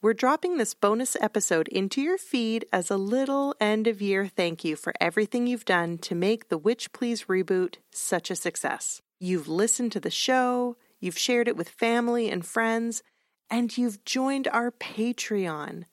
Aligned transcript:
We're 0.00 0.14
dropping 0.14 0.58
this 0.58 0.74
bonus 0.74 1.16
episode 1.20 1.66
into 1.66 2.00
your 2.00 2.18
feed 2.18 2.64
as 2.72 2.88
a 2.88 2.96
little 2.96 3.56
end 3.60 3.88
of 3.88 4.00
year 4.00 4.28
thank 4.28 4.64
you 4.64 4.76
for 4.76 4.94
everything 5.00 5.48
you've 5.48 5.64
done 5.64 5.98
to 5.98 6.14
make 6.14 6.48
the 6.48 6.56
Witch 6.56 6.92
Please 6.92 7.24
reboot 7.24 7.78
such 7.90 8.30
a 8.30 8.36
success. 8.36 9.02
You've 9.18 9.48
listened 9.48 9.90
to 9.90 9.98
the 9.98 10.08
show, 10.08 10.76
you've 11.00 11.18
shared 11.18 11.48
it 11.48 11.56
with 11.56 11.68
family 11.68 12.30
and 12.30 12.46
friends, 12.46 13.02
and 13.50 13.76
you've 13.76 14.04
joined 14.04 14.46
our 14.52 14.70
Patreon. 14.70 15.86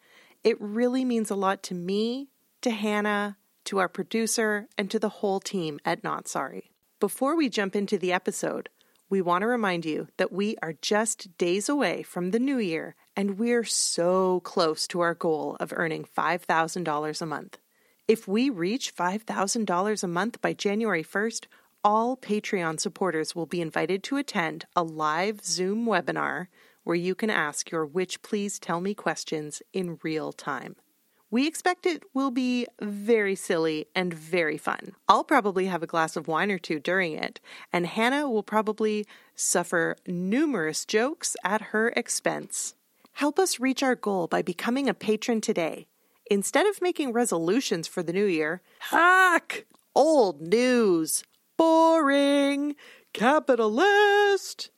It 0.44 0.62
really 0.62 1.04
means 1.04 1.32
a 1.32 1.36
lot 1.36 1.64
to 1.64 1.74
me, 1.74 2.30
to 2.62 2.70
Hannah, 2.70 3.38
to 3.64 3.80
our 3.80 3.90
producer, 3.90 4.68
and 4.78 4.92
to 4.92 5.00
the 5.00 5.10
whole 5.10 5.40
team 5.40 5.80
at 5.84 6.04
Not 6.04 6.28
Sorry. 6.28 6.70
Before 7.00 7.36
we 7.36 7.50
jump 7.50 7.76
into 7.76 7.98
the 7.98 8.14
episode, 8.14 8.70
we 9.10 9.20
want 9.20 9.42
to 9.42 9.48
remind 9.48 9.84
you 9.84 10.10
that 10.18 10.32
we 10.32 10.58
are 10.62 10.74
just 10.74 11.36
days 11.40 11.68
away 11.68 12.04
from 12.04 12.30
the 12.30 12.40
new 12.40 12.60
year, 12.60 12.96
and 13.16 13.38
we're 13.38 13.64
so 13.64 14.40
close 14.42 14.88
to 14.88 15.00
our 15.00 15.14
goal 15.14 15.58
of 15.60 15.74
earning 15.76 16.06
$5,000 16.18 17.22
a 17.22 17.26
month. 17.26 17.58
If 18.08 18.28
we 18.28 18.50
reach 18.50 18.96
$5,000 18.96 20.04
a 20.04 20.08
month 20.08 20.42
by 20.42 20.54
January 20.54 21.04
1st, 21.04 21.46
all 21.84 22.18
Patreon 22.18 22.80
supporters 22.80 23.36
will 23.36 23.46
be 23.46 23.62
invited 23.62 24.04
to 24.04 24.18
attend 24.18 24.66
a 24.76 24.84
live 24.84 25.44
Zoom 25.46 25.86
webinar 25.86 26.48
where 26.84 26.96
you 26.96 27.16
can 27.16 27.30
ask 27.30 27.72
your 27.72 27.86
Witch 27.86 28.22
Please 28.22 28.60
Tell 28.60 28.82
Me 28.82 28.94
questions 28.94 29.62
in 29.74 30.00
real 30.04 30.32
time. 30.32 30.76
We 31.32 31.48
expect 31.48 31.86
it 31.86 32.04
will 32.14 32.32
be 32.32 32.68
very 32.80 33.36
silly 33.36 33.88
and 33.96 34.14
very 34.14 34.58
fun. 34.58 34.94
I'll 35.10 35.24
probably 35.24 35.66
have 35.66 35.84
a 35.84 35.88
glass 35.88 36.16
of 36.16 36.28
wine 36.28 36.52
or 36.52 36.60
two 36.60 36.80
during 36.80 37.14
it, 37.14 37.40
and 37.74 37.88
Hannah 37.88 38.30
will 38.30 38.44
probably 38.44 39.06
suffer 39.36 39.98
numerous 40.08 40.86
jokes 40.86 41.36
at 41.44 41.62
her 41.74 41.90
expense. 41.96 42.76
Help 43.16 43.40
us 43.40 43.62
reach 43.62 43.82
our 43.82 43.96
goal 43.96 44.28
by 44.28 44.42
becoming 44.42 44.90
a 44.90 44.94
patron 44.94 45.40
today. 45.40 45.88
Instead 46.30 46.68
of 46.68 46.82
making 46.82 47.14
resolutions 47.14 47.88
for 47.88 48.04
the 48.04 48.12
new 48.12 48.26
year, 48.26 48.62
hack! 48.80 49.66
Old 49.96 50.42
news! 50.42 51.24
Boring! 51.56 52.76
Capitalist! 53.14 54.70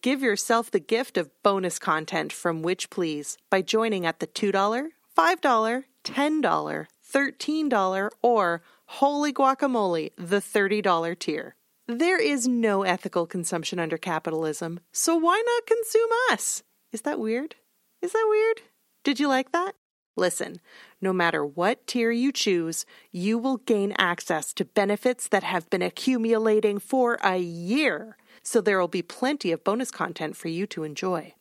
Give 0.00 0.22
yourself 0.22 0.70
the 0.70 0.80
gift 0.80 1.18
of 1.18 1.30
bonus 1.42 1.78
content 1.78 2.32
from 2.32 2.62
Witch 2.62 2.88
Please 2.88 3.36
by 3.50 3.60
joining 3.60 4.06
at 4.06 4.20
the 4.20 4.26
$2, 4.26 4.52
$5, 4.52 5.84
$10, 6.02 6.86
$13, 7.12 8.10
or 8.22 8.62
holy 8.86 9.32
guacamole, 9.34 10.12
the 10.16 10.40
$30 10.40 11.18
tier. 11.18 11.56
There 11.86 12.18
is 12.18 12.48
no 12.48 12.84
ethical 12.84 13.26
consumption 13.26 13.78
under 13.78 13.98
capitalism, 13.98 14.80
so 14.92 15.14
why 15.14 15.42
not 15.44 15.66
consume 15.66 16.10
us? 16.30 16.62
Is 16.90 17.02
that 17.02 17.20
weird? 17.20 17.56
Is 18.02 18.12
that 18.12 18.26
weird? 18.28 18.62
Did 19.04 19.20
you 19.20 19.28
like 19.28 19.52
that? 19.52 19.72
Listen, 20.16 20.60
no 21.00 21.12
matter 21.12 21.44
what 21.44 21.86
tier 21.86 22.10
you 22.10 22.32
choose, 22.32 22.84
you 23.10 23.38
will 23.38 23.56
gain 23.56 23.94
access 23.96 24.52
to 24.54 24.64
benefits 24.64 25.28
that 25.28 25.42
have 25.42 25.70
been 25.70 25.80
accumulating 25.80 26.78
for 26.78 27.18
a 27.22 27.38
year 27.38 28.16
so 28.42 28.60
there 28.60 28.78
will 28.78 28.88
be 28.88 29.02
plenty 29.02 29.52
of 29.52 29.64
bonus 29.64 29.90
content 29.90 30.36
for 30.36 30.48
you 30.48 30.66
to 30.66 30.84
enjoy. 30.84 31.34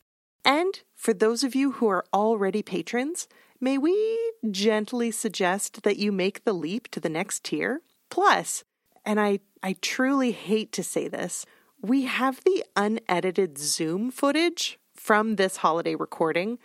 And 0.45 0.81
for 0.95 1.13
those 1.13 1.43
of 1.43 1.55
you 1.55 1.73
who 1.73 1.87
are 1.87 2.05
already 2.13 2.61
patrons, 2.61 3.27
may 3.59 3.77
we 3.77 4.33
gently 4.49 5.11
suggest 5.11 5.83
that 5.83 5.97
you 5.97 6.11
make 6.11 6.43
the 6.43 6.53
leap 6.53 6.89
to 6.91 6.99
the 6.99 7.09
next 7.09 7.43
tier? 7.43 7.81
Plus, 8.09 8.63
and 9.05 9.19
I, 9.19 9.39
I 9.63 9.75
truly 9.81 10.31
hate 10.31 10.71
to 10.73 10.83
say 10.83 11.07
this, 11.07 11.45
we 11.81 12.03
have 12.03 12.43
the 12.43 12.63
unedited 12.75 13.57
Zoom 13.57 14.11
footage 14.11 14.79
from 15.01 15.35
this 15.35 15.57
holiday 15.57 15.95
recording, 15.95 16.59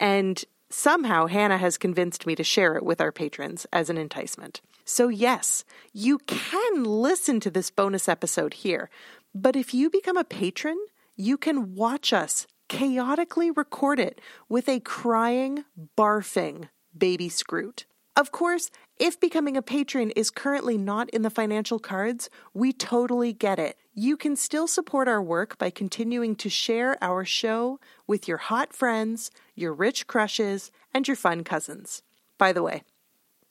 and 0.00 0.44
somehow 0.68 1.26
Hannah 1.26 1.58
has 1.58 1.78
convinced 1.78 2.26
me 2.26 2.34
to 2.34 2.42
share 2.42 2.74
it 2.74 2.82
with 2.82 3.00
our 3.00 3.12
patrons 3.12 3.66
as 3.72 3.88
an 3.88 3.96
enticement. 3.96 4.60
So, 4.84 5.06
yes, 5.06 5.64
you 5.92 6.18
can 6.26 6.82
listen 6.82 7.38
to 7.40 7.50
this 7.50 7.70
bonus 7.70 8.08
episode 8.08 8.54
here, 8.54 8.90
but 9.32 9.54
if 9.54 9.72
you 9.72 9.90
become 9.90 10.16
a 10.16 10.24
patron, 10.24 10.76
you 11.14 11.38
can 11.38 11.76
watch 11.76 12.12
us 12.12 12.48
chaotically 12.68 13.52
record 13.52 14.00
it 14.00 14.20
with 14.48 14.68
a 14.68 14.80
crying, 14.80 15.64
barfing 15.96 16.68
baby 16.96 17.28
Skrewt. 17.28 17.84
Of 18.16 18.32
course, 18.32 18.70
if 18.98 19.20
becoming 19.20 19.56
a 19.56 19.62
patron 19.62 20.10
is 20.10 20.30
currently 20.30 20.76
not 20.76 21.08
in 21.10 21.22
the 21.22 21.30
financial 21.30 21.78
cards, 21.78 22.28
we 22.52 22.72
totally 22.72 23.32
get 23.32 23.58
it. 23.58 23.78
You 23.94 24.16
can 24.16 24.34
still 24.34 24.66
support 24.66 25.08
our 25.08 25.22
work 25.22 25.56
by 25.58 25.70
continuing 25.70 26.34
to 26.36 26.48
share 26.48 26.96
our 27.02 27.24
show 27.24 27.78
with 28.06 28.26
your 28.26 28.38
hot 28.38 28.72
friends, 28.72 29.30
your 29.54 29.72
rich 29.72 30.06
crushes, 30.06 30.70
and 30.92 31.06
your 31.06 31.16
fun 31.16 31.44
cousins. 31.44 32.02
By 32.38 32.52
the 32.52 32.62
way, 32.62 32.82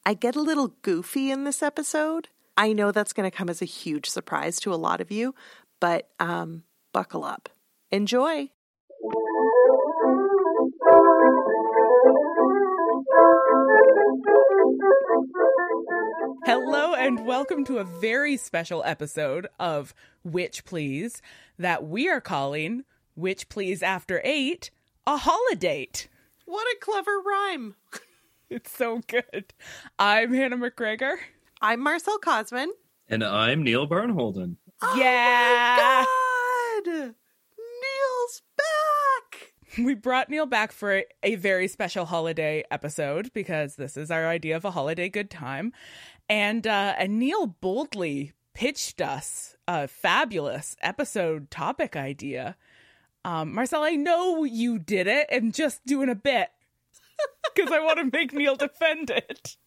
I 0.06 0.14
get 0.14 0.36
a 0.36 0.42
little 0.42 0.74
goofy 0.82 1.32
in 1.32 1.44
this 1.44 1.64
episode. 1.64 2.30
I 2.58 2.74
know 2.74 2.92
that's 2.92 3.14
going 3.14 3.30
to 3.30 3.36
come 3.36 3.50
as 3.50 3.62
a 3.62 3.66
huge 3.66 4.10
surprise 4.10 4.60
to 4.62 4.74
a 4.74 4.76
lot 4.76 5.02
of 5.02 5.12
you, 5.12 5.36
but 5.80 6.10
um, 6.20 6.64
buckle 6.92 7.24
up. 7.24 7.50
Enjoy. 7.92 8.50
Hello, 16.48 16.94
and 16.94 17.26
welcome 17.26 17.66
to 17.66 17.80
a 17.80 17.84
very 17.84 18.38
special 18.38 18.82
episode 18.86 19.48
of 19.60 19.94
Witch 20.24 20.64
Please 20.64 21.22
that 21.60 21.86
we 21.86 22.08
are 22.08 22.22
calling 22.22 22.86
Witch 23.18 23.50
Please 23.50 23.84
After 23.84 24.22
Eight 24.24 24.72
a 25.06 25.18
holiday. 25.18 25.90
What 26.46 26.66
a 26.66 26.78
clever 26.80 27.20
rhyme! 27.20 27.76
it's 28.50 28.72
so 28.72 29.02
good. 29.08 29.54
I'm 30.00 30.34
Hannah 30.34 30.56
McGregor. 30.56 31.18
I'm 31.62 31.82
Marcelle 31.82 32.20
Kosman. 32.20 32.68
And 33.10 33.26
I'm 33.26 33.62
Neil 33.62 33.86
Oh 33.92 34.96
yeah. 34.98 36.06
Oh 36.08 36.82
Neil's 36.86 38.42
back. 38.56 39.54
we 39.78 39.96
brought 39.96 40.30
Neil 40.30 40.46
back 40.46 40.72
for 40.72 41.00
a, 41.00 41.06
a 41.24 41.36
very 41.36 41.68
special 41.68 42.06
holiday 42.06 42.64
episode 42.72 43.34
because 43.34 43.76
this 43.76 43.98
is 43.98 44.10
our 44.10 44.28
idea 44.28 44.56
of 44.56 44.64
a 44.64 44.72
holiday 44.72 45.10
good 45.10 45.30
time. 45.30 45.74
And 46.30 46.68
uh, 46.68 46.96
and 46.98 47.20
Neil 47.20 47.48
boldly 47.48 48.34
pitched 48.54 49.02
us 49.02 49.56
a 49.68 49.88
fabulous 49.88 50.76
episode 50.82 51.50
topic 51.52 51.96
idea. 51.96 52.56
Um, 53.24 53.54
Marcelle, 53.54 53.84
I 53.84 53.92
know 53.92 54.44
you 54.44 54.80
did 54.80 55.08
it 55.08 55.28
and 55.30 55.54
just 55.54 55.86
doing 55.86 56.10
a 56.10 56.16
bit 56.16 56.50
because 57.56 57.72
I 57.72 57.80
want 57.80 58.00
to 58.00 58.18
make 58.18 58.34
Neil 58.34 58.56
defend 58.56 59.10
it. 59.10 59.58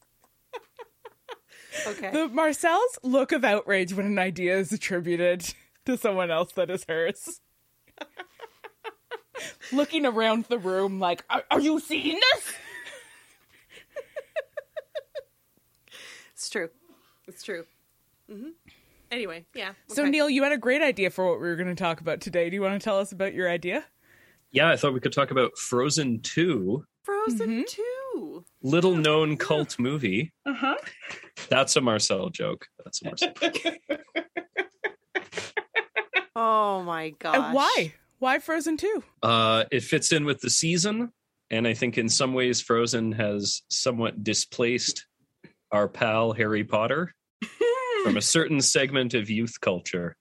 Okay. 1.87 2.11
The 2.11 2.29
Marcelle's 2.29 2.99
look 3.03 3.33
of 3.33 3.45
outrage 3.45 3.95
when 3.95 4.07
an 4.07 4.19
idea 4.19 4.59
is 4.59 4.73
attributed 4.73 5.55
to 5.87 5.97
someone 5.97 6.31
else 6.31 6.53
that 6.53 6.71
is 6.71 6.85
hers. 6.89 7.41
Looking 9.73 10.05
around 10.05 10.47
the 10.47 10.59
room 10.59 10.99
like, 10.99 11.25
are, 11.31 11.45
are 11.51 11.61
you 11.61 11.81
seeing 11.81 12.19
this? 12.33 12.55
It's 16.41 16.49
true. 16.49 16.71
It's 17.29 17.43
true. 17.43 17.67
hmm 18.27 18.49
Anyway, 19.11 19.45
yeah. 19.55 19.73
So, 19.89 20.01
okay. 20.05 20.11
Neil, 20.11 20.31
you 20.31 20.43
had 20.43 20.53
a 20.53 20.57
great 20.57 20.81
idea 20.81 21.11
for 21.11 21.27
what 21.29 21.39
we 21.39 21.49
were 21.49 21.57
going 21.57 21.69
to 21.69 21.75
talk 21.75 22.01
about 22.01 22.23
today. 22.23 22.49
Do 22.49 22.55
you 22.55 22.63
want 22.63 22.81
to 22.81 22.83
tell 22.83 22.99
us 22.99 23.13
about 23.13 23.35
your 23.35 23.51
idea? 23.51 23.85
Yeah, 24.53 24.71
I 24.71 24.77
thought 24.79 24.95
we 24.95 25.01
could 25.01 25.13
talk 25.13 25.31
about 25.31 25.59
Frozen 25.59 26.23
2, 26.23 26.83
Frozen 27.03 27.67
2. 27.69 28.45
little 28.63 28.95
known 28.97 29.37
cult 29.37 29.79
movie. 29.79 30.33
Uh-huh. 30.47 30.77
That's 31.51 31.77
a 31.77 31.83
Marcelle 31.83 32.31
joke. 32.31 32.69
That's 32.83 33.03
a 33.03 33.05
Marcelle. 33.05 33.35
Oh 36.37 36.83
my 36.85 37.11
gosh. 37.11 37.37
And 37.37 37.55
why? 37.55 37.93
Why 38.19 38.39
Frozen 38.39 38.79
2? 38.79 39.05
uh, 39.23 39.65
it 39.71 39.83
fits 39.83 40.11
in 40.13 40.25
with 40.25 40.41
the 40.41 40.49
season, 40.51 41.13
and 41.51 41.67
I 41.67 41.75
think 41.75 41.99
in 41.99 42.09
some 42.09 42.33
ways 42.33 42.61
Frozen 42.63 43.13
has 43.13 43.63
somewhat 43.69 44.23
displaced 44.25 45.07
our 45.73 45.89
pal 45.89 46.33
Harry 46.33 46.65
Potter 46.65 47.15
from 48.05 48.17
a 48.17 48.23
certain 48.37 48.61
segment 48.61 49.15
of 49.15 49.31
youth 49.31 49.61
culture. 49.61 50.17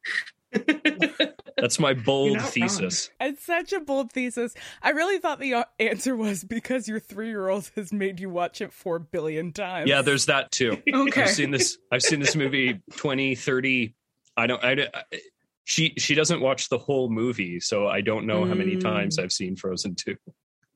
That's 1.57 1.80
my 1.80 1.94
bold 2.06 2.42
thesis. 2.42 3.10
It's 3.19 3.46
such 3.46 3.74
a 3.74 3.80
bold 3.80 4.12
thesis. 4.12 4.54
I 4.81 4.92
really 4.92 5.19
thought 5.19 5.40
the 5.40 5.66
answer 5.80 6.16
was 6.16 6.44
because 6.44 6.88
your 6.88 7.00
three 7.00 7.28
year 7.28 7.48
old 7.50 7.69
has 7.75 7.92
made 7.94 8.19
you 8.19 8.30
watch 8.30 8.62
it 8.62 8.74
four 8.74 9.00
billion 9.00 9.51
times. 9.51 9.90
Yeah, 9.90 10.01
there's 10.01 10.25
that 10.28 10.51
too. 10.51 10.81
Okay. 10.94 11.24
I've 11.24 11.30
seen 11.30 11.51
this. 11.51 11.78
I've 11.92 12.01
seen 12.01 12.19
this 12.19 12.36
movie 12.36 12.81
20, 12.98 13.36
30. 13.36 13.96
I 14.38 14.48
don't. 14.48 14.63
I, 14.63 14.88
I- 14.94 15.19
she 15.66 15.94
she 16.00 16.16
doesn't 16.16 16.42
watch 16.42 16.68
the 16.69 16.80
whole 16.80 17.12
movie, 17.12 17.60
so 17.60 17.86
I 17.88 18.01
don't 18.01 18.25
know 18.25 18.44
how 18.44 18.56
many 18.56 18.75
Mm. 18.78 18.81
times 18.81 19.19
I've 19.19 19.31
seen 19.31 19.56
Frozen 19.56 19.94
two. 19.98 20.16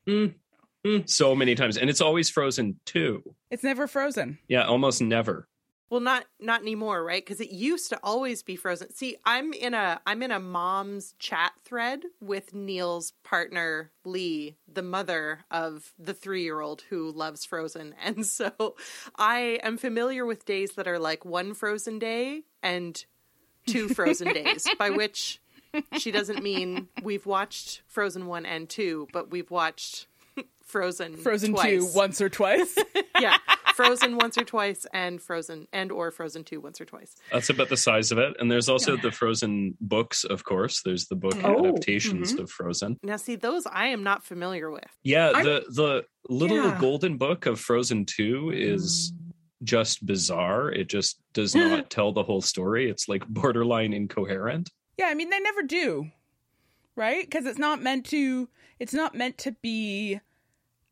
Mm. 0.08 0.36
Mm. 0.86 1.10
So 1.10 1.34
many 1.34 1.56
times, 1.56 1.78
and 1.78 1.90
it's 1.90 2.00
always 2.02 2.30
Frozen 2.30 2.80
two. 2.86 3.24
It's 3.54 3.64
never 3.64 3.86
frozen. 3.86 4.40
Yeah, 4.48 4.66
almost 4.66 5.00
never. 5.00 5.48
Well, 5.92 6.02
not 6.02 6.26
not 6.40 6.62
anymore, 6.62 7.04
right? 7.04 7.24
Because 7.24 7.40
it 7.40 7.52
used 7.52 7.90
to 7.90 8.00
always 8.02 8.42
be 8.42 8.56
Frozen. 8.56 8.96
See, 8.96 9.18
I'm 9.26 9.54
in 9.54 9.76
a 9.76 10.02
I'm 10.08 10.24
in 10.24 10.32
a 10.32 10.40
mom's 10.40 11.14
chat 11.20 11.52
thread 11.64 12.02
with 12.20 12.56
Neil's 12.56 13.14
partner 13.24 13.92
Lee, 14.04 14.56
the 14.68 14.82
mother 14.82 15.42
of 15.52 15.94
the 16.00 16.16
three 16.16 16.42
year 16.42 16.62
old 16.62 16.82
who 16.90 17.12
loves 17.12 17.46
Frozen, 17.46 17.94
and 18.04 18.26
so 18.26 18.76
I 19.18 19.60
am 19.62 19.78
familiar 19.78 20.26
with 20.26 20.46
days 20.46 20.72
that 20.72 20.88
are 20.88 20.98
like 20.98 21.24
one 21.24 21.54
Frozen 21.54 22.00
day 22.00 22.42
and 22.64 23.06
two 23.68 23.88
Frozen 23.88 24.34
days, 24.34 24.68
by 24.80 24.90
which 24.90 25.40
she 26.00 26.10
doesn't 26.10 26.42
mean 26.42 26.88
we've 27.04 27.28
watched 27.28 27.84
Frozen 27.86 28.26
one 28.26 28.48
and 28.48 28.68
two, 28.68 29.08
but 29.14 29.30
we've 29.30 29.52
watched 29.52 30.08
Frozen 30.74 31.18
Frozen 31.18 31.52
twice. 31.54 31.94
2 31.94 31.96
once 31.96 32.20
or 32.20 32.30
twice. 32.30 32.76
yeah, 33.22 33.38
Frozen 33.76 34.18
once 34.18 34.40
or 34.40 34.44
twice, 34.44 34.88
and 34.92 35.22
Frozen 35.22 35.68
and 35.72 35.92
or 35.92 36.10
Frozen 36.10 36.46
two 36.46 36.60
once 36.60 36.82
or 36.82 36.86
twice. 36.86 37.16
That's 37.32 37.52
about 37.52 37.70
the 37.70 37.78
size 37.78 38.12
of 38.12 38.18
it. 38.18 38.34
And 38.40 38.50
there's 38.52 38.70
also 38.70 38.98
the 38.98 39.12
Frozen 39.12 39.78
books, 39.80 40.24
of 40.24 40.44
course. 40.44 40.82
There's 40.82 41.06
the 41.06 41.16
book 41.16 41.36
Oh, 41.44 41.58
oh 41.58 41.66
adaptations 41.68 42.34
mm-hmm. 42.34 42.42
of 42.42 42.50
Frozen. 42.50 42.98
Now, 43.04 43.18
see, 43.18 43.36
those 43.36 43.68
I 43.68 43.88
am 43.90 44.02
not 44.02 44.24
familiar 44.26 44.72
with. 44.72 44.90
Yeah, 45.04 45.30
I'm- 45.30 45.46
the 45.46 45.64
the 45.70 46.06
little 46.28 46.58
Yeah. 46.58 46.78
golden 46.82 47.18
book 47.18 47.46
of 47.46 47.60
Frozen 47.60 48.08
two 48.08 48.52
is 48.52 49.14
mm. 49.14 49.34
just 49.64 50.04
bizarre. 50.04 50.72
It 50.72 50.90
just 50.90 51.20
does 51.34 51.54
not 51.64 51.92
tell 51.92 52.14
the 52.14 52.24
whole 52.24 52.42
story. 52.42 52.90
It's 52.90 53.08
like 53.08 53.28
borderline 53.28 53.94
incoherent. 53.94 54.72
yeah, 54.98 55.06
I 55.06 55.14
mean 55.14 55.30
they 55.30 55.40
never 55.40 55.62
do. 55.62 56.10
Right? 56.96 57.30
Cuz 57.30 57.46
it's 57.46 57.60
not 57.60 57.80
meant 57.80 58.08
to 58.08 58.50
it's 58.80 58.94
not 58.94 59.14
meant 59.14 59.38
to 59.38 59.52
be 59.62 60.20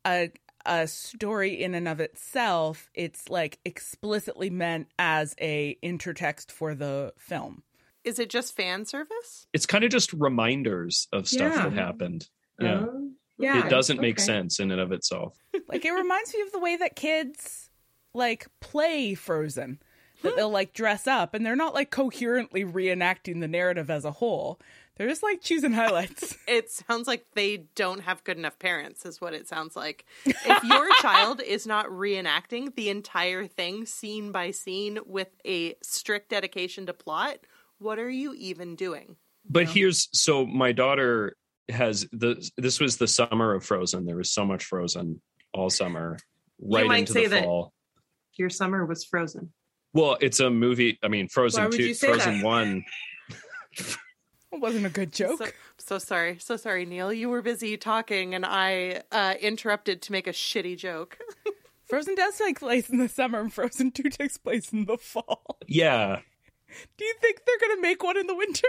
a 0.06 0.30
a 0.64 0.86
story 0.86 1.60
in 1.62 1.74
and 1.74 1.88
of 1.88 2.00
itself. 2.00 2.88
It's 2.94 3.28
like 3.28 3.58
explicitly 3.64 4.48
meant 4.50 4.88
as 4.98 5.34
a 5.40 5.76
intertext 5.82 6.52
for 6.52 6.74
the 6.74 7.12
film. 7.18 7.62
Is 8.04 8.18
it 8.18 8.30
just 8.30 8.54
fan 8.56 8.84
service? 8.84 9.46
It's 9.52 9.66
kind 9.66 9.84
of 9.84 9.90
just 9.90 10.12
reminders 10.12 11.08
of 11.12 11.28
stuff 11.28 11.52
Yeah. 11.54 11.68
that 11.68 11.72
happened. 11.72 12.28
Yeah. 12.60 12.86
Oh, 12.86 13.10
yeah. 13.38 13.66
it 13.66 13.70
doesn't 13.70 14.00
make 14.00 14.16
okay. 14.18 14.24
sense 14.24 14.60
in 14.60 14.70
and 14.70 14.80
of 14.80 14.92
itself. 14.92 15.36
Like 15.68 15.84
it 15.84 15.92
reminds 15.92 16.34
me 16.34 16.42
of 16.42 16.52
the 16.52 16.58
way 16.58 16.76
that 16.76 16.96
kids 16.96 17.70
like 18.14 18.46
play 18.60 19.14
Frozen. 19.14 19.78
That 20.22 20.36
they'll 20.36 20.50
like 20.50 20.72
dress 20.72 21.08
up 21.08 21.34
and 21.34 21.44
they're 21.44 21.56
not 21.56 21.74
like 21.74 21.90
coherently 21.90 22.64
reenacting 22.64 23.40
the 23.40 23.48
narrative 23.48 23.90
as 23.90 24.04
a 24.04 24.12
whole. 24.12 24.60
They're 24.96 25.08
just 25.08 25.22
like 25.22 25.40
choosing 25.40 25.72
highlights. 25.72 26.36
It 26.46 26.70
sounds 26.70 27.08
like 27.08 27.24
they 27.34 27.64
don't 27.74 28.00
have 28.00 28.24
good 28.24 28.36
enough 28.36 28.58
parents, 28.58 29.06
is 29.06 29.20
what 29.20 29.32
it 29.32 29.48
sounds 29.48 29.74
like. 29.74 30.04
If 30.26 30.64
your 30.64 30.88
child 31.00 31.40
is 31.40 31.66
not 31.66 31.86
reenacting 31.86 32.74
the 32.74 32.90
entire 32.90 33.46
thing 33.46 33.86
scene 33.86 34.32
by 34.32 34.50
scene 34.50 34.98
with 35.06 35.28
a 35.46 35.74
strict 35.82 36.28
dedication 36.28 36.86
to 36.86 36.92
plot, 36.92 37.38
what 37.78 37.98
are 37.98 38.10
you 38.10 38.34
even 38.34 38.76
doing? 38.76 39.16
But 39.48 39.68
here's 39.68 40.08
so 40.12 40.44
my 40.46 40.72
daughter 40.72 41.36
has 41.68 42.06
the 42.12 42.48
this 42.58 42.78
was 42.80 42.98
the 42.98 43.08
summer 43.08 43.54
of 43.54 43.64
Frozen. 43.64 44.04
There 44.04 44.16
was 44.16 44.30
so 44.30 44.44
much 44.44 44.64
Frozen 44.64 45.20
all 45.54 45.70
summer, 45.70 46.18
right 46.60 46.86
might 46.86 46.98
into 47.00 47.12
say 47.12 47.22
the 47.24 47.30
that- 47.30 47.44
fall. 47.44 47.72
Your 48.38 48.50
summer 48.50 48.86
was 48.86 49.04
frozen. 49.04 49.52
Well, 49.94 50.16
it's 50.20 50.40
a 50.40 50.48
movie. 50.48 50.98
I 51.02 51.08
mean, 51.08 51.28
Frozen 51.28 51.70
two, 51.70 51.94
Frozen 51.94 52.38
that? 52.38 52.44
one. 52.44 52.84
It 54.52 54.60
wasn't 54.60 54.86
a 54.86 54.90
good 54.90 55.12
joke. 55.12 55.38
So, 55.38 55.46
so 55.78 55.98
sorry, 55.98 56.36
so 56.38 56.56
sorry, 56.56 56.84
Neil. 56.84 57.12
You 57.12 57.28
were 57.28 57.42
busy 57.42 57.76
talking, 57.76 58.34
and 58.34 58.44
I 58.44 59.02
uh, 59.10 59.34
interrupted 59.40 60.02
to 60.02 60.12
make 60.12 60.26
a 60.26 60.32
shitty 60.32 60.76
joke. 60.76 61.18
Frozen 61.86 62.14
does 62.14 62.36
take 62.38 62.58
place 62.60 62.88
in 62.88 62.98
the 62.98 63.08
summer 63.08 63.40
and 63.40 63.52
Frozen 63.52 63.90
2 63.90 64.04
takes 64.04 64.38
place 64.38 64.72
in 64.72 64.86
the 64.86 64.96
fall. 64.96 65.58
Yeah, 65.66 66.20
Do 66.96 67.04
you 67.04 67.14
think 67.20 67.40
they're 67.46 67.68
going 67.68 67.76
to 67.76 67.82
make 67.82 68.02
one 68.02 68.16
in 68.16 68.26
the 68.26 68.34
winter? 68.34 68.66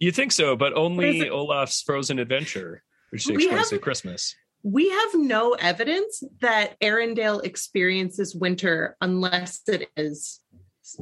you 0.00 0.10
think 0.10 0.32
so, 0.32 0.56
but 0.56 0.72
only? 0.74 1.28
Olaf's 1.28 1.82
Frozen 1.82 2.18
Adventure, 2.18 2.82
which 3.10 3.26
takes 3.26 3.46
place 3.46 3.72
at 3.72 3.80
Christmas. 3.80 4.34
We 4.64 4.88
have 4.88 5.14
no 5.14 5.52
evidence 5.52 6.22
that 6.40 6.80
Arendelle 6.80 7.44
experiences 7.44 8.34
winter 8.34 8.96
unless 9.00 9.60
it 9.68 9.88
is 9.96 10.40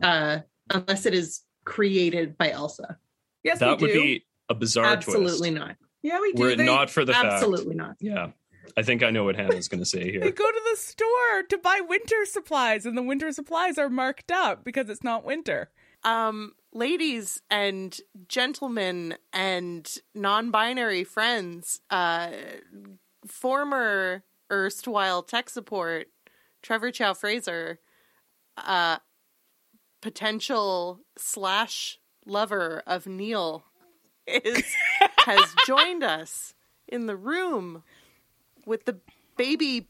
uh 0.02 0.40
unless 0.68 1.06
it 1.06 1.14
is 1.14 1.42
created 1.64 2.36
by 2.36 2.50
Elsa. 2.50 2.98
Yes, 3.42 3.58
That 3.58 3.80
would 3.80 3.92
be 3.92 4.24
a 4.48 4.54
bizarre 4.54 4.94
twist. 4.96 5.08
Absolutely 5.08 5.50
twist. 5.50 5.66
not. 5.68 5.76
Yeah, 6.02 6.20
we 6.20 6.32
do. 6.32 6.42
Were 6.42 6.50
it 6.50 6.58
They, 6.58 6.66
not 6.66 6.90
for 6.90 7.04
the 7.04 7.14
Absolutely 7.14 7.74
not. 7.74 7.96
Yeah, 8.00 8.30
I 8.76 8.82
think 8.82 9.02
I 9.02 9.10
know 9.10 9.24
what 9.24 9.36
Hannah's 9.36 9.68
going 9.68 9.80
to 9.80 9.86
say 9.86 10.04
they 10.04 10.10
here. 10.10 10.20
go 10.30 10.50
to 10.50 10.60
the 10.70 10.76
store 10.76 11.42
to 11.48 11.58
buy 11.58 11.80
winter 11.86 12.24
supplies, 12.24 12.86
and 12.86 12.96
the 12.96 13.02
winter 13.02 13.32
supplies 13.32 13.78
are 13.78 13.88
marked 13.90 14.30
up 14.32 14.64
because 14.64 14.88
it's 14.88 15.04
not 15.04 15.24
winter. 15.24 15.70
um, 16.04 16.52
ladies 16.72 17.42
and 17.50 18.00
gentlemen 18.28 19.16
and 19.32 19.98
non-binary 20.14 21.04
friends, 21.04 21.80
uh, 21.90 22.30
former 23.26 24.24
erstwhile 24.50 25.22
tech 25.22 25.48
support, 25.50 26.08
Trevor 26.62 26.90
Chow 26.90 27.14
Fraser, 27.14 27.78
uh, 28.56 28.98
potential 30.00 31.00
slash 31.16 31.98
lover 32.26 32.82
of 32.86 33.06
Neil, 33.06 33.64
is 34.26 34.62
has 35.18 35.54
joined 35.66 36.02
us 36.04 36.54
in 36.88 37.06
the 37.06 37.16
room 37.16 37.82
with 38.66 38.84
the 38.84 38.98
baby 39.36 39.88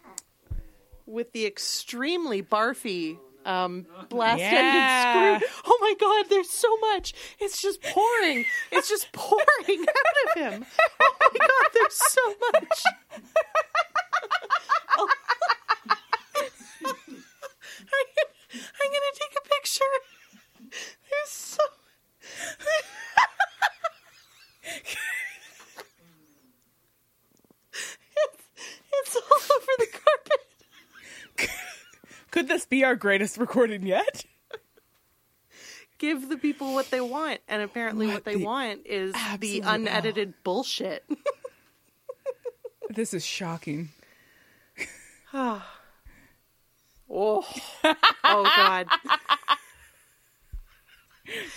with 1.06 1.32
the 1.32 1.44
extremely 1.46 2.42
barfy 2.42 3.18
um 3.44 3.86
blast 4.08 4.40
ended 4.40 4.74
Yeah. 4.74 5.38
screw. 5.38 5.48
Oh 5.66 5.78
my 5.80 5.94
god, 5.98 6.30
there's 6.30 6.48
so 6.48 6.74
much. 6.78 7.12
It's 7.40 7.60
just 7.60 7.82
pouring. 7.82 8.44
It's 8.70 8.88
just 8.88 9.10
pouring 9.12 9.42
out 9.88 10.16
of 10.26 10.34
him. 10.52 10.64
Oh 11.00 11.14
my 11.20 11.38
god, 11.38 11.70
there's 11.74 11.94
so 11.98 12.34
much. 12.52 12.82
Oh. 14.94 15.08
I, 16.84 18.04
I'm 18.54 18.90
gonna 18.92 19.14
take 19.14 19.34
a 19.38 19.48
picture. 19.48 19.84
There's 20.70 21.28
so 21.30 21.62
be 32.72 32.84
our 32.84 32.96
greatest 32.96 33.36
recording 33.36 33.86
yet? 33.86 34.24
Give 35.98 36.26
the 36.30 36.38
people 36.38 36.72
what 36.72 36.90
they 36.90 37.02
want, 37.02 37.40
and 37.46 37.60
apparently 37.60 38.06
what, 38.06 38.14
What 38.14 38.24
they 38.24 38.36
the 38.36 38.44
want 38.44 38.86
is 38.86 39.14
the 39.40 39.60
unedited 39.60 40.34
bullshit. 40.42 41.04
This 42.88 43.14
is 43.14 43.24
shocking. 43.24 43.88
oh, 45.32 45.62
oh 47.08 47.44
God! 48.24 48.86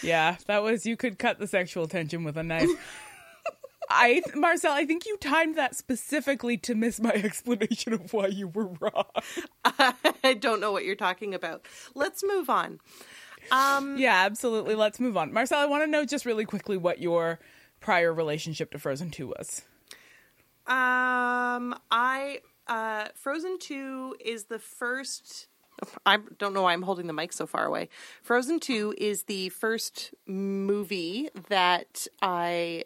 Yeah, 0.02 0.38
that 0.48 0.64
was 0.64 0.86
you 0.86 0.96
could 0.96 1.20
cut 1.20 1.40
the 1.40 1.48
sexual 1.48 1.88
tension 1.88 2.24
with 2.24 2.38
a 2.38 2.44
knife. 2.44 2.70
I 3.90 4.22
Marcelle, 4.36 4.74
I 4.74 4.86
think 4.86 5.06
you 5.06 5.18
timed 5.18 5.56
that 5.56 5.76
specifically 5.76 6.58
to 6.58 6.76
miss 6.76 7.00
my 7.00 7.12
explanation 7.14 7.94
of 7.94 8.14
why 8.14 8.28
you 8.28 8.48
were 8.48 8.70
wrong. 8.80 9.06
I 9.66 10.34
don't 10.40 10.60
know 10.60 10.72
what 10.72 10.86
you're 10.86 10.96
talking 10.96 11.34
about. 11.34 11.66
Let's 11.94 12.24
move 12.24 12.50
on. 12.50 12.80
Um, 13.52 13.98
Yeah, 13.98 14.24
absolutely. 14.26 14.76
Let's 14.76 15.00
move 15.00 15.18
on. 15.18 15.32
Marcelle, 15.32 15.60
I 15.60 15.66
want 15.66 15.84
to 15.84 15.88
know 15.88 16.06
just 16.06 16.26
really 16.26 16.46
quickly 16.46 16.78
what 16.78 17.00
your 17.00 17.40
prior 17.80 18.14
relationship 18.14 18.72
to 18.72 18.80
Frozen 18.80 19.12
2 19.12 19.28
was. 19.28 19.62
Um, 20.68 21.76
I 21.92 22.40
uh, 22.68 23.10
Frozen 23.14 23.60
Two 23.60 24.16
is 24.24 24.46
the 24.46 24.60
first. 24.60 25.48
I 26.06 26.18
don't 26.40 26.54
know 26.54 26.64
why 26.64 26.74
I'm 26.74 26.82
holding 26.82 27.08
the 27.08 27.14
mic 27.14 27.34
so 27.34 27.46
far 27.46 27.66
away. 27.66 27.90
Frozen 28.24 28.62
Two 28.62 28.94
is 28.98 29.24
the 29.24 29.50
first 29.50 30.14
movie 30.26 31.30
that 31.50 32.08
I 32.22 32.86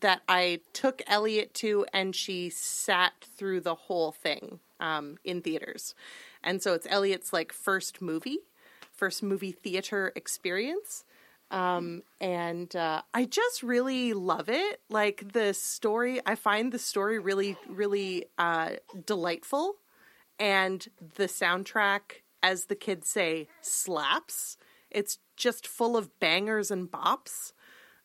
that 0.00 0.22
I 0.28 0.60
took 0.72 1.02
Elliot 1.06 1.54
to, 1.54 1.86
and 1.92 2.14
she 2.14 2.50
sat 2.50 3.12
through 3.36 3.60
the 3.60 3.74
whole 3.74 4.12
thing 4.12 4.60
um, 4.78 5.18
in 5.24 5.42
theaters, 5.42 5.94
and 6.42 6.62
so 6.62 6.74
it's 6.74 6.86
Elliot's 6.88 7.32
like 7.32 7.52
first 7.52 8.00
movie, 8.00 8.38
first 8.92 9.22
movie 9.22 9.52
theater 9.52 10.12
experience. 10.14 11.04
Um 11.50 12.02
and 12.20 12.74
uh 12.76 13.02
i 13.12 13.24
just 13.24 13.64
really 13.64 14.12
love 14.12 14.48
it. 14.48 14.80
Like 14.88 15.32
the 15.32 15.52
story 15.52 16.20
i 16.24 16.36
find 16.36 16.70
the 16.70 16.78
story 16.78 17.18
really 17.18 17.56
really 17.68 18.26
uh 18.38 18.70
delightful. 19.04 19.74
And 20.38 20.86
the 21.16 21.24
soundtrack 21.26 22.22
as 22.40 22.66
the 22.66 22.76
kids 22.76 23.08
say 23.08 23.48
slaps. 23.62 24.58
It's 24.90 25.18
just 25.36 25.66
full 25.66 25.96
of 25.96 26.20
bangers 26.20 26.70
and 26.70 26.88
bops. 26.88 27.52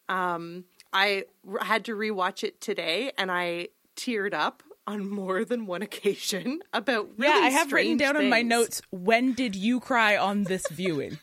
Um 0.09 0.65
i 0.95 1.23
had 1.61 1.85
to 1.85 1.93
rewatch 1.93 2.43
it 2.43 2.59
today 2.59 3.11
and 3.17 3.31
i 3.31 3.67
teared 3.95 4.33
up 4.33 4.63
on 4.87 5.09
more 5.09 5.43
than 5.43 5.65
one 5.65 5.81
occasion 5.81 6.61
about 6.73 7.09
really 7.17 7.31
yeah, 7.33 7.45
I 7.45 7.49
have 7.49 7.71
written 7.73 7.97
down 7.97 8.17
in 8.17 8.29
my 8.29 8.41
notes 8.41 8.81
when 8.91 9.33
did 9.33 9.55
you 9.55 9.79
cry 9.79 10.15
on 10.17 10.43
this 10.43 10.67
viewing? 10.69 11.17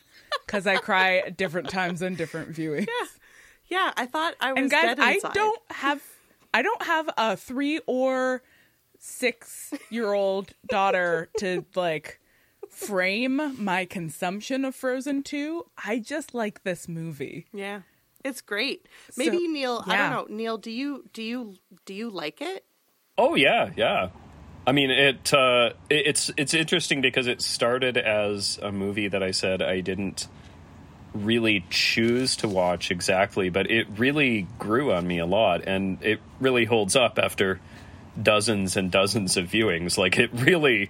Because 0.45 0.67
I 0.67 0.77
cry 0.77 1.17
at 1.19 1.37
different 1.37 1.69
times 1.69 2.03
on 2.03 2.15
different 2.15 2.53
viewings. 2.53 2.87
yeah 3.67 3.93
i 3.95 4.05
thought 4.05 4.35
i 4.41 4.51
was 4.51 4.61
and 4.61 4.71
guys, 4.71 4.97
I 4.99 5.17
don't 5.33 5.61
have 5.71 6.01
I 6.53 6.61
don't 6.61 6.83
have 6.83 7.09
a 7.17 7.35
three 7.35 7.79
or 7.87 8.43
six 8.99 9.73
year 9.89 10.13
old 10.13 10.53
daughter 10.67 11.29
to 11.39 11.65
like 11.75 12.19
frame 12.69 13.55
my 13.63 13.85
consumption 13.85 14.65
of 14.65 14.75
Frozen 14.75 15.23
2. 15.23 15.65
I 15.85 15.99
just 15.99 16.33
like 16.33 16.63
this 16.63 16.87
movie. 16.87 17.47
Yeah. 17.53 17.81
It's 18.23 18.41
great. 18.41 18.87
Maybe 19.17 19.37
So- 19.37 19.43
Neil, 19.51 19.83
I 19.85 19.97
don't 19.97 20.11
know. 20.29 20.35
Neil, 20.35 20.57
do 20.57 20.71
you 20.71 21.05
do 21.13 21.21
you 21.21 21.55
do 21.85 21.93
you 21.93 22.09
like 22.09 22.41
it? 22.41 22.65
Oh 23.17 23.35
yeah, 23.35 23.69
yeah. 23.75 24.09
I 24.65 24.71
mean, 24.71 24.91
it, 24.91 25.33
uh, 25.33 25.71
it 25.89 26.07
it's 26.07 26.31
it's 26.37 26.53
interesting 26.53 27.01
because 27.01 27.27
it 27.27 27.41
started 27.41 27.97
as 27.97 28.59
a 28.61 28.71
movie 28.71 29.09
that 29.09 29.21
I 29.21 29.31
said 29.31 29.61
I 29.61 29.81
didn't 29.81 30.27
really 31.13 31.65
choose 31.69 32.37
to 32.37 32.47
watch 32.47 32.89
exactly, 32.89 33.49
but 33.49 33.69
it 33.69 33.87
really 33.97 34.47
grew 34.57 34.93
on 34.93 35.05
me 35.05 35.19
a 35.19 35.25
lot, 35.25 35.63
and 35.67 36.01
it 36.01 36.19
really 36.39 36.65
holds 36.65 36.95
up 36.95 37.19
after 37.19 37.59
dozens 38.21 38.77
and 38.77 38.89
dozens 38.89 39.37
of 39.37 39.47
viewings. 39.47 39.97
Like 39.97 40.17
it 40.17 40.29
really, 40.33 40.89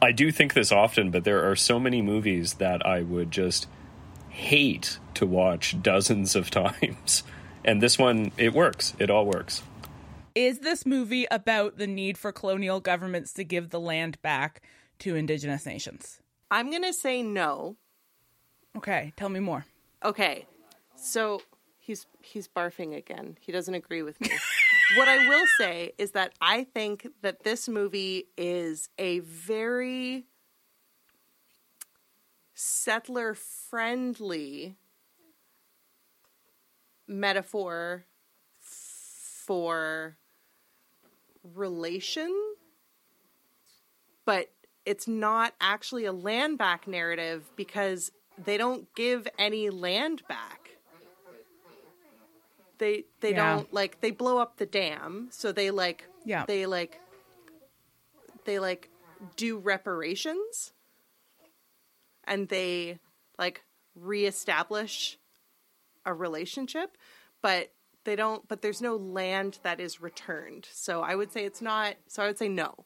I 0.00 0.12
do 0.12 0.32
think 0.32 0.54
this 0.54 0.72
often, 0.72 1.10
but 1.10 1.24
there 1.24 1.48
are 1.50 1.56
so 1.56 1.78
many 1.78 2.00
movies 2.00 2.54
that 2.54 2.84
I 2.86 3.02
would 3.02 3.30
just 3.30 3.66
hate 4.34 4.98
to 5.14 5.26
watch 5.26 5.80
dozens 5.80 6.34
of 6.34 6.50
times, 6.50 7.22
and 7.64 7.80
this 7.80 7.98
one 7.98 8.32
it 8.36 8.52
works. 8.52 8.94
It 8.98 9.10
all 9.10 9.26
works. 9.26 9.62
Is 10.34 10.58
this 10.58 10.84
movie 10.84 11.26
about 11.30 11.78
the 11.78 11.86
need 11.86 12.18
for 12.18 12.32
colonial 12.32 12.80
governments 12.80 13.32
to 13.34 13.44
give 13.44 13.70
the 13.70 13.78
land 13.78 14.20
back 14.20 14.62
to 14.98 15.14
indigenous 15.14 15.64
nations? 15.64 16.20
I'm 16.50 16.70
going 16.70 16.82
to 16.82 16.92
say 16.92 17.22
no. 17.22 17.76
Okay, 18.76 19.12
tell 19.16 19.28
me 19.28 19.38
more. 19.38 19.64
Okay. 20.04 20.46
So 20.96 21.40
he's 21.78 22.06
he's 22.20 22.48
barfing 22.48 22.96
again. 22.96 23.38
He 23.40 23.52
doesn't 23.52 23.74
agree 23.74 24.02
with 24.02 24.20
me. 24.20 24.30
what 24.96 25.08
I 25.08 25.28
will 25.28 25.46
say 25.58 25.92
is 25.98 26.12
that 26.12 26.32
I 26.40 26.64
think 26.64 27.06
that 27.22 27.44
this 27.44 27.68
movie 27.68 28.26
is 28.36 28.88
a 28.98 29.20
very 29.20 30.26
settler 32.54 33.34
friendly 33.34 34.76
metaphor 37.06 38.04
for 38.60 40.16
relation 41.54 42.32
but 44.24 44.50
it's 44.86 45.06
not 45.06 45.52
actually 45.60 46.04
a 46.06 46.12
land 46.12 46.56
back 46.56 46.86
narrative 46.88 47.50
because 47.56 48.10
they 48.42 48.56
don't 48.56 48.92
give 48.94 49.28
any 49.38 49.68
land 49.68 50.22
back 50.28 50.70
they 52.78 53.04
they 53.20 53.30
Yeah. 53.32 53.36
don't 53.56 53.72
like 53.74 54.00
they 54.00 54.10
blow 54.10 54.38
up 54.38 54.56
the 54.56 54.66
dam 54.66 55.28
so 55.30 55.52
they 55.52 55.70
like 55.70 56.06
Yeah. 56.24 56.44
they 56.46 56.64
like 56.66 57.00
they 58.44 58.58
like 58.58 58.88
do 59.36 59.58
reparations 59.58 60.72
and 62.26 62.48
they 62.48 62.98
like 63.38 63.62
reestablish 63.94 65.18
a 66.04 66.12
relationship 66.12 66.96
but 67.42 67.72
they 68.04 68.16
don't 68.16 68.46
but 68.48 68.60
there's 68.62 68.82
no 68.82 68.96
land 68.96 69.58
that 69.62 69.80
is 69.80 70.00
returned 70.00 70.66
so 70.72 71.00
i 71.02 71.14
would 71.14 71.32
say 71.32 71.44
it's 71.44 71.62
not 71.62 71.94
so 72.08 72.22
i 72.22 72.26
would 72.26 72.38
say 72.38 72.48
no 72.48 72.84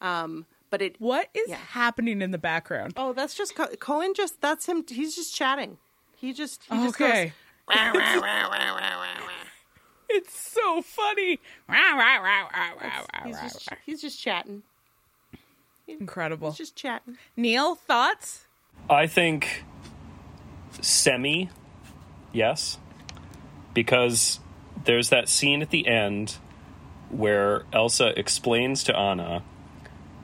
um 0.00 0.46
but 0.70 0.80
it 0.80 0.96
What 0.98 1.28
is 1.34 1.48
Yeah. 1.50 1.56
happening 1.56 2.22
in 2.22 2.30
the 2.30 2.38
background? 2.38 2.94
oh 2.96 3.12
that's 3.12 3.34
just 3.34 3.54
Co- 3.54 3.66
cohen 3.80 4.14
just 4.14 4.40
that's 4.40 4.66
him 4.66 4.84
he's 4.88 5.14
just 5.16 5.34
chatting 5.34 5.78
he 6.16 6.32
just 6.32 6.62
he 6.64 6.76
just 6.76 6.94
okay. 7.00 7.32
goes. 7.68 7.82
It's 10.14 10.34
so 10.38 10.82
funny. 10.82 11.38
he's 13.24 13.40
just 13.42 13.68
he's 13.86 14.00
just 14.02 14.20
chatting 14.20 14.62
Incredible. 15.88 16.50
he's 16.50 16.58
just 16.58 16.76
chatting 16.76 17.16
Neil, 17.36 17.74
thoughts? 17.74 18.46
I 18.92 19.06
think 19.06 19.64
semi, 20.82 21.48
yes, 22.30 22.76
because 23.72 24.38
there's 24.84 25.08
that 25.08 25.30
scene 25.30 25.62
at 25.62 25.70
the 25.70 25.86
end 25.86 26.36
where 27.08 27.64
Elsa 27.72 28.18
explains 28.18 28.84
to 28.84 28.94
Anna 28.94 29.44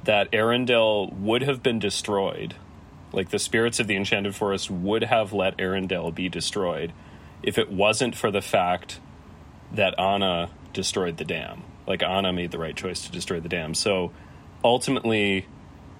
that 0.05 0.31
Arendelle 0.33 1.11
would 1.15 1.41
have 1.43 1.63
been 1.63 1.79
destroyed, 1.79 2.57
like 3.11 3.31
the 3.31 3.39
spirits 3.39 3.81
of 3.81 3.87
the 3.87 3.97
Enchanted 3.97 4.35
Forest 4.35 4.71
would 4.71 5.05
have 5.05 5.33
let 5.33 5.57
Arendelle 5.57 6.15
be 6.15 6.29
destroyed 6.29 6.93
if 7.43 7.57
it 7.57 7.71
wasn't 7.73 8.15
for 8.15 8.31
the 8.31 8.43
fact 8.43 9.01
that 9.73 9.99
Anna 9.99 10.51
destroyed 10.75 11.17
the 11.17 11.25
dam. 11.25 11.63
Like 11.87 12.03
Anna 12.03 12.35
made 12.35 12.51
the 12.51 12.59
right 12.59 12.77
choice 12.77 13.07
to 13.07 13.13
destroy 13.13 13.41
the 13.41 13.49
dam. 13.49 13.73
So 13.73 14.13
ultimately, 14.63 15.47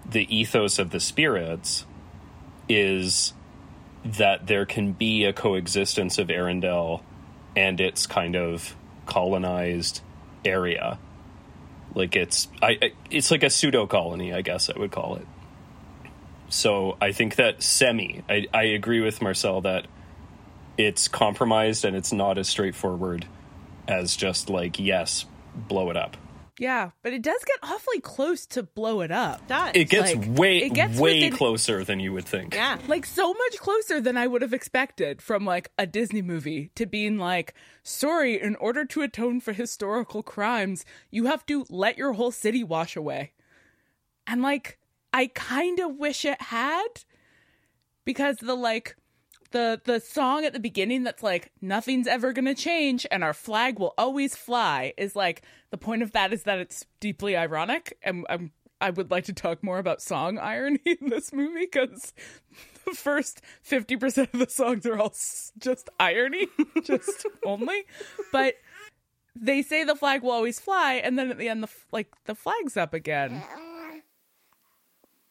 the 0.05 0.27
ethos 0.35 0.79
of 0.79 0.91
the 0.91 1.01
spirits 1.01 1.87
is 2.69 3.33
that 4.05 4.47
there 4.47 4.67
can 4.67 4.93
be 4.93 5.25
a 5.25 5.33
coexistence 5.33 6.19
of 6.19 6.29
Arendelle 6.29 7.03
and 7.57 7.81
its 7.81 8.07
kind 8.07 8.37
of 8.37 8.77
colonized 9.07 10.01
area. 10.45 10.99
Like 11.95 12.15
it's 12.17 12.49
I 12.63 12.79
I- 12.81 12.93
it's 13.11 13.31
like 13.31 13.43
a 13.43 13.51
pseudo 13.51 13.87
colony, 13.87 14.33
I 14.33 14.43
guess 14.43 14.71
I 14.71 14.79
would 14.79 14.91
call 14.93 15.17
it. 15.17 15.27
So 16.49 16.97
I 17.01 17.13
think 17.13 17.37
that 17.37 17.63
semi 17.63 18.23
I, 18.29 18.47
I 18.55 18.63
agree 18.65 19.01
with 19.01 19.21
Marcelle 19.21 19.61
that 19.63 19.87
it's 20.77 21.09
compromised 21.09 21.85
and 21.85 21.97
it's 21.97 22.13
not 22.13 22.39
as 22.39 22.49
straightforward 22.49 23.27
as 23.89 24.15
just 24.17 24.49
like 24.49 24.79
yes, 24.79 25.25
blow 25.55 25.91
it 25.91 25.97
up. 25.97 26.17
Yeah, 26.61 26.91
but 27.03 27.13
it 27.13 27.23
does 27.23 27.41
get 27.45 27.59
awfully 27.71 28.01
close 28.01 28.45
to 28.47 28.65
blow 28.65 29.01
it 29.03 29.13
up. 29.13 29.47
does 29.47 29.71
It 29.75 29.89
gets 29.91 30.15
Like, 30.15 30.39
way 30.39 30.59
it 30.59 30.75
gets 30.75 30.99
way 30.99 31.15
within- 31.15 31.33
closer 31.37 31.85
than 31.85 32.01
you 32.01 32.13
would 32.13 32.25
think. 32.25 32.55
yeah 32.55 32.79
Like 32.89 33.07
so 33.07 33.33
much 33.33 33.59
closer 33.59 34.01
than 34.01 34.17
I 34.17 34.27
would 34.27 34.43
have 34.43 34.53
expected 34.53 35.23
from 35.23 35.45
like 35.45 35.71
a 35.79 35.87
Disney 35.87 36.21
movie 36.23 36.71
to 36.75 36.85
being 36.85 37.17
like, 37.17 37.55
sorry, 37.85 38.41
in 38.41 38.57
order 38.57 38.85
to 38.87 39.03
atone 39.03 39.41
for 39.41 39.53
historical 39.53 40.23
crimes, 40.25 40.85
you 41.11 41.27
have 41.27 41.47
to 41.47 41.65
let 41.71 41.97
your 41.97 42.15
whole 42.15 42.33
city 42.33 42.65
wash 42.65 42.97
away. 42.97 43.33
And 44.27 44.43
like 44.43 44.79
I 45.13 45.29
kind 45.29 45.79
of 45.79 45.97
wish 45.97 46.25
it 46.25 46.43
had 46.43 46.89
because 48.05 48.37
the 48.39 48.55
like 48.57 48.97
the 49.51 49.81
the 49.85 50.01
song 50.01 50.45
at 50.45 50.53
the 50.53 50.61
beginning 50.61 51.05
that's 51.05 51.23
like 51.23 51.53
nothing's 51.61 52.07
ever 52.07 52.33
going 52.33 52.45
to 52.45 52.55
change 52.55 53.07
and 53.11 53.25
our 53.25 53.33
flag 53.33 53.79
will 53.79 53.95
always 53.97 54.37
fly 54.37 54.93
is 54.97 55.17
like 55.17 55.43
the 55.71 55.79
point 55.79 56.03
of 56.03 56.13
that 56.13 56.33
is 56.33 56.43
that 56.43 56.59
it's 56.59 56.85
deeply 57.01 57.37
ironic 57.37 57.97
and 58.03 58.27
I'm 58.29 58.53
I 58.81 58.91
would 58.91 59.11
like 59.11 59.25
to 59.25 59.33
talk 59.33 59.63
more 59.63 59.79
about 59.79 60.01
song 60.01 60.39
irony 60.39 60.81
in 60.85 61.09
this 61.09 61.33
movie 61.33 61.67
because 61.71 62.13
the 62.85 62.93
first 62.93 63.43
50% 63.69 64.33
of 64.33 64.39
the 64.39 64.49
songs 64.49 64.87
are 64.87 64.99
all 64.99 65.15
just 65.59 65.89
irony, 65.99 66.47
just 66.85 67.27
only. 67.45 67.85
But 68.33 68.55
they 69.35 69.63
say 69.63 69.85
the 69.85 69.97
flag 69.97 70.23
will 70.23 70.31
always 70.31 70.61
fly, 70.61 70.95
and 70.95 71.19
then 71.19 71.31
at 71.31 71.39
the 71.39 71.49
end, 71.49 71.63
the 71.63 71.69
like 71.93 72.09
the 72.25 72.35
flag's 72.35 72.77
up 72.77 72.95
again. 72.95 73.43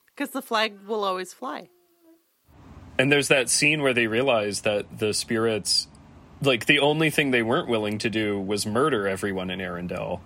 Because 0.07 0.31
the 0.31 0.41
flag 0.41 0.85
will 0.85 1.03
always 1.03 1.33
fly. 1.33 1.69
And 2.99 3.11
there's 3.11 3.27
that 3.27 3.49
scene 3.49 3.81
where 3.81 3.93
they 3.93 4.07
realize 4.07 4.61
that 4.61 4.99
the 4.99 5.13
spirits, 5.13 5.87
like 6.41 6.65
the 6.65 6.79
only 6.79 7.09
thing 7.09 7.31
they 7.31 7.43
weren't 7.43 7.67
willing 7.67 7.97
to 7.99 8.09
do 8.09 8.39
was 8.39 8.65
murder 8.65 9.07
everyone 9.07 9.49
in 9.49 9.59
Arendelle. 9.59 10.19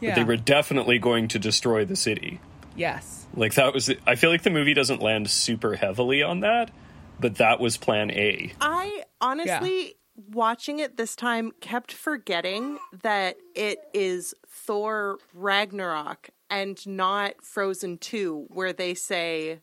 But 0.00 0.06
Yeah. 0.06 0.14
they 0.16 0.24
were 0.24 0.36
definitely 0.36 0.98
going 0.98 1.28
to 1.28 1.38
destroy 1.38 1.84
the 1.84 1.96
city. 1.96 2.40
Yes. 2.74 3.26
Like 3.34 3.54
that 3.54 3.72
was. 3.72 3.90
I 4.06 4.16
feel 4.16 4.30
like 4.30 4.42
the 4.42 4.50
movie 4.50 4.74
doesn't 4.74 5.00
land 5.00 5.30
super 5.30 5.76
heavily 5.76 6.22
on 6.22 6.40
that, 6.40 6.70
but 7.18 7.36
that 7.36 7.60
was 7.60 7.76
Plan 7.78 8.10
A. 8.10 8.52
I 8.60 9.04
honestly, 9.20 9.94
watching 10.30 10.78
it 10.80 10.96
this 10.96 11.16
time, 11.16 11.52
kept 11.60 11.92
forgetting 11.92 12.78
that 13.02 13.36
it 13.54 13.78
is 13.94 14.34
Thor 14.46 15.18
Ragnarok 15.32 16.28
and 16.50 16.86
not 16.86 17.42
Frozen 17.42 17.98
2, 17.98 18.46
where 18.50 18.72
they 18.72 18.94
say, 18.94 19.60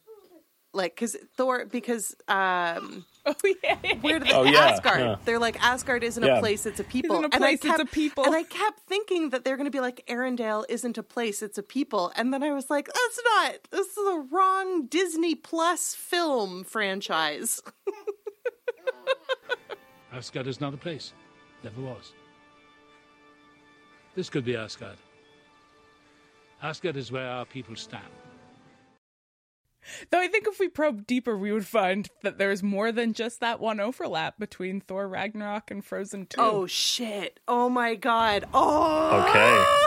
like, 0.74 0.96
because 0.96 1.16
Thor, 1.38 1.66
because, 1.66 2.16
um, 2.28 3.06
Oh 3.26 3.34
yeah. 3.64 3.78
where 4.02 4.20
do 4.20 4.26
they, 4.26 4.34
Oh, 4.34 4.44
yeah, 4.44 4.66
Asgard. 4.72 5.00
yeah. 5.00 5.16
They're 5.24 5.40
like, 5.40 5.62
Asgard 5.64 6.04
isn't 6.04 6.22
Yeah. 6.24 6.38
a 6.38 6.40
place, 6.40 6.66
it's 6.66 6.80
a 6.82 6.84
people. 6.84 7.18
A 7.18 7.24
and 7.24 7.36
I 7.36 7.38
place, 7.38 7.54
it's 7.60 7.66
kept, 7.66 7.80
a 7.80 7.86
people. 7.86 8.26
And 8.26 8.36
I 8.36 8.44
kept 8.44 8.80
thinking 8.82 9.30
that 9.30 9.46
they're 9.46 9.56
going 9.56 9.66
to 9.66 9.72
be 9.72 9.80
like, 9.80 10.04
Arendelle 10.10 10.66
isn't 10.68 10.98
a 10.98 11.04
place, 11.04 11.42
it's 11.42 11.58
a 11.58 11.64
people. 11.64 12.12
And 12.18 12.34
then 12.34 12.44
I 12.44 12.52
was 12.54 12.70
like, 12.70 12.88
that's 12.88 13.20
not, 13.26 13.56
this 13.72 13.88
is 13.88 13.96
the 13.96 14.28
wrong 14.32 14.88
Disney 14.88 15.36
Plus 15.36 15.94
film 15.96 16.64
franchise. 16.66 17.62
Asgard 20.14 20.48
is 20.48 20.62
not 20.62 20.74
a 20.74 20.78
place. 20.78 21.14
Never 21.64 21.82
was. 21.82 22.14
This 24.16 24.30
could 24.30 24.46
be 24.46 24.56
Asgard. 24.56 24.98
Asgard 26.62 26.98
is 26.98 27.12
where 27.12 27.28
our 27.28 27.46
people 27.46 27.76
stand. 27.76 28.04
Though 30.10 30.20
I 30.20 30.28
think 30.28 30.48
if 30.48 30.60
we 30.60 30.68
probe 30.70 31.06
deeper, 31.08 31.38
we 31.38 31.52
would 31.52 31.66
find 31.68 32.10
that 32.22 32.38
there's 32.38 32.64
more 32.64 32.92
than 32.92 33.14
just 33.14 33.40
that 33.42 33.60
one 33.60 33.80
overlap 33.80 34.38
between 34.40 34.82
Thor 34.82 35.08
Ragnarok 35.08 35.72
and 35.72 35.84
Frozen 35.84 36.28
2. 36.28 36.36
Oh 36.42 36.66
shit! 36.68 37.40
Oh 37.48 37.70
my 37.70 37.96
god! 37.96 38.46
Oh, 38.54 39.26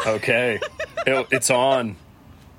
Okay, 0.04 0.10
okay, 0.16 0.60
It- 1.06 1.26
it's 1.30 1.50
on. 1.50 1.96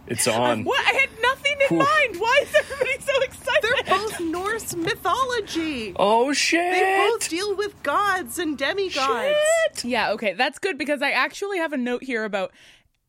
It's 0.07 0.27
on. 0.27 0.63
What? 0.63 0.79
I 0.87 0.93
had 0.97 1.09
nothing 1.21 1.57
in 1.69 1.75
Oof. 1.77 1.85
mind. 1.85 2.15
Why 2.21 2.39
is 2.43 2.55
everybody 2.55 2.99
so 3.01 3.21
excited? 3.23 3.43
they're 3.85 3.97
both 3.97 4.19
Norse 4.21 4.75
mythology. 4.75 5.93
Oh 5.97 6.31
shit. 6.33 6.73
They 6.73 7.07
both 7.09 7.27
deal 7.29 7.55
with 7.55 7.81
gods 7.83 8.39
and 8.39 8.57
demigods. 8.57 9.83
Yeah, 9.83 10.11
okay, 10.11 10.33
that's 10.33 10.59
good 10.59 10.77
because 10.77 11.01
I 11.01 11.11
actually 11.11 11.57
have 11.57 11.73
a 11.73 11.77
note 11.77 12.03
here 12.03 12.23
about 12.23 12.51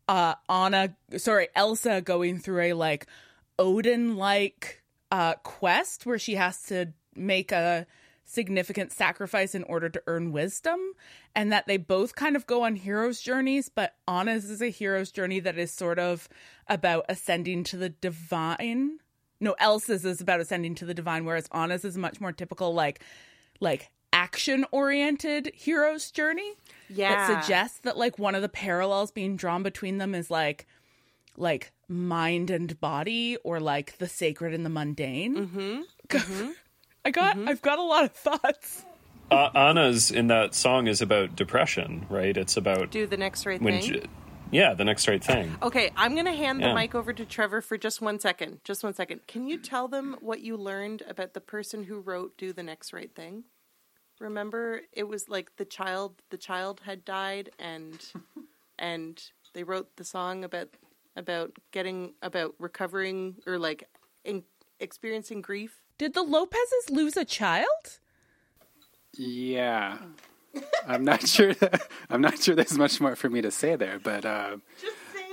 uh 0.08 0.34
Anna, 0.48 0.96
sorry, 1.18 1.48
Elsa 1.54 2.00
going 2.00 2.38
through 2.38 2.60
a 2.62 2.72
like 2.72 3.06
Odin 3.58 4.16
like 4.16 4.82
uh 5.10 5.34
quest 5.36 6.06
where 6.06 6.18
she 6.18 6.34
has 6.34 6.62
to 6.64 6.92
make 7.14 7.50
a 7.52 7.86
significant 8.24 8.92
sacrifice 8.92 9.54
in 9.54 9.62
order 9.64 9.88
to 9.88 10.02
earn 10.06 10.32
wisdom 10.32 10.78
and 11.34 11.50
that 11.50 11.66
they 11.66 11.78
both 11.78 12.14
kind 12.14 12.36
of 12.36 12.46
go 12.46 12.62
on 12.62 12.76
hero's 12.76 13.22
journeys 13.22 13.70
but 13.70 13.94
Anna's 14.06 14.50
is 14.50 14.60
a 14.60 14.68
hero's 14.68 15.10
journey 15.10 15.40
that 15.40 15.56
is 15.56 15.72
sort 15.72 15.98
of 15.98 16.28
about 16.68 17.06
ascending 17.08 17.64
to 17.64 17.78
the 17.78 17.88
divine. 17.88 18.98
No, 19.40 19.54
Elsa's 19.58 20.04
is 20.04 20.20
about 20.20 20.40
ascending 20.40 20.74
to 20.76 20.84
the 20.84 20.92
divine 20.94 21.24
whereas 21.24 21.48
Anna's 21.52 21.84
is 21.86 21.96
much 21.96 22.20
more 22.20 22.32
typical 22.32 22.74
like 22.74 23.02
like 23.60 23.90
action 24.12 24.66
oriented 24.72 25.50
hero's 25.54 26.10
journey 26.10 26.52
Yeah. 26.90 27.26
that 27.26 27.42
suggests 27.44 27.78
that 27.80 27.96
like 27.96 28.18
one 28.18 28.34
of 28.34 28.42
the 28.42 28.48
parallels 28.50 29.10
being 29.10 29.36
drawn 29.36 29.62
between 29.62 29.96
them 29.98 30.14
is 30.14 30.30
like 30.30 30.66
like 31.36 31.72
mind 31.88 32.50
and 32.50 32.80
body 32.80 33.36
or 33.44 33.60
like 33.60 33.98
the 33.98 34.08
sacred 34.08 34.52
and 34.54 34.64
the 34.64 34.70
mundane 34.70 35.84
mm-hmm. 36.10 36.50
i 37.04 37.10
got 37.10 37.36
i've 37.48 37.62
got 37.62 37.78
a 37.78 37.82
lot 37.82 38.04
of 38.04 38.12
thoughts 38.12 38.84
Uh, 39.30 39.50
Anna's 39.54 40.10
in 40.10 40.28
that 40.28 40.54
song 40.54 40.86
is 40.86 41.02
about 41.02 41.36
depression, 41.36 42.06
right? 42.08 42.34
It's 42.34 42.56
about 42.56 42.90
Do 42.90 43.06
the 43.06 43.18
next 43.18 43.44
right 43.44 43.60
thing. 43.60 43.82
j- 43.82 44.06
yeah, 44.50 44.72
the 44.72 44.86
next 44.86 45.06
right 45.06 45.22
thing. 45.22 45.54
Okay, 45.60 45.90
I'm 45.96 46.14
going 46.14 46.24
to 46.24 46.32
hand 46.32 46.62
the 46.62 46.72
mic 46.72 46.94
over 46.94 47.12
to 47.12 47.26
Trevor 47.26 47.60
for 47.60 47.76
just 47.76 48.00
one 48.00 48.18
second. 48.20 48.60
Just 48.64 48.82
one 48.82 48.94
second. 48.94 49.26
Can 49.26 49.46
you 49.46 49.58
tell 49.58 49.86
them 49.86 50.16
what 50.22 50.40
you 50.40 50.56
learned 50.56 51.02
about 51.06 51.34
the 51.34 51.42
person 51.42 51.84
who 51.84 52.00
wrote 52.00 52.38
"Do 52.38 52.54
the 52.54 52.62
Next 52.62 52.94
Right 52.94 53.14
Thing"? 53.14 53.44
Remember, 54.18 54.80
it 54.94 55.06
was 55.06 55.28
like 55.28 55.56
the 55.56 55.66
child. 55.66 56.22
The 56.30 56.38
child 56.38 56.80
had 56.86 57.04
died, 57.04 57.50
and 57.58 58.00
and 58.78 59.22
they 59.52 59.62
wrote 59.62 59.96
the 59.96 60.04
song 60.04 60.42
about 60.42 60.68
about 61.18 61.52
getting 61.72 62.14
about 62.22 62.54
recovering 62.58 63.36
or 63.46 63.58
like 63.58 63.84
in, 64.24 64.44
experiencing 64.80 65.42
grief. 65.42 65.82
did 65.98 66.14
the 66.14 66.22
lopez's 66.22 66.90
lose 66.90 67.16
a 67.16 67.24
child 67.24 67.98
Yeah. 69.16 69.98
I'm 70.86 71.04
not 71.04 71.26
sure. 71.26 71.54
I'm 72.10 72.20
not 72.20 72.40
sure 72.40 72.54
there's 72.54 72.78
much 72.78 73.00
more 73.00 73.16
for 73.16 73.28
me 73.28 73.42
to 73.42 73.50
say 73.50 73.76
there, 73.76 73.98
but 73.98 74.24
uh, 74.24 74.56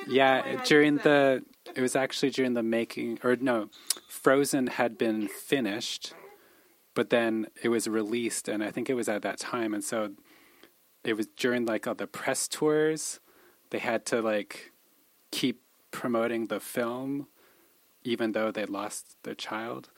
yeah, 0.08 0.62
during 0.66 0.98
the 0.98 1.44
it 1.76 1.82
was 1.82 1.96
actually 1.96 2.32
during 2.32 2.54
the 2.54 2.64
making, 2.64 3.20
or 3.24 3.36
no, 3.36 3.70
Frozen 4.08 4.68
had 4.68 4.98
been 4.98 5.28
finished, 5.28 6.14
but 6.94 7.10
then 7.10 7.48
it 7.64 7.70
was 7.70 7.88
released, 7.88 8.48
and 8.48 8.64
I 8.64 8.72
think 8.72 8.90
it 8.90 8.94
was 8.94 9.10
at 9.10 9.22
that 9.24 9.40
time, 9.40 9.74
and 9.74 9.84
so 9.84 10.12
it 11.04 11.16
was 11.16 11.28
during 11.28 11.66
like 11.66 11.88
all 11.88 11.96
the 11.96 12.08
press 12.08 12.48
tours, 12.48 13.20
they 13.70 13.80
had 13.80 14.06
to 14.08 14.22
like 14.22 14.72
keep 15.32 15.62
promoting 15.96 16.48
the 16.48 16.60
film, 16.60 17.28
even 18.04 18.34
though 18.34 18.52
they 18.52 18.66
lost 18.66 19.16
their 19.24 19.34
child. 19.34 19.90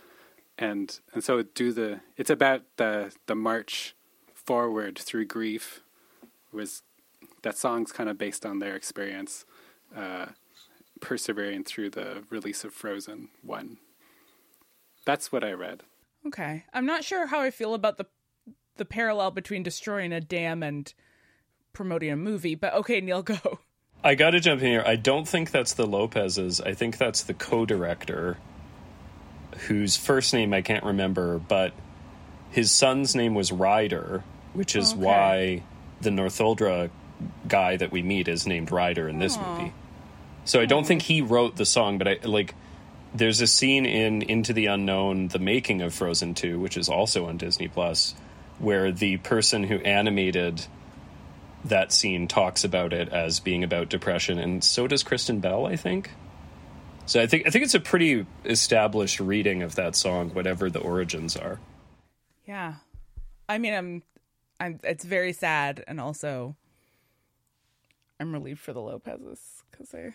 And 0.57 0.99
and 1.13 1.23
so 1.23 1.41
do 1.41 1.71
the 1.71 2.01
it's 2.15 2.29
about 2.29 2.61
the 2.77 3.13
the 3.25 3.35
march 3.35 3.95
forward 4.33 4.97
through 4.97 5.25
grief 5.25 5.81
was 6.53 6.83
that 7.41 7.57
song's 7.57 7.91
kind 7.91 8.09
of 8.09 8.17
based 8.17 8.45
on 8.45 8.59
their 8.59 8.75
experience 8.75 9.45
uh 9.95 10.27
persevering 11.01 11.63
through 11.63 11.89
the 11.89 12.23
release 12.31 12.63
of 12.63 12.73
frozen 12.73 13.27
1 13.43 13.77
that's 15.05 15.31
what 15.31 15.43
i 15.43 15.51
read. 15.51 15.83
Okay. 16.25 16.65
I'm 16.73 16.85
not 16.85 17.03
sure 17.03 17.27
how 17.27 17.41
i 17.41 17.51
feel 17.51 17.73
about 17.73 17.97
the 17.97 18.05
the 18.77 18.85
parallel 18.85 19.31
between 19.31 19.63
destroying 19.63 20.13
a 20.13 20.21
dam 20.21 20.63
and 20.63 20.91
promoting 21.73 22.09
a 22.09 22.15
movie 22.15 22.55
but 22.55 22.73
okay 22.73 23.01
neil 23.01 23.21
go 23.35 23.59
I 24.03 24.15
got 24.15 24.31
to 24.31 24.39
jump 24.39 24.61
in 24.61 24.67
here. 24.67 24.83
I 24.85 24.95
don't 24.95 25.27
think 25.27 25.51
that's 25.51 25.73
the 25.73 25.85
Lopez's. 25.85 26.61
I 26.61 26.73
think 26.73 26.97
that's 26.97 27.23
the 27.23 27.33
co-director, 27.33 28.37
whose 29.67 29.97
first 29.97 30.33
name 30.33 30.53
I 30.53 30.61
can't 30.61 30.83
remember, 30.83 31.39
but 31.39 31.73
his 32.51 32.71
son's 32.71 33.15
name 33.15 33.35
was 33.35 33.51
Ryder, 33.51 34.23
which 34.53 34.75
is 34.75 34.93
oh, 34.93 34.95
Okay. 34.95 35.05
why 35.05 35.63
the 36.01 36.09
Northuldra 36.09 36.89
guy 37.47 37.77
that 37.77 37.91
we 37.91 38.01
meet 38.01 38.27
is 38.27 38.45
named 38.45 38.71
Ryder 38.71 39.09
in 39.09 39.19
this 39.19 39.37
oh. 39.37 39.57
movie. 39.57 39.73
So 40.45 40.61
I 40.61 40.65
don't 40.65 40.85
think 40.85 41.01
he 41.01 41.21
wrote 41.21 41.55
the 41.57 41.65
song, 41.65 41.97
but 41.97 42.07
I 42.07 42.19
like. 42.23 42.55
There's 43.13 43.41
a 43.41 43.47
scene 43.47 43.85
in 43.85 44.21
Into 44.21 44.53
the 44.53 44.67
Unknown, 44.67 45.29
the 45.29 45.39
making 45.39 45.81
of 45.81 45.93
Frozen 45.93 46.35
2, 46.35 46.59
which 46.59 46.77
is 46.77 46.87
also 46.87 47.25
on 47.27 47.37
Disney 47.37 47.67
Plus, 47.67 48.13
where 48.59 48.91
the 48.91 49.17
person 49.17 49.63
who 49.63 49.77
animated 49.77 50.65
that 51.65 51.91
scene 51.91 52.27
talks 52.27 52.63
about 52.63 52.93
it 52.93 53.09
as 53.09 53.39
being 53.39 53.63
about 53.63 53.89
depression, 53.89 54.39
and 54.39 54.63
so 54.63 54.87
does 54.87 55.03
Kristen 55.03 55.39
Bell, 55.39 55.65
I 55.65 55.75
think. 55.75 56.11
So 57.05 57.21
I 57.21 57.27
think 57.27 57.47
I 57.47 57.49
think 57.49 57.63
it's 57.65 57.75
a 57.75 57.79
pretty 57.79 58.25
established 58.45 59.19
reading 59.19 59.63
of 59.63 59.75
that 59.75 59.95
song, 59.95 60.31
whatever 60.31 60.69
the 60.69 60.79
origins 60.79 61.35
are. 61.37 61.59
yeah 62.45 62.75
i 63.49 63.57
mean 63.57 63.73
i'm 63.73 64.03
i'm 64.59 64.79
it's 64.83 65.03
very 65.05 65.31
sad 65.33 65.83
and 65.87 65.99
also 66.01 66.55
i'm 68.19 68.33
relieved 68.33 68.59
for 68.59 68.73
the 68.73 68.81
lopez's 68.81 69.63
because 69.71 69.93
i 69.93 70.13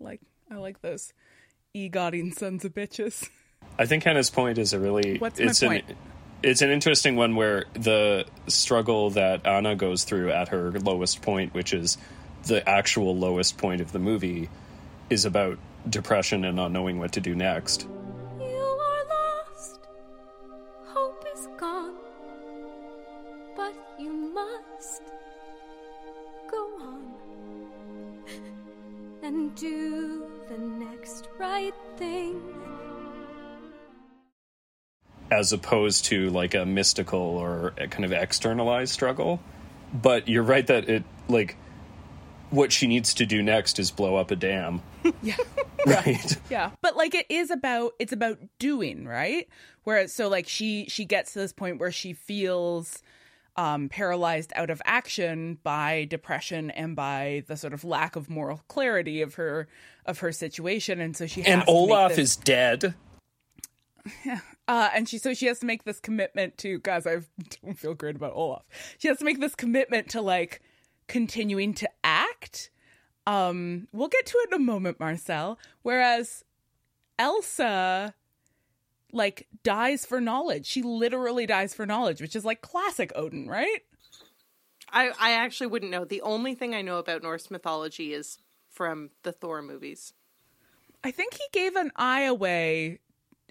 like 0.00 0.20
i 0.50 0.54
like 0.56 0.80
those 0.80 1.12
EGOTing 1.76 2.36
sons 2.38 2.64
of 2.64 2.72
bitches 2.72 3.28
I 3.76 3.86
think 3.86 4.04
Hannah's 4.04 4.30
point 4.30 4.56
is 4.58 4.72
a 4.72 4.78
really 4.78 5.18
What's 5.18 5.40
my 5.40 5.46
it's 5.46 5.60
point? 5.60 5.88
an 5.88 5.96
it's 6.42 6.62
an 6.62 6.70
interesting 6.70 7.16
one 7.16 7.34
where 7.34 7.64
the 7.74 8.24
struggle 8.46 9.10
that 9.10 9.46
Anna 9.46 9.74
goes 9.74 10.04
through 10.04 10.30
at 10.30 10.48
her 10.48 10.70
lowest 10.72 11.22
point, 11.22 11.52
which 11.54 11.72
is 11.72 11.98
the 12.46 12.66
actual 12.68 13.16
lowest 13.16 13.58
point 13.58 13.80
of 13.80 13.92
the 13.92 13.98
movie, 13.98 14.48
is 15.10 15.24
about 15.24 15.58
depression 15.88 16.44
and 16.44 16.56
not 16.56 16.70
knowing 16.70 16.98
what 16.98 17.12
to 17.12 17.20
do 17.20 17.34
next. 17.34 17.88
You 18.38 18.44
are 18.46 19.04
lost, 19.08 19.80
hope 20.86 21.24
is 21.34 21.48
gone, 21.58 21.96
but 23.56 23.74
you 23.98 24.12
must 24.12 25.02
go 26.50 26.70
on 26.80 27.14
and 29.22 29.54
do 29.56 30.26
the 30.48 30.58
next 30.58 31.28
right 31.38 31.74
thing. 31.96 32.40
As 35.30 35.52
opposed 35.52 36.06
to 36.06 36.30
like 36.30 36.54
a 36.54 36.64
mystical 36.64 37.18
or 37.20 37.74
a 37.78 37.86
kind 37.88 38.04
of 38.04 38.12
externalized 38.12 38.92
struggle. 38.92 39.40
But 39.92 40.28
you're 40.28 40.42
right 40.42 40.66
that 40.66 40.88
it 40.88 41.04
like 41.28 41.56
what 42.50 42.72
she 42.72 42.86
needs 42.86 43.12
to 43.14 43.26
do 43.26 43.42
next 43.42 43.78
is 43.78 43.90
blow 43.90 44.16
up 44.16 44.30
a 44.30 44.36
dam. 44.36 44.82
Yeah. 45.22 45.36
Right. 45.86 46.36
Yeah. 46.50 46.72
But 46.82 46.96
like 46.96 47.14
it 47.14 47.24
is 47.28 47.50
about 47.50 47.92
it's 48.00 48.12
about 48.12 48.38
doing, 48.58 49.06
right? 49.06 49.48
Whereas 49.84 50.12
so 50.12 50.28
like 50.28 50.48
she 50.48 50.86
she 50.88 51.04
gets 51.04 51.32
to 51.32 51.38
this 51.38 51.52
point 51.52 51.78
where 51.78 51.92
she 51.92 52.12
feels 52.12 53.00
um 53.56 53.88
paralyzed 53.88 54.52
out 54.56 54.70
of 54.70 54.82
action 54.84 55.58
by 55.62 56.04
depression 56.10 56.70
and 56.72 56.94
by 56.96 57.44
the 57.46 57.56
sort 57.56 57.72
of 57.72 57.84
lack 57.84 58.16
of 58.16 58.28
moral 58.28 58.60
clarity 58.68 59.22
of 59.22 59.34
her 59.36 59.68
of 60.04 60.18
her 60.18 60.32
situation 60.32 61.00
and 61.00 61.16
so 61.16 61.26
she 61.26 61.42
has 61.42 61.48
and 61.60 61.64
Olaf 61.68 62.10
this- 62.10 62.18
is 62.18 62.36
dead. 62.36 62.94
uh, 64.68 64.90
and 64.94 65.08
she 65.08 65.18
so 65.18 65.34
she 65.34 65.46
has 65.46 65.58
to 65.60 65.66
make 65.66 65.84
this 65.84 65.98
commitment 65.98 66.58
to 66.58 66.78
guys 66.80 67.06
I 67.06 67.22
don't 67.64 67.78
feel 67.78 67.94
great 67.94 68.16
about 68.16 68.34
Olaf. 68.34 68.62
She 68.98 69.08
has 69.08 69.18
to 69.18 69.24
make 69.24 69.40
this 69.40 69.54
commitment 69.54 70.10
to 70.10 70.20
like 70.20 70.60
continuing 71.08 71.74
to 71.74 71.88
act. 72.04 72.70
Um, 73.26 73.88
we'll 73.92 74.08
get 74.08 74.26
to 74.26 74.38
it 74.38 74.48
in 74.52 74.60
a 74.60 74.64
moment, 74.64 75.00
Marcelle. 75.00 75.58
Whereas 75.82 76.44
Elsa 77.18 78.14
like 79.12 79.48
dies 79.62 80.04
for 80.04 80.20
knowledge. 80.20 80.66
She 80.66 80.82
literally 80.82 81.46
dies 81.46 81.74
for 81.74 81.86
knowledge, 81.86 82.20
which 82.20 82.36
is 82.36 82.44
like 82.44 82.60
classic 82.60 83.10
Odin, 83.14 83.48
right? 83.48 83.80
I, 84.90 85.10
I 85.18 85.32
actually 85.32 85.68
wouldn't 85.68 85.90
know. 85.90 86.04
The 86.04 86.22
only 86.22 86.54
thing 86.54 86.74
I 86.74 86.82
know 86.82 86.98
about 86.98 87.22
Norse 87.22 87.50
mythology 87.50 88.12
is 88.12 88.38
from 88.70 89.10
the 89.22 89.32
Thor 89.32 89.62
movies. 89.62 90.12
I 91.02 91.10
think 91.10 91.34
he 91.34 91.44
gave 91.52 91.76
an 91.76 91.90
eye 91.96 92.22
away 92.22 93.00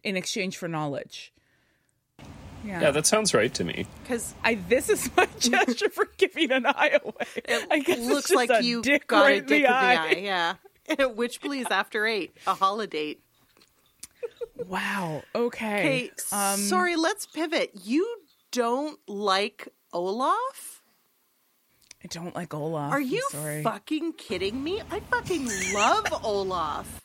in 0.08 0.18
exchange 0.18 0.58
for 0.58 0.68
knowledge. 0.68 1.32
Yeah. 2.66 2.82
Yeah, 2.82 2.92
that 2.92 3.06
sounds 3.06 3.34
right 3.34 3.54
to 3.54 3.64
me. 3.64 3.86
Because 4.04 4.34
I 4.44 4.56
this 4.56 4.90
is 4.90 5.10
my 5.18 5.28
gesture 5.40 5.90
for 5.90 6.08
giving 6.18 6.52
an 6.52 6.66
eye 6.66 6.98
away. 7.04 7.62
I 7.72 7.80
guess 7.80 8.00
looks 8.00 8.32
like 8.32 8.64
you 8.64 8.82
dick 8.82 9.08
got 9.08 9.22
right 9.22 9.36
a 9.36 9.38
in 9.40 9.46
dick 9.46 9.64
the 9.64 9.70
of 9.74 9.82
the 9.82 9.88
eye. 9.88 10.08
eye. 10.10 10.56
Yeah. 10.90 11.06
Witch 11.16 11.40
please 11.42 11.68
after 11.70 12.06
eight, 12.06 12.36
a 12.48 12.54
holiday. 12.56 13.18
Wow. 14.68 15.22
Okay. 15.36 15.80
Okay, 15.80 16.12
Um, 16.32 16.58
sorry, 16.60 16.96
let's 16.96 17.26
pivot. 17.26 17.72
You 17.84 18.18
don't 18.52 19.00
like 19.08 19.68
Olaf? 19.94 20.82
I 22.04 22.08
don't 22.08 22.36
like 22.36 22.54
Olaf. 22.54 22.92
Are 22.92 23.00
you 23.00 23.26
sorry? 23.32 23.64
fucking 23.64 24.14
kidding 24.14 24.64
me? 24.64 24.82
I 24.92 25.00
fucking 25.02 25.48
love 25.74 26.08
Olaf. 26.24 27.02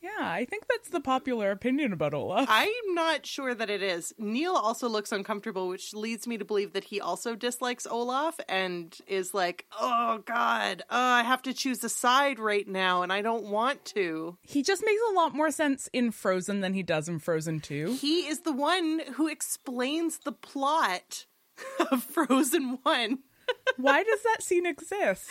Yeah, 0.00 0.10
I 0.20 0.44
think 0.44 0.64
that's 0.68 0.90
the 0.90 1.00
popular 1.00 1.50
opinion 1.50 1.92
about 1.92 2.14
Olaf. 2.14 2.46
I'm 2.50 2.94
not 2.94 3.26
sure 3.26 3.54
that 3.54 3.68
it 3.70 3.82
is. 3.82 4.14
Neil 4.18 4.54
also 4.54 4.88
looks 4.88 5.10
uncomfortable, 5.12 5.68
which 5.68 5.92
leads 5.94 6.26
me 6.26 6.38
to 6.38 6.44
believe 6.44 6.72
that 6.74 6.84
he 6.84 7.00
also 7.00 7.34
dislikes 7.34 7.86
Olaf 7.86 8.38
and 8.48 8.96
is 9.06 9.34
like, 9.34 9.66
oh 9.80 10.22
God, 10.24 10.82
oh, 10.90 10.96
I 10.96 11.22
have 11.22 11.42
to 11.42 11.52
choose 11.52 11.82
a 11.82 11.88
side 11.88 12.38
right 12.38 12.66
now, 12.68 13.02
and 13.02 13.12
I 13.12 13.22
don't 13.22 13.44
want 13.46 13.84
to. 13.86 14.38
he 14.42 14.62
just 14.62 14.84
makes 14.84 15.02
a 15.10 15.14
lot 15.14 15.34
more 15.34 15.50
sense 15.50 15.88
in 15.92 16.12
Frozen 16.12 16.60
than 16.60 16.74
he 16.74 16.82
does 16.82 17.08
in 17.08 17.18
Frozen 17.18 17.60
2. 17.60 17.94
He 18.00 18.26
is 18.28 18.40
the 18.40 18.52
one 18.52 19.00
who 19.14 19.28
explains 19.28 20.18
the 20.18 20.32
plot 20.32 21.26
of 21.90 22.02
Frozen 22.04 22.78
1 22.82 23.18
Why 23.78 24.02
does 24.02 24.22
that 24.24 24.42
scene 24.42 24.66
exist? 24.66 25.28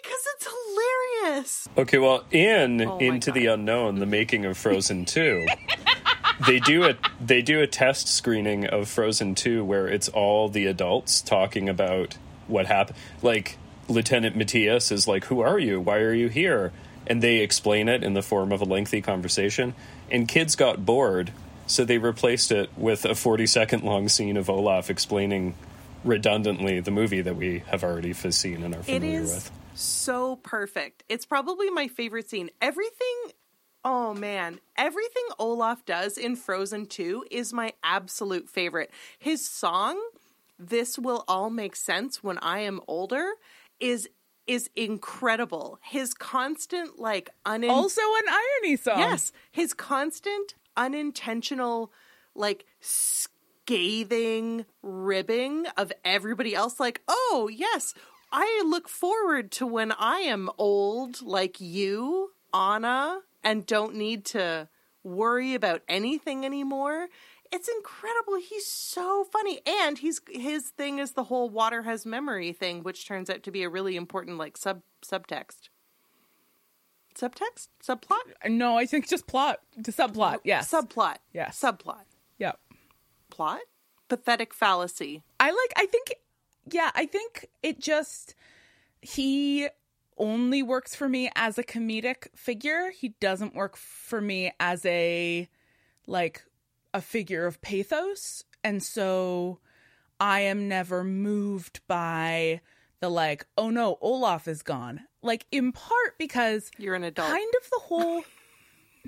Because 0.00 0.22
it's 0.34 0.46
hilarious. 0.46 1.68
Okay, 1.76 1.98
well, 1.98 2.24
in 2.30 2.82
Oh 2.82 2.98
my 2.98 3.04
Into 3.04 3.32
the 3.32 3.46
Unknown, 3.46 3.98
the 3.98 4.06
making 4.06 4.44
of 4.44 4.56
Frozen 4.56 5.04
2, 5.06 5.46
they 6.46 6.60
do 6.60 6.84
a 6.84 6.94
they 7.20 7.42
do 7.42 7.60
a 7.60 7.66
test 7.66 8.08
screening 8.08 8.66
of 8.66 8.88
Frozen 8.88 9.34
2 9.34 9.64
where 9.64 9.86
it's 9.88 10.08
all 10.08 10.48
the 10.48 10.66
adults 10.66 11.20
talking 11.20 11.68
about 11.68 12.16
what 12.46 12.66
happened. 12.66 12.98
Like 13.22 13.58
Lieutenant 13.88 14.36
Matthias 14.36 14.90
is 14.90 15.06
like, 15.06 15.26
"Who 15.26 15.40
are 15.40 15.58
you? 15.58 15.80
Why 15.80 15.98
are 15.98 16.14
you 16.14 16.28
here?" 16.28 16.72
And 17.06 17.22
they 17.22 17.38
explain 17.38 17.88
it 17.88 18.04
in 18.04 18.14
the 18.14 18.22
form 18.22 18.52
of 18.52 18.60
a 18.60 18.64
lengthy 18.64 19.00
conversation. 19.00 19.74
And 20.10 20.28
kids 20.28 20.54
got 20.54 20.84
bored, 20.84 21.32
so 21.66 21.84
they 21.84 21.98
replaced 21.98 22.52
it 22.52 22.70
with 22.76 23.04
a 23.04 23.14
40 23.14 23.46
second 23.46 23.82
long 23.84 24.08
scene 24.08 24.36
of 24.36 24.50
Olaf 24.50 24.90
explaining 24.90 25.54
redundantly 26.04 26.80
the 26.80 26.90
movie 26.90 27.20
that 27.20 27.36
we 27.36 27.62
have 27.66 27.84
already 27.84 28.12
seen 28.12 28.62
and 28.62 28.74
are 28.74 28.82
familiar 28.82 29.20
is 29.20 29.34
with. 29.34 29.50
So 29.80 30.36
perfect. 30.36 31.04
It's 31.08 31.26
probably 31.26 31.70
my 31.70 31.88
favorite 31.88 32.28
scene. 32.30 32.50
Everything, 32.60 33.16
oh 33.84 34.14
man, 34.14 34.60
everything 34.76 35.24
Olaf 35.38 35.84
does 35.84 36.16
in 36.18 36.36
Frozen 36.36 36.86
2 36.86 37.26
is 37.30 37.52
my 37.52 37.72
absolute 37.82 38.48
favorite. 38.48 38.90
His 39.18 39.48
song, 39.48 40.00
This 40.58 40.98
Will 40.98 41.24
All 41.28 41.50
Make 41.50 41.76
Sense 41.76 42.22
When 42.22 42.38
I 42.38 42.60
Am 42.60 42.80
Older, 42.86 43.32
is 43.78 44.08
is 44.46 44.68
incredible. 44.74 45.78
His 45.82 46.12
constant 46.12 46.98
like 46.98 47.30
unin- 47.46 47.70
Also 47.70 48.00
an 48.00 48.24
irony 48.28 48.76
song. 48.76 48.98
Yes, 48.98 49.32
his 49.52 49.72
constant 49.74 50.54
unintentional 50.76 51.92
like 52.34 52.64
scathing 52.80 54.64
ribbing 54.82 55.66
of 55.76 55.92
everybody 56.04 56.54
else 56.54 56.80
like, 56.80 57.00
"Oh, 57.06 57.48
yes, 57.52 57.94
I 58.32 58.62
look 58.66 58.88
forward 58.88 59.50
to 59.52 59.66
when 59.66 59.92
I 59.92 60.18
am 60.20 60.50
old 60.58 61.22
like 61.22 61.60
you, 61.60 62.32
Anna, 62.54 63.20
and 63.42 63.66
don't 63.66 63.94
need 63.94 64.24
to 64.26 64.68
worry 65.02 65.54
about 65.54 65.82
anything 65.88 66.44
anymore." 66.44 67.08
It's 67.52 67.68
incredible. 67.68 68.36
He's 68.36 68.66
so 68.66 69.24
funny. 69.24 69.60
And 69.66 69.98
he's 69.98 70.20
his 70.30 70.70
thing 70.70 70.98
is 70.98 71.12
the 71.12 71.24
whole 71.24 71.50
water 71.50 71.82
has 71.82 72.06
memory 72.06 72.52
thing, 72.52 72.82
which 72.82 73.06
turns 73.06 73.28
out 73.28 73.42
to 73.42 73.50
be 73.50 73.64
a 73.64 73.68
really 73.68 73.96
important 73.96 74.38
like 74.38 74.56
sub 74.56 74.82
subtext. 75.04 75.68
Subtext? 77.14 77.68
Subplot? 77.82 78.48
No, 78.48 78.76
I 78.78 78.86
think 78.86 79.08
just 79.08 79.26
plot. 79.26 79.60
Subplot. 79.80 80.38
Yes. 80.44 80.70
Subplot. 80.70 81.16
Yes. 81.32 81.60
Subplot. 81.60 82.04
Yep. 82.38 82.58
Plot? 83.30 83.60
Pathetic 84.08 84.54
fallacy. 84.54 85.24
I 85.40 85.50
like 85.50 85.72
I 85.76 85.86
think 85.86 86.14
yeah, 86.74 86.90
I 86.94 87.06
think 87.06 87.46
it 87.62 87.80
just 87.80 88.34
he 89.02 89.68
only 90.18 90.62
works 90.62 90.94
for 90.94 91.08
me 91.08 91.30
as 91.34 91.58
a 91.58 91.62
comedic 91.62 92.28
figure. 92.36 92.90
He 92.90 93.10
doesn't 93.20 93.54
work 93.54 93.76
for 93.76 94.20
me 94.20 94.52
as 94.60 94.84
a 94.84 95.48
like 96.06 96.44
a 96.92 97.00
figure 97.00 97.46
of 97.46 97.62
pathos. 97.62 98.44
And 98.62 98.82
so 98.82 99.60
I 100.18 100.40
am 100.40 100.68
never 100.68 101.02
moved 101.04 101.80
by 101.88 102.60
the 103.00 103.08
like, 103.08 103.46
oh 103.56 103.70
no, 103.70 103.96
Olaf 104.02 104.46
is 104.46 104.62
gone. 104.62 105.00
Like 105.22 105.46
in 105.50 105.72
part 105.72 106.18
because 106.18 106.70
You're 106.78 106.94
an 106.94 107.04
adult. 107.04 107.30
kind 107.30 107.52
of 107.62 107.70
the 107.70 107.80
whole 107.80 108.22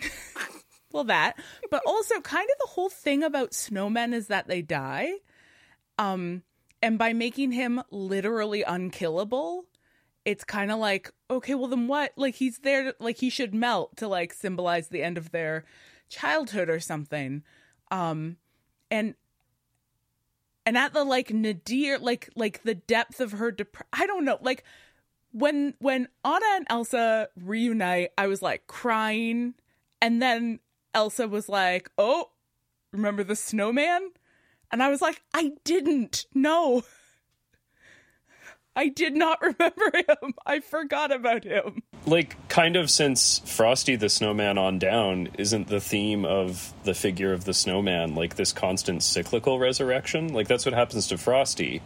well 0.92 1.05
that 1.05 1.35
but 1.70 1.83
also 1.87 2.20
kind 2.20 2.48
of 2.51 2.59
the 2.61 2.70
whole 2.72 2.88
thing 2.88 3.22
about 3.22 3.51
snowmen 3.51 4.14
is 4.14 4.29
that 4.29 4.48
they 4.48 4.62
die 4.62 5.11
um 5.98 6.42
and 6.83 6.99
by 6.99 7.12
making 7.12 7.53
him 7.53 7.83
literally 7.90 8.62
unkillable 8.62 9.64
it's 10.25 10.45
kind 10.45 10.71
of 10.71 10.79
like 10.79 11.11
okay 11.31 11.55
well 11.55 11.68
then 11.68 11.88
what? 11.88 12.12
Like 12.16 12.37
he's 12.37 12.59
there 12.61 12.95
like 13.01 13.18
he 13.18 13.31
should 13.31 13.55
melt 13.55 13.97
to 13.97 14.09
like 14.09 14.33
symbolize 14.33 14.88
the 14.88 15.03
end 15.03 15.18
of 15.18 15.33
their 15.33 15.64
childhood 16.09 16.68
or 16.68 16.81
something. 16.81 17.42
Um 17.90 18.37
and 18.90 19.14
and 20.64 20.79
at 20.79 20.92
the 20.92 21.03
like 21.05 21.31
nadir 21.31 21.99
like 21.99 22.31
like 22.37 22.62
the 22.62 22.75
depth 22.75 23.21
of 23.21 23.33
her 23.33 23.51
dep- 23.51 23.85
i 23.92 24.07
don't 24.07 24.25
know 24.25 24.38
like 24.42 24.62
when 25.33 25.75
when 25.79 26.09
Anna 26.25 26.47
and 26.57 26.66
Elsa 26.68 27.29
reunite, 27.37 28.11
I 28.18 28.27
was 28.27 28.42
like 28.42 28.66
crying, 28.66 29.55
and 30.01 30.21
then 30.21 30.61
Elsa 30.95 31.27
was 31.27 31.49
like, 31.49 31.90
"Oh, 31.97 32.33
remember 32.92 33.25
the 33.25 33.35
snowman?" 33.35 34.11
And 34.72 34.82
I 34.82 34.88
was 34.88 35.00
like, 35.02 35.22
"I 35.35 35.52
didn't. 35.64 36.26
No, 36.35 36.82
I 38.74 38.88
did 38.88 39.14
not 39.14 39.40
remember 39.40 39.92
him. 39.94 40.35
I 40.46 40.61
forgot 40.61 41.12
about 41.12 41.44
him." 41.44 41.82
like 42.06 42.37
kind 42.48 42.74
of 42.74 42.90
since 42.90 43.38
Frosty 43.44 43.94
the 43.96 44.08
Snowman 44.08 44.58
on 44.58 44.78
down 44.80 45.28
isn't 45.38 45.68
the 45.68 45.80
theme 45.80 46.24
of 46.24 46.72
the 46.82 46.94
figure 46.94 47.32
of 47.32 47.44
the 47.44 47.54
snowman 47.54 48.16
like 48.16 48.35
this 48.35 48.52
constant 48.52 49.04
cyclical 49.04 49.58
resurrection 49.61 50.32
like 50.35 50.48
that's 50.48 50.66
what 50.66 50.74
happens 50.74 51.06
to 51.06 51.16
Frosty 51.16 51.80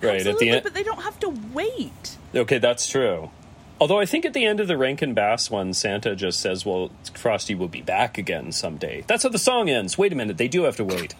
right 0.00 0.16
Absolutely, 0.16 0.30
at 0.30 0.38
the 0.38 0.50
end 0.50 0.64
but 0.64 0.74
they 0.74 0.82
don't 0.82 1.02
have 1.02 1.20
to 1.20 1.28
wait. 1.52 2.18
okay 2.34 2.58
that's 2.58 2.88
true 2.88 3.30
Although 3.80 3.98
I 3.98 4.06
think 4.06 4.24
at 4.24 4.32
the 4.34 4.44
end 4.44 4.60
of 4.60 4.68
the 4.68 4.76
Rankin 4.76 5.14
Bass 5.14 5.50
one, 5.50 5.74
Santa 5.74 6.14
just 6.14 6.38
says, 6.38 6.64
"Well, 6.64 6.92
Frosty 7.12 7.56
will 7.56 7.68
be 7.68 7.82
back 7.82 8.16
again 8.16 8.52
someday." 8.52 9.02
That's 9.08 9.24
how 9.24 9.28
the 9.30 9.36
song 9.38 9.68
ends. 9.68 9.98
Wait 9.98 10.12
a 10.12 10.16
minute, 10.16 10.38
they 10.38 10.46
do 10.46 10.62
have 10.62 10.76
to 10.76 10.84
wait. 10.84 11.14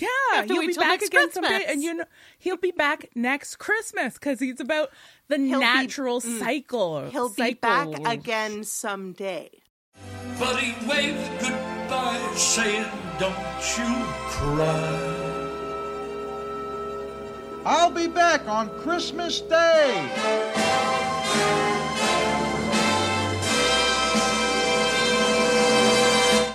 Yeah, 0.00 0.08
have 0.32 0.46
to 0.46 0.52
he'll 0.54 0.60
wait 0.60 0.66
be 0.68 0.72
till 0.74 0.82
back 0.82 0.90
next 1.00 1.06
again 1.08 1.24
Christmas. 1.30 1.50
someday, 1.50 1.64
and 1.72 1.82
you 1.82 1.94
know 1.94 2.04
he'll 2.38 2.56
be 2.56 2.70
back 2.72 3.10
next 3.14 3.56
Christmas 3.56 4.14
because 4.14 4.40
he's 4.40 4.60
about 4.60 4.90
the 5.28 5.36
He'll 5.38 5.60
be- 5.60 5.64
natural 5.64 6.20
mm. 6.20 6.38
cycle. 6.38 7.08
He'll 7.10 7.32
be 7.32 7.54
back 7.54 7.88
again 8.06 8.64
someday. 8.64 9.50
But 10.38 10.56
he 10.56 10.72
waved 10.88 11.40
goodbye, 11.40 12.32
saying, 12.34 12.86
Don't 13.18 13.78
you 13.78 14.04
cry. 14.30 15.20
I'll 17.64 17.90
be 17.90 18.08
back 18.08 18.46
on 18.48 18.68
Christmas 18.80 19.40
Day. 19.40 20.10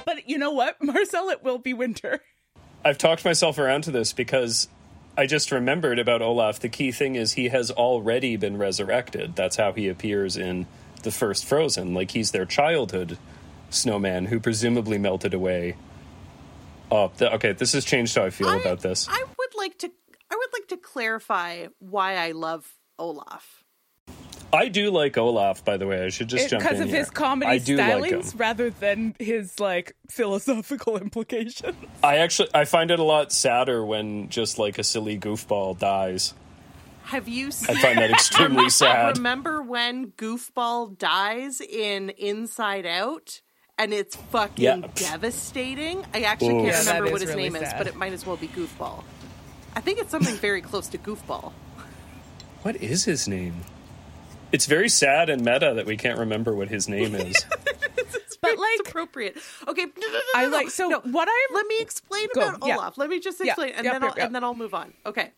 But 0.06 0.28
you 0.28 0.38
know 0.38 0.52
what, 0.52 0.82
Marcelle? 0.84 1.30
It 1.30 1.44
will 1.44 1.60
be 1.60 1.74
winter. 1.74 2.22
I've 2.84 2.98
talked 2.98 3.26
myself 3.26 3.58
around 3.58 3.84
to 3.86 3.92
this 3.92 4.14
because 4.14 4.68
I 5.18 5.26
just 5.26 5.52
remembered 5.52 6.00
about 6.00 6.22
Olaf. 6.22 6.60
The 6.60 6.70
key 6.70 6.92
thing 6.92 7.16
is 7.16 7.34
he 7.34 7.50
has 7.50 7.72
already 7.72 8.38
been 8.38 8.58
resurrected. 8.58 9.36
That's 9.36 9.58
how 9.58 9.74
he 9.74 9.88
appears 9.90 10.38
in 10.38 10.66
the 11.04 11.12
first 11.12 11.46
Frozen. 11.46 11.94
Like 11.94 12.12
he's 12.12 12.32
their 12.32 12.46
childhood 12.46 13.18
snowman 13.70 14.26
who 14.26 14.40
presumably 14.40 14.98
melted 14.98 15.34
away. 15.34 15.76
Oh, 16.92 17.12
th- 17.18 17.32
okay. 17.34 17.52
This 17.52 17.74
has 17.74 17.86
changed 17.86 18.16
how 18.16 18.24
I 18.26 18.30
feel 18.30 18.48
I- 18.50 18.58
about 18.58 18.80
this. 18.82 19.08
I 19.10 19.24
would 19.38 19.56
like 19.58 19.78
to. 19.80 19.92
I 20.32 20.36
would 20.36 20.54
like 20.54 20.68
to 20.70 20.78
clarify 20.78 21.68
why 21.80 22.16
I 22.16 22.32
love 22.32 22.72
Olaf. 23.00 23.59
I 24.52 24.68
do 24.70 24.90
like 24.90 25.18
Olaf, 25.18 25.64
by 25.64 25.78
the 25.78 25.86
way. 25.86 26.04
I 26.06 26.10
should 26.10 26.28
just 26.28 26.50
jump 26.50 26.62
in 26.64 26.68
Because 26.68 26.80
of 26.82 26.90
here. 26.90 26.98
his 27.00 27.10
comedy 27.12 27.52
I 27.52 27.58
do 27.60 27.78
like 27.78 28.04
stylings 28.14 28.34
rather 28.40 28.70
than 28.72 29.16
his 29.20 29.60
like 29.60 29.96
philosophical 30.10 30.98
implications. 31.02 31.76
I 32.04 32.18
actually 32.18 32.50
I 32.54 32.66
find 32.66 32.90
it 32.90 33.00
a 33.00 33.04
lot 33.04 33.32
sadder 33.32 33.86
when 33.86 34.30
just 34.30 34.58
like 34.58 34.80
a 34.80 34.84
silly 34.84 35.20
goofball 35.20 35.78
dies. 35.78 36.34
Have 37.04 37.28
you 37.28 37.52
seen? 37.52 37.76
I 37.76 37.82
find 37.82 37.98
that 38.00 38.10
extremely 38.20 38.70
sad. 38.70 39.18
Remember 39.18 39.64
when 39.64 40.12
Goofball 40.12 40.96
dies 40.98 41.60
in 41.60 42.12
Inside 42.12 42.86
Out? 42.86 43.42
And 43.80 43.94
it's 43.94 44.16
fucking 44.16 44.64
Yeah. 44.64 44.82
devastating. 44.94 46.06
I 46.14 46.22
actually 46.22 46.50
Ooh. 46.50 46.62
can't 46.64 46.68
Yeah, 46.68 46.80
remember 46.80 47.12
what 47.12 47.22
his 47.22 47.30
really 47.32 47.44
name 47.50 47.56
is, 47.56 47.74
but 47.78 47.88
it 47.88 47.96
might 47.96 48.14
as 48.14 48.26
well 48.28 48.36
be 48.36 48.48
Goofball. 48.50 49.04
I 49.76 49.80
think 49.82 50.00
it's 50.00 50.12
something 50.12 50.36
very 50.36 50.62
close 50.62 50.88
to 50.90 50.98
Goofball. 50.98 51.52
What 52.62 52.76
is 52.76 53.06
his 53.06 53.28
name? 53.28 53.56
It's 54.52 54.66
very 54.66 54.90
sad 54.90 55.30
and 55.30 55.44
meta 55.44 55.74
that 55.76 55.86
we 55.86 55.98
can't 55.98 56.20
remember 56.20 56.56
what 56.56 56.70
his 56.70 56.88
name 56.90 57.16
is. 57.16 57.46
But 58.42 58.52
It's 58.54 58.60
like, 58.60 58.88
appropriate. 58.88 59.38
Okay, 59.68 59.86
no, 59.86 60.08
no, 60.08 60.14
no, 60.14 60.20
I 60.36 60.44
no, 60.44 60.50
no, 60.50 60.58
like 60.58 60.70
so 60.70 60.88
no. 60.88 61.00
what 61.02 61.28
I 61.30 61.48
Let 61.54 61.68
me 61.68 61.78
explain 61.80 62.28
Go, 62.34 62.42
about 62.42 62.60
yeah. 62.66 62.76
Olaf. 62.78 62.98
Let 62.98 63.10
me 63.10 63.20
just 63.20 63.40
Yeah, 63.44 63.52
explain, 63.52 63.74
and 63.76 63.84
yep, 63.84 63.94
then 63.94 64.02
yep, 64.02 64.12
I'll 64.12 64.18
yep. 64.18 64.26
and 64.28 64.36
then 64.36 64.44
I'll 64.44 64.56
move 64.56 64.74
on. 64.74 64.94
Okay. 65.06 65.32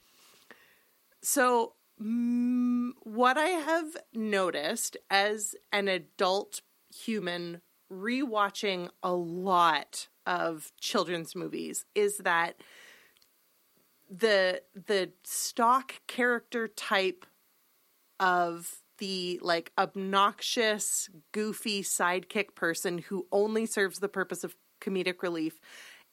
So, 1.24 1.74
mm, 2.02 2.92
what 3.04 3.38
I 3.38 3.48
have 3.48 3.98
noticed 4.14 4.98
as 5.10 5.56
an 5.72 5.88
adult 5.88 6.62
human 6.96 7.62
rewatching 7.92 8.90
a 9.04 9.14
lot 9.14 10.08
of 10.26 10.72
children's 10.80 11.36
movies 11.36 11.86
is 11.96 12.18
that 12.18 12.56
the 14.10 14.62
the 14.74 15.12
stock 15.24 15.96
character 16.08 16.68
type 16.68 17.26
of 18.20 18.82
the 19.02 19.40
like 19.42 19.72
obnoxious, 19.80 21.10
goofy 21.32 21.82
sidekick 21.82 22.54
person 22.54 23.00
who 23.00 23.26
only 23.32 23.66
serves 23.66 24.00
the 24.00 24.08
purpose 24.08 24.44
of 24.44 24.56
comedic 24.80 25.24
relief 25.24 25.60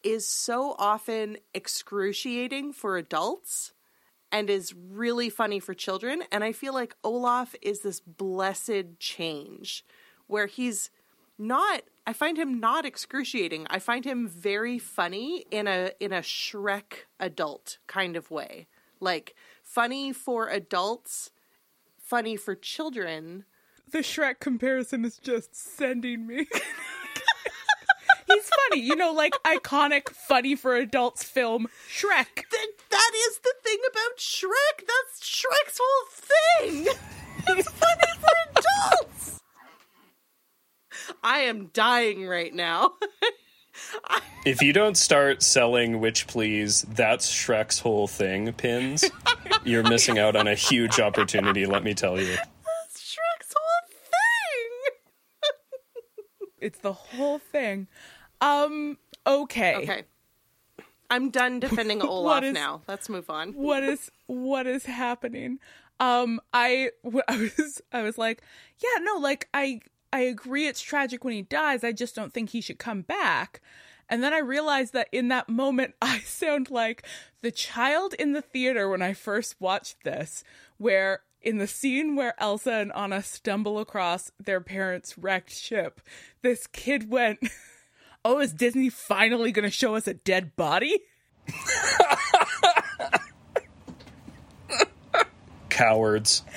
is 0.02 0.26
so 0.26 0.74
often 0.78 1.36
excruciating 1.52 2.72
for 2.72 2.96
adults 2.96 3.72
and 4.32 4.48
is 4.48 4.74
really 4.74 5.28
funny 5.28 5.60
for 5.60 5.74
children. 5.74 6.22
And 6.32 6.42
I 6.42 6.52
feel 6.52 6.72
like 6.72 6.96
Olaf 7.04 7.54
is 7.60 7.80
this 7.80 8.00
blessed 8.00 8.98
change 8.98 9.84
where 10.26 10.46
he's 10.46 10.90
not 11.38 11.82
I 12.06 12.14
find 12.14 12.38
him 12.38 12.58
not 12.58 12.86
excruciating. 12.86 13.66
I 13.68 13.80
find 13.80 14.02
him 14.02 14.26
very 14.28 14.78
funny 14.78 15.44
in 15.50 15.66
a 15.66 15.90
in 16.00 16.14
a 16.14 16.20
Shrek 16.20 17.04
adult 17.20 17.76
kind 17.86 18.16
of 18.16 18.30
way. 18.30 18.66
Like 18.98 19.34
funny 19.62 20.14
for 20.14 20.48
adults, 20.48 21.30
funny 22.08 22.36
for 22.36 22.54
children. 22.54 23.44
the 23.90 23.98
Shrek 23.98 24.40
comparison 24.40 25.04
is 25.04 25.18
just 25.18 25.54
sending 25.54 26.26
me. 26.26 26.46
He's 28.26 28.50
funny, 28.68 28.82
you 28.82 28.94
know, 28.94 29.12
like 29.12 29.32
iconic 29.46 30.10
funny 30.10 30.54
for 30.54 30.76
adults 30.76 31.22
film 31.24 31.66
Shrek. 31.90 32.44
That, 32.50 32.68
that 32.90 33.12
is 33.28 33.38
the 33.38 33.54
thing 33.62 33.78
about 33.90 34.18
Shrek. 34.18 34.86
That's 34.86 35.20
Shrek's 35.22 35.80
whole 35.82 36.08
thing. 36.10 36.86
It's 37.50 37.70
funny 37.70 38.12
for 38.20 38.60
adults. 38.60 39.40
I 41.22 41.38
am 41.40 41.70
dying 41.72 42.26
right 42.26 42.52
now. 42.52 42.92
if 44.44 44.62
you 44.62 44.72
don't 44.72 44.96
start 44.96 45.42
selling 45.42 46.00
Witch 46.00 46.26
Please, 46.26 46.82
that's 46.82 47.30
Shrek's 47.30 47.78
whole 47.80 48.06
thing 48.06 48.52
pins, 48.52 49.04
you're 49.64 49.82
missing 49.88 50.18
out 50.18 50.36
on 50.36 50.46
a 50.48 50.54
huge 50.54 51.00
opportunity, 51.00 51.66
let 51.66 51.82
me 51.84 51.94
tell 51.94 52.18
you. 52.18 52.26
That's 52.36 53.00
Shrek's 53.16 53.54
whole 53.56 53.88
thing. 53.90 54.98
It's 56.60 56.78
the 56.80 56.92
whole 56.92 57.38
thing. 57.38 57.86
Um 58.40 58.98
okay. 59.26 59.76
Okay. 59.76 60.02
I'm 61.10 61.30
done 61.30 61.60
defending 61.60 62.02
Olaf 62.06 62.44
is- 62.44 62.52
now. 62.54 62.82
Let's 62.88 63.08
move 63.08 63.30
on. 63.30 63.52
what 63.52 63.82
is 63.84 64.10
what 64.26 64.66
is 64.66 64.84
happening 64.86 65.58
um 66.00 66.40
I, 66.52 66.90
I 67.28 67.36
was 67.36 67.82
i 67.92 68.02
was 68.02 68.16
like 68.18 68.40
yeah 68.80 69.02
no 69.02 69.16
like 69.18 69.48
i 69.52 69.80
i 70.12 70.20
agree 70.20 70.66
it's 70.66 70.80
tragic 70.80 71.24
when 71.24 71.34
he 71.34 71.42
dies 71.42 71.84
i 71.84 71.92
just 71.92 72.14
don't 72.14 72.32
think 72.32 72.50
he 72.50 72.60
should 72.60 72.78
come 72.78 73.02
back 73.02 73.60
and 74.08 74.22
then 74.22 74.32
i 74.32 74.38
realized 74.38 74.92
that 74.92 75.08
in 75.12 75.28
that 75.28 75.48
moment 75.48 75.94
i 76.02 76.20
sound 76.20 76.70
like 76.70 77.04
the 77.42 77.50
child 77.50 78.14
in 78.14 78.32
the 78.32 78.42
theater 78.42 78.88
when 78.88 79.02
i 79.02 79.12
first 79.12 79.56
watched 79.60 80.02
this 80.04 80.44
where 80.76 81.20
in 81.40 81.58
the 81.58 81.66
scene 81.66 82.16
where 82.16 82.34
elsa 82.38 82.72
and 82.72 82.92
anna 82.94 83.22
stumble 83.22 83.78
across 83.78 84.30
their 84.38 84.60
parents 84.60 85.16
wrecked 85.16 85.52
ship 85.52 86.00
this 86.42 86.66
kid 86.66 87.10
went 87.10 87.38
oh 88.24 88.40
is 88.40 88.52
disney 88.52 88.88
finally 88.88 89.52
gonna 89.52 89.70
show 89.70 89.94
us 89.94 90.06
a 90.06 90.14
dead 90.14 90.54
body 90.56 91.00
Cowards. 95.78 96.42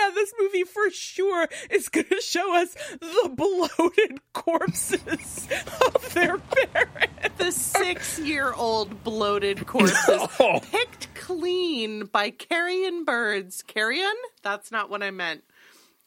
I 0.00 0.08
was 0.08 0.14
like, 0.14 0.14
yeah, 0.14 0.14
this 0.14 0.32
movie 0.40 0.64
for 0.64 0.90
sure 0.90 1.48
is 1.70 1.88
going 1.88 2.06
to 2.06 2.20
show 2.20 2.56
us 2.60 2.74
the 3.00 3.30
bloated 3.34 4.20
corpses 4.32 5.48
of 5.94 6.14
their 6.14 6.38
parents. 6.38 7.38
The 7.38 7.50
six 7.52 8.18
year 8.18 8.52
old 8.52 9.02
bloated 9.04 9.66
corpses 9.66 9.96
Oh. 10.40 10.60
picked 10.70 11.14
clean 11.14 12.06
by 12.06 12.30
carrion 12.30 13.04
birds. 13.04 13.62
Carrion? 13.62 14.12
That's 14.42 14.70
not 14.70 14.90
what 14.90 15.02
I 15.02 15.10
meant. 15.10 15.44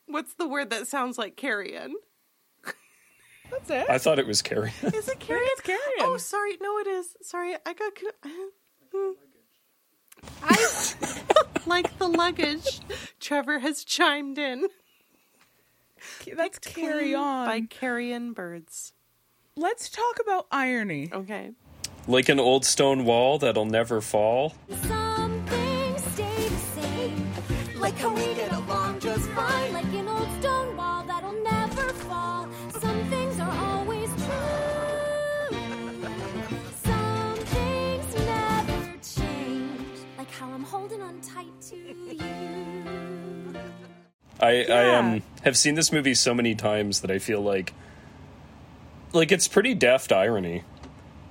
What's 0.08 0.34
the 0.36 0.48
word 0.48 0.70
that 0.70 0.88
sounds 0.88 1.18
like 1.18 1.36
carrion? 1.36 1.96
That's 3.52 3.70
it. 3.70 3.90
I 3.90 3.98
thought 3.98 4.20
it 4.20 4.28
was 4.28 4.42
carrion. 4.42 4.74
Is 4.84 5.08
it 5.08 5.20
carrion? 5.20 5.48
it's 5.54 5.62
carrion. 5.62 5.82
Oh, 6.02 6.18
sorry. 6.18 6.58
No, 6.62 6.78
it 6.80 6.88
is. 6.88 7.08
Sorry, 7.22 7.56
I 7.66 7.74
got. 7.74 7.94
con- 7.96 9.16
I 11.66 11.70
like 11.70 11.98
the 11.98 12.08
luggage. 12.08 12.80
Trevor 13.20 13.60
has 13.60 13.84
chimed 13.84 14.38
in. 14.38 14.68
That's 16.36 16.60
carry 16.60 17.16
on. 17.16 17.48
by 17.48 17.62
carrion 17.62 18.34
birds. 18.34 18.94
Let's 19.56 19.90
talk 19.90 20.20
about 20.22 20.46
irony. 20.52 21.10
Okay. 21.12 21.52
like 22.08 22.30
an 22.30 22.40
old 22.40 22.66
stone 22.66 23.06
wall 23.06 23.40
that'll 23.40 23.66
never 23.66 24.02
fall. 24.02 24.54
Some 24.84 25.44
things 25.48 26.04
stay 26.14 26.48
the 26.50 26.58
same. 26.58 27.34
Like 27.80 27.98
on 41.06 41.22
tight 41.22 41.62
to 41.70 41.76
you. 41.76 43.56
I, 44.40 44.48
I 44.48 44.64
Yeah. 44.64 45.00
um 45.00 45.24
have 45.44 45.56
seen 45.58 45.76
this 45.76 45.92
movie 45.92 46.14
so 46.14 46.34
many 46.34 46.56
times 46.56 47.02
that 47.02 47.12
I 47.12 47.20
feel 47.20 47.42
like 47.42 47.74
like 49.14 49.32
it's 49.32 49.48
pretty 49.48 49.74
deft 49.74 50.12
irony. 50.12 50.64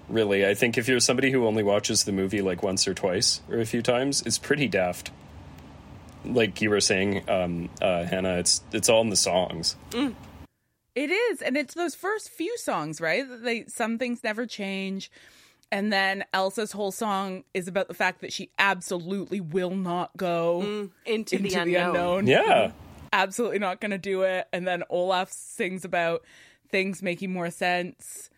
Really, 0.08 0.46
I 0.46 0.54
think 0.54 0.76
if 0.78 0.86
you're 0.88 1.00
somebody 1.00 1.30
who 1.30 1.46
only 1.46 1.62
watches 1.62 2.04
the 2.04 2.12
movie 2.12 2.42
like 2.42 2.62
once 2.62 2.86
or 2.86 2.94
twice 2.94 3.40
or 3.50 3.58
a 3.60 3.66
few 3.66 3.82
times, 3.82 4.22
it's 4.22 4.38
pretty 4.38 4.68
deft. 4.68 5.10
like 6.26 6.62
you 6.62 6.70
were 6.70 6.80
saying, 6.80 7.28
um, 7.28 7.68
uh, 7.82 8.04
Hannah, 8.04 8.38
it's 8.38 8.62
it's 8.72 8.88
all 8.88 9.02
in 9.02 9.10
the 9.10 9.16
songs. 9.16 9.76
It 10.94 11.10
is, 11.10 11.42
and 11.42 11.56
it's 11.56 11.74
those 11.74 11.94
first 11.94 12.30
few 12.30 12.56
songs, 12.56 13.00
right? 13.00 13.28
that 13.28 13.42
They 13.42 13.64
some 13.66 13.98
things 13.98 14.22
never 14.24 14.46
change, 14.46 15.10
and 15.74 15.92
then 15.92 16.24
Elsa's 16.32 16.70
whole 16.70 16.92
song 16.92 17.42
is 17.52 17.66
about 17.66 17.88
the 17.88 17.94
fact 17.94 18.20
that 18.20 18.32
she 18.32 18.48
absolutely 18.60 19.40
will 19.40 19.74
not 19.74 20.16
go 20.16 20.62
mm, 20.64 20.90
into, 21.04 21.36
the 21.36 21.46
into 21.46 21.62
unknown. 21.62 21.72
the 21.72 21.88
unknown. 21.88 22.26
Yeah. 22.28 22.70
absolutely 23.12 23.58
not 23.58 23.80
going 23.80 23.90
to 23.90 23.98
do 23.98 24.22
it. 24.22 24.46
And 24.52 24.68
then 24.68 24.84
Olaf 24.88 25.32
sings 25.32 25.84
about 25.84 26.22
things 26.68 27.02
making 27.02 27.32
more 27.32 27.50
sense 27.50 28.30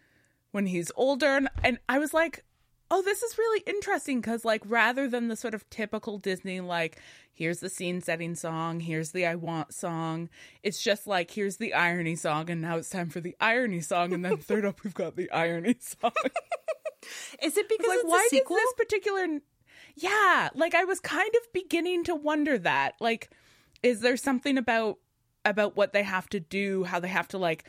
when 0.53 0.65
he's 0.65 0.91
older, 0.97 1.37
and, 1.37 1.51
and 1.63 1.79
I 1.91 1.99
was 1.99 2.15
like, 2.15 2.43
oh, 2.91 3.03
this 3.03 3.23
is 3.23 3.39
really 3.39 3.63
interesting 3.67 4.21
because 4.21 4.45
like 4.45 4.63
rather 4.67 5.09
than 5.09 5.29
the 5.29 5.37
sort 5.37 5.55
of 5.55 5.69
typical 5.71 6.19
Disney 6.19 6.61
like 6.61 6.99
here's 7.33 7.61
the 7.61 7.69
scene 7.69 8.01
setting 8.01 8.35
song, 8.35 8.81
here's 8.81 9.13
the 9.13 9.27
I 9.27 9.35
want 9.35 9.75
song, 9.75 10.29
it's 10.63 10.83
just 10.83 11.07
like 11.07 11.31
here's 11.31 11.57
the 11.57 11.75
irony 11.75 12.17
song, 12.17 12.51
and 12.51 12.61
now 12.61 12.77
it's 12.77 12.91
time 12.91 13.11
for 13.11 13.21
the 13.21 13.37
irony 13.41 13.81
song, 13.81 14.13
and 14.13 14.25
then 14.25 14.37
third 14.39 14.65
up 14.65 14.83
we've 14.85 14.95
got 14.95 15.17
the 15.17 15.31
irony 15.31 15.77
song. 15.81 16.13
Is 17.43 17.57
it 17.57 17.69
because 17.69 17.89
like 17.89 18.05
why 18.05 18.29
does 18.31 18.43
this 18.49 18.73
particular 18.77 19.41
yeah 19.97 20.51
like 20.55 20.75
i 20.75 20.85
was 20.85 21.01
kind 21.01 21.31
of 21.35 21.53
beginning 21.53 22.05
to 22.05 22.15
wonder 22.15 22.59
that 22.59 22.95
like 23.01 23.31
is 23.83 24.01
there 24.01 24.17
something 24.17 24.59
about 24.59 24.99
about 25.45 25.77
what 25.77 25.93
they 25.93 26.03
have 26.03 26.29
to 26.29 26.39
do 26.39 26.85
how 26.85 27.01
they 27.01 27.09
have 27.09 27.29
to 27.29 27.39
like 27.39 27.65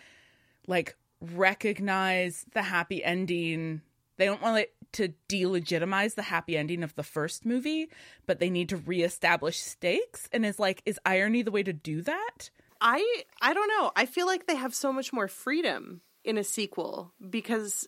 like 0.68 0.96
recognize 1.22 2.46
the 2.54 2.62
happy 2.62 3.04
ending 3.04 3.82
they 4.18 4.26
don't 4.26 4.42
want 4.42 4.58
it 4.58 4.74
to 4.93 5.13
delegitimize 5.30 6.15
the 6.15 6.23
happy 6.23 6.58
ending 6.58 6.84
of 6.84 6.95
the 6.95 7.04
first 7.04 7.45
movie 7.45 7.89
but 8.26 8.39
they 8.39 8.50
need 8.50 8.69
to 8.69 8.78
reestablish 8.78 9.60
stakes 9.60 10.30
and 10.32 10.45
is 10.45 10.60
like 10.60 10.82
is 10.86 11.00
irony 11.06 11.41
the 11.41 11.52
way 11.52 11.63
to 11.63 11.73
do 11.73 12.02
that 12.02 12.50
I 12.82 13.23
I 13.41 13.54
don't 13.54 13.69
know. 13.69 13.91
I 13.95 14.06
feel 14.06 14.28
like 14.28 14.45
they 14.45 14.56
have 14.56 14.76
so 14.76 14.91
much 14.93 15.12
more 15.12 15.28
freedom 15.28 16.02
in 16.23 16.38
a 16.38 16.43
sequel 16.43 17.13
because 17.30 17.88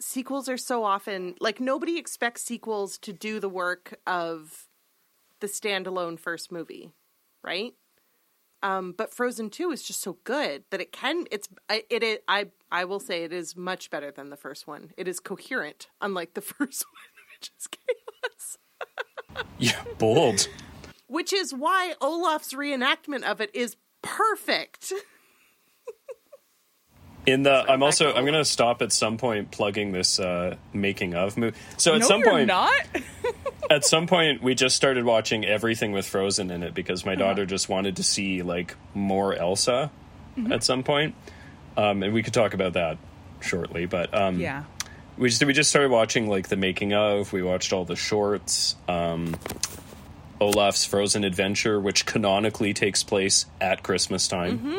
sequels 0.00 0.48
are 0.48 0.56
so 0.56 0.84
often 0.84 1.34
like 1.40 1.60
nobody 1.60 1.98
expects 1.98 2.42
sequels 2.42 2.98
to 2.98 3.12
do 3.12 3.40
the 3.40 3.48
work 3.48 3.98
of 4.06 4.68
the 5.40 5.46
standalone 5.46 6.18
first 6.18 6.52
movie, 6.52 6.90
right? 7.42 7.74
Um, 8.64 8.94
but 8.96 9.12
Frozen 9.12 9.50
Two 9.50 9.70
is 9.70 9.82
just 9.82 10.00
so 10.00 10.16
good 10.24 10.64
that 10.70 10.80
it 10.80 10.90
can. 10.90 11.26
It's 11.30 11.48
I- 11.68 11.84
it. 11.90 12.02
is 12.02 12.18
I 12.26 12.46
I 12.72 12.84
will 12.86 12.98
say 12.98 13.22
it 13.22 13.32
is 13.32 13.54
much 13.54 13.90
better 13.90 14.10
than 14.10 14.30
the 14.30 14.36
first 14.36 14.66
one. 14.66 14.90
It 14.96 15.06
is 15.06 15.20
coherent, 15.20 15.88
unlike 16.00 16.32
the 16.34 16.40
first 16.56 16.84
one, 16.86 17.36
which 17.38 17.52
is 17.58 17.66
chaos. 17.68 19.44
Yeah, 19.58 19.84
bold. 19.98 20.48
Which 21.08 21.32
is 21.32 21.52
why 21.52 21.94
Olaf's 22.00 22.54
reenactment 22.54 23.22
of 23.24 23.40
it 23.40 23.50
is 23.54 23.76
perfect. 24.02 24.92
In 27.26 27.42
the, 27.42 27.64
I'm 27.70 27.82
also 27.82 28.12
I'm 28.12 28.24
gonna 28.26 28.44
stop 28.44 28.82
at 28.82 28.92
some 28.92 29.16
point 29.16 29.50
plugging 29.50 29.92
this 29.92 30.18
uh, 30.20 30.56
making 30.74 31.14
of 31.14 31.36
movie. 31.38 31.56
So 31.78 31.94
at 31.94 32.00
no 32.00 32.06
some 32.06 32.20
you're 32.20 32.30
point, 32.30 32.46
not 32.48 32.72
at 33.70 33.84
some 33.84 34.06
point, 34.06 34.42
we 34.42 34.54
just 34.54 34.76
started 34.76 35.04
watching 35.04 35.44
everything 35.44 35.92
with 35.92 36.06
Frozen 36.06 36.50
in 36.50 36.62
it 36.62 36.74
because 36.74 37.02
Uh-huh. 37.02 37.10
my 37.10 37.14
daughter 37.16 37.46
just 37.46 37.68
wanted 37.68 37.96
to 37.96 38.02
see 38.02 38.42
like 38.42 38.74
more 38.94 39.34
Elsa 39.34 39.90
Mm-hmm. 40.36 40.52
at 40.52 40.64
some 40.64 40.82
point, 40.82 41.14
um, 41.76 42.02
and 42.02 42.12
we 42.12 42.22
could 42.24 42.34
talk 42.34 42.54
about 42.54 42.72
that 42.72 42.98
shortly. 43.40 43.86
But 43.86 44.12
um, 44.12 44.40
yeah 44.40 44.64
we 45.16 45.28
just 45.28 45.44
we 45.44 45.52
just 45.52 45.70
started 45.70 45.92
watching 45.92 46.26
like 46.28 46.48
the 46.48 46.56
making 46.56 46.92
of. 46.92 47.32
We 47.32 47.40
watched 47.42 47.72
all 47.72 47.84
the 47.84 47.94
shorts. 47.94 48.74
Um, 48.88 49.36
Olaf's 50.40 50.84
Frozen 50.84 51.22
Adventure, 51.24 51.78
which 51.78 52.04
canonically 52.06 52.74
takes 52.74 53.04
place 53.04 53.46
at 53.60 53.82
Christmas 53.84 54.26
time. 54.26 54.74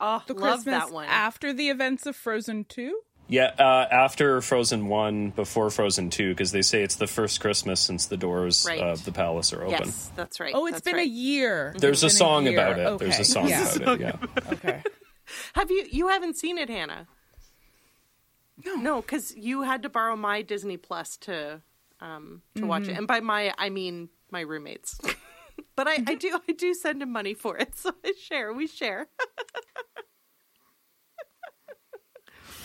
Oh, 0.00 0.22
the 0.26 0.34
love 0.34 0.62
christmas 0.64 0.64
that 0.64 0.92
one. 0.92 1.06
after 1.08 1.52
the 1.52 1.68
events 1.68 2.06
of 2.06 2.14
frozen 2.16 2.64
2 2.64 2.96
Yeah, 3.32 3.46
uh, 3.58 3.86
after 3.90 4.42
Frozen 4.42 4.88
One, 4.88 5.30
before 5.30 5.70
Frozen 5.70 6.10
Two, 6.10 6.30
because 6.32 6.52
they 6.52 6.60
say 6.60 6.82
it's 6.82 6.96
the 6.96 7.06
first 7.06 7.40
Christmas 7.40 7.80
since 7.80 8.04
the 8.06 8.18
doors 8.18 8.66
Right. 8.68 8.78
of 8.78 9.04
the 9.06 9.12
palace 9.12 9.54
are 9.54 9.62
open. 9.64 9.86
yes, 9.86 10.10
that's 10.14 10.38
right. 10.38 10.52
Oh, 10.54 10.66
it's 10.66 10.74
that's 10.76 10.84
been 10.84 10.98
a 10.98 11.02
year. 11.02 11.74
There's 11.78 12.02
a 12.02 12.10
song 12.10 12.44
year. 12.44 12.52
about 12.60 12.78
it. 12.78 12.98
There's 12.98 13.18
a 13.18 13.24
song 13.24 13.48
Yeah. 13.48 13.74
about 13.74 14.00
it. 14.00 14.00
Yeah. 14.02 14.16
Okay. 14.52 14.82
Have 15.54 15.70
you? 15.70 15.86
You 15.90 16.08
haven't 16.08 16.36
seen 16.36 16.58
it, 16.58 16.68
Hannah? 16.68 17.06
No, 18.66 18.74
no, 18.74 19.00
because 19.00 19.34
you 19.34 19.62
had 19.62 19.82
to 19.84 19.88
borrow 19.88 20.14
my 20.14 20.42
Disney 20.42 20.76
Plus 20.76 21.16
to 21.18 21.62
um 22.00 22.42
to 22.56 22.66
watch 22.66 22.82
Mm-hmm. 22.82 22.90
it, 22.90 22.98
and 22.98 23.06
by 23.08 23.20
my 23.20 23.54
I 23.56 23.70
mean 23.70 24.10
my 24.30 24.40
roommates. 24.40 24.98
but 25.76 25.88
I, 25.88 25.94
I 26.06 26.14
do 26.16 26.38
I 26.48 26.52
do 26.52 26.74
send 26.74 27.00
him 27.00 27.10
money 27.12 27.32
for 27.32 27.56
it, 27.56 27.76
so 27.76 27.92
I 28.04 28.12
share. 28.20 28.52
We 28.52 28.66
share. 28.66 29.06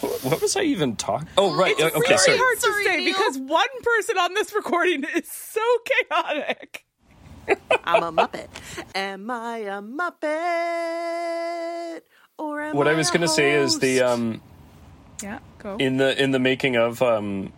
What 0.02 0.42
was 0.42 0.56
I 0.56 0.62
even 0.64 0.96
talking? 0.96 1.28
Oh, 1.38 1.56
right. 1.56 1.74
It's 1.78 1.96
okay, 1.96 2.08
very 2.08 2.18
sorry. 2.20 2.38
hard 2.38 2.60
Sorry, 2.60 2.84
to 2.84 2.90
say 2.90 2.98
Neil. 2.98 3.06
because 3.14 3.38
one 3.38 3.68
person 3.82 4.18
on 4.18 4.34
this 4.34 4.54
recording 4.54 5.04
is 5.16 5.28
so 5.32 5.62
chaotic. 6.10 6.86
I'm 7.86 8.04
a 8.04 8.12
Muppet. 8.12 8.48
Am 8.94 9.32
I 9.32 9.58
a 9.60 9.82
Muppet? 10.68 12.02
Or 12.38 12.62
am 12.62 12.76
What 12.76 12.88
I 12.88 12.92
I 12.92 12.94
was 12.96 13.10
going 13.10 13.22
to 13.22 13.28
say 13.28 13.54
is 13.54 13.80
the 13.80 14.02
um 14.02 14.42
Yeah, 15.24 15.40
go. 15.60 15.78
in 15.78 15.98
the 15.98 16.22
in 16.22 16.32
the 16.32 16.40
making 16.40 16.76
of 16.76 17.02
um 17.02 17.52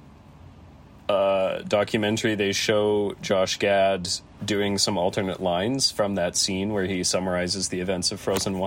uh 1.10 1.60
documentary 1.64 2.36
they 2.36 2.52
show 2.52 3.16
Josh 3.22 3.58
Gad 3.58 4.08
doing 4.46 4.78
some 4.78 4.98
alternate 4.98 5.42
lines 5.42 5.92
from 5.92 6.16
that 6.16 6.38
scene 6.38 6.72
where 6.72 6.86
he 6.86 7.04
summarizes 7.04 7.70
the 7.70 7.80
events 7.82 8.12
of 8.12 8.20
Frozen 8.20 8.60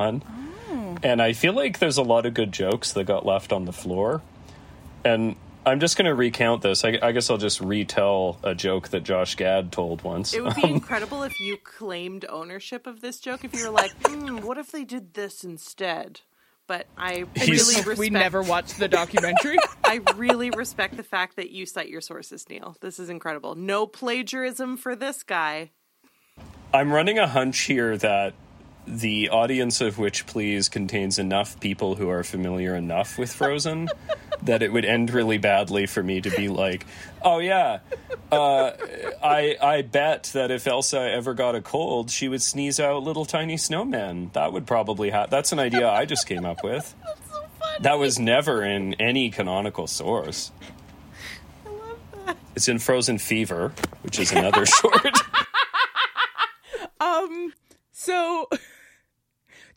1. 0.95 1.01
And 1.05 1.21
I 1.23 1.33
feel 1.33 1.53
like 1.53 1.79
there's 1.79 1.97
a 1.99 2.03
lot 2.03 2.27
of 2.27 2.35
good 2.35 2.53
jokes 2.53 2.93
that 2.93 3.05
got 3.05 3.25
left 3.27 3.53
on 3.53 3.65
the 3.65 3.73
floor. 3.73 4.23
And 5.05 5.37
I'm 5.65 5.81
just 5.81 5.97
going 5.97 6.07
to 6.07 6.15
recount 6.15 6.63
this. 6.63 6.85
I, 6.85 6.99
I 7.03 7.13
guess 7.13 7.31
I'll 7.31 7.39
just 7.39 7.61
retell 7.61 8.39
a 8.43 8.55
joke 8.55 8.89
that 8.89 9.03
Josh 9.05 9.37
Gad 9.37 9.71
told 9.73 10.03
once. 10.03 10.35
It 10.35 10.43
would 10.43 10.57
be 10.57 10.65
incredible 10.71 11.23
if 11.23 11.39
you 11.41 11.57
claimed 11.57 12.25
ownership 12.29 12.87
of 12.87 13.01
this 13.01 13.19
joke. 13.21 13.45
If 13.45 13.55
you 13.55 13.65
were 13.67 13.71
like, 13.71 13.97
mm, 14.03 14.43
"What 14.43 14.59
if 14.59 14.73
they 14.73 14.85
did 14.85 15.15
this 15.15 15.45
instead?" 15.45 16.21
But 16.67 16.87
I 16.97 17.27
He's- 17.37 17.49
really 17.49 17.75
respect. 17.77 17.99
we 17.99 18.11
never 18.11 18.43
watched 18.43 18.79
the 18.79 18.89
documentary. 18.89 19.57
I 19.85 20.01
really 20.17 20.51
respect 20.51 20.97
the 20.97 21.03
fact 21.03 21.37
that 21.37 21.51
you 21.51 21.67
cite 21.67 21.89
your 21.89 22.01
sources, 22.01 22.49
Neil. 22.49 22.77
This 22.81 22.99
is 22.99 23.09
incredible. 23.09 23.55
No 23.55 23.87
plagiarism 23.87 24.77
for 24.77 24.95
this 24.97 25.23
guy. 25.23 25.71
I'm 26.75 26.91
running 26.93 27.19
a 27.19 27.27
hunch 27.29 27.61
here 27.61 27.97
that 27.99 28.33
the 28.87 29.31
audience 29.31 29.81
of 29.81 29.99
Witch 29.99 30.27
Please 30.27 30.69
contains 30.69 31.19
enough 31.19 31.59
people 31.61 31.95
who 31.95 32.09
are 32.09 32.25
familiar 32.25 32.75
enough 32.75 33.19
with 33.19 33.33
Frozen 33.33 33.89
that 34.43 34.63
it 34.63 34.73
would 34.73 34.85
end 34.85 35.13
really 35.13 35.39
badly 35.39 35.87
for 35.87 36.03
me 36.03 36.21
to 36.21 36.31
be 36.31 36.49
like, 36.49 36.85
oh 37.23 37.39
yeah, 37.39 37.79
uh, 38.33 38.73
I 39.23 39.57
I 39.63 39.83
bet 39.83 40.31
that 40.35 40.51
if 40.51 40.67
Elsa 40.67 41.01
ever 41.01 41.35
got 41.35 41.55
a 41.55 41.61
cold, 41.61 42.11
she 42.11 42.29
would 42.29 42.43
sneeze 42.43 42.81
out 42.81 43.03
little 43.03 43.25
tiny 43.25 43.57
snowmen. 43.57 44.33
That 44.33 44.53
would 44.53 44.67
probably 44.67 45.11
happen. 45.11 45.31
That's 45.31 45.53
an 45.53 45.59
idea 45.59 45.89
I 45.89 46.05
just 46.05 46.27
came 46.27 46.45
up 46.45 46.63
with. 46.65 46.95
That 47.81 47.99
was 47.99 48.19
never 48.19 48.63
in 48.63 48.95
any 48.95 49.31
canonical 49.31 49.87
source. 49.87 50.53
I 51.65 51.71
love 51.71 51.99
that. 52.27 52.37
It's 52.55 52.69
in 52.69 52.79
Frozen 52.79 53.19
Fever, 53.19 53.73
which 54.03 54.19
is 54.19 54.31
another 54.31 54.67
short. 54.81 55.19
um, 57.01 57.55
so 57.93 58.49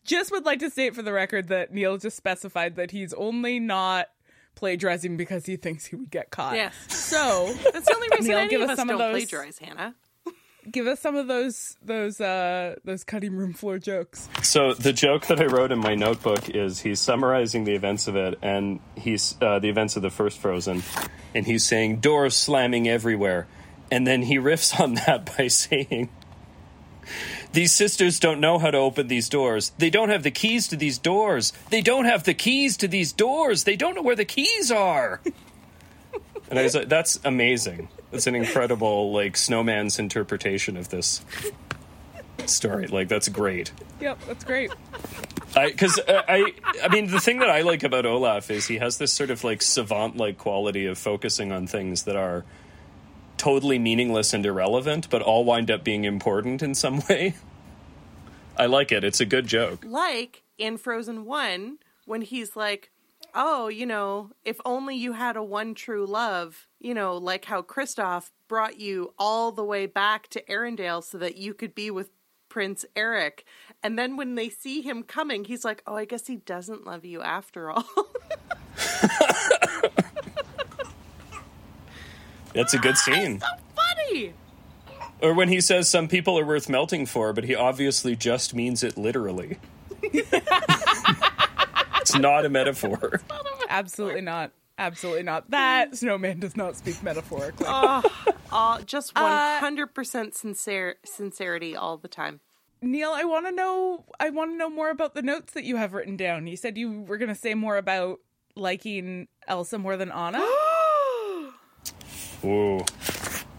just 0.06 0.30
would 0.30 0.44
like 0.44 0.60
to 0.60 0.70
state 0.70 0.94
for 0.94 1.02
the 1.02 1.12
record 1.12 1.48
that 1.48 1.72
Neil 1.72 1.96
just 1.98 2.16
specified 2.16 2.76
that 2.76 2.90
he's 2.92 3.12
only 3.14 3.58
not 3.60 4.08
plagiarizing 4.54 5.16
because 5.16 5.44
he 5.46 5.56
thinks 5.56 5.84
he 5.86 5.96
would 5.96 6.10
get 6.10 6.30
caught. 6.30 6.54
Yes. 6.54 6.74
So 6.88 7.52
That's 7.72 7.86
the 7.86 7.94
only 7.94 8.08
reason 8.12 8.26
Neil, 8.28 8.38
any 8.38 8.48
give 8.48 8.60
of 8.62 8.70
us 8.70 8.72
us 8.72 8.78
some 8.78 8.88
don't 8.88 9.00
of 9.00 9.12
those- 9.12 9.12
plagiarize, 9.28 9.58
Hannah. 9.58 9.94
give 10.70 10.86
us 10.88 10.98
some 10.98 11.14
of 11.14 11.28
those 11.28 11.76
those 11.84 12.20
uh 12.20 12.74
those 12.84 13.04
cutting 13.04 13.34
room 13.36 13.52
floor 13.52 13.78
jokes. 13.78 14.28
So 14.42 14.72
the 14.74 14.92
joke 14.92 15.26
that 15.26 15.40
I 15.40 15.44
wrote 15.44 15.70
in 15.72 15.78
my 15.78 15.94
notebook 15.94 16.48
is 16.48 16.80
he's 16.80 16.98
summarizing 17.00 17.64
the 17.64 17.74
events 17.74 18.08
of 18.08 18.16
it, 18.16 18.38
and 18.42 18.80
he's 18.96 19.36
uh, 19.40 19.58
the 19.58 19.68
events 19.68 19.94
of 19.96 20.02
the 20.02 20.10
first 20.10 20.38
Frozen, 20.38 20.82
and 21.34 21.46
he's 21.46 21.64
saying 21.64 21.96
doors 22.00 22.34
slamming 22.34 22.88
everywhere, 22.88 23.46
and 23.92 24.06
then 24.06 24.22
he 24.22 24.38
riffs 24.38 24.78
on 24.80 24.94
that 24.94 25.36
by 25.38 25.48
saying. 25.48 26.08
These 27.52 27.72
sisters 27.72 28.20
don't 28.20 28.40
know 28.40 28.58
how 28.58 28.70
to 28.70 28.78
open 28.78 29.08
these 29.08 29.28
doors. 29.28 29.72
They 29.78 29.90
don't 29.90 30.10
have 30.10 30.22
the 30.22 30.30
keys 30.30 30.68
to 30.68 30.76
these 30.76 30.98
doors. 30.98 31.52
They 31.70 31.80
don't 31.80 32.04
have 32.04 32.24
the 32.24 32.34
keys 32.34 32.76
to 32.78 32.88
these 32.88 33.12
doors. 33.12 33.64
They 33.64 33.76
don't 33.76 33.94
know 33.94 34.02
where 34.02 34.16
the 34.16 34.24
keys 34.24 34.70
are. 34.70 35.20
and 36.50 36.58
I 36.58 36.62
was 36.62 36.74
like, 36.74 36.88
that's 36.88 37.18
amazing. 37.24 37.88
That's 38.10 38.26
an 38.26 38.34
incredible, 38.34 39.12
like, 39.12 39.36
snowman's 39.36 39.98
interpretation 39.98 40.76
of 40.76 40.90
this 40.90 41.22
story. 42.46 42.86
Like, 42.86 43.08
that's 43.08 43.28
great. 43.28 43.72
Yep, 44.00 44.18
that's 44.26 44.44
great. 44.44 44.70
because 45.54 46.00
I, 46.06 46.12
uh, 46.12 46.22
I, 46.28 46.52
I 46.84 46.88
mean, 46.88 47.08
the 47.08 47.20
thing 47.20 47.38
that 47.38 47.50
I 47.50 47.62
like 47.62 47.82
about 47.82 48.06
Olaf 48.06 48.50
is 48.50 48.66
he 48.66 48.78
has 48.78 48.98
this 48.98 49.12
sort 49.12 49.30
of 49.30 49.42
like 49.44 49.62
savant-like 49.62 50.38
quality 50.38 50.86
of 50.86 50.98
focusing 50.98 51.52
on 51.52 51.66
things 51.66 52.04
that 52.04 52.16
are 52.16 52.44
totally 53.36 53.78
meaningless 53.78 54.32
and 54.32 54.44
irrelevant, 54.44 55.08
but 55.10 55.22
all 55.22 55.44
wind 55.44 55.70
up 55.70 55.84
being 55.84 56.04
important 56.04 56.62
in 56.62 56.74
some 56.74 57.02
way. 57.08 57.34
I 58.56 58.66
like 58.66 58.92
it. 58.92 59.04
It's 59.04 59.20
a 59.20 59.26
good 59.26 59.46
joke. 59.46 59.84
Like 59.84 60.42
in 60.58 60.78
Frozen 60.78 61.24
1, 61.24 61.78
when 62.06 62.22
he's 62.22 62.56
like, 62.56 62.90
oh, 63.34 63.68
you 63.68 63.84
know, 63.84 64.30
if 64.44 64.58
only 64.64 64.96
you 64.96 65.12
had 65.12 65.36
a 65.36 65.42
one 65.42 65.74
true 65.74 66.06
love, 66.06 66.66
you 66.80 66.94
know, 66.94 67.16
like 67.16 67.44
how 67.44 67.62
Kristoff 67.62 68.30
brought 68.48 68.80
you 68.80 69.12
all 69.18 69.52
the 69.52 69.64
way 69.64 69.86
back 69.86 70.28
to 70.28 70.42
Arendelle 70.44 71.04
so 71.04 71.18
that 71.18 71.36
you 71.36 71.52
could 71.52 71.74
be 71.74 71.90
with 71.90 72.08
Prince 72.48 72.86
Eric. 72.94 73.44
And 73.82 73.98
then 73.98 74.16
when 74.16 74.34
they 74.34 74.48
see 74.48 74.80
him 74.80 75.02
coming, 75.02 75.44
he's 75.44 75.64
like, 75.64 75.82
oh, 75.86 75.96
I 75.96 76.06
guess 76.06 76.26
he 76.26 76.36
doesn't 76.36 76.86
love 76.86 77.04
you 77.04 77.20
after 77.20 77.70
all. 77.70 77.84
That's 82.56 82.74
a 82.74 82.78
good 82.78 82.96
scene. 82.96 83.40
so 83.40 83.46
funny. 83.76 84.32
Or 85.20 85.34
when 85.34 85.48
he 85.48 85.60
says 85.60 85.88
some 85.88 86.08
people 86.08 86.38
are 86.38 86.44
worth 86.44 86.68
melting 86.68 87.06
for, 87.06 87.32
but 87.32 87.44
he 87.44 87.54
obviously 87.54 88.16
just 88.16 88.54
means 88.54 88.82
it 88.82 88.96
literally. 88.98 89.58
it's 90.02 90.32
not 92.18 92.44
a 92.44 92.48
metaphor. 92.48 93.20
Absolutely 93.68 94.20
not. 94.20 94.52
Absolutely 94.78 95.22
not. 95.22 95.50
That 95.50 95.96
snowman 95.96 96.40
does 96.40 96.56
not 96.56 96.76
speak 96.76 97.02
metaphorically. 97.02 97.66
Oh, 97.68 98.02
all, 98.52 98.80
just 98.82 99.12
Uh, 99.16 99.60
100% 99.60 100.34
sincere, 100.34 100.96
sincerity 101.04 101.74
all 101.74 101.96
the 101.96 102.08
time. 102.08 102.40
Neil, 102.82 103.12
I 103.14 103.24
want 103.24 103.46
to 103.46 103.52
know. 103.52 104.04
I 104.20 104.30
want 104.30 104.52
to 104.52 104.56
know 104.56 104.68
more 104.68 104.90
about 104.90 105.14
the 105.14 105.22
notes 105.22 105.54
that 105.54 105.64
you 105.64 105.76
have 105.76 105.94
written 105.94 106.16
down. 106.16 106.46
You 106.46 106.56
said 106.56 106.76
you 106.76 107.00
were 107.02 107.16
going 107.16 107.30
to 107.30 107.34
say 107.34 107.54
more 107.54 107.78
about 107.78 108.20
liking 108.54 109.28
Elsa 109.48 109.78
more 109.78 109.96
than 109.96 110.12
Anna. 110.12 110.44
Ooh. 112.44 112.84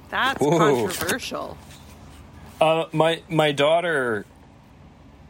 That's 0.09 0.39
Whoa. 0.41 0.57
controversial. 0.87 1.57
Uh, 2.61 2.85
my 2.91 3.21
my 3.29 3.51
daughter 3.51 4.25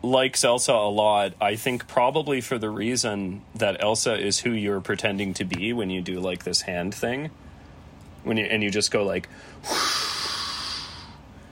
likes 0.04 0.44
Elsa 0.44 0.72
a 0.74 0.90
lot. 0.90 1.34
I 1.42 1.56
think 1.56 1.88
probably 1.88 2.40
for 2.42 2.58
the 2.58 2.70
reason 2.70 3.42
that 3.56 3.82
Elsa 3.84 4.16
is 4.18 4.40
who 4.40 4.52
you're 4.52 4.80
pretending 4.82 5.34
to 5.36 5.44
be 5.44 5.74
when 5.74 5.90
you 5.90 6.02
do 6.02 6.20
like 6.20 6.44
this 6.44 6.62
hand 6.62 6.94
thing. 6.94 7.32
When 8.24 8.38
you 8.38 8.46
and 8.46 8.62
you 8.64 8.70
just 8.70 8.92
go 8.92 9.04
like 9.04 9.28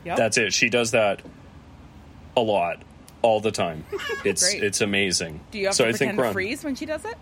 Yep. 0.05 0.17
that's 0.17 0.37
it. 0.37 0.53
She 0.53 0.69
does 0.69 0.91
that 0.91 1.21
a 2.37 2.41
lot 2.41 2.81
all 3.21 3.39
the 3.39 3.51
time. 3.51 3.85
It's 4.23 4.53
it's 4.53 4.81
amazing. 4.81 5.39
Do 5.51 5.59
you 5.59 5.67
have 5.67 5.75
so 5.75 5.83
to 5.83 5.89
I 5.89 5.93
think 5.93 5.99
pretend 6.15 6.17
we're 6.17 6.27
to 6.27 6.33
freeze 6.33 6.63
when 6.63 6.75
she 6.75 6.85
does 6.85 7.05
it? 7.05 7.15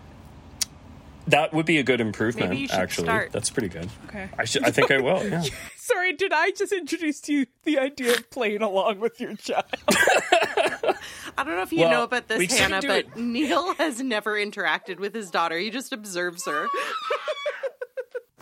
That 1.27 1.53
would 1.53 1.65
be 1.65 1.77
a 1.77 1.83
good 1.83 2.01
improvement 2.01 2.49
Maybe 2.49 2.61
you 2.63 2.67
should 2.67 2.79
actually. 2.79 3.05
start. 3.05 3.31
That's 3.31 3.49
pretty 3.49 3.69
good. 3.69 3.89
Okay. 4.07 4.27
I 4.37 4.45
should 4.45 4.63
I 4.65 4.71
think 4.71 4.91
I 4.91 4.99
will. 4.99 5.23
Yeah. 5.29 5.43
Sorry, 5.77 6.13
did 6.13 6.31
I 6.33 6.51
just 6.51 6.71
introduce 6.71 7.19
to 7.21 7.33
you 7.33 7.45
the 7.65 7.77
idea 7.79 8.13
of 8.13 8.29
playing 8.29 8.61
along 8.61 8.99
with 9.01 9.19
your 9.19 9.35
child? 9.35 9.65
I 9.89 11.43
don't 11.43 11.55
know 11.55 11.61
if 11.61 11.73
you 11.73 11.79
Well, 11.81 11.91
know 11.91 12.03
about 12.03 12.27
this, 12.29 12.57
Hannah, 12.57 12.79
but 12.81 13.05
it. 13.05 13.17
Neil 13.17 13.73
has 13.75 13.99
never 14.01 14.33
interacted 14.33 14.97
with 14.99 15.13
his 15.13 15.29
daughter. 15.29 15.57
He 15.57 15.69
just 15.71 15.91
observes 15.91 16.45
her. 16.45 16.67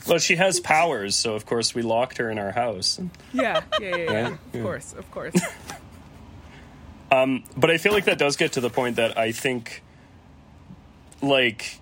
Well, 0.07 0.17
she 0.19 0.36
has 0.36 0.59
powers, 0.59 1.15
so 1.15 1.36
of 1.36 1.45
course 1.45 1.73
we 1.75 1.82
locked 1.84 2.17
her 2.17 2.29
in 2.29 2.38
our 2.39 2.51
house. 2.51 2.99
yeah, 3.34 3.61
yeah, 3.79 3.88
yeah, 3.88 3.95
yeah. 3.97 4.11
Yeah, 4.11 4.59
Of 4.59 4.63
course, 4.63 4.93
of 4.93 5.11
course. 5.11 5.36
um, 7.11 7.43
But 7.55 7.69
I 7.71 7.77
feel 7.77 7.93
like 7.93 8.05
that 8.05 8.17
does 8.17 8.36
get 8.36 8.53
to 8.53 8.61
the 8.61 8.69
point 8.69 8.95
that 8.97 9.17
I 9.17 9.32
think, 9.32 9.84
like, 11.21 11.79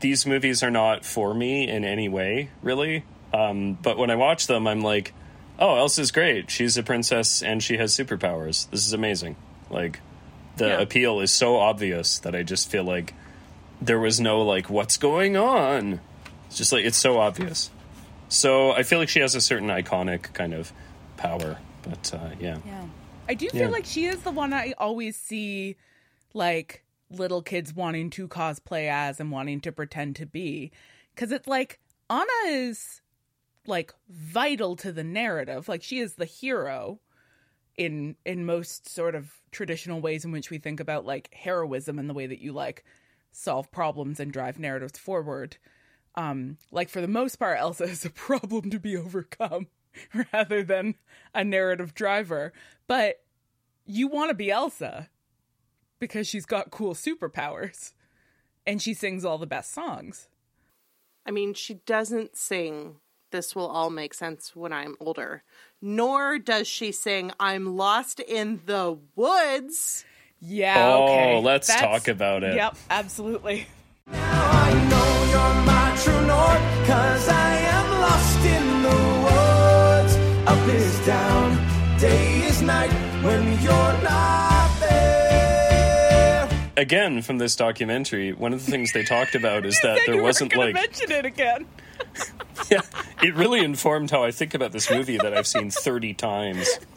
these 0.00 0.26
movies 0.26 0.62
are 0.62 0.70
not 0.70 1.04
for 1.04 1.34
me 1.34 1.68
in 1.68 1.84
any 1.84 2.08
way, 2.08 2.50
really. 2.62 3.04
Um, 3.32 3.74
but 3.74 3.98
when 3.98 4.10
I 4.10 4.14
watch 4.16 4.46
them, 4.46 4.66
I'm 4.66 4.80
like, 4.80 5.12
oh, 5.58 5.76
Elsa's 5.76 6.10
great. 6.12 6.50
She's 6.50 6.76
a 6.76 6.82
princess 6.82 7.42
and 7.42 7.62
she 7.62 7.76
has 7.76 7.94
superpowers. 7.96 8.70
This 8.70 8.86
is 8.86 8.92
amazing. 8.92 9.36
Like, 9.70 10.00
the 10.56 10.68
Yeah. 10.68 10.80
appeal 10.80 11.20
is 11.20 11.30
so 11.32 11.56
obvious 11.56 12.18
that 12.20 12.34
I 12.34 12.42
just 12.42 12.70
feel 12.70 12.84
like 12.84 13.14
there 13.80 13.98
was 13.98 14.18
no, 14.20 14.42
like, 14.42 14.70
what's 14.70 14.96
going 14.96 15.36
on? 15.36 16.00
It's 16.46 16.56
just 16.56 16.72
like, 16.72 16.84
it's 16.84 16.96
so 16.96 17.18
obvious. 17.18 17.70
So 18.28 18.72
I 18.72 18.82
feel 18.82 18.98
like 18.98 19.08
she 19.08 19.20
has 19.20 19.34
a 19.34 19.40
certain 19.40 19.68
iconic 19.68 20.32
kind 20.32 20.54
of 20.54 20.72
power. 21.16 21.58
But 21.82 22.12
uh, 22.14 22.30
yeah. 22.40 22.58
Yeah. 22.66 22.84
I 23.28 23.34
do 23.34 23.48
feel 23.50 23.62
Yeah. 23.62 23.68
like 23.68 23.84
she 23.84 24.06
is 24.06 24.22
the 24.22 24.30
one 24.30 24.52
I 24.52 24.74
always 24.78 25.16
see 25.16 25.76
like 26.34 26.82
little 27.10 27.42
kids 27.42 27.74
wanting 27.74 28.10
to 28.10 28.28
cosplay 28.28 28.88
as 28.88 29.20
and 29.20 29.30
wanting 29.30 29.60
to 29.60 29.72
pretend 29.72 30.16
to 30.16 30.26
be. 30.26 30.70
Cause 31.16 31.32
it's 31.32 31.48
like 31.48 31.80
Anna 32.10 32.26
is 32.46 33.00
like 33.66 33.92
vital 34.08 34.76
to 34.76 34.92
the 34.92 35.04
narrative. 35.04 35.68
Like 35.68 35.82
she 35.82 35.98
is 35.98 36.14
the 36.14 36.24
hero 36.24 37.00
in 37.76 38.16
in 38.24 38.44
most 38.44 38.88
sort 38.88 39.14
of 39.14 39.32
traditional 39.52 40.00
ways 40.00 40.24
in 40.24 40.32
which 40.32 40.50
we 40.50 40.58
think 40.58 40.80
about 40.80 41.06
like 41.06 41.32
heroism 41.32 41.98
and 41.98 42.08
the 42.08 42.14
way 42.14 42.26
that 42.26 42.40
you 42.40 42.52
like 42.52 42.84
solve 43.32 43.70
problems 43.70 44.20
and 44.20 44.32
drive 44.32 44.58
narratives 44.58 44.98
forward. 44.98 45.56
Um, 46.14 46.58
like 46.72 46.88
for 46.88 47.00
the 47.00 47.08
most 47.08 47.36
part, 47.36 47.58
Elsa 47.58 47.84
is 47.84 48.04
a 48.04 48.10
problem 48.28 48.70
to 48.70 48.78
be 48.78 48.96
overcome 48.96 49.68
rather 50.32 50.62
than 50.62 50.96
a 51.34 51.44
narrative 51.44 51.94
driver. 51.94 52.52
But 52.86 53.20
you 53.86 54.08
want 54.08 54.30
to 54.30 54.34
be 54.34 54.50
Elsa 54.50 55.08
because 55.98 56.26
she's 56.26 56.46
got 56.46 56.70
cool 56.70 56.94
superpowers 56.94 57.92
and 58.66 58.80
she 58.82 58.94
sings 58.94 59.24
all 59.24 59.38
the 59.38 59.46
best 59.46 59.72
songs. 59.72 60.28
I 61.26 61.30
mean, 61.30 61.54
she 61.54 61.74
doesn't 61.86 62.36
sing 62.36 62.96
This 63.30 63.54
Will 63.54 63.66
All 63.66 63.90
Make 63.90 64.14
Sense 64.14 64.54
When 64.56 64.72
I'm 64.72 64.96
Older, 65.00 65.42
nor 65.82 66.38
does 66.38 66.66
she 66.66 66.92
sing 66.92 67.32
I'm 67.38 67.76
Lost 67.76 68.20
in 68.20 68.60
the 68.66 68.98
Woods. 69.16 70.04
Yeah. 70.40 70.74
Oh, 70.78 71.04
okay. 71.04 71.40
let's 71.42 71.66
That's- 71.66 71.84
talk 71.84 72.08
about 72.08 72.44
it. 72.44 72.54
Yep, 72.54 72.76
absolutely. 72.90 73.66
I 74.10 74.72
know 74.90 75.30
you're 75.30 75.64
my 75.66 75.96
true 76.02 76.26
north, 76.26 76.86
cause 76.86 77.28
I 77.28 77.56
am 77.56 78.00
lost 78.00 78.44
in 78.46 78.82
the 78.82 78.98
woods. 79.26 80.48
Up 80.48 80.68
is 80.74 81.06
down, 81.06 81.98
day 81.98 82.38
is 82.46 82.62
night 82.62 82.90
when 83.22 83.60
you're 83.60 84.02
not 84.02 84.38
there. 84.40 84.47
Again 86.78 87.22
from 87.22 87.38
this 87.38 87.56
documentary 87.56 88.32
one 88.32 88.52
of 88.52 88.64
the 88.64 88.70
things 88.70 88.92
they 88.92 89.02
talked 89.04 89.34
about 89.34 89.66
is 89.66 89.78
that 89.82 90.00
there 90.06 90.22
wasn't 90.22 90.54
like 90.56 90.74
mention 90.74 91.10
it 91.10 91.26
again. 91.26 91.66
yeah, 92.70 92.80
it 93.22 93.34
really 93.34 93.60
informed 93.60 94.10
how 94.10 94.22
i 94.22 94.30
think 94.30 94.54
about 94.54 94.72
this 94.72 94.90
movie 94.90 95.18
that 95.18 95.36
i've 95.36 95.46
seen 95.46 95.70
30 95.70 96.14
times 96.14 96.68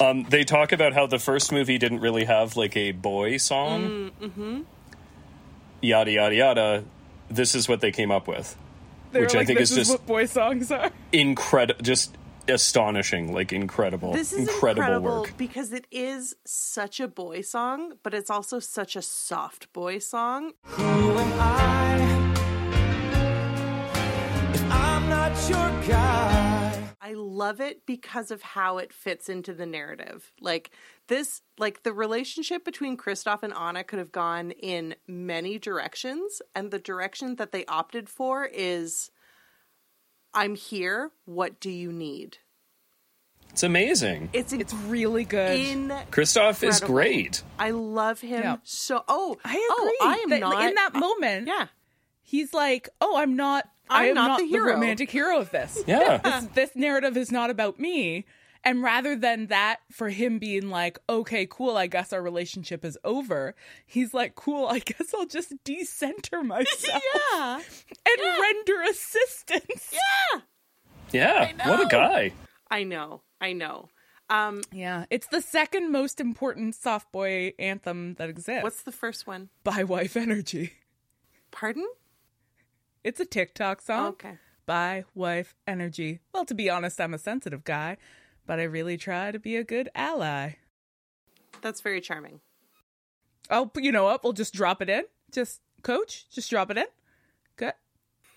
um, 0.00 0.24
they 0.24 0.44
talk 0.44 0.72
about 0.72 0.92
how 0.92 1.06
the 1.06 1.18
first 1.18 1.50
movie 1.52 1.78
didn't 1.78 2.00
really 2.00 2.24
have 2.24 2.56
like 2.56 2.76
a 2.76 2.92
boy 2.92 3.36
song 3.36 4.10
Mm-hmm. 4.20 4.60
yada 5.82 6.10
yada 6.12 6.34
yada 6.34 6.84
this 7.28 7.54
is 7.54 7.68
what 7.68 7.80
they 7.80 7.90
came 7.92 8.10
up 8.10 8.28
with 8.28 8.56
They 9.12 9.20
were 9.20 9.26
Which 9.26 9.34
I 9.34 9.44
think 9.44 9.58
this 9.58 9.70
is 9.72 9.76
just- 9.78 9.90
what 9.90 10.06
boy 10.06 10.26
songs 10.26 10.70
are. 10.70 10.90
incredible 11.12 11.82
just 11.82 12.16
astonishing 12.48 13.32
like 13.32 13.52
incredible 13.52 14.12
This 14.12 14.32
is 14.32 14.48
incredible, 14.48 14.82
incredible 14.82 15.20
work 15.22 15.36
because 15.36 15.72
it 15.72 15.86
is 15.90 16.34
such 16.44 17.00
a 17.00 17.08
boy 17.08 17.42
song, 17.42 17.94
but 18.02 18.14
it's 18.14 18.30
also 18.30 18.58
such 18.58 18.96
a 18.96 19.02
soft 19.02 19.72
boy 19.72 19.98
song. 19.98 20.52
Who 20.62 20.82
am 20.82 21.40
I? 21.40 22.34
If 24.54 24.72
I'm 24.72 25.08
not 25.08 25.48
your 25.48 25.88
guy. 25.88 26.74
I 27.00 27.12
love 27.14 27.60
it 27.60 27.86
because 27.86 28.30
of 28.30 28.42
how 28.42 28.76
it 28.78 28.92
fits 28.92 29.30
into 29.30 29.54
the 29.54 29.64
narrative. 29.64 30.30
Like 30.40 30.70
this, 31.06 31.40
like 31.56 31.82
the 31.82 31.92
relationship 31.94 32.66
between 32.66 32.98
Kristoff 32.98 33.42
and 33.42 33.54
Anna 33.54 33.82
could 33.82 33.98
have 33.98 34.12
gone 34.12 34.50
in 34.50 34.94
many 35.06 35.58
directions, 35.58 36.42
and 36.54 36.70
the 36.70 36.78
direction 36.78 37.36
that 37.36 37.50
they 37.52 37.64
opted 37.64 38.10
for 38.10 38.44
is 38.44 39.10
I'm 40.34 40.54
here, 40.54 41.10
what 41.24 41.60
do 41.60 41.70
you 41.70 41.92
need? 41.92 42.38
it's 43.50 43.62
amazing 43.62 44.28
It's 44.34 44.52
It's 44.52 44.72
really 44.74 45.24
good. 45.24 45.58
in 45.58 45.88
Kristoff 46.12 46.62
is 46.62 46.80
incredible. 46.80 46.86
great 46.94 47.42
I 47.58 47.70
love 47.70 48.20
him 48.20 48.42
Yeah. 48.42 48.56
so 48.62 49.02
oh 49.08 49.36
I 49.44 49.50
agree. 49.50 49.66
Oh, 49.70 49.98
I 50.02 50.14
am 50.22 50.30
That- 50.30 50.40
not 50.40 50.64
in 50.66 50.74
that 50.74 50.94
moment. 50.94 51.48
Yeah. 51.48 51.66
He's 52.22 52.52
like, 52.52 52.90
"Oh, 53.00 53.16
I'm 53.16 53.36
not. 53.36 53.66
I 53.88 54.08
I'm 54.10 54.14
not 54.14 54.28
not, 54.28 54.38
the 54.40 54.44
the, 54.44 54.50
hero." 54.50 54.74
romantic 54.74 55.10
hero 55.10 55.38
of 55.38 55.50
this. 55.50 55.82
yeah 55.86 56.18
this, 56.22 56.44
this 56.54 56.76
narrative 56.76 57.16
is 57.16 57.32
not 57.32 57.48
about 57.50 57.80
me." 57.80 58.26
And 58.68 58.82
rather 58.82 59.16
than 59.16 59.46
that, 59.46 59.78
for 59.90 60.10
him 60.10 60.38
being 60.38 60.68
like, 60.68 60.98
"Okay, 61.08 61.46
cool. 61.50 61.76
I 61.78 61.86
guess 61.86 62.12
our 62.12 62.20
relationship 62.20 62.84
is 62.84 62.98
over," 63.02 63.54
he's 63.86 64.12
like, 64.12 64.34
"Cool. 64.34 64.66
I 64.66 64.78
guess 64.80 65.14
I'll 65.14 65.24
just 65.26 65.54
decenter 65.64 66.42
myself 66.44 67.02
Yeah. 67.32 67.60
and 67.60 68.18
render 68.42 68.82
assistance." 68.90 69.94
Yeah. 71.10 71.52
yeah 71.56 71.68
what 71.70 71.80
a 71.80 71.88
guy 71.88 72.32
I 72.70 72.82
know. 72.84 73.22
I 73.40 73.54
know. 73.54 73.88
Um 74.28 74.60
Yeah, 74.70 75.06
it's 75.08 75.26
the 75.28 75.40
second 75.40 75.90
most 75.90 76.20
important 76.20 76.74
soft 76.74 77.10
boy 77.10 77.54
anthem 77.58 78.14
that 78.18 78.28
exists. 78.28 78.62
what's 78.62 78.82
the 78.82 78.92
first 78.92 79.26
one? 79.26 79.48
Bi 79.64 79.84
Wife 79.84 80.16
Energy? 80.18 80.74
Pardon? 81.50 81.88
It's 83.02 83.20
a 83.20 83.24
TikTok 83.24 83.80
song. 83.80 84.08
Okay. 84.08 84.36
Bi 84.66 85.04
wife 85.14 85.54
energy. 85.66 86.20
Well, 86.34 86.44
to 86.44 86.54
be 86.54 86.68
honest, 86.68 87.00
I'm 87.00 87.14
a 87.14 87.18
sensitive 87.18 87.64
guy, 87.64 87.96
but 88.48 88.58
I 88.58 88.62
really 88.62 88.96
try 88.96 89.30
to 89.30 89.38
be 89.38 89.56
a 89.56 89.62
good 89.62 89.90
ally. 89.94 90.54
That's 91.60 91.82
very 91.82 92.00
charming. 92.00 92.40
Oh, 93.50 93.70
you 93.76 93.92
know 93.92 94.04
what? 94.04 94.24
We'll 94.24 94.32
just 94.32 94.54
drop 94.54 94.80
it 94.80 94.88
in. 94.88 95.04
Just 95.30 95.60
coach, 95.82 96.24
just 96.30 96.48
drop 96.48 96.70
it 96.70 96.78
in. 96.78 96.86
Good. 97.56 97.74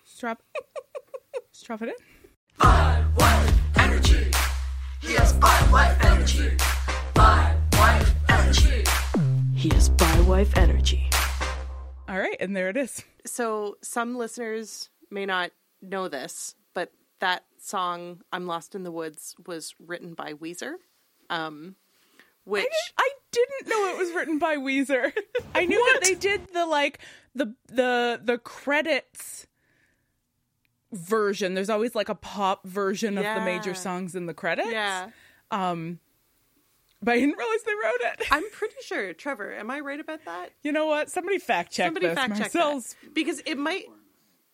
Just 0.04 0.20
drop 0.20 0.42
Just 1.52 1.66
drop 1.66 1.80
it 1.80 1.88
in. 1.88 1.94
Energy. 3.78 4.30
He 5.00 5.14
has 5.14 5.32
bi 5.32 5.70
wife 5.72 6.04
energy. 6.04 6.56
Bi 7.14 7.56
wife 7.72 8.14
energy. 8.28 8.84
He 9.54 9.70
has 9.70 9.88
bi 9.88 10.20
wife 10.20 10.56
energy. 10.58 11.08
All 12.06 12.18
right, 12.18 12.36
and 12.38 12.54
there 12.54 12.68
it 12.68 12.76
is. 12.76 13.02
So 13.24 13.78
some 13.80 14.16
listeners 14.16 14.90
may 15.10 15.24
not 15.24 15.52
know 15.80 16.08
this, 16.08 16.54
but 16.74 16.92
that 17.20 17.44
song 17.62 18.20
"I'm 18.32 18.46
Lost 18.46 18.74
in 18.74 18.82
the 18.82 18.92
Woods" 18.92 19.34
was 19.46 19.74
written 19.78 20.14
by 20.14 20.34
Weezer. 20.34 20.74
Um, 21.30 21.76
which 22.44 22.66
I 22.98 23.08
didn't 23.30 23.68
know 23.68 23.88
it 23.94 23.98
was 23.98 24.12
written 24.12 24.38
by 24.38 24.56
Weezer. 24.56 25.12
I 25.54 25.64
knew 25.64 25.78
that 25.92 26.00
they 26.04 26.14
did 26.14 26.48
the 26.52 26.66
like 26.66 26.98
the 27.34 27.54
the 27.68 28.20
the 28.22 28.38
credits 28.38 29.46
version. 30.92 31.54
There's 31.54 31.70
always 31.70 31.94
like 31.94 32.08
a 32.08 32.14
pop 32.14 32.66
version 32.66 33.16
of 33.16 33.24
the 33.24 33.40
major 33.40 33.74
songs 33.74 34.14
in 34.14 34.26
the 34.26 34.34
credits. 34.34 34.70
yeah, 34.70 35.10
Um 35.50 36.00
but 37.04 37.12
I 37.14 37.18
didn't 37.18 37.36
realize 37.36 37.62
they 37.64 37.72
wrote 37.74 38.12
it. 38.12 38.26
I'm 38.30 38.48
pretty 38.50 38.76
sure. 38.84 39.12
Trevor, 39.12 39.52
am 39.54 39.70
I 39.70 39.80
right 39.80 39.98
about 39.98 40.24
that? 40.24 40.50
You 40.62 40.70
know 40.70 40.86
what? 40.86 41.10
Somebody 41.10 41.38
fact 41.38 41.72
check 41.72 41.86
Somebody 41.88 42.06
this. 42.06 42.14
fact 42.14 42.36
check 42.36 42.54
Marcelle's 42.54 42.94
that 43.02 43.14
because 43.14 43.40
it 43.44 43.56
might. 43.58 43.86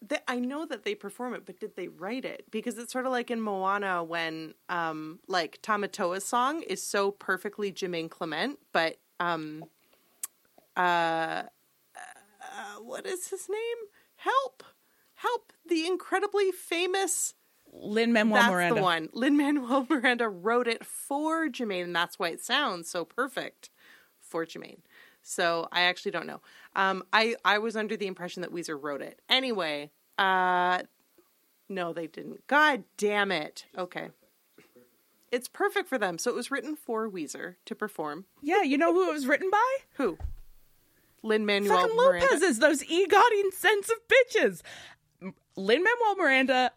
Th- 0.07 0.23
I 0.29 0.39
know 0.39 0.65
that 0.67 0.85
they 0.85 0.95
perform 0.95 1.35
it, 1.35 1.45
but 1.45 1.59
did 1.59 1.75
they 1.75 1.89
write 1.89 2.25
it? 2.25 2.45
Because 2.51 2.79
it's 2.79 2.93
sort 2.93 3.07
of 3.07 3.13
like 3.13 3.31
in 3.31 3.41
Moana 3.41 4.05
when, 4.05 4.55
um, 4.69 5.19
like 5.27 5.61
Tamatoa's 5.63 6.25
song 6.25 6.63
is 6.63 6.83
so 6.83 7.11
perfectly 7.11 7.73
Jermaine 7.73 8.11
Clement, 8.11 8.59
but 8.73 8.99
um, 9.19 9.65
uh, 10.77 11.43
uh, 12.59 12.81
what 12.81 13.07
is 13.07 13.29
his 13.29 13.49
name? 13.49 13.77
Help! 14.17 14.63
Help! 15.15 15.53
The 15.69 15.87
incredibly 15.87 16.53
famous. 16.53 17.35
Lin 17.73 18.13
Manuel 18.13 18.41
That's 18.41 18.51
Miranda. 18.51 18.75
the 18.77 18.83
one. 18.83 19.09
Lin 19.13 19.37
Manuel 19.37 19.87
Miranda 19.91 20.29
wrote 20.29 20.69
it 20.69 20.87
for 20.87 21.49
Jermaine, 21.49 21.85
and 21.85 21.97
that's 21.97 22.19
why 22.19 22.29
it 22.29 22.41
sounds 22.43 22.89
so 22.89 23.05
perfect 23.05 23.71
for 24.21 24.47
Jermaine. 24.47 24.81
So 25.23 25.69
I 25.73 25.83
actually 25.83 26.13
don't 26.13 26.27
know. 26.27 26.41
Um, 26.79 27.03
I 27.13 27.35
I 27.45 27.59
was 27.59 27.77
under 27.77 27.97
the 27.97 28.07
impression 28.07 28.43
that 28.43 28.53
Weezer 28.53 28.79
wrote 28.81 29.03
it. 29.03 29.21
Anyway, 29.29 29.91
uh, 30.17 30.83
no, 31.69 31.93
they 31.93 32.07
didn't. 32.07 32.47
God 32.47 32.85
damn 32.97 33.33
it. 33.33 33.67
Okay, 33.77 34.11
it's 35.33 35.49
perfect 35.49 35.89
for 35.89 35.99
them. 35.99 36.19
So 36.19 36.31
it 36.31 36.37
was 36.37 36.53
written 36.53 36.77
for 36.77 37.11
Weezer 37.11 37.57
to 37.67 37.75
perform. 37.75 38.27
Yeah, 38.41 38.63
you 38.63 38.79
know 38.79 38.95
who 38.95 39.11
it 39.11 39.13
was 39.13 39.27
written 39.27 39.51
by? 39.51 39.77
Who? 39.95 40.19
Lin 41.25 41.45
Manuel 41.45 41.81
Fucking 41.81 41.97
Miranda. 41.97 42.27
Lopez's, 42.27 42.61
those 42.61 42.85
EGOTing 42.85 43.53
sense 43.53 43.91
of 43.91 43.97
bitches. 44.07 44.63
Lin 45.57 45.83
Manuel 45.83 46.15
Miranda, 46.17 46.71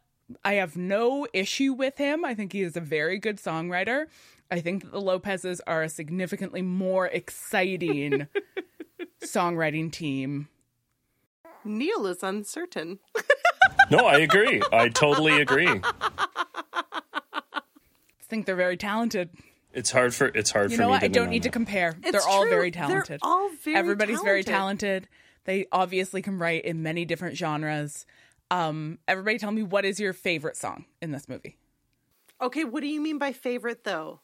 I 0.43 0.53
have 0.53 0.75
no 0.75 1.27
issue 1.31 1.73
with 1.73 1.99
him. 1.99 2.25
I 2.25 2.33
think 2.33 2.53
he 2.53 2.61
is 2.63 2.75
a 2.75 2.81
very 2.81 3.19
good 3.19 3.37
songwriter. 3.37 4.07
I 4.49 4.61
think 4.61 4.83
that 4.83 4.91
the 4.91 4.99
Lopez's 4.99 5.61
are 5.67 5.83
a 5.83 5.89
significantly 5.89 6.63
more 6.63 7.05
exciting 7.05 8.27
songwriting 9.23 9.91
team. 9.91 10.47
Neil 11.63 12.05
is 12.07 12.23
uncertain. 12.23 12.99
No, 13.89 13.99
I 14.05 14.17
agree. 14.19 14.61
I 14.71 14.89
totally 14.89 15.41
agree. 15.41 15.67
I 15.67 17.61
think 18.23 18.45
they're 18.45 18.55
very 18.55 18.77
talented. 18.77 19.29
It's 19.73 19.91
hard 19.91 20.13
for 20.13 20.27
it's 20.27 20.51
hard 20.51 20.71
You 20.71 20.77
for 20.77 20.83
know 20.83 20.87
me 20.87 20.91
what? 20.93 20.99
to 20.99 21.05
I 21.05 21.09
don't 21.09 21.25
know 21.25 21.31
need 21.31 21.43
to 21.43 21.49
compare. 21.49 21.95
It's 22.03 22.11
they're 22.11 22.21
all 22.33 22.41
true. 22.43 22.49
very 22.49 22.71
They're 22.71 22.87
talented. 22.87 23.19
all 23.21 23.49
very 23.63 23.77
Everybody's 23.77 24.21
very 24.21 24.43
talented. 24.43 25.03
talented. 25.03 25.09
They 25.45 25.65
obviously 25.71 26.21
can 26.21 26.37
write 26.37 26.65
in 26.65 26.83
many 26.83 27.05
different 27.05 27.35
genres. 27.37 28.05
Um, 28.49 28.99
everybody 29.07 29.37
tell 29.37 29.51
me 29.51 29.63
what 29.63 29.85
is 29.85 29.99
your 29.99 30.13
favorite 30.13 30.57
song 30.57 30.85
in 31.01 31.11
this 31.11 31.27
movie? 31.29 31.57
Okay, 32.41 32.63
what 32.63 32.81
do 32.81 32.87
you 32.87 32.99
mean 33.01 33.17
by 33.17 33.31
favorite 33.31 33.83
though? 33.83 34.19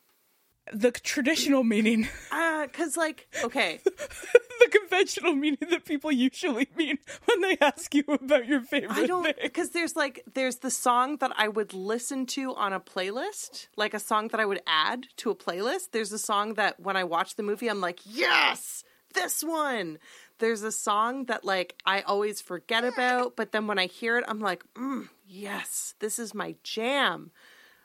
The 0.74 0.92
traditional 0.92 1.64
meaning, 1.64 2.08
Uh, 2.32 2.68
cause 2.74 2.98
like, 2.98 3.28
okay, 3.44 3.80
the 3.86 4.68
conventional 4.70 5.34
meaning 5.36 5.60
that 5.70 5.86
people 5.86 6.12
usually 6.12 6.68
mean 6.76 6.98
when 7.26 7.42
they 7.42 7.58
ask 7.62 7.94
you 7.96 8.04
about 8.08 8.48
your 8.48 8.62
favorite 8.62 8.92
I 8.98 9.06
don't 9.06 9.24
thing. 9.24 9.34
because 9.42 9.70
there's 9.72 9.96
like 9.96 10.24
there's 10.34 10.58
the 10.58 10.72
song 10.72 11.18
that 11.18 11.32
I 11.38 11.48
would 11.48 11.74
listen 11.74 12.26
to 12.28 12.54
on 12.56 12.74
a 12.74 12.80
playlist, 12.80 13.68
like 13.76 13.94
a 13.94 14.00
song 14.00 14.28
that 14.30 14.40
I 14.40 14.46
would 14.46 14.62
add 14.68 15.08
to 15.18 15.30
a 15.32 15.36
playlist. 15.36 15.92
There's 15.92 16.12
a 16.12 16.20
song 16.20 16.56
that 16.56 16.80
when 16.80 16.96
I 16.98 17.04
watch 17.04 17.36
the 17.36 17.44
movie, 17.44 17.68
I'm 17.70 17.82
like, 17.82 18.00
yes, 18.06 18.84
this 19.14 19.44
one. 19.44 20.00
There's 20.40 20.62
a 20.62 20.72
song 20.72 21.26
that 21.26 21.44
like 21.46 21.76
I 21.86 22.02
always 22.02 22.42
forget 22.42 22.84
about, 22.84 23.36
but 23.36 23.52
then 23.52 23.66
when 23.68 23.80
I 23.80 23.88
hear 23.88 24.18
it, 24.18 24.26
I'm 24.28 24.40
like, 24.40 24.64
mm, 24.76 25.10
yes, 25.28 25.96
this 26.00 26.20
is 26.20 26.34
my 26.36 26.56
jam. 26.64 27.32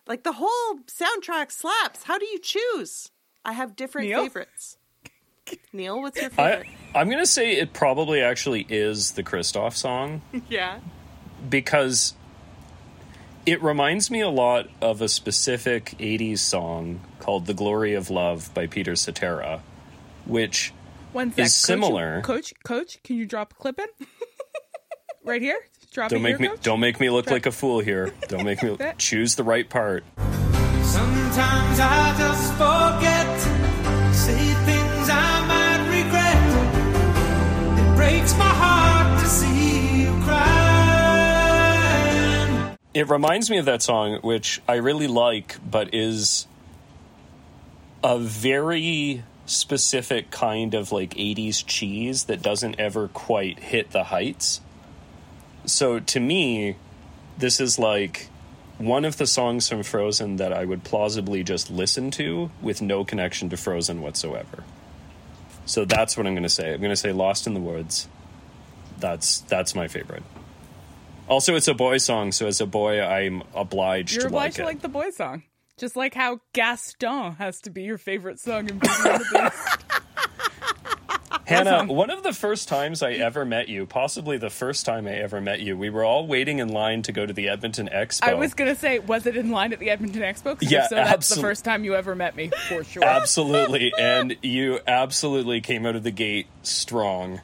Like 0.06 0.24
the 0.24 0.32
whole 0.32 0.78
soundtrack 0.86 1.50
slaps. 1.52 2.04
How 2.04 2.18
do 2.18 2.26
you 2.26 2.38
choose? 2.38 3.10
I 3.44 3.52
have 3.52 3.76
different 3.76 4.08
Neil? 4.08 4.22
favorites. 4.24 4.76
Neil, 5.72 6.00
what's 6.00 6.20
your 6.20 6.30
favorite? 6.30 6.66
I'm 6.94 7.08
gonna 7.10 7.26
say 7.26 7.52
it 7.56 7.72
probably 7.72 8.20
actually 8.20 8.66
is 8.68 9.12
the 9.12 9.22
Kristoff 9.22 9.74
song 9.74 10.22
yeah. 10.48 10.80
because 11.48 12.14
it 13.46 13.62
reminds 13.62 14.10
me 14.10 14.20
a 14.20 14.28
lot 14.28 14.68
of 14.80 15.02
a 15.02 15.08
specific 15.08 15.96
80s 15.98 16.38
song 16.38 17.00
called 17.18 17.46
The 17.46 17.54
Glory 17.54 17.94
of 17.94 18.08
Love 18.10 18.52
by 18.54 18.66
Peter 18.68 18.94
Cetera, 18.94 19.62
which 20.26 20.72
One 21.12 21.32
sec. 21.32 21.46
is 21.46 21.52
Coach, 21.52 21.58
similar. 21.66 22.20
Coach, 22.22 22.54
coach, 22.64 23.02
can 23.02 23.16
you 23.16 23.26
drop 23.26 23.52
a 23.52 23.54
clip 23.56 23.80
in? 23.80 24.06
right 25.24 25.42
here? 25.42 25.58
Drop 25.92 26.10
don't 26.10 26.22
make 26.22 26.40
me 26.40 26.48
coach? 26.48 26.62
don't 26.62 26.80
make 26.80 26.98
me 27.00 27.10
look 27.10 27.30
like 27.30 27.44
a 27.44 27.52
fool 27.52 27.80
here. 27.80 28.14
Don't 28.28 28.44
make 28.44 28.62
me 28.62 28.78
choose 28.96 29.34
the 29.34 29.44
right 29.44 29.68
part. 29.68 30.04
Sometimes 30.16 31.80
I 31.80 32.14
just 32.16 32.52
forget 32.54 33.26
to 33.42 34.14
say 34.14 34.54
things 34.64 35.10
I 35.10 35.46
might 35.46 35.84
regret. 35.90 36.38
It 37.78 37.94
breaks 37.94 38.34
my 38.38 38.48
heart 38.48 39.20
to 39.20 39.26
see 39.26 40.04
you 40.04 40.12
cry. 40.22 40.48
It 42.94 43.10
reminds 43.10 43.50
me 43.50 43.58
of 43.58 43.66
that 43.66 43.82
song, 43.82 44.20
which 44.22 44.62
I 44.66 44.76
really 44.76 45.08
like, 45.08 45.58
but 45.70 45.92
is 45.92 46.46
a 48.02 48.18
very 48.18 49.24
specific 49.44 50.30
kind 50.30 50.72
of 50.72 50.90
like 50.90 51.10
80s 51.10 51.62
cheese 51.66 52.24
that 52.24 52.40
doesn't 52.40 52.80
ever 52.80 53.08
quite 53.08 53.58
hit 53.58 53.90
the 53.90 54.04
heights. 54.04 54.62
So 55.64 56.00
to 56.00 56.20
me, 56.20 56.76
this 57.38 57.60
is 57.60 57.78
like 57.78 58.28
one 58.78 59.04
of 59.04 59.16
the 59.16 59.26
songs 59.26 59.68
from 59.68 59.82
Frozen 59.82 60.36
that 60.36 60.52
I 60.52 60.64
would 60.64 60.82
plausibly 60.84 61.44
just 61.44 61.70
listen 61.70 62.10
to 62.12 62.50
with 62.60 62.82
no 62.82 63.04
connection 63.04 63.48
to 63.50 63.56
Frozen 63.56 64.02
whatsoever. 64.02 64.64
So 65.66 65.84
that's 65.84 66.16
what 66.16 66.26
I'm 66.26 66.34
going 66.34 66.42
to 66.42 66.48
say. 66.48 66.72
I'm 66.74 66.80
going 66.80 66.90
to 66.90 66.96
say 66.96 67.12
Lost 67.12 67.46
in 67.46 67.54
the 67.54 67.60
Woods. 67.60 68.08
That's 68.98 69.40
that's 69.42 69.74
my 69.74 69.88
favorite. 69.88 70.22
Also, 71.28 71.54
it's 71.54 71.68
a 71.68 71.74
boy 71.74 71.98
song, 71.98 72.32
so 72.32 72.46
as 72.46 72.60
a 72.60 72.66
boy, 72.66 73.00
I'm 73.00 73.42
obliged 73.54 74.14
You're 74.14 74.22
to 74.22 74.26
obliged 74.28 74.54
like 74.54 74.54
to 74.56 74.62
it. 74.62 74.66
like 74.66 74.82
the 74.82 74.88
boy 74.88 75.10
song. 75.10 75.44
Just 75.78 75.96
like 75.96 76.14
how 76.14 76.40
Gaston 76.52 77.32
has 77.36 77.60
to 77.62 77.70
be 77.70 77.82
your 77.84 77.98
favorite 77.98 78.38
song 78.38 78.68
in 78.68 78.78
Beauty 78.78 78.94
and 79.08 79.20
the 79.20 79.50
Beast. 79.50 79.84
Hannah, 81.44 81.84
one 81.86 82.10
of 82.10 82.22
the 82.22 82.32
first 82.32 82.68
times 82.68 83.02
I 83.02 83.12
ever 83.12 83.44
met 83.44 83.68
you, 83.68 83.86
possibly 83.86 84.38
the 84.38 84.50
first 84.50 84.86
time 84.86 85.06
I 85.06 85.14
ever 85.14 85.40
met 85.40 85.60
you, 85.60 85.76
we 85.76 85.90
were 85.90 86.04
all 86.04 86.26
waiting 86.26 86.58
in 86.58 86.68
line 86.68 87.02
to 87.02 87.12
go 87.12 87.26
to 87.26 87.32
the 87.32 87.48
Edmonton 87.48 87.88
Expo. 87.92 88.28
I 88.28 88.34
was 88.34 88.54
gonna 88.54 88.76
say, 88.76 88.98
was 89.00 89.26
it 89.26 89.36
in 89.36 89.50
line 89.50 89.72
at 89.72 89.78
the 89.78 89.90
Edmonton 89.90 90.22
Expo? 90.22 90.56
Yeah, 90.60 90.84
if 90.84 90.88
so 90.88 90.94
that's 90.96 91.28
the 91.28 91.40
first 91.40 91.64
time 91.64 91.84
you 91.84 91.94
ever 91.94 92.14
met 92.14 92.36
me, 92.36 92.50
for 92.68 92.84
sure. 92.84 93.04
absolutely, 93.04 93.92
and 93.98 94.36
you 94.42 94.80
absolutely 94.86 95.60
came 95.60 95.84
out 95.86 95.96
of 95.96 96.02
the 96.02 96.10
gate 96.10 96.46
strong 96.62 97.40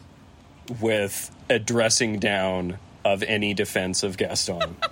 with 0.80 1.34
a 1.50 1.58
dressing 1.58 2.18
down 2.18 2.78
of 3.04 3.22
any 3.22 3.54
defense 3.54 4.02
of 4.02 4.16
Gaston. 4.16 4.76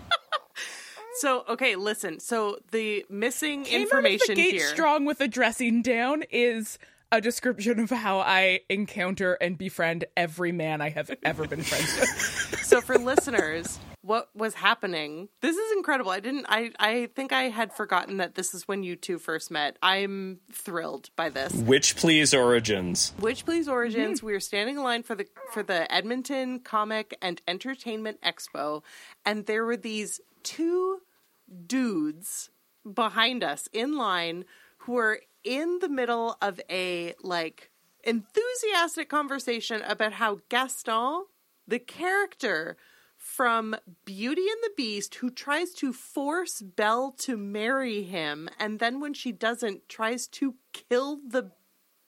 So 1.18 1.44
okay, 1.48 1.76
listen. 1.76 2.20
So 2.20 2.58
the 2.72 3.06
missing 3.08 3.64
Came 3.64 3.82
information 3.82 4.32
out 4.32 4.32
of 4.32 4.36
the 4.36 4.42
gate 4.42 4.54
here. 4.56 4.68
strong 4.68 5.06
with 5.06 5.20
a 5.22 5.28
dressing 5.28 5.80
down 5.80 6.24
is 6.30 6.78
a 7.12 7.20
description 7.20 7.80
of 7.80 7.90
how 7.90 8.20
I 8.20 8.60
encounter 8.68 9.34
and 9.34 9.56
befriend 9.56 10.04
every 10.16 10.52
man 10.52 10.80
I 10.80 10.90
have 10.90 11.10
ever 11.22 11.46
been 11.46 11.62
friends 11.62 11.94
with. 11.98 12.60
so 12.64 12.80
for 12.80 12.98
listeners, 12.98 13.78
what 14.02 14.28
was 14.34 14.54
happening. 14.54 15.28
This 15.40 15.56
is 15.56 15.72
incredible. 15.76 16.10
I 16.10 16.20
didn't 16.20 16.46
I 16.48 16.70
I 16.78 17.08
think 17.14 17.32
I 17.32 17.44
had 17.44 17.72
forgotten 17.72 18.18
that 18.18 18.34
this 18.34 18.54
is 18.54 18.68
when 18.68 18.82
you 18.82 18.96
two 18.96 19.18
first 19.18 19.50
met. 19.50 19.76
I'm 19.82 20.40
thrilled 20.52 21.10
by 21.16 21.28
this. 21.28 21.52
Witch 21.52 21.96
Please 21.96 22.32
Origins. 22.32 23.12
Witch 23.20 23.44
Please 23.44 23.68
Origins. 23.68 24.20
Hmm. 24.20 24.26
We 24.26 24.32
were 24.32 24.40
standing 24.40 24.76
in 24.76 24.82
line 24.82 25.02
for 25.02 25.14
the 25.14 25.26
for 25.52 25.62
the 25.62 25.92
Edmonton 25.92 26.60
Comic 26.60 27.16
and 27.20 27.40
Entertainment 27.48 28.20
Expo, 28.22 28.82
and 29.24 29.46
there 29.46 29.64
were 29.64 29.76
these 29.76 30.20
two 30.42 31.00
dudes 31.66 32.50
behind 32.92 33.42
us 33.42 33.68
in 33.72 33.96
line 33.96 34.44
who 34.78 34.92
were 34.92 35.20
in 35.46 35.78
the 35.80 35.88
middle 35.88 36.36
of 36.42 36.60
a 36.68 37.14
like 37.22 37.70
enthusiastic 38.04 39.08
conversation 39.08 39.80
about 39.82 40.14
how 40.14 40.40
Gaston, 40.48 41.24
the 41.66 41.78
character 41.78 42.76
from 43.16 43.74
Beauty 44.04 44.42
and 44.42 44.58
the 44.62 44.72
Beast, 44.76 45.14
who 45.16 45.30
tries 45.30 45.72
to 45.74 45.92
force 45.92 46.60
Belle 46.60 47.12
to 47.18 47.36
marry 47.36 48.02
him, 48.02 48.48
and 48.58 48.78
then 48.78 49.00
when 49.00 49.14
she 49.14 49.32
doesn't, 49.32 49.88
tries 49.88 50.26
to 50.28 50.54
kill 50.72 51.18
the 51.26 51.50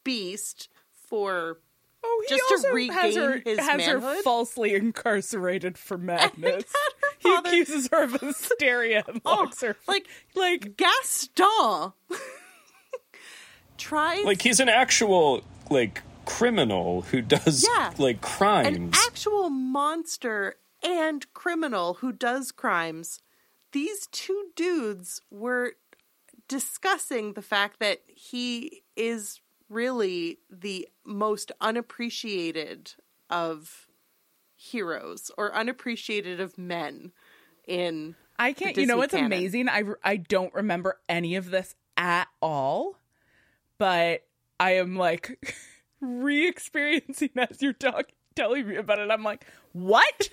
beast 0.05 0.69
for 0.93 1.61
Oh, 2.05 2.25
he 2.29 2.37
just 2.37 2.65
to 2.65 2.71
regain 2.71 2.93
has 2.97 3.17
her, 3.17 3.43
his 3.45 3.59
has 3.59 3.85
her 3.87 4.23
falsely 4.23 4.75
incarcerated 4.75 5.77
for 5.77 5.99
madness. 5.99 6.65
he 7.19 7.29
father- 7.29 7.49
accuses 7.49 7.89
her 7.91 8.05
of 8.05 8.13
hysteria 8.21 9.03
and 9.09 9.21
oh, 9.27 9.35
locks 9.35 9.61
her. 9.63 9.77
like 9.89 10.07
like 10.37 10.77
Gaston 10.77 11.93
tries 13.79 14.25
Like 14.25 14.43
he's 14.43 14.61
an 14.61 14.69
actual 14.69 15.43
like 15.71 16.03
criminal 16.27 17.03
who 17.03 17.23
does 17.23 17.67
Yeah. 17.67 17.93
like 17.99 18.19
an 18.41 18.91
actual 19.07 19.49
monster 19.49 20.57
and 20.83 21.33
criminal 21.33 21.95
who 21.95 22.13
does 22.13 22.53
crimes. 22.53 23.21
These 23.73 24.07
two 24.09 24.49
dudes 24.55 25.21
were 25.31 25.73
discussing 26.49 27.33
the 27.35 27.43
fact 27.43 27.79
that 27.81 28.01
he 28.07 28.83
is 28.97 29.41
really 29.69 30.39
the 30.51 30.89
most 31.05 31.53
unappreciated 31.61 32.93
of 33.31 33.87
heroes 34.57 35.31
or 35.37 35.55
unappreciated 35.55 36.41
of 36.41 36.57
men 36.59 37.13
in 37.67 38.15
I 38.39 38.53
can't. 38.53 38.77
You 38.77 38.87
know 38.87 38.97
what's 38.97 39.13
canon. 39.13 39.27
amazing? 39.27 39.69
I 39.69 39.85
I 40.05 40.17
don't 40.17 40.53
remember 40.55 40.99
any 41.09 41.35
of 41.37 41.51
this 41.51 41.75
at 41.97 42.29
all, 42.41 42.98
but 43.79 44.23
I 44.61 44.73
am 44.73 44.97
like 44.97 45.55
re-experiencing 46.01 47.31
as 47.37 47.63
you're 47.63 47.73
talking, 47.73 48.15
telling 48.35 48.69
me 48.69 48.77
about 48.77 48.99
it. 48.99 49.11
I'm 49.11 49.23
like, 49.25 49.47
what? 49.73 50.29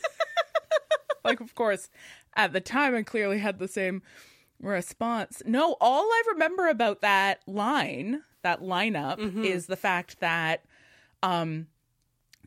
like, 1.24 1.39
of 1.39 1.56
course, 1.56 1.89
at 2.36 2.54
the 2.54 2.62
time, 2.62 2.96
I 2.96 3.04
clearly 3.04 3.39
had 3.39 3.60
the 3.60 3.68
same 3.68 4.02
response. 4.62 5.41
No, 5.46 5.76
all 5.82 6.04
I 6.04 6.24
remember 6.34 6.68
about 6.68 7.02
that 7.02 7.41
line, 7.48 8.22
that 8.41 8.62
lineup, 8.62 9.18
Mm-hmm. 9.20 9.43
is 9.43 9.68
the 9.68 9.76
fact 9.78 10.20
that 10.20 10.64
um 11.24 11.68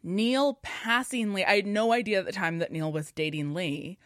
Neil 0.02 0.58
passingly 0.62 1.44
I 1.44 1.56
had 1.56 1.66
no 1.66 1.92
idea 1.92 2.20
at 2.20 2.26
the 2.26 2.32
time 2.32 2.58
that 2.58 2.70
Neil 2.70 2.92
was 2.92 3.10
dating 3.12 3.52
Lee. 3.54 3.98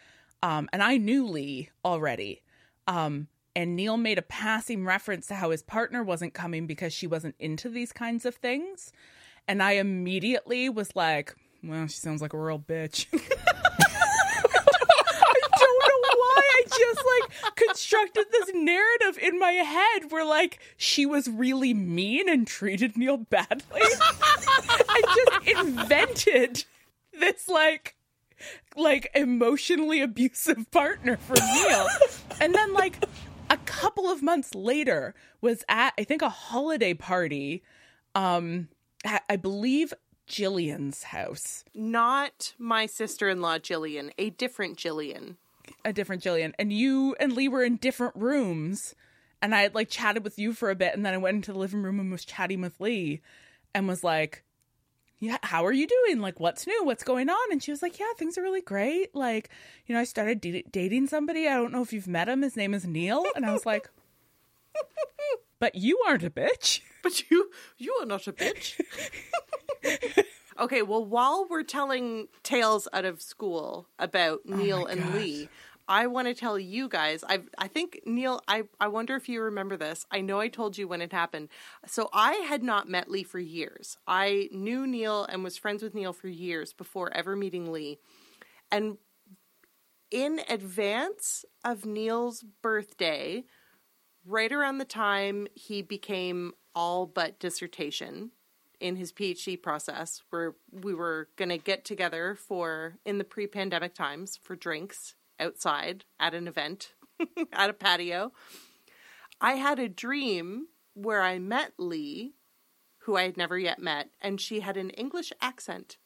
Um 0.43 0.69
and 0.73 0.83
I 0.83 0.97
knew 0.97 1.27
Lee 1.27 1.69
already. 1.85 2.43
Um 2.87 3.29
and 3.55 3.77
Neil 3.77 3.97
made 3.97 4.19
a 4.19 4.23
passing 4.23 4.85
reference 4.85 5.27
to 5.27 5.35
how 5.35 5.51
his 5.51 5.63
partner 5.63 6.03
wasn't 6.03 6.35
coming 6.35 6.67
because 6.67 6.93
she 6.93 7.07
wasn't 7.07 7.35
into 7.39 7.69
these 7.69 7.93
kinds 7.93 8.25
of 8.25 8.35
things. 8.35 8.93
And 9.47 9.63
I 9.63 9.73
immediately 9.73 10.69
was 10.69 10.95
like, 10.95 11.35
well, 11.63 11.87
she 11.87 11.99
sounds 11.99 12.23
like 12.23 12.33
a 12.33 12.39
real 12.39 12.59
bitch. 12.59 13.07
I 13.13 13.19
don't 15.59 16.03
know 16.03 16.17
why 16.17 16.49
I 16.51 16.65
just 16.67 17.03
like 17.07 17.55
constructed 17.57 18.27
this 18.31 18.51
narrative 18.55 19.19
in 19.23 19.39
my 19.39 19.53
head 19.53 20.11
where 20.11 20.25
like 20.25 20.59
she 20.77 21.07
was 21.07 21.29
really 21.29 21.75
mean 21.75 22.29
and 22.29 22.47
treated 22.47 22.97
Neil 22.97 23.17
badly. 23.17 23.81
I 23.81 25.03
just 25.15 25.59
invented 25.59 26.65
this 27.19 27.49
like 27.49 27.97
like 28.77 29.11
emotionally 29.15 30.01
abusive 30.01 30.71
partner 30.71 31.17
for 31.17 31.35
Neil. 31.35 31.87
And 32.41 32.55
then 32.55 32.73
like 32.73 32.97
a 33.53 33.57
couple 33.59 34.11
of 34.11 34.23
months 34.23 34.55
later 34.55 35.15
was 35.41 35.63
at 35.69 35.93
I 35.99 36.05
think 36.05 36.23
a 36.23 36.29
holiday 36.29 36.95
party 36.95 37.63
um 38.15 38.69
at, 39.05 39.23
I 39.29 39.37
believe 39.37 39.93
Jillian's 40.29 41.03
house. 41.03 41.65
not 41.75 42.55
my 42.59 42.87
sister-in-law 42.87 43.59
Jillian, 43.59 44.13
a 44.17 44.31
different 44.31 44.79
Jillian. 44.79 45.37
a 45.85 45.93
different 45.93 46.23
Jillian, 46.23 46.53
and 46.59 46.73
you 46.73 47.15
and 47.21 47.33
Lee 47.35 47.49
were 47.49 47.65
in 47.65 47.77
different 47.77 48.17
rooms, 48.17 48.95
and 49.43 49.55
I 49.55 49.63
had 49.63 49.75
like 49.75 49.91
chatted 49.91 50.25
with 50.25 50.39
you 50.39 50.55
for 50.55 50.71
a 50.71 50.75
bit, 50.75 50.95
and 50.95 51.05
then 51.05 51.13
I 51.13 51.19
went 51.19 51.37
into 51.37 51.53
the 51.53 51.59
living 51.59 51.83
room 51.83 52.01
and 52.01 52.11
was 52.11 52.25
chatting 52.25 52.63
with 52.63 52.81
Lee, 52.81 53.21
and 53.75 53.87
was 53.87 54.03
like, 54.03 54.45
"Yeah, 55.23 55.39
how 55.45 55.65
are 55.65 55.73
you 55.73 55.87
doing? 55.87 56.21
Like, 56.21 56.41
what's 56.41 56.67
new? 56.67 56.85
What's 56.85 57.05
going 57.05 57.31
on?" 57.31 57.53
And 57.53 57.63
she 57.63 57.71
was 57.71 57.81
like, 57.81 58.01
"Yeah, 58.01 58.13
things 58.19 58.37
are 58.37 58.43
really 58.43 58.61
great. 58.61 59.15
Like, 59.15 59.51
you 59.87 59.95
know, 59.95 60.01
I 60.01 60.05
started 60.05 60.41
d- 60.41 60.65
dating 60.71 61.07
somebody. 61.07 61.47
I 61.47 61.55
don't 61.55 61.71
know 61.73 61.81
if 61.83 61.93
you've 61.93 62.09
met 62.09 62.29
him. 62.29 62.43
His 62.43 62.57
name 62.57 62.75
is 62.75 62.85
Neil." 62.85 63.25
And 63.37 63.47
I 63.47 63.53
was 63.53 63.65
like, 63.65 63.89
"But 65.61 65.77
you 65.77 66.03
aren't 66.07 66.25
a 66.25 66.31
bitch." 66.31 66.81
But 67.03 67.31
you 67.31 67.51
you 67.79 67.97
are 68.01 68.07
not 68.07 68.27
a 68.27 68.33
bitch. 68.33 68.81
okay, 70.59 70.83
well 70.83 71.05
while 71.05 71.47
we're 71.49 71.63
telling 71.63 72.29
tales 72.43 72.89
out 72.93 73.05
of 73.05 73.21
school 73.21 73.87
about 73.99 74.41
oh 74.49 74.57
Neil 74.57 74.87
and 74.87 75.15
Lee, 75.15 75.49
I 75.93 76.07
want 76.07 76.27
to 76.27 76.33
tell 76.33 76.59
you 76.59 76.89
guys. 76.89 77.23
I 77.23 77.41
I 77.59 77.69
think 77.69 78.01
Neil. 78.07 78.41
I 78.49 78.63
I 78.81 78.89
wonder 78.89 79.15
if 79.15 79.29
you 79.29 79.43
remember 79.43 79.77
this. 79.77 80.07
I 80.11 80.23
know 80.23 80.41
I 80.41 80.49
told 80.49 80.79
you 80.79 80.89
when 80.89 81.03
it 81.03 81.13
happened. 81.13 81.51
So 81.87 82.09
I 82.15 82.33
had 82.33 82.63
not 82.63 82.89
met 82.89 83.11
Lee 83.11 83.25
for 83.25 83.39
years. 83.39 83.99
I 84.07 84.49
knew 84.53 84.87
Neil 84.87 85.27
and 85.27 85.45
was 85.45 85.59
friends 85.59 85.83
with 85.83 85.95
Neil 85.95 86.15
for 86.15 86.29
years 86.29 86.73
before 86.73 87.15
ever 87.15 87.37
meeting 87.37 87.71
Lee, 87.71 87.99
and 88.71 88.97
in 90.11 90.41
advance 90.49 91.45
of 91.63 91.85
Neil's 91.85 92.43
birthday, 92.63 93.45
right 94.25 94.51
around 94.51 94.79
the 94.79 94.87
time 94.87 95.47
he 95.55 95.83
became 95.83 96.55
all 96.75 97.05
but 97.05 97.39
dissertation 97.39 98.31
in 98.81 98.97
his 98.97 99.13
PhD 99.13 99.61
process, 99.61 100.23
where 100.31 100.55
we 100.71 100.95
were 100.95 101.29
going 101.37 101.51
to 101.51 101.59
get 101.59 101.85
together 101.85 102.35
for 102.35 102.97
in 103.05 103.19
the 103.19 103.25
pre 103.25 103.47
pandemic 103.47 103.95
times 103.95 104.41
for 104.43 104.57
drinks 104.57 105.17
outside 105.43 106.05
at 106.21 106.35
an 106.35 106.47
event 106.47 106.93
at 107.53 107.71
a 107.71 107.75
patio. 107.75 108.33
I 109.41 109.55
had 109.55 109.79
a 109.79 109.89
dream 109.89 110.69
where 110.95 111.23
I 111.23 111.39
met 111.39 111.73
Lee, 111.79 112.35
who 113.01 113.17
I 113.17 113.25
had 113.25 113.37
never 113.37 113.59
yet 113.59 113.81
met, 113.81 114.11
and 114.21 114.41
she 114.41 114.61
had 114.61 114.77
an 114.77 114.91
English 114.91 115.33
accent. 115.41 115.97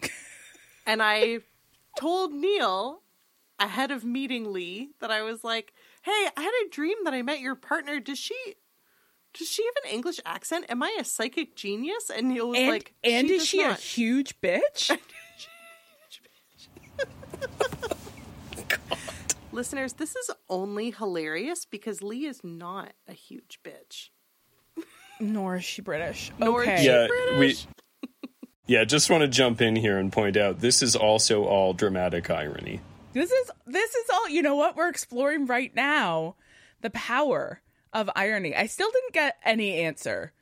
and 0.86 1.02
I 1.02 1.40
told 1.98 2.32
Neil 2.32 3.02
ahead 3.58 3.90
of 3.90 4.04
meeting 4.04 4.52
Lee 4.52 4.90
that 5.00 5.10
I 5.10 5.22
was 5.22 5.42
like, 5.42 5.72
"Hey, 6.02 6.28
I 6.36 6.42
had 6.42 6.52
a 6.64 6.70
dream 6.70 6.98
that 7.04 7.14
I 7.14 7.22
met 7.22 7.40
your 7.40 7.56
partner. 7.56 7.98
Does 7.98 8.18
she 8.18 8.36
does 9.34 9.48
she 9.48 9.64
have 9.64 9.84
an 9.84 9.90
English 9.90 10.20
accent? 10.24 10.66
Am 10.68 10.82
I 10.82 10.96
a 11.00 11.04
psychic 11.04 11.56
genius?" 11.56 12.10
And 12.14 12.28
Neil 12.28 12.48
was 12.48 12.58
And 12.58 12.68
like, 12.68 12.94
and 13.02 13.28
is 13.28 13.40
does 13.40 13.48
she 13.48 13.62
a 13.62 13.74
huge 13.74 14.40
bitch? 14.40 14.96
Listeners, 19.52 19.94
this 19.94 20.16
is 20.16 20.30
only 20.48 20.90
hilarious 20.90 21.64
because 21.64 22.02
Lee 22.02 22.26
is 22.26 22.42
not 22.44 22.92
a 23.08 23.12
huge 23.12 23.60
bitch. 23.64 24.10
Nor 25.18 25.56
is 25.56 25.64
she 25.64 25.80
British. 25.80 26.30
Nor 26.38 26.62
is 26.62 26.68
okay. 26.68 26.82
she 26.82 26.86
yeah, 26.86 27.06
British. 27.06 27.66
we 28.02 28.08
Yeah, 28.66 28.84
just 28.84 29.08
want 29.10 29.22
to 29.22 29.28
jump 29.28 29.60
in 29.60 29.76
here 29.76 29.98
and 29.98 30.12
point 30.12 30.36
out 30.36 30.60
this 30.60 30.82
is 30.82 30.96
also 30.96 31.44
all 31.44 31.72
dramatic 31.72 32.30
irony. 32.30 32.80
This 33.12 33.30
is 33.30 33.50
this 33.66 33.94
is 33.94 34.10
all 34.12 34.28
you 34.28 34.42
know 34.42 34.56
what 34.56 34.76
we're 34.76 34.88
exploring 34.88 35.46
right 35.46 35.74
now, 35.74 36.34
the 36.82 36.90
power 36.90 37.62
of 37.92 38.10
irony. 38.14 38.54
I 38.54 38.66
still 38.66 38.90
didn't 38.90 39.14
get 39.14 39.36
any 39.44 39.76
answer 39.76 40.32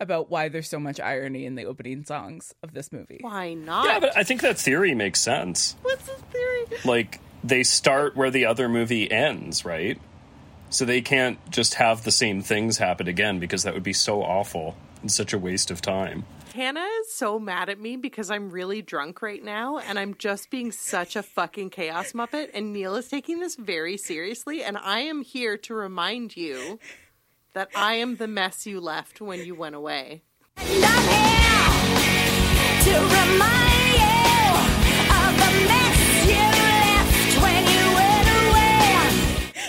about 0.00 0.30
why 0.30 0.48
there's 0.48 0.68
so 0.68 0.80
much 0.80 1.00
irony 1.00 1.46
in 1.46 1.54
the 1.54 1.64
opening 1.64 2.04
songs 2.04 2.54
of 2.62 2.72
this 2.74 2.92
movie. 2.92 3.18
Why 3.20 3.54
not? 3.54 3.86
Yeah, 3.86 4.00
but 4.00 4.16
I 4.16 4.24
think 4.24 4.40
that 4.42 4.58
theory 4.58 4.94
makes 4.94 5.20
sense. 5.20 5.76
What's 5.82 6.08
his 6.08 6.18
theory? 6.32 6.64
Like 6.84 7.20
they 7.46 7.62
start 7.62 8.16
where 8.16 8.30
the 8.30 8.46
other 8.46 8.68
movie 8.68 9.10
ends, 9.10 9.64
right? 9.64 10.00
So 10.70 10.84
they 10.84 11.00
can't 11.00 11.38
just 11.50 11.74
have 11.74 12.02
the 12.02 12.10
same 12.10 12.42
things 12.42 12.78
happen 12.78 13.06
again 13.06 13.38
because 13.38 13.62
that 13.62 13.74
would 13.74 13.84
be 13.84 13.92
so 13.92 14.22
awful 14.22 14.76
and 15.00 15.10
such 15.10 15.32
a 15.32 15.38
waste 15.38 15.70
of 15.70 15.80
time. 15.80 16.24
Hannah 16.54 16.88
is 17.00 17.12
so 17.12 17.38
mad 17.38 17.68
at 17.68 17.78
me 17.78 17.96
because 17.96 18.30
I'm 18.30 18.50
really 18.50 18.82
drunk 18.82 19.22
right 19.22 19.44
now 19.44 19.78
and 19.78 19.98
I'm 19.98 20.14
just 20.14 20.50
being 20.50 20.72
such 20.72 21.14
a 21.14 21.22
fucking 21.22 21.70
chaos 21.70 22.12
muppet. 22.12 22.50
And 22.54 22.72
Neil 22.72 22.96
is 22.96 23.08
taking 23.08 23.40
this 23.40 23.56
very 23.56 23.96
seriously. 23.96 24.64
And 24.64 24.76
I 24.78 25.00
am 25.00 25.22
here 25.22 25.56
to 25.58 25.74
remind 25.74 26.36
you 26.36 26.80
that 27.52 27.68
I 27.76 27.94
am 27.94 28.16
the 28.16 28.26
mess 28.26 28.66
you 28.66 28.80
left 28.80 29.20
when 29.20 29.44
you 29.44 29.54
went 29.54 29.74
away. 29.74 30.22
And 30.56 30.84
I'm 30.84 31.96
here 31.96 32.94
to 32.94 33.00
remind 33.00 33.75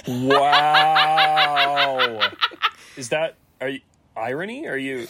Wow. 0.08 1.98
Is 2.96 3.10
that 3.10 3.36
are 3.60 3.70
you 3.70 3.82
irony? 4.16 4.68
Are 4.68 4.78
you 4.78 5.08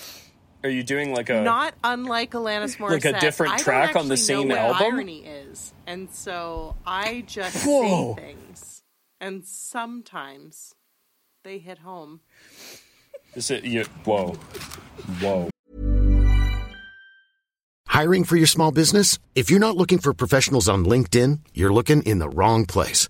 are 0.64 0.70
you 0.70 0.84
doing 0.84 1.14
like 1.14 1.30
a 1.30 1.42
Not 1.42 1.76
unlike 1.84 2.32
Alanis 2.32 2.78
Morissette. 2.78 2.90
Like 2.92 3.06
a 3.06 3.20
different 3.20 3.60
track 3.60 3.96
on 3.96 4.08
the 4.08 4.16
actually 4.16 4.46
know 4.46 4.56
same 4.56 4.60
album? 4.60 4.96
Irony 4.96 5.26
is, 5.26 5.74
and 5.86 6.10
so 6.12 6.76
I 6.86 7.24
just 7.28 7.66
Whoa. 7.66 8.16
say 8.16 8.22
things, 8.22 8.84
and 9.22 9.46
sometimes 9.46 10.74
they 11.44 11.60
hit 11.60 11.78
home. 11.80 12.22
Is 13.36 13.52
it 13.52 13.64
you 13.64 13.84
whoa. 14.04 14.34
Whoa. 15.22 15.50
Hiring 17.86 18.26
for 18.26 18.36
your 18.36 18.48
small 18.48 18.72
business? 18.72 19.20
If 19.36 19.50
you're 19.50 19.60
not 19.60 19.78
looking 19.78 19.98
for 20.00 20.14
professionals 20.14 20.68
on 20.68 20.86
LinkedIn, 20.86 21.40
you're 21.54 21.74
looking 21.74 22.02
in 22.04 22.20
the 22.20 22.30
wrong 22.30 22.66
place. 22.66 23.10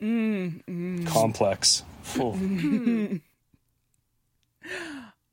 mm, 0.00 0.64
mm. 0.64 1.06
Complex. 1.06 1.82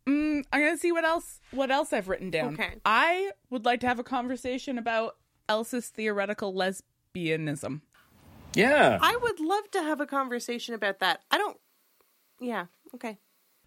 Mm, 0.07 0.43
I'm 0.51 0.61
gonna 0.61 0.77
see 0.77 0.91
what 0.91 1.05
else 1.05 1.39
what 1.51 1.69
else 1.69 1.93
I've 1.93 2.07
written 2.07 2.31
down. 2.31 2.55
Okay. 2.55 2.75
I 2.83 3.31
would 3.49 3.65
like 3.65 3.81
to 3.81 3.87
have 3.87 3.99
a 3.99 4.03
conversation 4.03 4.77
about 4.77 5.15
Elsa's 5.47 5.87
theoretical 5.89 6.53
lesbianism. 6.53 7.81
Yeah. 8.55 8.97
I 9.01 9.15
would 9.15 9.39
love 9.39 9.69
to 9.71 9.81
have 9.83 10.01
a 10.01 10.05
conversation 10.05 10.73
about 10.73 10.99
that. 10.99 11.21
I 11.29 11.37
don't. 11.37 11.57
Yeah. 12.39 12.65
Okay. 12.95 13.19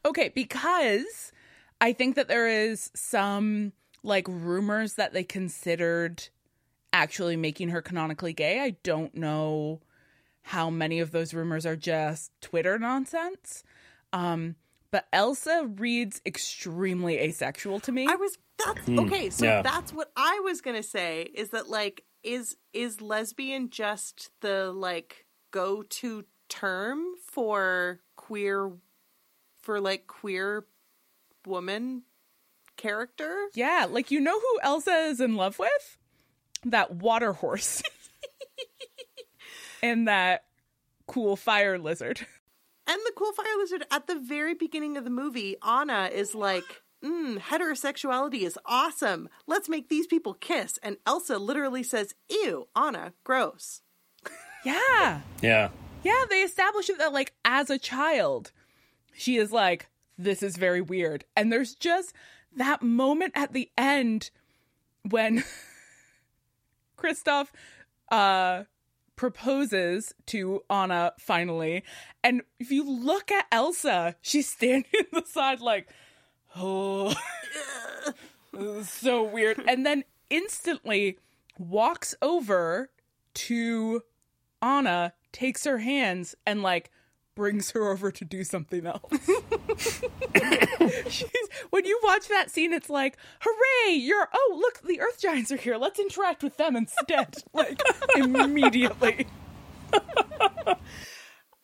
Okay, 0.04 0.30
because 0.34 1.32
I 1.80 1.92
think 1.92 2.16
that 2.16 2.28
there 2.28 2.48
is 2.48 2.90
some 2.94 3.72
like 4.02 4.26
rumors 4.28 4.94
that 4.94 5.12
they 5.12 5.24
considered 5.24 6.28
actually 6.92 7.36
making 7.36 7.70
her 7.70 7.80
canonically 7.80 8.32
gay. 8.32 8.60
I 8.60 8.70
don't 8.82 9.14
know 9.14 9.80
how 10.44 10.68
many 10.68 11.00
of 11.00 11.10
those 11.10 11.32
rumors 11.32 11.64
are 11.64 11.74
just 11.74 12.30
Twitter 12.42 12.78
nonsense. 12.78 13.64
Um, 14.12 14.56
but 14.90 15.06
Elsa 15.12 15.68
reads 15.76 16.20
extremely 16.26 17.18
asexual 17.18 17.80
to 17.80 17.90
me. 17.90 18.06
I 18.08 18.14
was 18.14 18.38
that's 18.64 18.86
Hmm, 18.86 19.00
okay. 19.00 19.30
So 19.30 19.46
yeah. 19.46 19.62
that's 19.62 19.92
what 19.92 20.12
I 20.16 20.40
was 20.44 20.60
gonna 20.60 20.82
say. 20.82 21.22
Is 21.34 21.48
that 21.50 21.68
like 21.68 22.04
is 22.22 22.56
is 22.72 23.00
lesbian 23.00 23.70
just 23.70 24.30
the 24.42 24.70
like 24.70 25.24
go 25.50 25.82
to 25.82 26.24
term 26.48 27.02
for 27.26 28.00
queer 28.16 28.70
for 29.62 29.80
like 29.80 30.06
queer 30.06 30.66
woman 31.46 32.02
character? 32.76 33.48
Yeah, 33.54 33.86
like 33.90 34.10
you 34.10 34.20
know 34.20 34.38
who 34.38 34.60
Elsa 34.62 34.92
is 35.08 35.20
in 35.20 35.36
love 35.36 35.58
with? 35.58 35.96
That 36.66 36.94
water 36.94 37.32
horse. 37.32 37.82
and 39.84 40.08
that 40.08 40.44
cool 41.06 41.36
fire 41.36 41.78
lizard. 41.78 42.26
And 42.86 43.00
the 43.06 43.12
cool 43.16 43.32
fire 43.32 43.46
lizard 43.56 43.86
at 43.90 44.08
the 44.08 44.20
very 44.20 44.52
beginning 44.52 44.98
of 44.98 45.04
the 45.04 45.10
movie, 45.10 45.56
Anna 45.66 46.10
is 46.12 46.34
like, 46.34 46.82
mm, 47.02 47.38
heterosexuality 47.38 48.42
is 48.42 48.58
awesome. 48.66 49.30
Let's 49.46 49.70
make 49.70 49.88
these 49.88 50.06
people 50.06 50.34
kiss. 50.34 50.78
And 50.82 50.98
Elsa 51.06 51.38
literally 51.38 51.82
says, 51.82 52.14
ew, 52.28 52.68
Anna, 52.76 53.14
gross. 53.24 53.80
Yeah. 54.66 55.22
Yeah. 55.40 55.70
Yeah, 56.02 56.24
they 56.28 56.42
establish 56.42 56.90
it 56.90 56.98
that 56.98 57.14
like 57.14 57.32
as 57.42 57.70
a 57.70 57.78
child, 57.78 58.52
she 59.14 59.38
is 59.38 59.50
like, 59.50 59.88
this 60.18 60.42
is 60.42 60.58
very 60.58 60.82
weird. 60.82 61.24
And 61.34 61.50
there's 61.50 61.74
just 61.74 62.12
that 62.54 62.82
moment 62.82 63.32
at 63.34 63.54
the 63.54 63.70
end 63.78 64.28
when 65.08 65.42
Kristoff 66.98 67.48
uh 68.12 68.64
proposes 69.16 70.14
to 70.26 70.62
Anna 70.68 71.12
finally. 71.18 71.84
And 72.22 72.42
if 72.58 72.70
you 72.70 72.88
look 72.88 73.30
at 73.30 73.46
Elsa, 73.52 74.16
she's 74.20 74.48
standing 74.48 74.84
on 75.12 75.22
the 75.22 75.26
side 75.26 75.60
like, 75.60 75.88
oh 76.56 77.14
so 78.82 79.22
weird. 79.22 79.62
And 79.66 79.84
then 79.84 80.04
instantly 80.30 81.18
walks 81.58 82.14
over 82.22 82.90
to 83.34 84.02
Anna, 84.62 85.12
takes 85.32 85.64
her 85.64 85.78
hands, 85.78 86.34
and 86.46 86.62
like 86.62 86.90
brings 87.34 87.72
her 87.72 87.90
over 87.90 88.10
to 88.10 88.24
do 88.24 88.44
something 88.44 88.86
else. 88.86 89.02
She's, 91.08 91.48
when 91.70 91.84
you 91.84 91.98
watch 92.02 92.28
that 92.28 92.50
scene, 92.50 92.72
it's 92.72 92.90
like, 92.90 93.16
hooray, 93.40 93.94
you're, 93.94 94.28
oh, 94.32 94.58
look, 94.60 94.82
the 94.82 95.00
earth 95.00 95.20
giants 95.20 95.50
are 95.50 95.56
here. 95.56 95.76
Let's 95.76 95.98
interact 95.98 96.42
with 96.42 96.56
them 96.56 96.76
instead. 96.76 97.36
like, 97.52 97.80
immediately. 98.16 99.26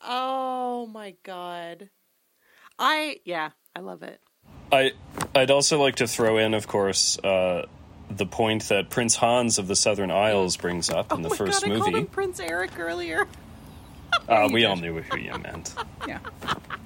Oh 0.03 0.87
my 0.87 1.15
god. 1.25 1.91
I, 2.79 3.19
yeah, 3.25 3.51
I 3.77 3.81
love 3.81 4.03
it. 4.03 4.21
I 4.73 4.93
I'd 5.35 5.51
also 5.51 5.81
like 5.81 5.97
to 5.97 6.09
throw 6.09 6.39
in, 6.39 6.55
of 6.55 6.67
course, 6.67 7.19
uh, 7.19 7.67
the 8.09 8.27
point 8.27 8.69
that 8.71 8.89
Prince 8.91 9.17
Hans 9.17 9.59
of 9.59 9.69
the 9.69 9.77
Southern 9.77 10.11
Isles 10.11 10.57
brings 10.57 10.89
up 10.91 11.13
in 11.13 11.23
the 11.23 11.29
oh 11.29 11.33
my 11.33 11.37
first 11.37 11.65
god, 11.65 11.69
movie. 11.69 12.05
Prince 12.05 12.41
Eric 12.41 12.79
earlier. 12.79 13.29
Uh, 14.29 14.49
we 14.53 14.65
all 14.65 14.77
knew 14.77 15.01
who 15.01 15.19
you 15.19 15.33
meant. 15.39 15.75
Yeah. 16.07 16.19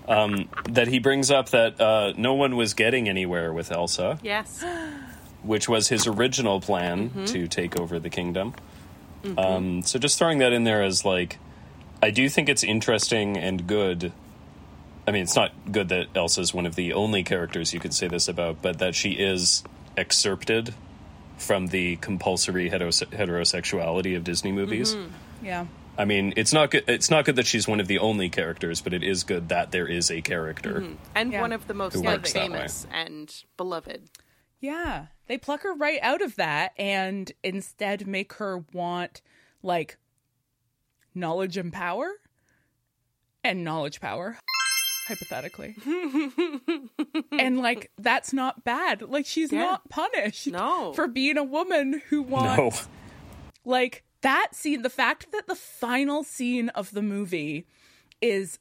Um, 0.09 0.49
that 0.71 0.89
he 0.89 0.99
brings 0.99 1.31
up 1.31 1.51
that 1.51 1.81
uh, 1.81 2.13
no 2.17 2.35
one 2.35 2.57
was 2.57 2.75
getting 2.75 3.09
anywhere 3.09 3.53
with 3.53 3.71
Elsa, 3.73 4.19
Yes. 4.23 4.65
which 5.43 5.69
was 5.69 5.89
his 5.89 6.07
original 6.07 6.61
plan 6.61 7.11
Mm-hmm. 7.11 7.25
to 7.27 7.49
take 7.49 7.79
over 7.79 7.99
the 7.99 8.11
kingdom. 8.11 8.55
Um, 9.39 9.81
so 9.83 9.99
just 9.99 10.19
throwing 10.19 10.39
that 10.39 10.53
in 10.53 10.65
there 10.65 10.83
as 10.83 11.05
like, 11.05 11.39
I 12.03 12.11
do 12.11 12.29
think 12.29 12.51
it's 12.51 12.63
interesting 12.63 13.39
and 13.39 13.67
good. 13.67 14.13
I 15.09 15.11
mean, 15.13 15.23
it's 15.23 15.37
not 15.37 15.53
good 15.71 15.89
that 15.89 16.09
Elsa's 16.15 16.53
one 16.53 16.67
of 16.67 16.75
the 16.75 16.93
only 16.93 17.23
characters 17.23 17.73
you 17.73 17.81
could 17.81 17.95
say 17.95 18.07
this 18.09 18.29
about, 18.29 18.61
but 18.61 18.79
that 18.81 18.95
she 18.95 19.13
is 19.13 19.65
excerpted 19.97 20.75
from 21.39 21.69
the 21.69 21.97
compulsory 21.97 22.69
heterose- 22.71 23.07
heterosexuality 23.09 24.15
of 24.17 24.25
Disney 24.25 24.53
movies. 24.53 24.95
Yeah. 25.43 25.67
I 25.97 26.05
mean, 26.05 26.33
it's 26.37 26.53
not 26.53 26.71
good. 26.71 26.85
It's 26.89 27.11
not 27.11 27.25
good 27.25 27.37
that 27.37 27.47
she's 27.47 27.69
one 27.69 27.79
of 27.81 27.87
the 27.87 27.99
only 27.99 28.29
characters, 28.29 28.81
but 28.81 28.93
it 28.93 29.05
is 29.05 29.23
good 29.23 29.49
that 29.51 29.71
there 29.71 29.87
is 29.87 30.11
a 30.11 30.21
character. 30.23 30.81
Mm-hmm. 30.81 30.95
And 31.15 31.33
Yeah. 31.33 31.41
one 31.41 31.53
of 31.53 31.67
the 31.69 31.75
most 31.75 31.95
Who 31.95 32.03
like, 32.03 32.19
works 32.19 32.33
that 32.33 32.51
way. 32.51 32.57
famous 32.59 32.87
and 32.93 33.35
beloved. 33.57 34.09
Yeah. 34.61 35.07
They 35.27 35.39
pluck 35.39 35.63
her 35.63 35.75
right 35.75 35.99
out 36.03 36.21
of 36.23 36.37
that 36.37 36.73
and 36.79 37.31
instead 37.43 38.07
make 38.07 38.35
her 38.35 38.65
want 38.73 39.23
like 39.63 39.97
knowledge 41.15 41.57
and 41.57 41.73
power 41.73 42.11
and 43.45 43.63
knowledge 43.63 44.01
power 44.01 44.37
hypothetically. 45.07 45.77
and 47.33 47.59
like 47.61 47.91
that's 47.99 48.33
not 48.33 48.65
bad. 48.65 49.03
Like 49.03 49.27
she's 49.27 49.53
Yeah. 49.53 49.61
not 49.61 49.89
punished 49.91 50.47
No. 50.49 50.93
for 50.95 51.07
being 51.09 51.37
a 51.37 51.45
woman 51.45 52.03
who 52.09 52.23
No, 52.25 52.29
wants 52.31 52.89
like 53.65 54.03
that 54.25 54.49
scene 54.53 54.83
the 54.83 54.91
fact 54.91 55.31
that 55.33 55.47
the 55.47 55.55
final 55.55 56.25
scene 56.25 56.69
of 56.71 56.91
the 56.91 57.03
movie 57.03 57.67
is 58.21 58.59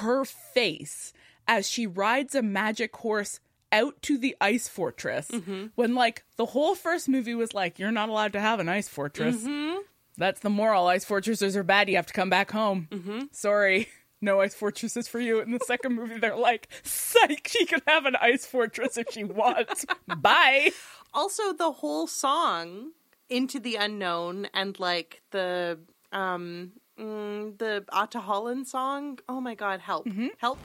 her 0.00 0.24
face 0.24 1.12
as 1.46 1.68
she 1.68 1.86
rides 1.86 2.34
a 2.34 2.42
magic 2.42 2.96
horse 2.96 3.38
out 3.72 4.00
to 4.02 4.18
the 4.18 4.36
ice 4.40 4.66
fortress 4.68 5.28
Mm-hmm. 5.30 5.66
when 5.76 5.94
like 5.94 6.24
the 6.36 6.46
whole 6.46 6.74
first 6.74 7.08
movie 7.08 7.34
was 7.34 7.54
like 7.54 7.78
you're 7.78 7.92
not 7.92 8.08
allowed 8.08 8.32
to 8.32 8.40
have 8.40 8.58
an 8.60 8.68
ice 8.68 8.88
fortress. 8.88 9.36
Mm-hmm. 9.36 9.78
that's 10.16 10.40
the 10.40 10.50
moral. 10.50 10.86
Ice 10.88 11.04
fortresses 11.04 11.56
are 11.56 11.62
bad. 11.62 11.88
You 11.88 11.96
have 11.96 12.06
to 12.06 12.12
come 12.12 12.30
back 12.30 12.50
home. 12.50 12.88
Mm-hmm. 12.90 13.20
sorry. 13.32 13.88
No 14.22 14.42
ice 14.42 14.54
fortresses 14.54 15.08
for 15.08 15.18
you. 15.18 15.40
In 15.40 15.50
the 15.50 15.60
second 15.66 15.94
movie 15.94 16.18
they're 16.18 16.36
like 16.36 16.68
psych 16.82 17.48
she 17.48 17.64
can 17.64 17.80
have 17.86 18.04
an 18.04 18.16
ice 18.20 18.44
fortress 18.44 18.98
if 18.98 19.06
she 19.12 19.24
wants. 19.24 19.86
Bye. 20.06 20.72
Also, 21.14 21.54
the 21.54 21.72
whole 21.72 22.06
song 22.06 22.90
"Into 23.30 23.60
the 23.60 23.76
Unknown" 23.76 24.48
and 24.52 24.78
like 24.78 25.22
the 25.30 25.78
um 26.12 26.72
mm, 26.98 27.56
the 27.58 27.84
Ahtohallan 27.92 28.66
song. 28.66 29.18
Oh 29.28 29.40
my 29.40 29.54
god, 29.54 29.80
help! 29.80 30.06
Help! 30.38 30.58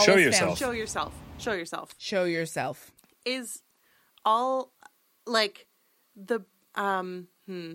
show 0.00 0.12
Always 0.12 0.24
yourself. 0.26 0.58
Show 0.58 0.70
yourself. 0.70 1.12
Show 1.38 1.52
yourself. 1.52 1.94
show 1.98 2.24
yourself 2.24 2.90
Is 3.24 3.62
all 4.24 4.72
like 5.26 5.66
the 6.16 6.40
um 6.74 7.28
hmm. 7.46 7.74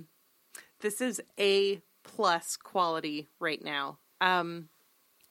This 0.80 1.00
is 1.00 1.22
a 1.40 1.82
plus 2.04 2.58
quality 2.58 3.30
right 3.40 3.64
now. 3.64 4.00
Um, 4.20 4.68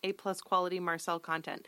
A 0.02 0.12
plus 0.12 0.40
quality 0.40 0.80
Marcelle 0.80 1.20
content. 1.20 1.66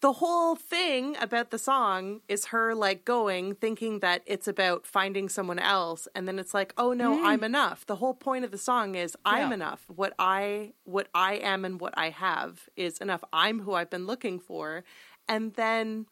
The 0.00 0.12
whole 0.14 0.54
thing 0.54 1.16
about 1.20 1.50
the 1.50 1.58
song 1.58 2.20
is 2.28 2.46
her 2.46 2.72
like 2.74 3.04
going 3.04 3.56
thinking 3.56 3.98
that 3.98 4.22
it's 4.26 4.46
about 4.46 4.86
finding 4.86 5.28
someone 5.28 5.58
else 5.58 6.06
and 6.14 6.28
then 6.28 6.38
it's 6.38 6.54
like, 6.54 6.72
"Oh 6.78 6.92
no, 6.92 7.16
mm. 7.16 7.24
I'm 7.24 7.42
enough." 7.42 7.84
The 7.84 7.96
whole 7.96 8.14
point 8.14 8.44
of 8.44 8.52
the 8.52 8.58
song 8.58 8.94
is 8.94 9.16
I'm 9.24 9.48
Yeah. 9.48 9.54
enough. 9.54 9.84
What 9.88 10.14
I 10.18 10.74
what 10.84 11.08
I 11.14 11.34
am 11.34 11.64
and 11.64 11.80
what 11.80 11.94
I 11.98 12.10
have 12.10 12.68
is 12.76 12.98
enough. 12.98 13.24
I'm 13.32 13.60
who 13.62 13.74
I've 13.74 13.90
been 13.90 14.06
looking 14.06 14.38
for. 14.38 14.84
And 15.26 15.54
then 15.54 16.06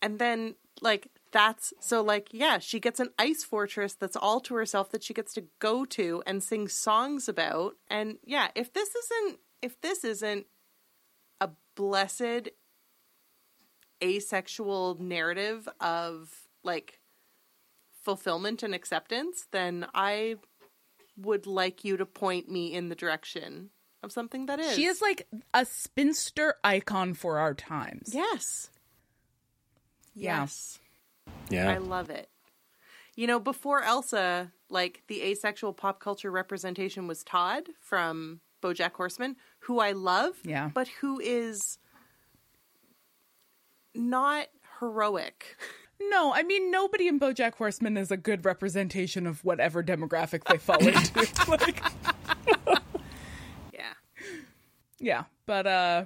and 0.00 0.18
then 0.18 0.54
like 0.80 1.08
that's 1.30 1.72
so 1.78 2.00
like 2.02 2.28
yeah 2.32 2.58
she 2.58 2.80
gets 2.80 3.00
an 3.00 3.10
ice 3.18 3.44
fortress 3.44 3.94
that's 3.94 4.16
all 4.16 4.40
to 4.40 4.54
herself 4.54 4.90
that 4.90 5.02
she 5.04 5.12
gets 5.14 5.34
to 5.34 5.44
go 5.58 5.84
to 5.84 6.22
and 6.26 6.42
sing 6.42 6.66
songs 6.68 7.28
about 7.28 7.74
and 7.88 8.18
yeah 8.24 8.48
if 8.54 8.72
this 8.72 8.88
isn't 8.94 9.38
if 9.62 9.80
this 9.80 10.04
isn't 10.04 10.46
a 11.40 11.50
blessed 11.76 12.48
asexual 14.02 14.96
narrative 15.00 15.68
of 15.80 16.30
like 16.62 17.00
fulfillment 18.02 18.62
and 18.62 18.74
acceptance 18.74 19.46
then 19.50 19.86
i 19.94 20.36
would 21.16 21.46
like 21.46 21.84
you 21.84 21.96
to 21.96 22.06
point 22.06 22.50
me 22.50 22.72
in 22.72 22.88
the 22.88 22.94
direction 22.94 23.70
of 24.02 24.10
something 24.10 24.46
that 24.46 24.58
is 24.58 24.74
She 24.74 24.86
is 24.86 25.02
like 25.02 25.26
a 25.52 25.66
spinster 25.66 26.54
icon 26.64 27.12
for 27.12 27.38
our 27.38 27.52
times. 27.52 28.12
yes 28.14 28.70
yes 30.14 30.78
Yeah. 31.50 31.70
I 31.70 31.78
love 31.78 32.10
it. 32.10 32.28
You 33.16 33.26
know, 33.26 33.38
before 33.40 33.82
Elsa, 33.82 34.52
like 34.70 35.02
the 35.08 35.20
asexual 35.22 35.72
pop 35.74 36.00
culture 36.00 36.30
representation 36.30 37.06
was 37.06 37.22
Todd 37.24 37.64
from 37.80 38.40
BoJack 38.62 38.92
Horseman, 38.92 39.36
who 39.60 39.78
I 39.80 39.92
love, 39.92 40.36
Yeah. 40.44 40.70
but 40.72 40.88
who 40.88 41.20
is 41.20 41.78
not 43.94 44.46
heroic. 44.80 45.56
No, 46.00 46.32
I 46.32 46.42
mean 46.42 46.70
nobody 46.70 47.08
in 47.08 47.20
BoJack 47.20 47.54
Horseman 47.56 47.96
is 47.96 48.10
a 48.10 48.16
good 48.16 48.44
representation 48.44 49.26
of 49.26 49.44
whatever 49.44 49.82
demographic 49.82 50.44
they 50.44 50.56
fall 50.56 50.78
into. 50.78 51.26
like, 51.48 51.82
Yeah. 53.74 53.92
yeah, 54.98 55.24
but 55.46 55.66
uh, 55.66 56.04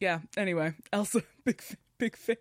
yeah. 0.00 0.20
Anyway, 0.36 0.74
Elsa, 0.92 1.22
big 1.44 1.62
big 1.98 2.16
fan. 2.16 2.36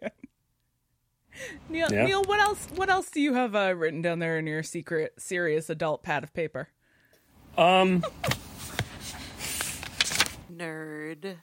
Neil, 1.70 1.88
Yeah. 1.92 2.06
Neil, 2.06 2.24
what 2.24 2.40
else? 2.40 2.68
What 2.76 2.90
else 2.90 3.10
do 3.10 3.22
you 3.22 3.34
have 3.36 3.56
uh, 3.56 3.74
written 3.76 4.02
down 4.02 4.20
there 4.20 4.38
in 4.38 4.46
your 4.46 4.64
secret, 4.64 5.14
serious 5.18 5.70
adult 5.70 6.04
pad 6.04 6.24
of 6.24 6.34
paper? 6.34 6.68
Um, 7.58 8.04
Nerd. 10.54 11.38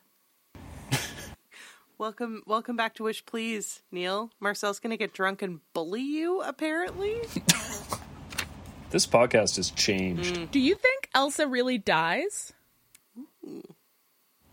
Welcome 2.05 2.43
welcome 2.47 2.77
back 2.77 2.95
to 2.95 3.03
Witch 3.03 3.27
Please, 3.27 3.83
Neil. 3.93 4.31
Marcelle's 4.41 4.81
gonna 4.81 4.97
get 4.97 5.13
drunk 5.13 5.43
and 5.43 5.61
bully 5.75 6.01
you, 6.01 6.41
apparently. 6.41 7.21
this 8.89 9.07
podcast 9.07 9.57
has 9.57 9.71
changed. 9.71 10.51
Do 10.51 10.59
you 10.59 10.77
think 10.77 11.11
Elsa 11.15 11.47
really 11.47 11.77
dies? 11.77 12.55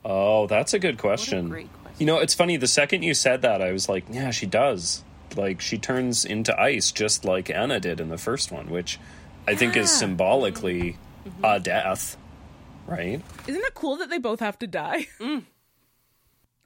Oh, 0.04 0.48
that's 0.48 0.74
a 0.74 0.80
good 0.80 0.98
question. 0.98 1.48
great 1.48 1.72
question. 1.72 1.95
You 2.00 2.06
know, 2.08 2.18
it's 2.20 2.34
funny. 2.34 2.58
The 2.58 2.68
second 2.68 3.04
you 3.04 3.14
said 3.14 3.43
that, 3.43 3.62
I 3.62 3.72
was 3.72 3.88
like, 3.88 4.04
yeah, 4.12 4.32
she 4.32 4.45
does. 4.45 5.06
Like, 5.38 5.62
she 5.62 5.78
turns 5.78 6.26
into 6.26 6.54
ice 6.60 6.91
just 6.91 7.24
like 7.24 7.50
Anna 7.50 7.80
did 7.80 8.02
in 8.02 8.10
the 8.10 8.18
first 8.18 8.52
one, 8.52 8.70
which 8.70 9.00
I 9.48 9.56
think 9.56 9.78
is 9.78 9.89
Yeah. 9.89 10.00
symbolically 10.00 10.98
a 11.41 11.62
death, 11.62 12.18
right? 12.88 13.22
Isn't 13.48 13.64
it 13.64 13.74
cool 13.74 13.95
that 13.95 14.10
they 14.10 14.18
both 14.18 14.41
have 14.41 14.60
to 14.60 14.68
die? 14.68 15.08
Mm. 15.22 15.43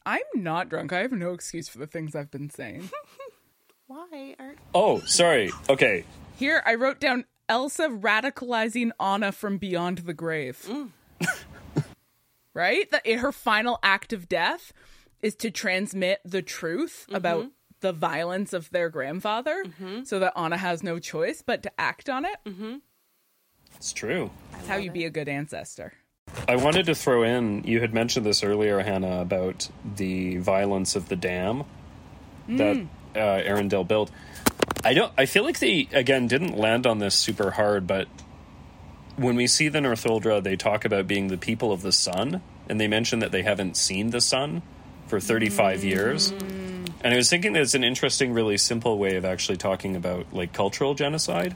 I'm 0.06 0.22
not 0.36 0.70
drunk. 0.70 0.94
I 0.94 1.00
have 1.00 1.12
no 1.12 1.34
excuse 1.34 1.70
for 1.70 1.78
the 1.78 1.88
things 1.88 2.16
I've 2.16 2.32
been 2.32 2.50
saying. 2.50 2.90
Why 3.88 4.36
aren't 4.40 4.58
Oh, 4.74 5.00
sorry. 5.02 5.52
Okay. 5.70 6.06
Here, 6.38 6.64
I 6.66 6.76
wrote 6.76 7.00
down 7.00 7.26
Elsa 7.50 7.90
radicalizing 7.90 8.92
Anna 9.00 9.32
from 9.32 9.58
beyond 9.58 10.00
the 10.00 10.14
grave. 10.14 10.66
Mm. 10.68 10.90
right? 12.54 12.90
That 12.92 13.06
her 13.08 13.32
final 13.32 13.80
act 13.84 14.14
of 14.14 14.30
death 14.30 14.72
is 15.22 15.36
to 15.36 15.52
transmit 15.52 16.20
the 16.26 16.42
truth 16.42 17.06
mm-hmm. 17.08 17.16
about 17.16 17.48
the 17.82 17.92
violence 17.92 18.54
of 18.54 18.70
their 18.70 18.90
grandfather 18.90 19.64
mm-hmm. 19.66 20.04
so 20.04 20.20
that 20.20 20.34
Anna 20.36 20.58
has 20.58 20.84
no 20.84 21.00
choice 21.00 21.42
but 21.42 21.64
to 21.64 21.72
act 21.80 22.10
on 22.10 22.26
it. 22.26 22.38
Mm-hmm. 22.46 22.78
It's 23.76 23.94
true. 23.94 24.32
That's 24.52 24.68
how 24.68 24.78
you 24.78 24.92
be 24.92 25.06
a 25.06 25.10
good 25.10 25.28
ancestor. 25.28 25.94
I 26.52 26.58
wanted 26.58 26.88
to 26.88 26.96
throw 26.96 27.24
in, 27.24 27.64
you 27.64 27.80
had 27.80 27.94
mentioned 27.94 28.26
this 28.26 28.44
earlier, 28.44 28.80
Hannah, 28.80 29.22
about 29.22 29.70
the 29.96 30.38
violence 30.38 30.98
of 30.98 31.08
the 31.08 31.16
dam 31.16 31.64
that 32.50 32.78
uh, 33.16 33.20
Arendelle 33.20 33.88
built. 33.88 34.12
I 34.84 34.94
don't. 34.94 35.14
I 35.18 35.28
feel 35.28 35.44
like 35.44 35.60
they 35.60 35.88
again 35.94 36.28
didn't 36.28 36.58
land 36.58 36.88
on 36.88 37.00
this 37.00 37.16
super 37.16 37.52
hard, 37.52 37.88
but 37.88 38.08
when 39.16 39.36
we 39.36 39.48
see 39.48 39.70
the 39.70 39.80
Northuldra, 39.80 40.44
they 40.44 40.58
talk 40.58 40.84
about 40.84 41.08
being 41.08 41.28
the 41.28 41.38
people 41.38 41.72
of 41.72 41.84
the 41.84 41.92
sun, 41.94 42.42
and 42.68 42.82
they 42.82 42.88
mention 42.88 43.20
that 43.20 43.32
they 43.32 43.44
haven't 43.44 43.78
seen 43.78 44.10
the 44.10 44.20
sun 44.22 44.62
for 45.08 45.22
35 45.22 45.84
years. 45.84 46.32
And 46.32 47.14
I 47.14 47.16
was 47.16 47.30
thinking 47.30 47.54
that 47.54 47.62
it's 47.62 47.76
an 47.76 47.84
interesting, 47.84 48.34
really 48.34 48.58
simple 48.58 48.98
way 48.98 49.16
of 49.16 49.24
actually 49.24 49.58
talking 49.58 49.96
about 49.96 50.34
like 50.34 50.52
cultural 50.52 50.96
genocide, 50.96 51.56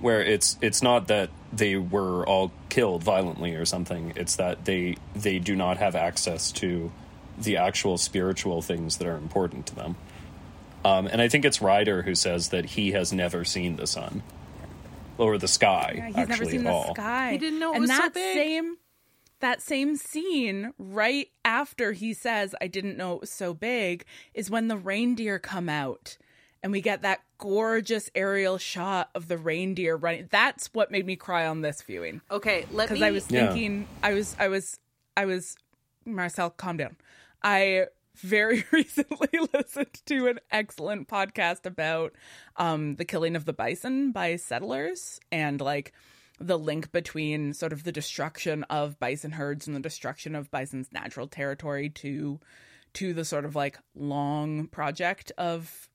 where 0.00 0.22
it's 0.22 0.58
it's 0.60 0.82
not 0.82 1.08
that 1.08 1.30
they 1.52 1.76
were 1.76 2.26
all 2.26 2.52
killed 2.68 3.02
violently 3.02 3.54
or 3.54 3.64
something. 3.64 4.12
It's 4.16 4.36
that 4.36 4.64
they 4.64 4.96
they 5.14 5.38
do 5.38 5.56
not 5.56 5.78
have 5.78 5.94
access 5.94 6.52
to 6.52 6.92
the 7.38 7.56
actual 7.56 7.98
spiritual 7.98 8.62
things 8.62 8.98
that 8.98 9.06
are 9.06 9.16
important 9.16 9.66
to 9.66 9.74
them. 9.74 9.96
Um, 10.84 11.06
and 11.06 11.20
I 11.20 11.28
think 11.28 11.44
it's 11.44 11.60
Ryder 11.60 12.02
who 12.02 12.14
says 12.14 12.50
that 12.50 12.64
he 12.64 12.92
has 12.92 13.12
never 13.12 13.44
seen 13.44 13.76
the 13.76 13.86
sun 13.86 14.22
or 15.18 15.36
the 15.38 15.48
sky. 15.48 15.94
Yeah, 15.96 16.06
he's 16.06 16.16
actually 16.16 16.36
never 16.36 16.50
seen 16.50 16.66
at 16.66 16.86
the 16.86 16.94
sky. 16.94 17.32
He 17.32 17.38
didn't 17.38 17.58
know 17.58 17.72
it 17.72 17.76
and 17.76 17.80
was 17.82 17.90
so 17.90 17.96
that 17.96 18.14
big. 18.14 18.36
same 18.36 18.76
that 19.40 19.62
same 19.62 19.96
scene 19.96 20.72
right 20.78 21.28
after 21.44 21.92
he 21.92 22.14
says 22.14 22.54
I 22.60 22.68
didn't 22.68 22.96
know 22.96 23.14
it 23.14 23.20
was 23.20 23.30
so 23.30 23.52
big 23.52 24.04
is 24.34 24.50
when 24.50 24.68
the 24.68 24.76
reindeer 24.76 25.38
come 25.38 25.68
out 25.68 26.16
and 26.62 26.72
we 26.72 26.80
get 26.80 27.02
that 27.02 27.20
gorgeous 27.38 28.10
aerial 28.14 28.58
shot 28.58 29.10
of 29.14 29.28
the 29.28 29.38
reindeer 29.38 29.96
running. 29.96 30.28
That's 30.30 30.68
what 30.72 30.90
made 30.90 31.06
me 31.06 31.16
cry 31.16 31.46
on 31.46 31.60
this 31.60 31.82
viewing 31.82 32.20
Okay, 32.30 32.64
let 32.70 32.90
me. 32.90 32.94
because 32.96 33.00
me 33.00 33.06
I 33.06 33.10
was 33.10 33.30
Yeah. 33.30 33.46
thinking 33.48 33.86
I 34.02 34.12
was 34.14 34.36
I 34.38 34.48
was 34.48 34.78
I 35.16 35.26
was 35.26 35.56
Marcelle, 36.04 36.50
calm 36.50 36.76
down. 36.76 36.96
I 37.42 37.86
very 38.16 38.64
recently 38.72 39.28
listened 39.54 40.00
to 40.06 40.28
an 40.28 40.38
excellent 40.50 41.08
podcast 41.08 41.66
about 41.66 42.14
um, 42.56 42.96
the 42.96 43.04
killing 43.04 43.36
of 43.36 43.44
the 43.44 43.52
bison 43.52 44.12
by 44.12 44.36
settlers 44.36 45.20
and 45.30 45.60
like 45.60 45.92
the 46.38 46.58
link 46.58 46.92
between 46.92 47.52
sort 47.54 47.72
of 47.72 47.84
the 47.84 47.92
destruction 47.92 48.62
of 48.64 48.98
bison 48.98 49.32
herds 49.32 49.66
and 49.66 49.74
the 49.76 49.80
destruction 49.80 50.34
of 50.34 50.50
bison's 50.50 50.92
natural 50.92 51.26
territory 51.26 51.88
to 51.90 52.38
to 52.92 53.12
the 53.12 53.24
sort 53.24 53.44
of 53.44 53.54
like 53.56 53.78
long 53.94 54.66
project 54.68 55.32
of 55.38 55.88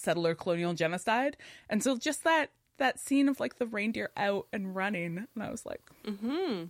settler 0.00 0.34
colonial 0.34 0.74
genocide. 0.74 1.36
And 1.68 1.82
so 1.82 1.96
just 1.96 2.24
that 2.24 2.50
that 2.78 2.98
scene 2.98 3.28
of 3.28 3.38
like 3.40 3.56
the 3.56 3.66
reindeer 3.66 4.10
out 4.16 4.46
and 4.52 4.74
running, 4.74 5.18
and 5.34 5.42
I 5.42 5.50
was 5.50 5.66
like, 5.66 5.82
mm-hmm. 6.04 6.64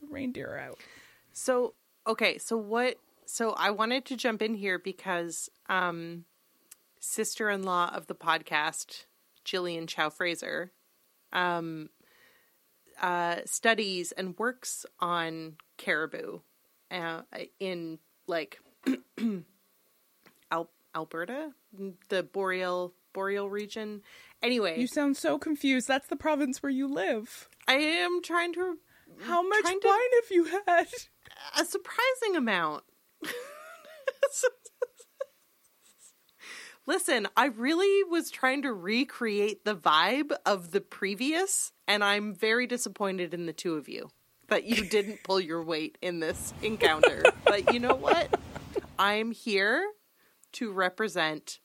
the 0.00 0.06
reindeer 0.10 0.54
are 0.54 0.58
out. 0.58 0.78
So, 1.32 1.74
okay, 2.06 2.38
so 2.38 2.56
what 2.56 2.96
so 3.24 3.52
I 3.52 3.70
wanted 3.70 4.04
to 4.06 4.16
jump 4.16 4.42
in 4.42 4.54
here 4.54 4.78
because 4.78 5.48
um 5.68 6.24
sister-in-law 7.00 7.92
of 7.94 8.06
the 8.06 8.14
podcast, 8.14 9.06
Jillian 9.44 9.88
Chow 9.88 10.10
Fraser, 10.10 10.72
um 11.32 11.90
uh 13.00 13.36
studies 13.46 14.12
and 14.12 14.38
works 14.38 14.84
on 15.00 15.56
caribou 15.78 16.40
uh, 16.90 17.22
in 17.58 17.98
like 18.26 18.60
Alberta, 20.94 21.52
the 22.08 22.22
boreal 22.22 22.94
boreal 23.12 23.48
region. 23.50 24.02
Anyway, 24.42 24.78
You 24.80 24.86
sound 24.86 25.16
so 25.16 25.38
confused. 25.38 25.86
That's 25.88 26.08
the 26.08 26.16
province 26.16 26.62
where 26.62 26.70
you 26.72 26.88
live. 26.92 27.48
I 27.68 27.74
am 27.74 28.22
trying 28.22 28.52
to 28.54 28.60
mm, 28.60 29.22
How 29.24 29.42
much 29.46 29.60
Trying 29.62 29.80
to- 29.80 29.88
wine 29.88 29.98
have 30.22 30.30
you 30.30 30.44
had? 30.66 30.86
a 31.58 31.64
surprising 31.64 32.36
amount. 32.36 32.84
Listen, 36.84 37.28
I 37.36 37.46
really 37.46 38.02
was 38.10 38.28
trying 38.30 38.62
to 38.62 38.72
recreate 38.72 39.64
the 39.64 39.76
vibe 39.76 40.32
of 40.44 40.72
the 40.72 40.80
previous, 40.80 41.70
and 41.86 42.02
I'm 42.02 42.34
very 42.34 42.66
disappointed 42.66 43.32
in 43.34 43.46
the 43.46 43.52
two 43.52 43.74
of 43.76 43.88
you 43.88 44.08
that 44.48 44.64
you 44.64 44.84
didn't 44.88 45.22
pull 45.22 45.38
your 45.40 45.62
weight 45.62 45.96
in 46.02 46.18
this 46.18 46.52
encounter. 46.60 47.22
but 47.46 47.72
you 47.72 47.78
know 47.78 47.94
what? 47.94 48.36
I'm 48.98 49.30
here 49.30 49.84
to 50.52 50.72
represent 50.72 51.60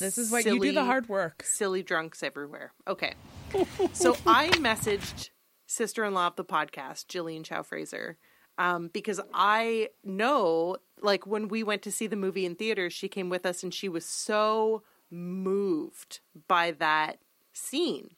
This 0.00 0.18
is 0.18 0.30
what 0.30 0.44
you 0.44 0.60
do 0.60 0.72
the 0.72 0.84
hard 0.84 1.08
work. 1.08 1.42
silly 1.44 1.82
drunks 1.82 2.22
everywhere. 2.22 2.72
Okay. 2.86 3.14
So 3.92 4.16
I 4.26 4.48
messaged 4.50 5.30
sister 5.66 6.04
in 6.04 6.14
law 6.14 6.26
of 6.26 6.36
the 6.36 6.44
podcast, 6.44 7.06
Jillian 7.06 7.44
Chow 7.44 7.62
Fraser, 7.62 8.18
um, 8.58 8.88
because 8.92 9.20
I 9.32 9.88
know, 10.04 10.76
like, 11.00 11.26
when 11.26 11.48
we 11.48 11.62
went 11.62 11.82
to 11.82 11.92
see 11.92 12.06
the 12.06 12.16
movie 12.16 12.44
in 12.44 12.54
theaters, 12.56 12.92
she 12.92 13.08
came 13.08 13.28
with 13.30 13.46
us 13.46 13.62
and 13.62 13.72
she 13.72 13.88
was 13.88 14.04
so 14.04 14.82
moved 15.10 16.20
by 16.48 16.72
that 16.72 17.18
scene. 17.52 18.10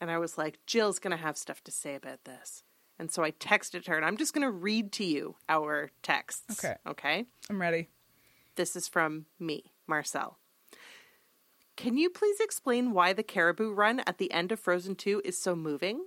And 0.00 0.10
I 0.10 0.18
was 0.18 0.38
like, 0.38 0.58
Jill's 0.66 0.98
going 0.98 1.16
to 1.16 1.22
have 1.22 1.36
stuff 1.36 1.62
to 1.64 1.70
say 1.72 1.94
about 1.94 2.24
this. 2.24 2.62
And 2.98 3.10
so 3.10 3.22
I 3.22 3.30
texted 3.32 3.86
her, 3.86 3.96
and 3.96 4.04
I'm 4.04 4.16
just 4.16 4.32
going 4.34 4.46
to 4.46 4.50
read 4.50 4.92
to 4.92 5.04
you 5.04 5.36
our 5.48 5.90
texts. 6.02 6.64
Okay. 6.64 6.76
Okay. 6.86 7.24
I'm 7.48 7.60
ready. 7.60 7.88
This 8.56 8.76
is 8.76 8.88
from 8.88 9.26
me, 9.38 9.72
Marcelle. 9.86 10.38
Can 11.76 11.96
you 11.96 12.10
please 12.10 12.40
explain 12.40 12.92
why 12.92 13.12
the 13.12 13.22
caribou 13.22 13.72
run 13.72 14.00
at 14.06 14.18
the 14.18 14.30
end 14.32 14.52
of 14.52 14.60
Frozen 14.60 14.96
2 14.96 15.22
is 15.24 15.40
so 15.40 15.56
moving? 15.56 16.04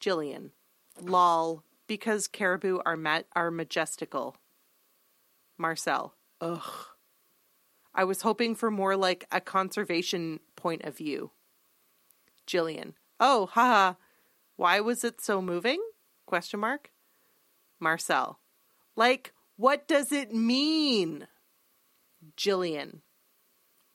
Jillian. 0.00 0.50
Lol. 1.00 1.62
Because 1.86 2.26
caribou 2.28 2.80
are 2.84 2.96
ma- 2.96 3.22
are 3.34 3.50
majestical. 3.50 4.36
Marcelle. 5.56 6.14
Ugh. 6.40 6.86
I 7.94 8.04
was 8.04 8.20
hoping 8.20 8.54
for 8.54 8.70
more 8.70 8.96
like 8.96 9.26
a 9.32 9.40
conservation 9.40 10.40
point 10.56 10.84
of 10.84 10.96
view. 10.96 11.30
Jillian. 12.46 12.92
Oh, 13.18 13.46
haha. 13.46 13.94
Why 14.56 14.80
was 14.80 15.04
it 15.04 15.22
so 15.22 15.40
moving? 15.40 15.82
Question 16.26 16.60
mark. 16.60 16.90
Marcelle. 17.80 18.40
Like, 18.94 19.32
what 19.56 19.88
does 19.88 20.12
it 20.12 20.34
mean? 20.34 21.26
Jillian. 22.36 23.00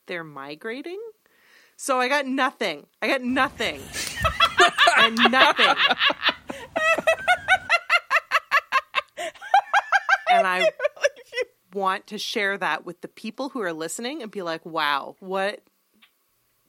They're 0.08 0.24
migrating? 0.24 1.02
So 1.78 2.00
I 2.00 2.08
got 2.08 2.28
nothing. 2.28 2.86
I 3.02 3.08
got 3.08 3.22
nothing. 3.22 3.82
and 4.98 5.16
nothing. 5.32 5.76
and 10.30 10.48
I 10.48 10.70
want 11.74 12.08
to 12.08 12.18
share 12.18 12.58
that 12.58 12.86
with 12.86 13.02
the 13.02 13.08
people 13.08 13.50
who 13.50 13.62
are 13.62 13.74
listening 13.74 14.22
and 14.22 14.32
be 14.32 14.42
like, 14.42 14.66
wow, 14.66 15.16
what 15.20 15.62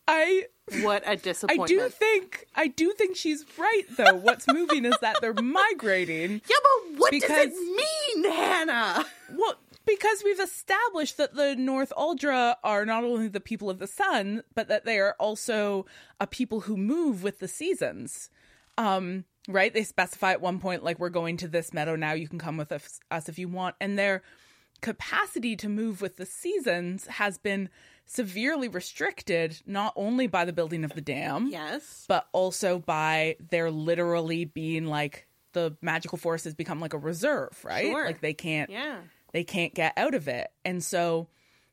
I 0.08 0.46
what 0.82 1.02
a 1.06 1.16
disappointment. 1.16 1.70
I 1.70 1.74
do 1.74 1.88
think 1.88 2.46
I 2.54 2.66
do 2.68 2.92
think 2.92 3.16
she's 3.16 3.44
right 3.58 3.84
though. 3.96 4.14
What's 4.14 4.46
moving 4.48 4.84
is 4.84 4.94
that 5.00 5.16
they're 5.20 5.34
migrating. 5.34 6.40
Yeah, 6.48 6.56
but 6.62 6.98
what 6.98 7.12
does 7.12 7.22
it 7.24 7.52
mean, 7.52 8.32
Hannah? 8.32 9.04
Well, 9.32 9.54
because 9.87 10.22
we've 10.24 10.41
established 10.41 11.16
that 11.16 11.35
the 11.35 11.55
Northuldra 11.59 12.57
are 12.62 12.85
not 12.87 13.05
only 13.05 13.28
the 13.28 13.41
people 13.41 13.68
of 13.70 13.78
the 13.78 13.87
sun, 13.87 14.43
but 14.55 14.68
that 14.68 14.85
they 14.85 14.99
are 14.99 15.16
also 15.18 15.87
a 16.20 16.26
people 16.26 16.61
who 16.61 16.76
move 16.76 17.22
with 17.22 17.39
the 17.39 17.49
seasons. 17.49 18.30
Um, 18.78 19.24
right? 19.49 19.72
They 19.72 19.83
specify 19.85 20.33
at 20.33 20.41
one 20.41 20.59
point, 20.61 20.83
like, 20.85 20.99
we're 20.99 21.09
going 21.11 21.37
to 21.39 21.49
this 21.49 21.74
meadow 21.74 21.97
now, 21.97 22.12
you 22.12 22.28
can 22.28 22.39
come 22.39 22.57
with 22.57 22.72
us, 22.72 23.01
us 23.11 23.28
if 23.28 23.39
you 23.39 23.49
want. 23.49 23.74
And 23.80 23.99
their 23.99 24.22
capacity 24.80 25.57
to 25.57 25.68
move 25.68 26.01
with 26.01 26.16
the 26.16 26.26
seasons 26.26 27.07
has 27.07 27.39
been 27.39 27.68
severely 28.07 28.68
restricted, 28.68 29.61
not 29.66 29.93
only 29.97 30.26
by 30.26 30.45
the 30.45 30.53
building 30.53 30.85
of 30.85 30.95
the 30.95 31.01
dam, 31.01 31.49
Yes. 31.51 32.05
but 32.09 32.26
also 32.33 32.78
by 32.78 33.37
their 33.51 33.70
literally 33.70 34.45
being 34.45 34.87
like 34.87 35.26
the 35.53 35.76
magical 35.83 36.18
forest 36.18 36.45
has 36.45 36.55
become 36.55 36.80
like 36.80 36.95
a 36.95 36.99
reserve, 36.99 37.62
right? 37.64 37.87
Sure. 37.87 38.07
Like 38.07 38.20
they 38.20 38.35
can't 38.35 38.70
Yeah. 38.70 38.99
They 39.33 39.45
can't 39.45 39.74
get 39.74 39.93
out 39.97 40.14
of 40.14 40.28
it. 40.28 40.51
And 40.64 40.83
so 40.83 41.28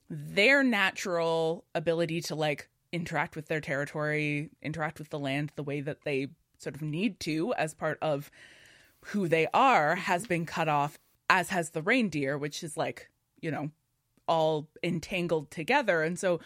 their 0.09 0.63
natural 0.63 1.65
ability 1.75 2.21
to 2.21 2.35
like 2.35 2.69
interact 2.91 3.35
with 3.35 3.47
their 3.47 3.61
territory, 3.61 4.49
interact 4.61 4.99
with 4.99 5.09
the 5.09 5.19
land 5.19 5.51
the 5.55 5.63
way 5.63 5.81
that 5.81 6.03
they 6.03 6.29
sort 6.57 6.75
of 6.75 6.81
need 6.81 7.19
to 7.21 7.53
as 7.53 7.73
part 7.73 7.97
of 8.01 8.31
who 9.05 9.27
they 9.27 9.47
are 9.53 9.95
has 9.95 10.27
been 10.27 10.45
cut 10.45 10.67
off, 10.67 10.97
as 11.29 11.49
has 11.49 11.69
the 11.69 11.81
reindeer, 11.81 12.37
which 12.37 12.63
is 12.63 12.75
like, 12.75 13.09
you 13.39 13.51
know, 13.51 13.69
all 14.27 14.67
entangled 14.83 15.51
together. 15.51 16.03
And 16.03 16.17
so 16.19 16.39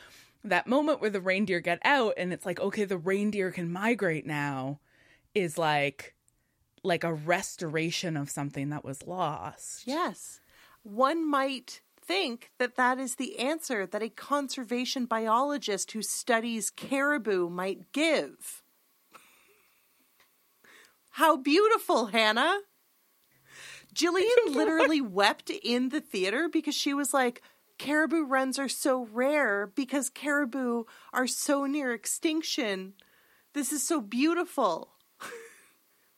that 0.44 0.68
moment 0.68 1.02
where 1.02 1.10
the 1.10 1.22
reindeer 1.22 1.60
get 1.62 1.80
out 1.84 2.14
and 2.18 2.34
it's 2.34 2.46
like, 2.46 2.60
okay, 2.60 2.84
the 2.86 2.98
reindeer 2.98 3.52
can 3.52 3.72
migrate 3.72 4.26
now 4.26 4.80
is 5.34 5.58
like 5.58 6.16
like 6.84 7.06
a 7.06 7.14
restoration 7.14 8.18
of 8.18 8.30
something 8.30 8.70
that 8.70 8.84
was 8.84 9.08
lost. 9.08 9.88
Yes. 9.88 10.42
One 10.84 11.30
might 11.30 11.82
think 12.06 12.52
that 12.60 12.76
that 12.76 13.00
is 13.00 13.16
the 13.16 13.40
answer 13.40 13.86
that 13.86 14.04
a 14.04 14.10
conservation 14.10 15.06
biologist 15.06 15.92
who 15.94 16.02
studies 16.02 16.70
caribou 16.70 17.50
might 17.50 17.92
give. 17.94 18.62
How 21.12 21.38
beautiful, 21.38 22.08
Hannah. 22.08 22.60
Jillian 23.94 24.26
literally 24.48 25.00
wept 25.00 25.50
in 25.50 25.90
the 25.90 26.02
theater 26.02 26.50
because 26.52 26.76
she 26.76 26.94
was 26.94 27.14
like, 27.14 27.42
caribou 27.78 28.24
runs 28.24 28.60
are 28.60 28.70
so 28.70 29.08
rare 29.12 29.68
because 29.68 30.10
caribou 30.10 30.86
are 31.14 31.28
so 31.28 31.66
near 31.66 31.94
extinction. 31.94 32.94
This 33.54 33.72
is 33.72 33.86
so 33.86 34.02
beautiful. 34.02 34.90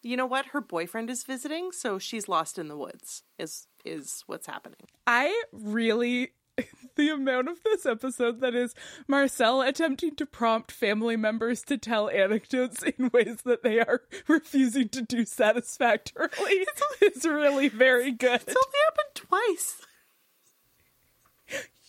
You 0.02 0.16
know 0.16 0.28
what? 0.28 0.46
Her 0.48 0.62
boyfriend 0.62 1.10
is 1.10 1.24
visiting, 1.24 1.72
so 1.72 1.98
she's 1.98 2.30
lost 2.30 2.60
in 2.60 2.68
the 2.68 2.78
woods. 2.78 3.24
Is 3.40 3.66
is 3.86 4.24
what's 4.28 4.48
happening. 4.48 4.88
I 5.08 5.44
really 5.52 6.32
the 6.96 7.10
amount 7.10 7.50
of 7.50 7.62
this 7.64 7.86
episode 7.86 8.40
that 8.42 8.56
is 8.56 8.74
Marcelle 9.08 9.62
attempting 9.62 10.16
to 10.16 10.26
prompt 10.26 10.72
family 10.72 11.18
members 11.18 11.62
to 11.64 11.78
tell 11.78 12.10
anecdotes 12.10 12.84
in 12.84 13.10
ways 13.14 13.42
that 13.46 13.64
they 13.64 13.80
are 13.80 14.02
refusing 14.28 14.90
to 14.90 15.02
do 15.02 15.26
satisfactorily 15.26 16.66
is 17.02 17.26
really 17.26 17.70
very 17.70 18.12
good. 18.12 18.42
It's 18.42 18.56
only 18.56 18.80
happened 18.86 19.16
twice. 19.16 19.82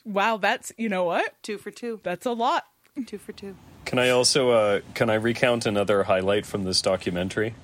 Wow, 0.04 0.36
that's 0.36 0.72
you 0.76 0.88
know 0.88 1.04
what? 1.04 1.34
Two 1.42 1.58
for 1.58 1.70
two. 1.70 2.00
That's 2.02 2.26
a 2.26 2.32
lot. 2.32 2.64
Two 3.06 3.18
for 3.18 3.32
two. 3.32 3.56
Can 3.84 3.98
I 3.98 4.10
also 4.10 4.50
uh, 4.50 4.80
can 4.94 5.10
I 5.10 5.14
recount 5.14 5.66
another 5.66 6.04
highlight 6.04 6.46
from 6.46 6.64
this 6.64 6.80
documentary? 6.80 7.54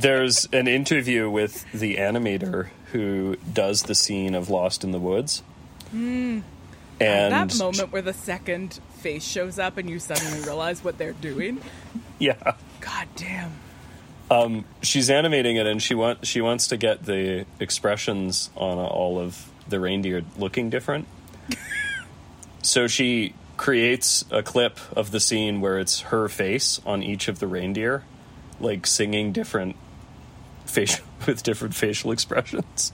There's 0.00 0.48
an 0.52 0.68
interview 0.68 1.30
with 1.30 1.70
the 1.72 1.96
animator 1.96 2.68
who 2.92 3.36
does 3.52 3.82
the 3.82 3.94
scene 3.94 4.34
of 4.34 4.48
Lost 4.48 4.84
in 4.84 4.92
the 4.92 4.98
Woods. 4.98 5.42
Hmm. 5.90 6.40
And 7.00 7.32
that 7.32 7.56
moment 7.58 7.92
where 7.92 8.02
the 8.02 8.12
second 8.12 8.80
face 8.98 9.24
shows 9.24 9.58
up 9.58 9.76
and 9.76 9.88
you 9.88 9.98
suddenly 9.98 10.40
realize 10.40 10.82
what 10.82 10.98
they're 10.98 11.12
doing. 11.12 11.60
yeah, 12.18 12.54
God 12.80 13.08
damn. 13.16 13.52
Um, 14.30 14.64
she's 14.82 15.08
animating 15.08 15.56
it 15.56 15.66
and 15.66 15.82
she 15.82 15.94
want 15.94 16.26
she 16.26 16.40
wants 16.40 16.66
to 16.68 16.76
get 16.76 17.04
the 17.04 17.46
expressions 17.60 18.50
on 18.56 18.78
all 18.78 19.18
of 19.18 19.50
the 19.68 19.80
reindeer 19.80 20.22
looking 20.36 20.70
different. 20.70 21.06
so 22.62 22.86
she 22.88 23.34
creates 23.56 24.24
a 24.30 24.42
clip 24.42 24.78
of 24.96 25.10
the 25.12 25.20
scene 25.20 25.60
where 25.60 25.78
it's 25.78 26.00
her 26.00 26.28
face 26.28 26.80
on 26.84 27.02
each 27.02 27.28
of 27.28 27.38
the 27.38 27.46
reindeer 27.46 28.04
like 28.60 28.86
singing 28.86 29.32
different 29.32 29.76
facial 30.68 31.04
with 31.26 31.42
different 31.42 31.74
facial 31.74 32.12
expressions. 32.12 32.92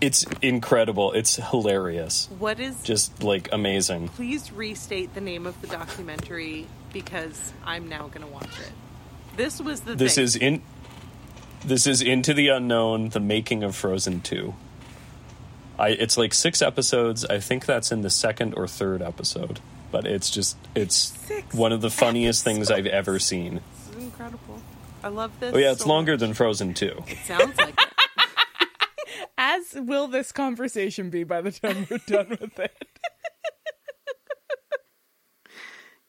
It's 0.00 0.24
incredible. 0.42 1.12
It's 1.12 1.36
hilarious. 1.36 2.28
What 2.38 2.60
is 2.60 2.82
Just 2.82 3.22
like 3.22 3.48
amazing. 3.52 4.08
please 4.08 4.52
restate 4.52 5.14
the 5.14 5.22
name 5.22 5.46
of 5.46 5.58
the 5.62 5.68
documentary 5.68 6.66
because 6.92 7.52
I'm 7.64 7.88
now 7.88 8.08
gonna 8.08 8.26
watch 8.26 8.44
it. 8.60 8.72
This 9.36 9.60
was 9.60 9.80
the 9.82 9.94
This 9.94 10.16
thing. 10.16 10.24
is 10.24 10.36
in 10.36 10.62
This 11.64 11.86
is 11.86 12.02
Into 12.02 12.34
the 12.34 12.48
Unknown, 12.48 13.08
the 13.10 13.20
making 13.20 13.62
of 13.62 13.74
Frozen 13.74 14.20
2. 14.20 14.54
I 15.78 15.88
it's 15.90 16.16
like 16.18 16.34
6 16.34 16.60
episodes. 16.62 17.24
I 17.24 17.38
think 17.40 17.64
that's 17.66 17.90
in 17.90 18.02
the 18.02 18.10
second 18.10 18.54
or 18.54 18.68
third 18.68 19.00
episode. 19.02 19.60
But 19.90 20.06
it's 20.06 20.28
just 20.30 20.56
it's 20.74 20.94
Six 21.26 21.54
one 21.54 21.72
of 21.72 21.80
the 21.80 21.90
funniest 21.90 22.44
things 22.44 22.70
I've 22.70 22.86
ever 22.86 23.18
seen. 23.18 23.60
This 25.02 25.08
is 25.08 25.12
incredible. 25.12 25.18
I 25.18 25.22
love 25.22 25.40
this. 25.40 25.54
Oh 25.54 25.58
yeah, 25.58 25.72
it's 25.72 25.82
so 25.82 25.88
longer 25.88 26.12
much. 26.12 26.20
than 26.20 26.34
Frozen 26.34 26.74
2. 26.74 27.04
It 27.08 27.18
sounds 27.24 27.56
like 27.58 27.74
it. 27.80 27.88
As 29.38 29.74
will 29.74 30.08
this 30.08 30.32
conversation 30.32 31.10
be 31.10 31.24
by 31.24 31.40
the 31.40 31.52
time 31.52 31.86
we're 31.90 31.98
done 32.06 32.30
with 32.40 32.58
it. 32.58 32.88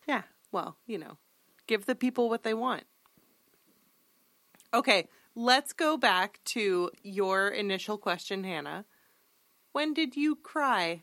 Yeah. 0.07 0.21
Well, 0.51 0.77
you 0.85 0.97
know, 0.97 1.17
give 1.67 1.85
the 1.85 1.95
people 1.95 2.29
what 2.29 2.43
they 2.43 2.53
want. 2.53 2.83
Okay, 4.73 5.09
let's 5.35 5.73
go 5.73 5.97
back 5.97 6.39
to 6.45 6.89
your 7.03 7.49
initial 7.49 7.97
question, 7.97 8.43
Hannah. 8.43 8.85
When 9.73 9.93
did 9.93 10.15
you 10.15 10.35
cry? 10.35 11.01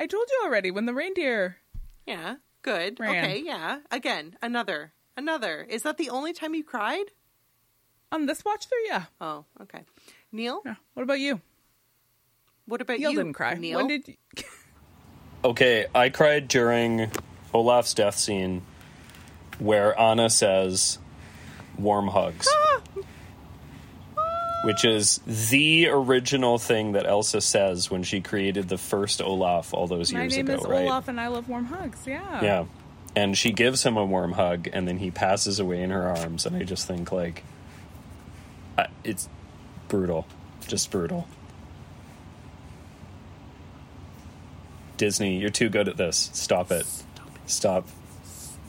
I 0.00 0.06
told 0.06 0.26
you 0.30 0.40
already 0.44 0.70
when 0.70 0.86
the 0.86 0.94
reindeer 0.94 1.58
Yeah, 2.06 2.36
good. 2.62 2.98
Ran. 2.98 3.24
Okay, 3.24 3.42
yeah. 3.44 3.78
Again, 3.90 4.36
another. 4.40 4.92
Another. 5.16 5.66
Is 5.68 5.82
that 5.82 5.98
the 5.98 6.10
only 6.10 6.32
time 6.32 6.54
you 6.54 6.64
cried? 6.64 7.06
on 8.12 8.26
this 8.26 8.44
watch 8.44 8.66
through, 8.66 8.86
yeah. 8.86 9.04
Oh, 9.20 9.44
okay. 9.62 9.80
Neil, 10.30 10.62
Yeah. 10.64 10.74
What 10.94 11.02
about 11.02 11.18
you? 11.18 11.40
what 12.66 12.80
about 12.80 12.98
Neil 12.98 13.10
you? 13.10 13.16
didn't 13.16 13.32
cry. 13.32 13.54
Neil? 13.54 13.78
When 13.78 13.88
did 13.88 14.06
you... 14.06 14.14
Okay, 15.44 15.86
I 15.92 16.08
cried 16.08 16.46
during 16.46 17.10
Olaf's 17.52 17.94
death 17.94 18.16
scene 18.16 18.62
where 19.58 19.98
Anna 19.98 20.30
says, 20.30 21.00
warm 21.76 22.06
hugs. 22.06 22.48
Which 24.64 24.84
is 24.84 25.20
the 25.26 25.88
original 25.88 26.56
thing 26.58 26.92
that 26.92 27.04
Elsa 27.04 27.40
says 27.40 27.90
when 27.90 28.04
she 28.04 28.20
created 28.20 28.68
the 28.68 28.78
first 28.78 29.20
Olaf 29.20 29.74
all 29.74 29.88
those 29.88 30.12
My 30.12 30.20
years 30.22 30.36
name 30.36 30.46
ago, 30.48 30.58
is 30.60 30.64
right? 30.66 30.84
Olaf, 30.84 31.08
and 31.08 31.20
I 31.20 31.26
love 31.28 31.48
warm 31.48 31.64
hugs. 31.64 32.06
Yeah. 32.06 32.42
Yeah. 32.42 32.64
And 33.16 33.36
she 33.36 33.50
gives 33.52 33.82
him 33.82 33.96
a 33.96 34.04
warm 34.04 34.32
hug, 34.32 34.68
and 34.72 34.86
then 34.86 34.98
he 34.98 35.10
passes 35.10 35.58
away 35.58 35.82
in 35.82 35.90
her 35.90 36.06
arms. 36.16 36.46
And 36.46 36.54
I 36.56 36.62
just 36.62 36.86
think, 36.86 37.10
like, 37.10 37.42
I- 38.78 38.86
it's 39.04 39.28
brutal. 39.88 40.26
Just 40.68 40.90
brutal. 40.92 41.26
Disney, 44.96 45.38
you're 45.38 45.50
too 45.50 45.68
good 45.68 45.88
at 45.88 45.96
this. 45.96 46.30
Stop 46.32 46.70
it. 46.70 46.86
Stop. 47.46 47.88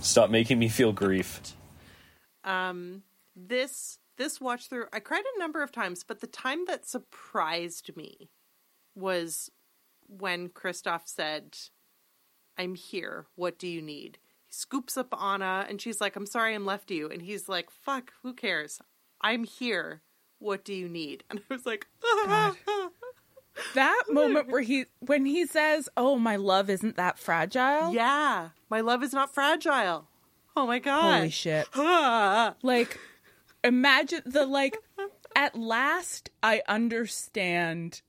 Stop 0.01 0.29
making 0.29 0.57
me 0.59 0.67
feel 0.69 0.91
grief. 0.91 1.39
Um, 2.43 3.03
this 3.35 3.99
this 4.17 4.39
watch 4.39 4.67
through, 4.67 4.85
I 4.93 4.99
cried 4.99 5.23
a 5.35 5.39
number 5.39 5.61
of 5.61 5.71
times, 5.71 6.03
but 6.03 6.21
the 6.21 6.27
time 6.27 6.65
that 6.65 6.87
surprised 6.87 7.95
me 7.95 8.29
was 8.95 9.49
when 10.07 10.49
Kristoff 10.49 11.01
said, 11.05 11.57
"I'm 12.57 12.75
here. 12.75 13.27
What 13.35 13.57
do 13.57 13.67
you 13.67 13.81
need?" 13.81 14.19
He 14.45 14.53
scoops 14.53 14.97
up 14.97 15.13
Anna, 15.19 15.65
and 15.67 15.81
she's 15.81 15.99
like, 16.01 16.15
"I'm 16.15 16.25
sorry, 16.25 16.53
I'm 16.53 16.65
left 16.65 16.91
you," 16.91 17.09
and 17.09 17.21
he's 17.21 17.49
like, 17.49 17.69
"Fuck, 17.71 18.13
who 18.21 18.33
cares? 18.33 18.81
I'm 19.21 19.43
here. 19.43 20.01
What 20.39 20.63
do 20.63 20.73
you 20.73 20.87
need?" 20.87 21.23
And 21.29 21.39
I 21.49 21.53
was 21.53 21.65
like, 21.65 21.87
That 23.75 24.03
moment 24.09 24.49
where 24.49 24.61
he 24.61 24.85
when 24.99 25.25
he 25.25 25.45
says, 25.45 25.87
"Oh, 25.95 26.17
my 26.17 26.35
love 26.35 26.69
isn't 26.69 26.95
that 26.97 27.19
fragile." 27.19 27.93
"Yeah, 27.93 28.49
my 28.69 28.81
love 28.81 29.03
is 29.03 29.13
not 29.13 29.33
fragile." 29.33 30.07
Oh 30.55 30.67
my 30.67 30.79
god! 30.79 31.17
Holy 31.17 31.29
shit. 31.29 31.67
like 31.75 32.99
imagine 33.63 34.21
the 34.25 34.45
like 34.45 34.77
at 35.35 35.55
last 35.57 36.29
I 36.41 36.61
understand 36.67 38.01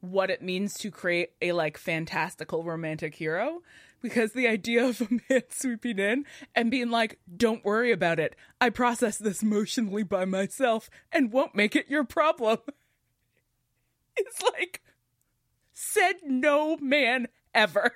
what 0.00 0.30
it 0.30 0.42
means 0.42 0.74
to 0.74 0.90
create 0.90 1.30
a 1.42 1.52
like 1.52 1.76
fantastical 1.76 2.62
romantic 2.62 3.14
hero 3.14 3.62
because 4.00 4.32
the 4.32 4.46
idea 4.46 4.84
of 4.84 5.00
a 5.00 5.08
man 5.28 5.42
swooping 5.50 5.98
in 5.98 6.24
and 6.54 6.70
being 6.70 6.90
like, 6.90 7.18
"Don't 7.36 7.64
worry 7.64 7.90
about 7.90 8.20
it. 8.20 8.36
I 8.60 8.70
process 8.70 9.18
this 9.18 9.42
emotionally 9.42 10.04
by 10.04 10.24
myself 10.24 10.88
and 11.10 11.32
won't 11.32 11.54
make 11.54 11.74
it 11.74 11.88
your 11.88 12.04
problem." 12.04 12.58
It's 14.20 14.42
like 14.42 14.82
said 15.72 16.16
no 16.24 16.76
man 16.78 17.28
ever. 17.54 17.92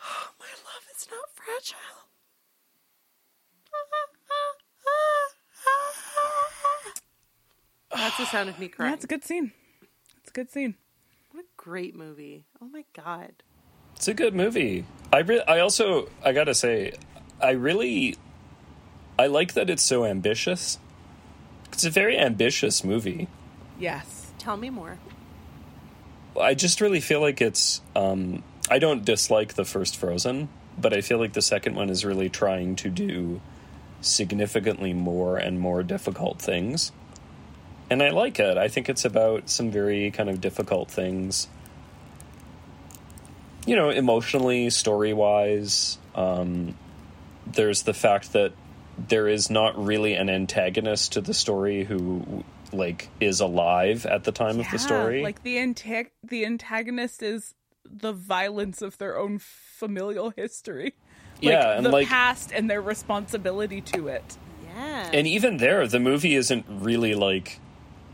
Oh, 0.00 0.28
my 0.38 0.46
love 0.46 0.86
is 0.96 1.08
not 1.10 1.28
fragile. 1.34 2.03
That's 7.94 8.16
the 8.18 8.26
sound 8.26 8.48
of 8.48 8.58
me 8.58 8.68
crying. 8.68 8.92
That's 8.92 9.04
a 9.04 9.08
good 9.08 9.24
scene. 9.24 9.52
It's 10.18 10.30
a 10.30 10.32
good 10.32 10.50
scene. 10.50 10.74
What 11.32 11.44
a 11.44 11.46
great 11.56 11.94
movie. 11.94 12.44
Oh 12.60 12.66
my 12.66 12.84
god. 12.94 13.32
It's 13.96 14.08
a 14.08 14.14
good 14.14 14.34
movie. 14.34 14.84
I 15.12 15.18
re- 15.20 15.44
I 15.46 15.60
also 15.60 16.08
I 16.24 16.32
gotta 16.32 16.54
say, 16.54 16.92
I 17.40 17.52
really 17.52 18.16
I 19.18 19.26
like 19.26 19.54
that 19.54 19.70
it's 19.70 19.82
so 19.82 20.04
ambitious. 20.04 20.78
It's 21.72 21.84
a 21.84 21.90
very 21.90 22.18
ambitious 22.18 22.84
movie. 22.84 23.28
Yes. 23.78 24.32
Tell 24.38 24.56
me 24.56 24.70
more. 24.70 24.98
I 26.40 26.54
just 26.54 26.80
really 26.80 27.00
feel 27.00 27.20
like 27.20 27.40
it's. 27.40 27.80
Um, 27.94 28.42
I 28.70 28.78
don't 28.78 29.04
dislike 29.04 29.54
the 29.54 29.64
first 29.64 29.96
Frozen, 29.96 30.48
but 30.78 30.92
I 30.92 31.00
feel 31.00 31.18
like 31.18 31.32
the 31.32 31.42
second 31.42 31.74
one 31.74 31.90
is 31.90 32.04
really 32.04 32.28
trying 32.28 32.76
to 32.76 32.90
do 32.90 33.40
significantly 34.00 34.92
more 34.92 35.36
and 35.36 35.60
more 35.60 35.82
difficult 35.82 36.40
things. 36.40 36.92
And 37.94 38.02
I 38.02 38.10
like 38.10 38.40
it. 38.40 38.58
I 38.58 38.66
think 38.66 38.88
it's 38.88 39.04
about 39.04 39.48
some 39.48 39.70
very 39.70 40.10
kind 40.10 40.28
of 40.28 40.40
difficult 40.40 40.90
things. 40.90 41.46
You 43.68 43.76
know, 43.76 43.90
emotionally, 43.90 44.68
story 44.70 45.12
wise. 45.12 45.96
Um, 46.16 46.74
there's 47.46 47.82
the 47.84 47.94
fact 47.94 48.32
that 48.32 48.52
there 48.98 49.28
is 49.28 49.48
not 49.48 49.78
really 49.78 50.14
an 50.14 50.28
antagonist 50.28 51.12
to 51.12 51.20
the 51.20 51.32
story 51.32 51.84
who 51.84 52.42
like 52.72 53.10
is 53.20 53.38
alive 53.38 54.06
at 54.06 54.24
the 54.24 54.32
time 54.32 54.58
of 54.58 54.66
the 54.72 54.78
story. 54.80 55.22
Like 55.22 55.44
the 55.44 55.58
antag- 55.58 56.10
the 56.24 56.44
antagonist 56.46 57.22
is 57.22 57.54
the 57.88 58.12
violence 58.12 58.82
of 58.82 58.98
their 58.98 59.16
own 59.16 59.38
familial 59.38 60.30
history. 60.30 60.94
Like 61.36 61.42
Yeah, 61.52 61.76
and 61.76 61.86
the 61.86 61.90
like- 61.90 62.08
past 62.08 62.50
and 62.52 62.68
their 62.68 62.82
responsibility 62.82 63.80
to 63.82 64.08
it. 64.08 64.36
Yeah. 64.64 65.10
And 65.12 65.28
even 65.28 65.58
there, 65.58 65.86
the 65.86 66.00
movie 66.00 66.34
isn't 66.34 66.66
really 66.68 67.14
like. 67.14 67.60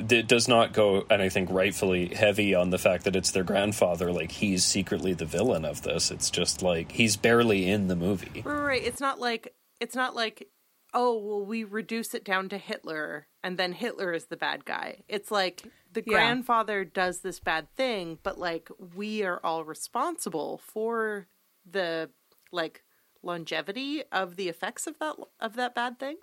It 0.09 0.27
does 0.29 0.49
not 0.49 0.73
go, 0.73 1.05
and 1.11 1.21
I 1.21 1.29
think 1.29 1.51
rightfully 1.51 2.09
heavy 2.15 2.55
on 2.55 2.71
the 2.71 2.79
fact 2.79 3.05
that 3.05 3.17
it's 3.17 3.31
their 3.31 3.45
grandfather. 3.45 4.13
Like 4.13 4.31
he's 4.33 4.65
secretly 4.65 5.13
the 5.13 5.25
villain 5.27 5.65
of 5.65 5.83
this. 5.83 6.11
It's 6.11 6.31
just 6.31 6.63
like 6.63 6.93
he's 6.93 7.17
barely 7.17 7.69
in 7.69 7.89
the 7.89 7.97
movie. 7.97 8.43
Right. 8.45 8.83
It's 8.83 9.01
not 9.01 9.19
like 9.21 9.55
it's 9.81 9.95
not 9.95 10.15
like 10.15 10.49
oh 10.93 11.17
well 11.19 11.45
we 11.47 11.63
reduce 11.65 12.15
it 12.15 12.25
down 12.25 12.49
to 12.49 12.59
Hitler 12.59 13.29
and 13.45 13.57
then 13.57 13.73
Hitler 13.73 14.13
is 14.13 14.27
the 14.27 14.37
bad 14.37 14.65
guy. 14.65 15.03
It's 15.09 15.31
like 15.31 15.63
the 15.93 16.03
Yeah. 16.07 16.15
grandfather 16.15 16.85
does 16.85 17.21
this 17.21 17.39
bad 17.41 17.69
thing, 17.77 18.19
but 18.23 18.39
like 18.39 18.69
we 18.97 19.23
are 19.23 19.41
all 19.45 19.65
responsible 19.65 20.59
for 20.59 21.29
the 21.71 22.11
like 22.53 22.83
longevity 23.23 24.03
of 24.11 24.37
the 24.37 24.49
effects 24.49 24.87
of 24.87 24.99
that 24.99 25.15
of 25.41 25.55
that 25.57 25.75
bad 25.75 25.99
thing. 25.99 26.17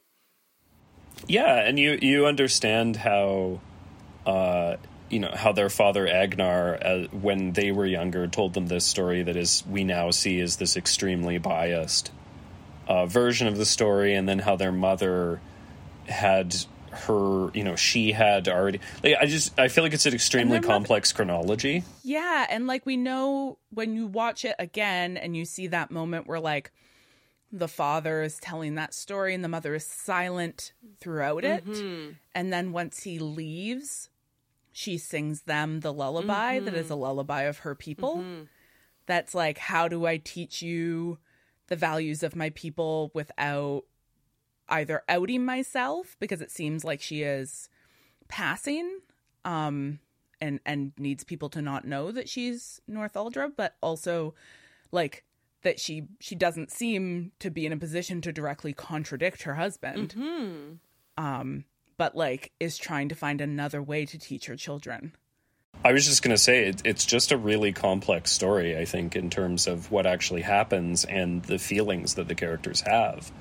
Yeah, 1.28 1.56
and 1.68 1.80
you 1.80 1.98
you 2.02 2.26
understand 2.26 2.98
how, 2.98 3.60
uh, 4.28 4.78
you 5.10 5.20
know 5.20 5.32
how 5.34 5.54
their 5.54 5.70
father 5.70 6.06
Agnar, 6.06 6.78
uh, 6.84 7.04
when 7.12 7.54
they 7.54 7.72
were 7.72 7.86
younger, 7.86 8.28
told 8.28 8.54
them 8.54 8.68
this 8.68 8.86
story 8.86 9.24
that 9.24 9.38
is 9.38 9.64
we 9.68 9.84
now 9.84 10.12
see 10.12 10.40
as 10.42 10.58
this 10.58 10.76
extremely 10.76 11.38
biased 11.38 12.12
uh, 12.88 13.06
version 13.06 13.48
of 13.48 13.58
the 13.58 13.66
story, 13.66 14.14
and 14.14 14.28
then 14.28 14.40
how 14.40 14.56
their 14.58 14.72
mother 14.72 15.40
had 16.08 16.56
her, 16.92 17.50
you 17.54 17.64
know, 17.64 17.76
she 17.76 18.12
had 18.12 18.48
already. 18.48 18.80
Like, 19.04 19.16
I 19.20 19.26
just 19.28 19.58
I 19.58 19.70
feel 19.70 19.84
like 19.84 19.94
it's 19.94 20.06
an 20.06 20.14
extremely 20.14 20.52
their 20.52 20.62
mother- 20.62 20.74
complex 20.74 21.14
chronology. 21.14 21.84
Yeah, 22.04 22.46
and 22.50 22.68
like 22.68 22.86
we 22.86 22.98
know 22.98 23.58
when 23.70 23.96
you 23.96 24.08
watch 24.08 24.44
it 24.44 24.56
again 24.60 25.16
and 25.16 25.38
you 25.38 25.46
see 25.46 25.68
that 25.68 25.90
moment 25.90 26.28
where 26.28 26.40
like 26.40 26.72
the 27.52 27.68
father 27.70 28.24
is 28.24 28.40
telling 28.40 28.76
that 28.76 28.94
story 28.94 29.34
and 29.34 29.42
the 29.42 29.48
mother 29.48 29.74
is 29.74 29.86
silent 29.86 30.74
throughout 31.00 31.46
it. 31.46 31.64
And 32.36 32.52
then 32.52 32.74
once 32.74 33.04
he 33.04 33.20
leaves, 33.20 34.10
she 34.78 34.96
sings 35.00 35.42
them 35.42 35.80
the 35.80 35.92
lullaby 35.92 36.60
that 36.60 36.76
is 36.76 36.92
a 36.92 36.96
lullaby 36.96 37.42
of 37.44 37.58
her 37.60 37.74
people. 37.74 38.24
That's 39.08 39.34
like, 39.34 39.58
how 39.58 39.88
do 39.88 40.06
I 40.06 40.18
teach 40.18 40.62
you 40.62 41.18
the 41.66 41.76
values 41.76 42.22
of 42.22 42.36
my 42.36 42.52
people 42.52 43.10
without 43.16 43.86
either 44.70 45.02
outing 45.10 45.44
myself 45.44 46.16
because 46.20 46.42
it 46.42 46.52
seems 46.52 46.84
like 46.84 47.02
she 47.02 47.24
is 47.24 47.70
passing 48.28 49.00
um 49.46 49.98
and 50.42 50.60
and 50.66 50.92
needs 51.00 51.24
people 51.24 51.50
to 51.50 51.62
not 51.62 51.84
know 51.86 52.12
that 52.12 52.30
she's 52.30 52.80
Northuldra, 52.88 53.52
but 53.56 53.78
also 53.82 54.36
like 54.92 55.24
that 55.64 55.80
she 55.80 56.04
she 56.20 56.36
doesn't 56.36 56.70
seem 56.72 57.32
to 57.40 57.50
be 57.50 57.66
in 57.66 57.74
a 57.74 57.78
position 57.78 58.22
to 58.22 58.32
directly 58.32 58.74
contradict 58.74 59.42
her 59.42 59.56
husband. 59.56 60.14
Um, 61.18 61.66
but 61.98 62.16
like 62.16 62.52
is 62.60 62.78
trying 62.78 63.10
to 63.10 63.16
find 63.16 63.42
another 63.42 63.82
way 63.82 64.06
to 64.06 64.18
teach 64.18 64.46
her 64.46 64.56
children. 64.56 65.14
I 65.84 65.94
was 65.94 66.06
just 66.06 66.24
going 66.24 66.36
to 66.36 66.42
say 66.42 66.68
it, 66.68 66.82
it's 66.86 67.06
just 67.06 67.32
a 67.32 67.38
really 67.38 67.72
complex 67.72 68.32
story. 68.32 68.78
I 68.78 68.86
think 68.86 69.16
in 69.16 69.30
terms 69.30 69.68
of 69.68 69.92
what 69.92 70.06
actually 70.06 70.42
happens 70.42 71.06
and 71.06 71.44
the 71.44 71.60
feelings 71.60 72.16
that 72.16 72.28
the 72.28 72.36
characters 72.36 72.82
have 72.82 73.32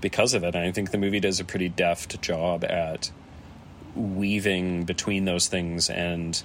because 0.00 0.34
of 0.34 0.44
it. 0.44 0.54
And 0.54 0.64
I 0.64 0.72
think 0.72 0.90
the 0.90 0.98
movie 0.98 1.20
does 1.20 1.40
a 1.40 1.44
pretty 1.44 1.70
deft 1.70 2.20
job 2.20 2.64
at 2.64 3.10
weaving 3.94 4.84
between 4.84 5.24
those 5.24 5.48
things 5.48 5.88
and 5.88 6.42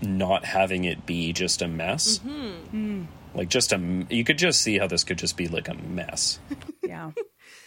not 0.00 0.44
having 0.44 0.84
it 0.84 1.04
be 1.04 1.32
just 1.32 1.60
a 1.60 1.68
mess. 1.68 2.20
Mm-hmm. 2.20 3.04
Like 3.34 3.48
just 3.50 3.72
a, 3.72 4.06
you 4.08 4.24
could 4.24 4.38
just 4.38 4.62
see 4.62 4.78
how 4.78 4.86
this 4.86 5.04
could 5.04 5.18
just 5.18 5.36
be 5.36 5.48
like 5.48 5.68
a 5.68 5.74
mess. 5.74 6.38
Yeah. 6.88 7.10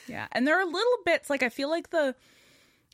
yeah. 0.08 0.26
And 0.32 0.48
there 0.48 0.60
are 0.60 0.66
little 0.66 0.98
bits 1.06 1.30
like 1.30 1.44
I 1.44 1.50
feel 1.50 1.70
like 1.70 1.92
the 1.92 2.16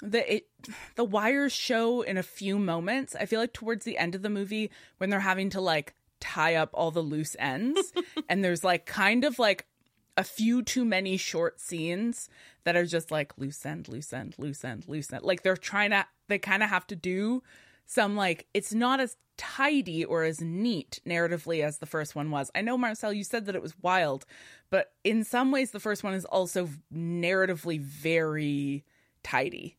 the 0.02 0.36
it 0.36 0.48
the 0.96 1.04
wires 1.04 1.54
show 1.54 2.02
in 2.02 2.18
a 2.18 2.24
few 2.24 2.60
moments. 2.60 3.16
I 3.16 3.26
feel 3.26 3.40
like 3.40 3.54
towards 3.54 3.86
the 3.86 3.98
end 3.98 4.16
of 4.16 4.22
the 4.22 4.30
movie 4.30 4.72
when 4.98 5.10
they're 5.10 5.20
having 5.20 5.50
to 5.52 5.62
like 5.62 5.96
tie 6.20 6.56
up 6.56 6.70
all 6.74 6.92
the 6.92 7.02
loose 7.02 7.36
ends 7.40 7.94
and 8.30 8.44
there's 8.44 8.64
like 8.64 8.86
kind 8.86 9.24
of 9.24 9.40
like 9.40 9.68
a 10.16 10.24
few 10.24 10.64
too 10.64 10.84
many 10.84 11.16
short 11.16 11.60
scenes 11.60 12.28
that 12.64 12.76
are 12.76 12.86
just 12.86 13.12
like 13.12 13.38
loose 13.38 13.64
end, 13.66 13.88
loose 13.88 14.12
end, 14.12 14.34
loose 14.38 14.66
end, 14.66 14.88
loose 14.88 15.14
end. 15.14 15.24
Like 15.24 15.44
they're 15.44 15.56
trying 15.56 15.92
to 15.92 16.06
they 16.28 16.40
kind 16.40 16.64
of 16.64 16.70
have 16.70 16.88
to 16.88 16.96
do 16.96 17.44
some 17.86 18.16
like 18.16 18.48
it's 18.54 18.74
not 18.74 19.00
as 19.00 19.16
tidy 19.38 20.04
or 20.04 20.24
as 20.24 20.42
neat 20.42 21.00
narratively 21.06 21.64
as 21.64 21.78
the 21.78 21.86
first 21.86 22.16
one 22.16 22.32
was. 22.32 22.52
I 22.56 22.62
know 22.62 22.78
Marcelle 22.78 23.14
you 23.14 23.24
said 23.24 23.46
that 23.46 23.56
it 23.56 23.62
was 23.62 23.74
wild, 23.82 24.26
but 24.70 24.92
in 25.04 25.24
some 25.24 25.52
ways 25.52 25.72
the 25.72 25.80
first 25.80 26.04
one 26.04 26.14
is 26.14 26.26
also 26.26 26.70
narratively 26.94 27.80
very 27.80 28.84
tidy. 29.24 29.78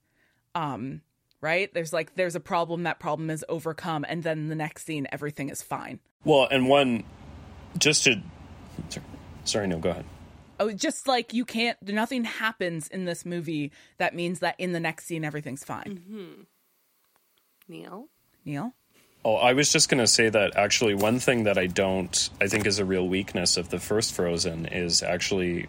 Um 0.54 1.02
right? 1.40 1.72
There's 1.72 1.92
like 1.92 2.14
there's 2.16 2.34
a 2.34 2.40
problem 2.40 2.82
that 2.84 2.98
problem 2.98 3.30
is 3.30 3.44
overcome 3.48 4.04
and 4.08 4.22
then 4.22 4.48
the 4.48 4.54
next 4.54 4.84
scene 4.84 5.06
everything 5.12 5.48
is 5.50 5.62
fine. 5.62 6.00
Well, 6.24 6.48
and 6.50 6.68
one, 6.68 7.04
just 7.78 8.04
to, 8.04 8.20
sorry, 9.44 9.68
no, 9.68 9.78
go 9.78 9.90
ahead. 9.90 10.04
Oh, 10.60 10.72
just 10.72 11.06
like 11.06 11.32
you 11.32 11.44
can't 11.44 11.80
nothing 11.82 12.24
happens 12.24 12.88
in 12.88 13.04
this 13.04 13.24
movie 13.24 13.70
that 13.98 14.14
means 14.14 14.40
that 14.40 14.56
in 14.58 14.72
the 14.72 14.80
next 14.80 15.06
scene 15.06 15.24
everything's 15.24 15.64
fine. 15.64 16.02
Mm-hmm. 16.08 16.42
Neil? 17.68 18.08
Neil? 18.44 18.72
Oh, 19.24 19.34
I 19.34 19.52
was 19.52 19.70
just 19.72 19.88
going 19.88 19.98
to 19.98 20.06
say 20.06 20.28
that 20.28 20.56
actually, 20.56 20.94
one 20.94 21.18
thing 21.18 21.44
that 21.44 21.58
I 21.58 21.66
don't, 21.66 22.30
I 22.40 22.46
think 22.46 22.66
is 22.66 22.78
a 22.78 22.84
real 22.84 23.06
weakness 23.06 23.56
of 23.56 23.68
the 23.68 23.78
first 23.78 24.14
Frozen 24.14 24.66
is 24.66 25.02
actually 25.02 25.66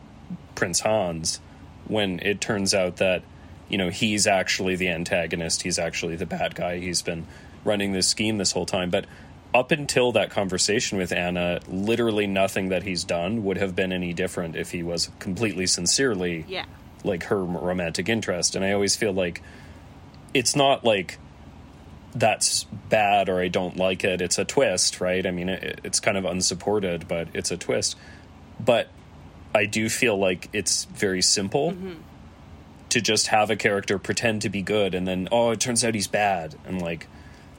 Prince 0.55 0.79
Hans 0.79 1.41
when 1.87 2.19
it 2.19 2.39
turns 2.39 2.73
out 2.73 2.97
that, 2.97 3.23
you 3.69 3.77
know, 3.77 3.89
he's 3.89 4.27
actually 4.27 4.75
the 4.75 4.89
antagonist, 4.89 5.61
he's 5.61 5.79
actually 5.79 6.15
the 6.15 6.25
bad 6.25 6.55
guy, 6.55 6.79
he's 6.79 7.01
been 7.01 7.25
running 7.63 7.91
this 7.93 8.07
scheme 8.07 8.37
this 8.37 8.51
whole 8.51 8.65
time. 8.65 8.89
But 8.89 9.05
up 9.53 9.71
until 9.71 10.11
that 10.13 10.29
conversation 10.29 10.97
with 10.97 11.11
Anna, 11.11 11.59
literally 11.67 12.27
nothing 12.27 12.69
that 12.69 12.83
he's 12.83 13.03
done 13.03 13.43
would 13.43 13.57
have 13.57 13.75
been 13.75 13.91
any 13.91 14.13
different 14.13 14.55
if 14.55 14.71
he 14.71 14.83
was 14.83 15.09
completely 15.19 15.65
sincerely 15.67 16.45
Yeah. 16.47 16.65
like 17.03 17.23
her 17.25 17.43
romantic 17.43 18.09
interest. 18.09 18.55
And 18.55 18.63
I 18.63 18.71
always 18.73 18.95
feel 18.95 19.11
like 19.13 19.41
it's 20.33 20.55
not 20.55 20.85
like 20.85 21.17
that's 22.13 22.63
bad 22.89 23.29
or 23.29 23.39
I 23.39 23.47
don't 23.47 23.77
like 23.77 24.03
it. 24.03 24.21
It's 24.21 24.37
a 24.37 24.45
twist, 24.45 24.99
right? 25.01 25.25
I 25.25 25.31
mean, 25.31 25.49
it, 25.49 25.81
it's 25.83 25.99
kind 25.99 26.17
of 26.17 26.25
unsupported, 26.25 27.07
but 27.07 27.27
it's 27.33 27.51
a 27.51 27.57
twist. 27.57 27.95
But 28.59 28.89
I 29.53 29.65
do 29.65 29.89
feel 29.89 30.17
like 30.17 30.49
it's 30.53 30.85
very 30.85 31.21
simple 31.21 31.71
mm-hmm. 31.71 31.93
To 32.89 33.01
just 33.01 33.27
have 33.27 33.49
a 33.49 33.55
character 33.55 33.97
pretend 33.99 34.41
to 34.43 34.49
be 34.49 34.61
good 34.61 34.93
and 34.95 35.07
then, 35.07 35.27
oh, 35.31 35.51
it 35.51 35.59
turns 35.59 35.83
out 35.83 35.93
he's 35.95 36.07
bad. 36.07 36.55
And 36.65 36.81
like, 36.81 37.07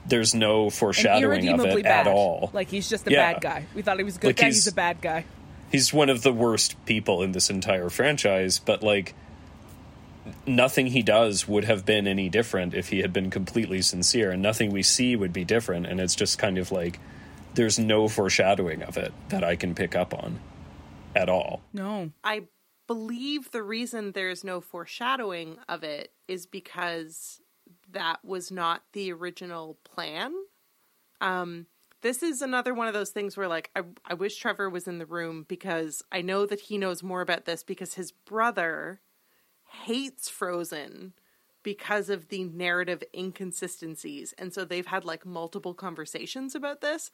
there's 0.07 0.35
no 0.35 0.71
foreshadowing 0.71 1.49
of 1.49 1.65
it 1.65 1.83
bad. 1.85 2.07
at 2.07 2.13
all. 2.13 2.51
Like 2.53 2.69
he's 2.69 2.89
just 2.89 3.07
a 3.07 3.11
Yeah. 3.11 3.33
bad 3.33 3.43
guy. 3.43 3.65
We 3.75 3.83
thought 3.83 3.99
he 3.99 4.05
was 4.05 4.17
a 4.17 4.19
good 4.21 4.27
Like, 4.29 4.37
guy, 4.37 4.45
he's- 4.47 4.57
he's 4.57 4.67
a 4.67 4.75
bad 4.75 5.01
guy. 5.01 5.25
he's 5.71 5.93
one 5.93 6.09
of 6.11 6.23
the 6.23 6.33
worst 6.33 6.75
people 6.87 7.23
in 7.23 7.33
this 7.33 7.49
entire 7.51 7.89
franchise, 7.91 8.59
but 8.59 8.83
like 8.83 9.15
nothing 10.47 10.89
he 10.89 11.03
does 11.03 11.49
would 11.49 11.65
have 11.65 11.85
been 11.87 12.07
any 12.07 12.29
different 12.29 12.75
if 12.75 12.89
he 12.89 13.01
had 13.01 13.13
been 13.13 13.31
completely 13.31 13.83
sincere, 13.83 14.31
and 14.31 14.43
nothing 14.43 14.71
we 14.71 14.83
see 14.83 15.17
would 15.17 15.33
be 15.33 15.45
different. 15.45 15.87
And 15.87 16.01
it's 16.01 16.15
just 16.15 16.39
kind 16.39 16.59
of 16.59 16.71
like 16.73 16.99
there's 17.55 17.79
no 17.79 18.07
foreshadowing 18.09 18.83
of 18.83 18.97
it 18.97 19.13
that 19.29 19.43
I 19.43 19.57
can 19.57 19.75
pick 19.75 19.95
up 19.97 20.15
on 20.15 20.39
at 21.17 21.29
all. 21.29 21.61
No. 21.73 22.11
I 22.23 22.43
believe 22.91 23.53
the 23.53 23.63
reason 23.63 24.11
there's 24.11 24.43
no 24.43 24.61
foreshadowing 24.61 25.57
of 25.69 25.85
it 25.85 26.11
is 26.27 26.45
because 26.45 27.41
that 27.93 28.17
was 28.25 28.51
not 28.51 28.83
the 28.95 29.13
original 29.13 29.79
plan. 29.85 30.35
Um, 31.21 31.67
this 32.03 32.21
is 32.21 32.43
another 32.43 32.75
one 32.75 32.89
of 32.89 32.93
those 32.93 33.11
things 33.11 33.37
where, 33.37 33.47
like, 33.47 33.71
I, 33.77 33.83
I 34.05 34.15
wish 34.15 34.35
Trevor 34.35 34.69
was 34.69 34.89
in 34.89 34.99
the 34.99 35.07
room 35.07 35.47
because 35.47 36.03
I 36.11 36.21
know 36.21 36.47
that 36.47 36.63
he 36.63 36.79
knows 36.79 37.01
more 37.01 37.21
about 37.21 37.45
this 37.45 37.63
because 37.63 37.95
his 37.95 38.11
brother 38.11 39.01
hates 39.85 40.29
Frozen 40.29 41.13
because 41.63 42.11
of 42.11 42.27
the 42.27 42.43
narrative 42.43 43.05
inconsistencies. 43.15 44.35
And 44.37 44.53
so 44.53 44.65
they've 44.65 44.85
had 44.85 45.05
like 45.05 45.25
multiple 45.25 45.75
conversations 45.75 46.57
about 46.57 46.81
this. 46.81 47.13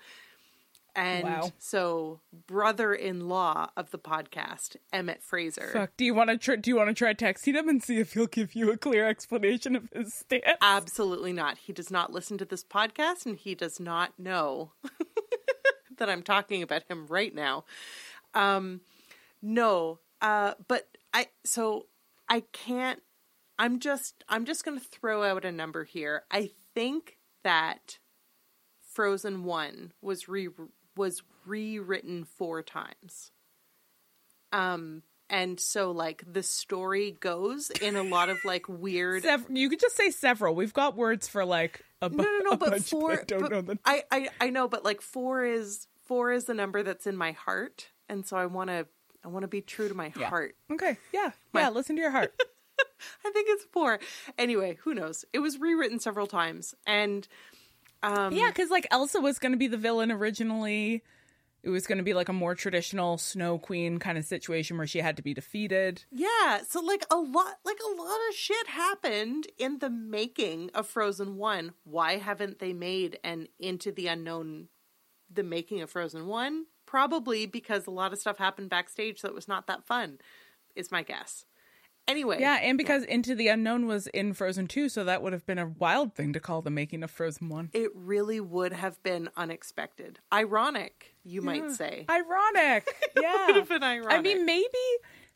And 0.97 1.25
Wow. 1.25 1.53
so, 1.59 2.21
brother-in-law 2.47 3.69
of 3.77 3.91
the 3.91 3.99
podcast, 3.99 4.77
Emmett 4.93 5.23
Fraser, 5.23 5.69
Fuck. 5.73 5.91
Do 5.99 6.05
you 6.07 6.15
want 6.15 6.31
to 6.31 6.39
try? 6.39 6.57
Do 6.57 6.71
you 6.71 6.77
want 6.77 6.89
to 6.89 6.95
try 6.95 7.13
texting 7.13 7.55
him 7.55 7.69
and 7.69 7.83
see 7.83 7.99
if 7.99 8.15
he'll 8.15 8.27
give 8.27 8.55
you 8.55 8.73
a 8.73 8.79
clear 8.79 9.07
explanation 9.07 9.77
of 9.77 9.91
his 9.95 10.15
stance? 10.15 10.59
absolutely 10.63 11.35
not. 11.35 11.59
He 11.59 11.73
does 11.75 11.91
not 11.91 12.13
listen 12.13 12.39
to 12.39 12.45
this 12.47 12.65
podcast, 12.65 13.27
and 13.27 13.37
he 13.37 13.55
does 13.55 13.79
not 13.79 14.19
know 14.19 14.73
that 15.99 16.09
I'm 16.09 16.23
talking 16.23 16.63
about 16.63 16.85
him 16.89 17.07
right 17.07 17.35
now. 17.35 17.65
Um, 18.35 18.81
no, 19.43 19.99
uh, 20.23 20.55
but 20.67 20.89
I 21.13 21.27
so 21.45 21.87
I 22.29 22.41
can't. 22.53 23.03
I'm 23.59 23.81
just 23.81 24.25
I'm 24.29 24.45
just 24.45 24.65
going 24.65 24.79
to 24.79 24.85
throw 24.85 25.23
out 25.25 25.45
a 25.45 25.53
number 25.53 25.85
here. 25.85 26.25
I 26.31 26.51
think 26.75 27.19
that 27.45 27.99
Frozen 28.93 29.45
One 29.45 29.93
was 30.03 30.29
re 30.29 30.49
was 30.97 31.23
rewritten 31.45 32.25
four 32.25 32.63
times. 32.63 33.31
Um, 34.53 35.03
and 35.29 35.59
so 35.59 35.91
like 35.91 36.23
the 36.31 36.43
story 36.43 37.17
goes 37.19 37.71
in 37.71 37.97
a 37.97 38.03
lot 38.03 38.29
of 38.29 38.39
like 38.45 38.69
weird. 38.69 39.23
Sev- 39.25 39.47
you 39.51 39.69
could 39.69 39.81
just 39.81 39.97
say 39.97 40.11
several. 40.11 40.55
We've 40.55 40.73
got 40.75 40.97
words 40.97 41.27
for 41.29 41.45
like 41.45 41.83
a, 42.01 42.09
bu- 42.09 42.19
no, 42.19 42.23
no, 42.25 42.39
no, 42.51 42.57
but 42.57 42.71
bunch, 42.71 42.91
four. 42.91 43.13
I 43.21 43.25
don't 43.25 43.41
but 43.43 43.51
know 43.51 43.61
the. 43.63 43.79
I, 43.85 44.05
I, 44.11 44.29
I 44.41 44.51
know, 44.51 44.69
but 44.69 44.85
like 44.85 45.01
four 45.01 45.45
is 45.45 45.87
four 46.05 46.33
is 46.33 46.45
the 46.45 46.55
number 46.55 46.83
that's 46.83 47.07
in 47.07 47.17
my 47.17 47.33
heart, 47.33 47.89
and 48.09 48.25
so 48.25 48.37
I 48.37 48.47
want 48.47 48.71
to, 48.71 48.87
I 49.25 49.29
want 49.29 49.43
to 49.43 49.49
be 49.49 49.61
true 49.61 49.89
to 49.89 49.95
my 49.95 50.13
Yeah. 50.17 50.29
heart. 50.29 50.55
Okay, 50.73 50.97
yeah, 51.13 51.31
My- 51.53 51.63
yeah. 51.63 51.69
Listen 51.71 51.97
to 51.97 52.03
your 52.03 52.13
heart. 52.13 52.33
I 53.25 53.31
think 53.31 53.49
it's 53.51 53.65
four. 53.73 53.99
Anyway, 54.39 54.79
who 54.83 54.95
knows? 54.95 55.25
It 55.33 55.41
was 55.41 55.59
rewritten 55.59 55.99
several 55.99 56.27
times, 56.29 56.75
and 56.87 57.27
um, 58.07 58.33
yeah, 58.33 58.49
because 58.49 58.71
like 58.71 58.87
Elsa 58.91 59.21
was 59.21 59.39
going 59.41 59.53
to 59.53 59.59
be 59.59 59.67
the 59.67 59.77
villain 59.77 60.13
originally. 60.13 61.03
It 61.65 61.71
was 61.71 61.89
going 61.89 61.99
to 61.99 62.05
be 62.05 62.15
like 62.15 62.29
a 62.29 62.33
more 62.33 62.55
traditional 62.55 63.19
Snow 63.19 63.59
Queen 63.59 63.99
kind 63.99 64.17
of 64.17 64.25
situation 64.25 64.79
where 64.79 64.87
she 64.87 65.01
had 65.01 65.17
to 65.17 65.23
be 65.23 65.35
defeated. 65.35 66.05
Yeah, 66.13 66.61
so 66.63 66.81
like 66.81 67.05
a 67.11 67.17
lot 67.17 67.59
like 67.65 67.81
a 67.85 68.01
lot 68.01 68.19
of 68.29 68.37
shit 68.37 68.69
happened 68.69 69.49
in 69.59 69.81
the 69.81 69.91
making 69.91 70.71
of 70.75 70.87
Frozen 70.87 71.37
1. 71.37 71.73
Why 71.83 72.19
haven't 72.19 72.61
they 72.61 72.73
made 72.73 73.19
an 73.25 73.49
Into 73.59 73.91
the 73.91 74.07
Unknown 74.07 74.69
the 75.29 75.43
making 75.43 75.81
of 75.81 75.91
Frozen 75.91 76.29
1? 76.29 76.67
Probably 76.87 77.47
because 77.47 77.89
a 77.89 77.91
lot 77.91 78.13
of 78.13 78.21
stuff 78.21 78.39
happened 78.39 78.71
backstage 78.71 79.23
that 79.23 79.35
was 79.35 79.49
not 79.49 79.67
that 79.67 79.85
fun. 79.85 80.19
Is 80.77 80.93
my 80.93 81.03
guess. 81.03 81.47
Anyway. 82.09 82.39
Yeah, 82.41 82.59
and 82.63 82.79
because 82.79 83.03
Into 83.05 83.35
the 83.35 83.49
Unknown 83.49 83.87
was 83.87 84.07
in 84.09 84.33
Frozen 84.33 84.69
2, 84.69 84.89
so 84.89 85.05
that 85.05 85.23
would 85.23 85.33
have 85.33 85.45
been 85.45 85.59
a 85.59 85.67
wild 85.67 86.15
thing 86.15 86.33
to 86.35 86.41
call 86.41 86.63
the 86.63 86.71
making 86.71 87.03
of 87.03 87.11
Frozen 87.11 87.49
1. 87.49 87.71
it 87.73 87.91
really 87.95 88.39
would 88.41 88.73
have 88.73 89.03
been 89.03 89.29
unexpected. 89.37 90.21
Ironic, 90.33 91.15
you 91.25 91.43
might 91.43 91.71
say. 91.73 92.05
Ironic. 92.09 92.87
Yeah. 93.21 93.47
would 93.47 93.57
have 93.57 93.69
been 93.69 93.83
ironic. 93.83 94.13
I 94.13 94.21
mean, 94.21 94.45
maybe 94.47 94.69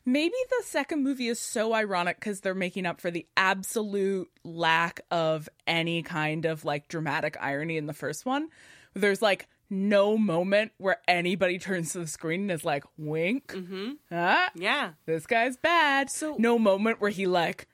maybe 0.05 0.33
the 0.49 0.63
second 0.65 1.03
movie 1.03 1.27
is 1.27 1.39
so 1.39 1.73
ironic 1.73 2.17
because 2.19 2.41
they're 2.41 2.55
making 2.55 2.85
up 2.85 3.01
for 3.01 3.11
the 3.11 3.27
absolute 3.37 4.29
lack 4.43 5.01
of 5.11 5.49
any 5.67 6.01
kind 6.03 6.45
of 6.45 6.63
like 6.65 6.87
dramatic 6.87 7.37
irony 7.39 7.77
in 7.77 7.85
the 7.85 7.93
first 7.93 8.25
one. 8.25 8.47
There's 8.93 9.21
like 9.21 9.47
no 9.71 10.17
moment 10.17 10.73
where 10.77 10.97
anybody 11.07 11.57
turns 11.57 11.93
to 11.93 11.99
the 11.99 12.07
screen 12.07 12.41
and 12.41 12.51
is 12.51 12.65
like, 12.65 12.83
wink. 12.97 13.47
Mm-hmm. 13.47 13.91
Ah, 14.11 14.49
Yeah. 14.53 14.91
this 15.05 15.25
guy's 15.25 15.55
bad. 15.57 16.11
So- 16.11 16.35
no 16.37 16.59
moment 16.59 16.99
where 17.01 17.09
he 17.09 17.25
like 17.25 17.67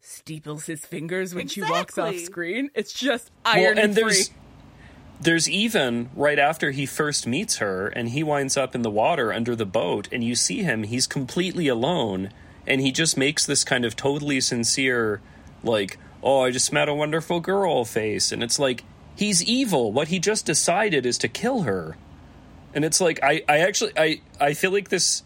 steeples 0.00 0.66
his 0.66 0.84
fingers 0.84 1.34
when 1.34 1.48
she 1.48 1.62
walks 1.62 1.96
off 1.96 2.16
screen. 2.18 2.70
It's 2.74 2.92
just 2.92 3.30
Well, 3.44 3.54
irony 3.56 3.80
and 3.80 3.94
there's 3.94 4.30
there's 5.20 5.48
even 5.48 6.10
right 6.14 6.38
after 6.38 6.72
he 6.72 6.84
first 6.84 7.26
meets 7.26 7.56
her 7.56 7.86
and 7.88 8.10
he 8.10 8.22
winds 8.22 8.56
up 8.56 8.74
in 8.74 8.82
the 8.82 8.90
water 8.90 9.32
under 9.32 9.54
the 9.56 9.64
boat 9.64 10.08
and 10.12 10.22
you 10.22 10.34
see 10.34 10.62
him 10.62 10.82
he's 10.82 11.06
completely 11.06 11.68
alone 11.68 12.30
and 12.66 12.80
he 12.80 12.90
just 12.92 13.16
makes 13.16 13.46
this 13.46 13.64
kind 13.64 13.84
of 13.86 13.94
totally 13.96 14.40
sincere 14.40 15.22
like 15.62 15.96
oh 16.22 16.40
i 16.42 16.50
just 16.50 16.72
met 16.72 16.88
a 16.88 16.94
wonderful 16.94 17.38
girl 17.40 17.84
face 17.86 18.32
and 18.32 18.42
it's 18.42 18.58
like 18.58 18.82
he's 19.16 19.42
evil 19.44 19.92
what 19.92 20.08
he 20.08 20.18
just 20.18 20.44
decided 20.46 21.06
is 21.06 21.18
to 21.18 21.28
kill 21.28 21.62
her 21.62 21.96
and 22.74 22.84
it's 22.84 23.00
like 23.00 23.18
i 23.22 23.42
i 23.48 23.58
actually 23.58 23.92
i 23.96 24.20
i 24.40 24.52
feel 24.54 24.70
like 24.72 24.88
this 24.88 25.22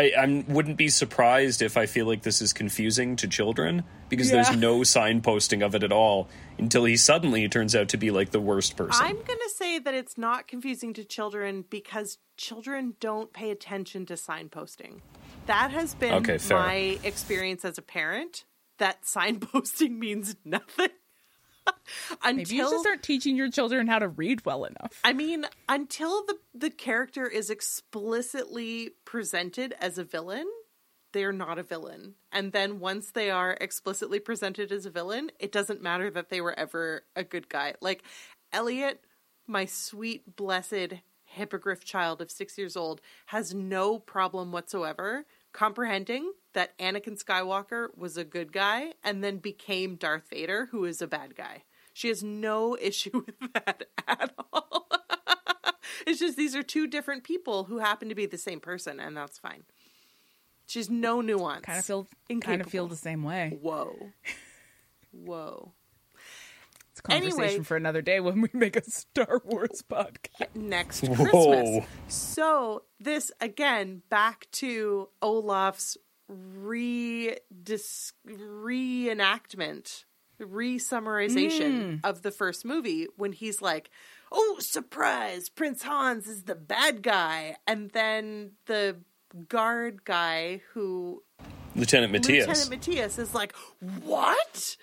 I, 0.00 0.12
I 0.16 0.44
wouldn't 0.46 0.76
be 0.76 0.90
surprised 0.90 1.60
if 1.60 1.76
I 1.76 1.86
feel 1.86 2.06
like 2.06 2.22
this 2.22 2.40
is 2.40 2.52
confusing 2.52 3.16
to 3.16 3.26
children 3.26 3.82
because 4.08 4.28
Yeah. 4.30 4.44
there's 4.44 4.56
no 4.56 4.78
signposting 4.82 5.60
of 5.66 5.74
it 5.74 5.82
at 5.82 5.90
all 5.90 6.28
until 6.56 6.84
he 6.84 6.96
suddenly 6.96 7.48
turns 7.48 7.74
out 7.74 7.88
to 7.88 7.96
be 7.96 8.12
like 8.12 8.30
the 8.30 8.38
worst 8.38 8.76
person. 8.76 9.04
I'm 9.04 9.16
going 9.16 9.26
to 9.26 9.50
say 9.56 9.80
that 9.80 9.94
it's 9.94 10.16
not 10.16 10.46
confusing 10.46 10.92
to 10.94 11.04
children 11.04 11.64
because 11.68 12.18
children 12.36 12.94
don't 13.00 13.32
pay 13.32 13.50
attention 13.50 14.06
to 14.06 14.14
signposting. 14.14 15.00
That 15.46 15.72
has 15.72 15.96
been 15.96 16.14
Okay, 16.14 16.38
my 16.48 17.00
experience 17.02 17.64
as 17.64 17.76
a 17.76 17.82
parent. 17.82 18.44
That 18.78 19.02
signposting 19.04 19.98
means 19.98 20.36
nothing. 20.44 20.90
Maybe 22.24 22.54
you 22.54 22.62
until 22.62 22.70
should 22.70 22.80
start 22.80 23.02
teaching 23.02 23.36
your 23.36 23.50
children 23.50 23.86
how 23.86 23.98
to 23.98 24.08
read 24.08 24.44
well 24.44 24.64
enough. 24.64 25.00
I 25.04 25.12
mean, 25.12 25.46
until 25.68 26.24
the 26.26 26.38
the 26.54 26.70
character 26.70 27.26
is 27.26 27.50
explicitly 27.50 28.90
presented 29.04 29.74
as 29.80 29.98
a 29.98 30.04
villain, 30.04 30.46
they're 31.12 31.32
not 31.32 31.58
a 31.58 31.62
villain. 31.62 32.14
And 32.32 32.52
then 32.52 32.80
once 32.80 33.10
they 33.10 33.30
are 33.30 33.56
explicitly 33.60 34.20
presented 34.20 34.72
as 34.72 34.86
a 34.86 34.90
villain, 34.90 35.30
it 35.38 35.52
doesn't 35.52 35.82
matter 35.82 36.10
that 36.10 36.28
they 36.28 36.40
were 36.40 36.58
ever 36.58 37.04
a 37.16 37.24
good 37.24 37.48
guy. 37.48 37.74
Like 37.80 38.02
Elliot, 38.52 39.04
my 39.46 39.64
sweet, 39.64 40.36
blessed 40.36 40.94
hippogriff 41.24 41.84
child 41.84 42.20
of 42.20 42.30
six 42.30 42.56
years 42.58 42.76
old, 42.76 43.00
has 43.26 43.54
no 43.54 43.98
problem 43.98 44.52
whatsoever 44.52 45.26
comprehending 45.52 46.32
that 46.58 46.76
Anakin 46.78 47.22
Skywalker 47.22 47.96
was 47.96 48.16
a 48.16 48.24
good 48.24 48.52
guy 48.52 48.92
and 49.04 49.22
then 49.22 49.36
became 49.36 49.94
Darth 49.94 50.28
Vader, 50.28 50.66
who 50.72 50.84
is 50.86 51.00
a 51.00 51.06
bad 51.06 51.36
guy. 51.36 51.62
She 51.92 52.08
has 52.08 52.20
no 52.20 52.76
issue 52.82 53.22
with 53.26 53.52
that 53.54 53.84
at 54.08 54.34
all. 54.52 54.88
it's 56.06 56.18
just 56.18 56.36
these 56.36 56.56
are 56.56 56.64
two 56.64 56.88
different 56.88 57.22
people 57.22 57.62
who 57.62 57.78
happen 57.78 58.08
to 58.08 58.16
be 58.16 58.26
the 58.26 58.36
same 58.36 58.58
person, 58.58 58.98
and 58.98 59.16
that's 59.16 59.38
fine. 59.38 59.62
She's 60.66 60.90
no 60.90 61.20
nuance. 61.20 61.64
Kind 61.64 61.78
of 61.78 61.84
feel 61.84 62.08
kind 62.40 62.60
of 62.60 62.66
feel 62.66 62.88
the 62.88 62.96
same 62.96 63.22
way. 63.22 63.56
Whoa. 63.62 63.94
Whoa. 65.12 65.74
It's 66.90 66.98
a 66.98 67.02
conversation 67.04 67.40
Anyway. 67.44 67.62
for 67.62 67.76
another 67.76 68.02
day 68.02 68.18
when 68.18 68.40
we 68.40 68.48
make 68.52 68.74
a 68.74 68.82
Star 68.90 69.40
Wars 69.44 69.84
podcast. 69.88 70.56
next 70.56 71.06
Whoa. 71.06 71.14
Christmas. 71.14 71.86
So 72.08 72.82
this 72.98 73.30
again 73.40 74.02
back 74.10 74.48
to 74.54 75.08
Olaf's 75.22 75.96
re 76.28 77.36
dis- 77.62 78.12
reenactment, 78.26 80.04
re-summarization 80.38 81.82
hmm. 81.82 81.96
of 82.04 82.22
the 82.22 82.30
first 82.30 82.64
movie 82.64 83.06
when 83.16 83.32
he's 83.32 83.62
like, 83.62 83.90
"Oh, 84.30 84.56
surprise! 84.60 85.48
Prince 85.48 85.82
Hans 85.82 86.26
is 86.26 86.44
the 86.44 86.54
bad 86.54 87.02
guy," 87.02 87.56
and 87.66 87.90
then 87.90 88.52
the 88.66 88.96
guard 89.48 90.04
guy 90.04 90.62
who 90.72 91.22
Lieutenant 91.74 92.12
Mattias. 92.12 92.46
Lieutenant 92.46 92.70
Mattias 92.70 93.18
is 93.18 93.34
like, 93.34 93.54
"What?" 94.02 94.76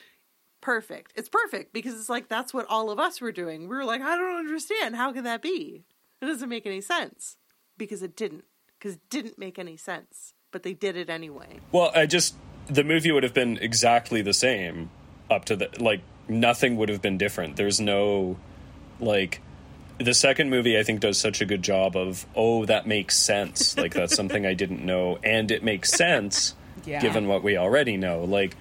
Perfect. 0.61 1.13
It's 1.15 1.29
perfect 1.29 1.73
because 1.73 1.93
it's 1.99 2.09
like 2.09 2.27
that's 2.27 2.53
what 2.53 2.65
all 2.67 2.89
of 2.89 2.99
us 2.99 3.21
were 3.21 3.31
doing. 3.31 3.67
We 3.67 3.75
were 3.75 3.85
like, 3.85 4.01
"I 4.01 4.17
don't 4.17 4.37
understand. 4.37 4.95
How 4.95 5.11
can 5.11 5.23
that 5.23 5.41
be? 5.41 5.83
It 6.21 6.25
doesn't 6.25 6.49
make 6.49 6.65
any 6.65 6.81
sense." 6.81 7.37
Because 7.77 8.01
it 8.01 8.15
didn't. 8.15 8.45
Because 8.79 8.95
it 8.95 9.09
didn't 9.09 9.37
make 9.37 9.59
any 9.59 9.77
sense. 9.77 10.33
But 10.55 10.63
they 10.63 10.71
did 10.73 10.95
it 10.95 11.09
anyway. 11.09 11.59
Well, 11.73 11.91
I 11.93 12.05
just 12.05 12.33
the 12.67 12.85
movie 12.85 13.11
would 13.11 13.23
have 13.23 13.33
been 13.33 13.57
exactly 13.57 14.21
the 14.21 14.31
same 14.33 14.89
up 15.29 15.43
to 15.45 15.57
the 15.57 15.69
like 15.81 15.99
nothing 16.29 16.77
would 16.77 16.87
have 16.87 17.01
been 17.01 17.17
different. 17.17 17.57
There's 17.57 17.81
no 17.81 18.37
like 19.01 19.41
the 19.99 20.13
second 20.13 20.49
movie 20.49 20.79
I 20.79 20.83
think 20.83 21.01
does 21.01 21.17
such 21.19 21.41
a 21.41 21.45
good 21.45 21.61
job 21.61 21.97
of 21.97 22.25
oh 22.37 22.63
that 22.67 22.87
makes 22.87 23.17
sense. 23.17 23.75
like 23.77 23.93
that's 23.93 24.15
something 24.21 24.45
I 24.45 24.53
didn't 24.53 24.81
know 24.85 25.19
and 25.25 25.51
it 25.51 25.61
makes 25.61 25.91
sense 25.91 26.55
Yeah. 26.85 27.01
given 27.01 27.27
what 27.27 27.43
we 27.43 27.57
already 27.57 27.97
know. 27.97 28.23
Like 28.23 28.55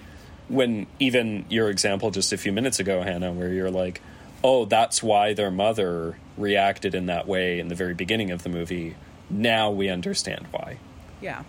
when 0.49 0.87
even 0.99 1.45
your 1.47 1.69
example 1.69 2.11
just 2.11 2.33
a 2.33 2.37
few 2.37 2.51
minutes 2.51 2.77
ago 2.81 3.03
Hannah 3.03 3.31
where 3.31 3.53
you're 3.53 3.71
like 3.71 4.01
oh 4.43 4.65
that's 4.65 5.01
why 5.01 5.33
their 5.33 5.49
mother 5.49 6.17
reacted 6.35 6.93
in 6.93 7.05
that 7.05 7.25
way 7.25 7.57
in 7.57 7.69
the 7.69 7.75
very 7.75 7.93
beginning 7.93 8.31
of 8.31 8.43
the 8.43 8.49
movie. 8.49 8.97
Now 9.29 9.71
we 9.71 9.87
understand 9.87 10.47
why. 10.51 10.77
Yeah. 11.21 11.43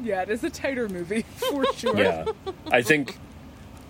Yeah. 0.00 0.16
Yeah, 0.16 0.22
it 0.22 0.30
is 0.30 0.44
a 0.44 0.50
tighter 0.50 0.88
movie 0.88 1.22
for 1.36 1.64
sure. 1.74 1.96
Yeah. 1.98 2.24
I 2.70 2.82
think 2.82 3.18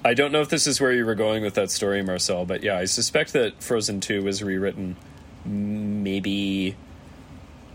I 0.05 0.15
don't 0.15 0.33
know 0.33 0.41
if 0.41 0.49
this 0.49 0.67
is 0.67 0.81
where 0.81 0.93
you 0.93 1.05
were 1.05 1.15
going 1.17 1.43
with 1.43 1.55
that 1.55 1.71
story, 1.71 2.03
Marcelle, 2.03 2.45
but 2.47 2.63
yeah, 2.63 2.79
I 2.79 2.85
suspect 2.85 3.33
that 3.33 3.63
Frozen 3.63 4.01
2 4.01 4.23
was 4.23 4.43
rewritten 4.43 4.97
maybe 5.45 6.77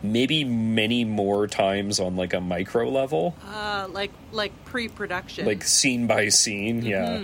maybe 0.02 0.44
many 0.44 1.06
more 1.06 1.48
times 1.48 2.00
on 2.00 2.16
like 2.16 2.34
a 2.34 2.42
micro 2.42 2.90
level, 2.90 3.36
Uh, 3.48 3.88
like 3.92 4.12
like 4.32 4.52
pre-production. 4.66 5.46
like 5.46 5.64
scene 5.64 6.08
by 6.08 6.30
scene, 6.30 6.82
yeah. 6.84 7.22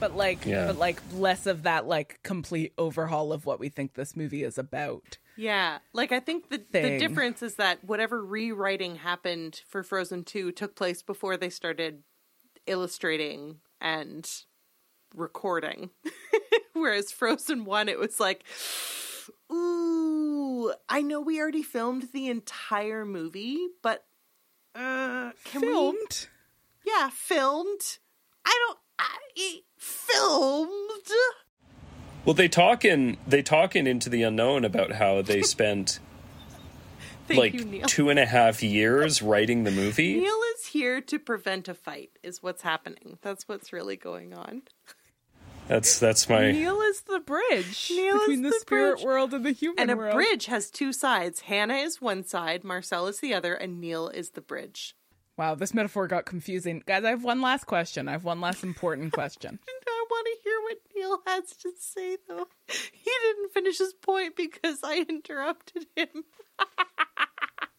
But 0.00 0.16
like 0.16 0.44
Yeah. 0.44 0.66
but 0.66 0.78
like 0.78 1.00
less 1.12 1.46
of 1.46 1.62
that 1.64 1.86
like 1.86 2.18
complete 2.22 2.72
overhaul 2.78 3.32
of 3.32 3.46
what 3.46 3.60
we 3.60 3.68
think 3.68 3.94
this 3.94 4.16
movie 4.16 4.42
is 4.44 4.58
about. 4.58 5.18
Yeah, 5.38 5.78
like 5.92 6.10
I 6.10 6.18
think 6.18 6.48
the 6.48 6.60
the 6.72 6.98
difference 6.98 7.44
is 7.44 7.54
that 7.54 7.84
whatever 7.84 8.24
rewriting 8.24 8.96
happened 8.96 9.62
for 9.68 9.84
Frozen 9.84 10.24
2 10.24 10.50
took 10.50 10.74
place 10.74 11.00
before 11.00 11.36
they 11.36 11.48
started 11.48 12.02
illustrating 12.66 13.60
and 13.80 14.28
recording. 15.14 15.90
Whereas 16.72 17.12
Frozen 17.12 17.66
1 17.66 17.88
it 17.88 18.00
was 18.00 18.18
like 18.18 18.42
ooh, 19.52 20.72
I 20.88 21.02
know 21.02 21.20
we 21.20 21.40
already 21.40 21.62
filmed 21.62 22.08
the 22.12 22.26
entire 22.26 23.04
movie, 23.04 23.68
but 23.80 24.04
uh 24.74 25.30
can 25.44 25.60
we 25.60 25.68
Filmed. 25.68 26.28
Yeah, 26.84 27.10
filmed. 27.12 27.98
I 28.44 28.66
don't 28.66 28.78
I 28.98 29.60
filmed. 29.78 31.12
Well, 32.28 32.34
they 32.34 32.48
talk 32.48 32.84
in 32.84 33.16
they 33.26 33.40
talk 33.40 33.74
in 33.74 33.86
Into 33.86 34.10
the 34.10 34.22
Unknown 34.22 34.66
about 34.66 34.92
how 34.92 35.22
they 35.22 35.40
spent 35.54 35.98
like 37.30 37.54
you, 37.54 37.80
two 37.86 38.10
and 38.10 38.18
a 38.18 38.26
half 38.26 38.62
years 38.62 39.22
writing 39.22 39.64
the 39.64 39.70
movie. 39.70 40.20
Neil 40.20 40.38
is 40.54 40.66
here 40.66 41.00
to 41.00 41.18
prevent 41.18 41.68
a 41.68 41.74
fight, 41.74 42.10
is 42.22 42.42
what's 42.42 42.60
happening. 42.60 43.16
That's 43.22 43.48
what's 43.48 43.72
really 43.72 43.96
going 43.96 44.34
on. 44.34 44.60
That's 45.68 45.98
that's 45.98 46.28
my 46.28 46.52
Neil 46.52 46.82
is 46.82 47.00
the 47.00 47.20
bridge 47.20 47.90
Neil 47.94 48.18
between 48.18 48.44
is 48.44 48.50
the, 48.50 48.50
the 48.50 48.60
spirit 48.60 48.96
bridge. 48.96 49.04
world 49.06 49.32
and 49.32 49.46
the 49.46 49.52
human 49.52 49.76
world. 49.76 49.90
And 49.90 49.90
a 49.90 49.96
world. 49.96 50.14
bridge 50.14 50.46
has 50.46 50.70
two 50.70 50.92
sides. 50.92 51.40
Hannah 51.40 51.76
is 51.76 52.02
one 52.02 52.24
side, 52.24 52.62
Marcelle 52.62 53.06
is 53.06 53.20
the 53.20 53.32
other, 53.32 53.54
and 53.54 53.80
Neil 53.80 54.08
is 54.08 54.32
the 54.32 54.42
bridge. 54.42 54.94
Wow, 55.38 55.54
this 55.54 55.72
metaphor 55.72 56.08
got 56.08 56.26
confusing. 56.26 56.82
Guys, 56.84 57.04
I 57.04 57.10
have 57.10 57.24
one 57.24 57.40
last 57.40 57.64
question. 57.64 58.06
I 58.06 58.12
have 58.12 58.24
one 58.24 58.42
last 58.42 58.64
important 58.64 59.12
question. 59.14 59.58
I 59.66 60.04
want 60.10 60.26
to 60.26 60.42
hear 60.42 60.60
what 60.62 60.78
Neil 60.98 61.18
has 61.26 61.56
to 61.56 61.72
say, 61.78 62.16
though. 62.28 62.48
He 62.66 63.10
didn't 63.22 63.52
finish 63.52 63.78
his 63.78 63.92
point 63.94 64.36
because 64.36 64.80
I 64.82 65.04
interrupted 65.08 65.86
him. 65.96 66.24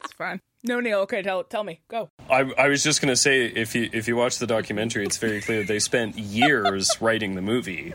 It's 0.02 0.14
fine. 0.14 0.40
No, 0.64 0.80
Neil. 0.80 1.00
Okay, 1.00 1.22
tell 1.22 1.44
tell 1.44 1.64
me. 1.66 1.82
Go. 1.90 2.10
I, 2.30 2.50
I 2.58 2.70
was 2.70 2.84
just 2.84 3.02
gonna 3.02 3.18
say 3.18 3.46
if 3.46 3.76
you 3.76 3.90
if 3.92 4.08
you 4.08 4.16
watch 4.16 4.38
the 4.38 4.48
documentary, 4.48 5.06
it's 5.06 5.18
very 5.18 5.42
clear 5.42 5.64
they 5.64 5.78
spent 5.80 6.18
years 6.18 6.90
writing 7.02 7.36
the 7.36 7.42
movie, 7.42 7.94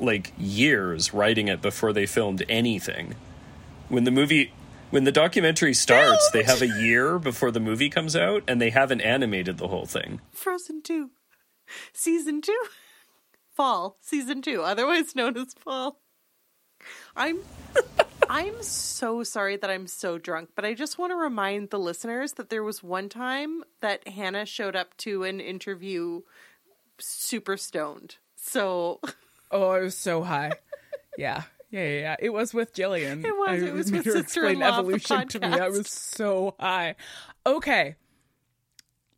like 0.00 0.32
years 0.38 1.12
writing 1.12 1.48
it 1.48 1.60
before 1.60 1.92
they 1.92 2.06
filmed 2.06 2.42
anything. 2.48 3.14
When 3.88 4.04
the 4.04 4.10
movie, 4.10 4.52
when 4.88 5.04
the 5.04 5.12
documentary 5.12 5.74
starts, 5.74 6.30
they 6.32 6.44
have 6.44 6.62
a 6.62 6.66
year 6.66 7.18
before 7.18 7.50
the 7.50 7.60
movie 7.60 7.90
comes 7.90 8.16
out, 8.16 8.42
and 8.48 8.58
they 8.60 8.70
haven't 8.70 9.02
animated 9.02 9.58
the 9.58 9.68
whole 9.68 9.86
thing. 9.86 10.22
Frozen 10.32 10.82
2. 10.82 11.10
Season 11.92 12.40
2. 12.40 12.52
Fall. 13.54 13.96
Season 14.00 14.42
2, 14.42 14.62
otherwise 14.62 15.14
known 15.14 15.36
as 15.36 15.54
Fall. 15.54 16.00
I'm 17.16 17.38
I'm 18.28 18.62
so 18.62 19.22
sorry 19.22 19.56
that 19.56 19.70
I'm 19.70 19.86
so 19.86 20.18
drunk, 20.18 20.50
but 20.56 20.64
I 20.64 20.74
just 20.74 20.98
want 20.98 21.12
to 21.12 21.16
remind 21.16 21.70
the 21.70 21.78
listeners 21.78 22.32
that 22.32 22.48
there 22.50 22.62
was 22.64 22.82
one 22.82 23.08
time 23.08 23.62
that 23.80 24.06
Hannah 24.08 24.46
showed 24.46 24.74
up 24.74 24.96
to 24.98 25.24
an 25.24 25.40
interview 25.40 26.22
super 26.98 27.56
stoned. 27.56 28.16
So 28.36 29.00
Oh, 29.50 29.68
I 29.70 29.80
was 29.80 29.96
so 29.96 30.22
high. 30.22 30.52
yeah. 31.18 31.42
Yeah, 31.70 31.82
yeah, 31.84 32.00
yeah. 32.00 32.16
It 32.20 32.30
was 32.30 32.54
with 32.54 32.72
Jillian. 32.72 33.24
It 33.24 33.32
was. 33.36 33.48
I 33.48 33.54
It 33.66 33.74
was 33.74 33.90
with 33.90 34.06
explain 34.06 34.24
sister-in-law 34.24 34.78
evolution 34.78 35.28
to 35.28 35.40
me. 35.40 35.46
I 35.48 35.68
was 35.68 35.88
so 35.90 36.54
high. 36.58 36.94
Okay. 37.46 37.96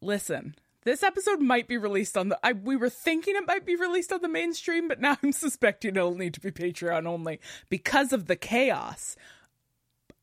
Listen. 0.00 0.54
This 0.86 1.02
episode 1.02 1.40
might 1.40 1.66
be 1.66 1.78
released 1.78 2.16
on 2.16 2.28
the. 2.28 2.38
I, 2.44 2.52
we 2.52 2.76
were 2.76 2.88
thinking 2.88 3.34
it 3.34 3.44
might 3.44 3.66
be 3.66 3.74
released 3.74 4.12
on 4.12 4.22
the 4.22 4.28
mainstream, 4.28 4.86
but 4.86 5.00
now 5.00 5.16
I'm 5.22 5.32
suspecting 5.32 5.96
it'll 5.96 6.14
need 6.14 6.32
to 6.34 6.40
be 6.40 6.52
Patreon 6.52 7.06
only 7.08 7.40
because 7.68 8.12
of 8.12 8.26
the 8.26 8.36
chaos. 8.36 9.16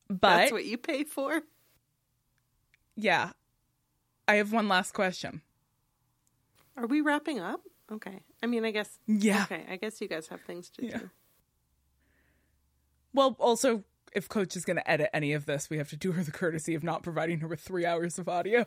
But 0.07 0.37
that's 0.37 0.51
what 0.53 0.63
you 0.63 0.77
pay 0.77 1.03
for. 1.03 1.41
yeah, 2.95 3.31
I 4.25 4.35
have 4.35 4.53
one 4.53 4.69
last 4.69 4.93
question. 4.93 5.41
Are 6.77 6.87
we 6.87 7.01
wrapping 7.01 7.39
up? 7.39 7.59
Okay. 7.91 8.21
I 8.41 8.45
mean, 8.45 8.63
I 8.63 8.71
guess. 8.71 8.99
Yeah. 9.05 9.43
Okay. 9.43 9.65
I 9.69 9.75
guess 9.75 9.99
you 9.99 10.07
guys 10.07 10.29
have 10.29 10.39
things 10.43 10.69
to 10.77 10.85
Yeah. 10.85 10.97
do. 10.99 11.09
Well, 13.13 13.35
also, 13.37 13.83
if 14.15 14.29
Coach 14.29 14.55
is 14.55 14.63
going 14.63 14.77
to 14.77 14.89
edit 14.89 15.09
any 15.13 15.33
of 15.33 15.45
this, 15.45 15.69
we 15.69 15.77
have 15.77 15.89
to 15.89 15.97
do 15.97 16.13
her 16.13 16.23
the 16.23 16.31
courtesy 16.31 16.73
of 16.73 16.85
not 16.85 17.03
providing 17.03 17.41
her 17.41 17.49
with 17.49 17.59
three 17.59 17.85
hours 17.85 18.17
of 18.17 18.29
audio. 18.29 18.65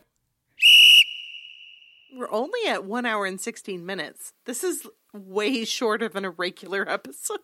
We're 2.17 2.31
only 2.33 2.61
at 2.69 2.85
one 2.85 3.05
hour 3.07 3.27
and 3.27 3.41
16 3.41 3.85
minutes. 3.85 4.33
This 4.47 4.65
is 4.65 4.87
way 5.13 5.65
shorter 5.65 6.09
than 6.09 6.25
a 6.25 6.31
regular 6.31 6.89
episode. 6.89 7.41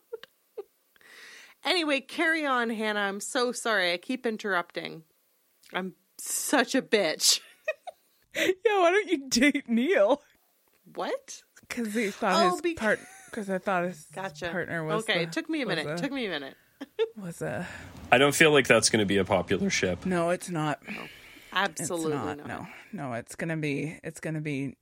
anyway, 1.65 2.01
carry 2.01 2.47
on, 2.47 2.71
Hannah. 2.71 3.01
I'm 3.01 3.21
so 3.21 3.53
sorry. 3.53 3.93
I 3.93 3.97
keep 3.99 4.27
interrupting. 4.27 5.03
I'm 5.73 5.95
such 6.19 6.75
a 6.75 6.83
bitch. 6.83 7.41
Yeah, 8.35 8.79
why 8.81 8.91
don't 8.93 9.11
you 9.11 9.29
date 9.29 9.69
Neil? 9.69 10.23
What? 10.95 11.43
Because 11.69 11.93
he 11.93 12.09
thought 12.11 12.43
Oh, 12.47 12.51
his 12.53 12.63
be- 12.63 12.73
part. 12.73 12.99
Because 13.27 13.51
I 13.51 13.59
thought 13.59 13.85
his 13.85 14.07
Gotcha. 14.15 14.49
partner 14.49 14.83
was. 14.85 15.03
okay, 15.03 15.19
the- 15.19 15.21
it 15.25 15.33
took 15.33 15.51
me 15.51 15.61
a 15.61 15.67
minute. 15.67 15.87
a- 15.87 15.93
It 15.93 15.99
took 15.99 16.13
me 16.13 16.25
a 16.25 16.31
minute. 16.31 16.55
Was 17.19 17.43
a 17.43 17.69
I 18.11 18.17
don't 18.17 18.35
feel 18.35 18.51
like 18.51 18.67
that's 18.67 18.89
gonna 18.89 19.05
be 19.05 19.19
a 19.19 19.25
popular 19.27 19.69
ship. 19.69 20.07
no, 20.07 20.31
it's 20.31 20.49
not. 20.49 20.81
Oh. 20.89 21.09
Absolutely 21.53 22.13
not, 22.13 22.39
not. 22.39 22.47
No, 22.47 22.67
no, 22.93 23.13
it's 23.15 23.35
gonna 23.37 23.57
be. 23.57 23.99
It's 24.03 24.21
gonna 24.21 24.41
be 24.41 24.77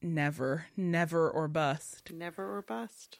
never, 0.00 0.66
never 0.76 1.28
or 1.28 1.48
bust. 1.48 2.12
Never 2.12 2.56
or 2.56 2.62
bust. 2.62 3.18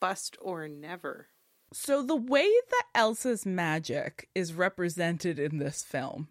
bust 0.00 0.36
or 0.40 0.68
never. 0.68 1.28
So 1.72 2.02
the 2.02 2.16
way 2.16 2.48
that 2.70 2.84
Elsa's 2.94 3.44
magic 3.44 4.28
is 4.34 4.54
represented 4.54 5.38
in 5.38 5.58
this 5.58 5.82
film 5.82 6.28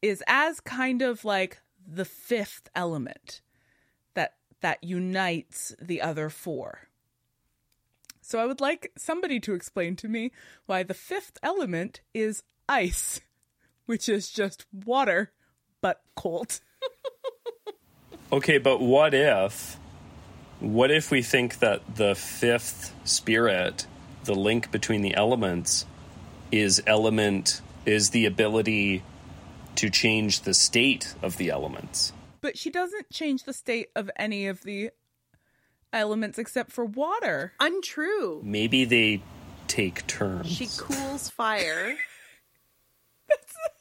is 0.00 0.22
as 0.26 0.60
kind 0.60 1.02
of 1.02 1.24
like 1.24 1.58
the 1.86 2.04
fifth 2.04 2.68
element 2.74 3.40
that 4.14 4.34
that 4.60 4.82
unites 4.82 5.74
the 5.80 6.00
other 6.00 6.30
four. 6.30 6.88
So 8.20 8.38
I 8.38 8.46
would 8.46 8.60
like 8.60 8.92
somebody 8.96 9.40
to 9.40 9.54
explain 9.54 9.96
to 9.96 10.08
me 10.08 10.32
why 10.66 10.82
the 10.82 10.94
fifth 10.94 11.38
element 11.42 12.00
is 12.12 12.42
ice, 12.68 13.20
which 13.88 14.08
is 14.08 14.30
just 14.30 14.66
water 14.72 15.32
but 15.80 16.02
cold. 16.14 16.60
Okay, 18.30 18.58
but 18.58 18.78
what 18.78 19.14
if 19.14 19.78
what 20.60 20.90
if 20.90 21.10
we 21.10 21.22
think 21.22 21.60
that 21.60 21.96
the 21.96 22.14
fifth 22.14 22.94
spirit, 23.04 23.86
the 24.24 24.34
link 24.34 24.70
between 24.70 25.00
the 25.00 25.14
elements 25.14 25.86
is 26.52 26.82
element 26.86 27.62
is 27.86 28.10
the 28.10 28.26
ability 28.26 29.02
to 29.76 29.88
change 29.88 30.40
the 30.40 30.52
state 30.52 31.14
of 31.22 31.38
the 31.38 31.48
elements. 31.48 32.12
But 32.42 32.58
she 32.58 32.68
doesn't 32.68 33.10
change 33.10 33.44
the 33.44 33.54
state 33.54 33.88
of 33.96 34.10
any 34.16 34.46
of 34.46 34.62
the 34.62 34.90
elements 35.90 36.38
except 36.38 36.70
for 36.70 36.84
water. 36.84 37.54
Untrue. 37.60 38.42
Maybe 38.44 38.84
they 38.84 39.22
take 39.68 40.06
turns. 40.06 40.48
She 40.48 40.68
cools 40.76 41.30
fire. 41.30 41.96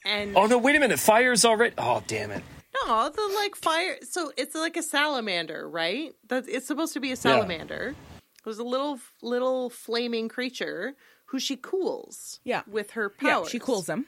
and 0.05 0.35
Oh 0.37 0.45
no, 0.45 0.57
wait 0.57 0.75
a 0.75 0.79
minute. 0.79 0.99
Fire's 0.99 1.45
already 1.45 1.73
Oh, 1.77 2.03
damn 2.07 2.31
it. 2.31 2.43
no, 2.85 3.09
the 3.09 3.33
like 3.35 3.55
fire. 3.55 3.97
So 4.09 4.31
it's 4.37 4.55
like 4.55 4.77
a 4.77 4.83
salamander, 4.83 5.67
right? 5.69 6.13
That 6.29 6.45
it's 6.47 6.67
supposed 6.67 6.93
to 6.93 6.99
be 6.99 7.11
a 7.11 7.15
salamander. 7.15 7.95
There's 8.43 8.59
a 8.59 8.63
little 8.63 8.99
little 9.21 9.69
flaming 9.69 10.29
creature 10.29 10.95
who 11.27 11.39
she 11.39 11.57
cools. 11.57 12.39
Yeah. 12.45 12.61
with 12.67 12.91
her 12.91 13.13
Yeah, 13.21 13.33
powers. 13.35 13.49
she 13.49 13.59
cools 13.59 13.85
them. 13.87 14.05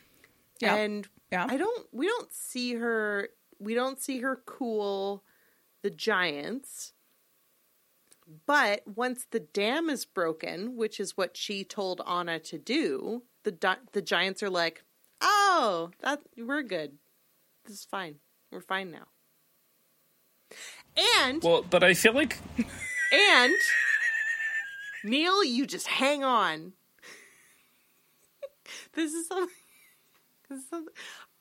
Yeah. 0.61 0.76
And 0.76 1.07
Yeah. 1.32 1.45
I 1.49 1.57
don't. 1.57 1.88
We 1.91 2.07
don't 2.07 2.32
see 2.34 2.76
her. 2.76 3.30
We 3.60 3.74
don't 3.74 3.99
see 4.02 4.20
her 4.22 4.41
cool 4.45 5.24
the 5.82 5.90
giants. 5.90 6.94
But 8.45 8.84
once 8.88 9.26
the 9.32 9.40
dam 9.40 9.90
is 9.90 10.06
broken, 10.06 10.76
which 10.76 10.99
is 10.99 11.18
what 11.18 11.36
she 11.36 11.64
told 11.64 12.02
Anna 12.07 12.40
to 12.41 12.57
do, 12.60 13.24
the 13.44 13.52
di- 13.52 13.78
the 13.94 14.02
giants 14.03 14.44
are 14.44 14.49
like, 14.52 14.84
"Oh, 15.22 15.91
that 16.02 16.22
we're 16.38 16.64
good. 16.64 16.98
This 17.66 17.78
is 17.78 17.86
fine. 17.86 18.16
We're 18.52 18.62
fine 18.62 18.91
now." 18.91 19.08
And 21.22 21.44
Well, 21.44 21.66
but 21.70 21.84
I 21.84 21.94
feel 21.94 22.14
like 22.14 22.38
and 23.12 23.56
Neil, 25.04 25.44
you 25.44 25.66
just 25.66 25.88
hang 25.88 26.24
on. 26.24 26.74
this 28.94 29.14
is 29.14 29.28
something. 29.28 29.56
This 30.50 30.60
is 30.60 30.70
something. 30.70 30.94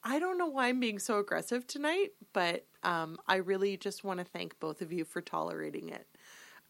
I 0.05 0.19
don't 0.19 0.39
know 0.39 0.47
why 0.47 0.69
I'm 0.69 0.81
being 0.81 0.99
so 0.99 1.19
aggressive 1.19 1.67
tonight, 1.67 2.13
but 2.33 2.67
um, 2.83 3.19
I 3.27 3.37
really 3.37 3.77
just 3.77 4.05
want 4.05 4.21
to 4.21 4.25
thank 4.25 4.59
both 4.61 4.81
of 4.81 4.93
you 4.93 5.05
for 5.05 5.21
tolerating 5.21 5.89
it. 5.89 6.07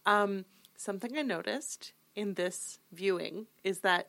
Um, 0.06 0.46
something 0.76 1.16
I 1.16 1.22
noticed 1.22 1.92
in 2.16 2.34
this 2.34 2.78
viewing 2.92 3.46
is 3.62 3.80
that 3.80 4.08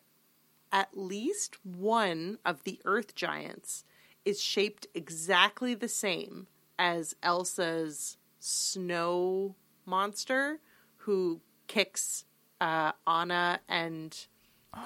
at 0.72 0.90
least 0.98 1.58
one 1.66 2.38
of 2.46 2.64
the 2.64 2.80
Earth 2.86 3.16
Giants 3.16 3.84
is 4.26 4.42
shaped 4.42 4.88
exactly 4.94 5.74
the 5.74 5.88
same 5.88 6.48
as 6.78 7.16
Elsa's 7.24 8.18
snow 8.40 9.56
monster, 9.86 10.60
who 10.98 11.42
kicks 11.68 12.26
uh, 12.62 12.92
Anna 13.08 13.60
and 13.68 14.28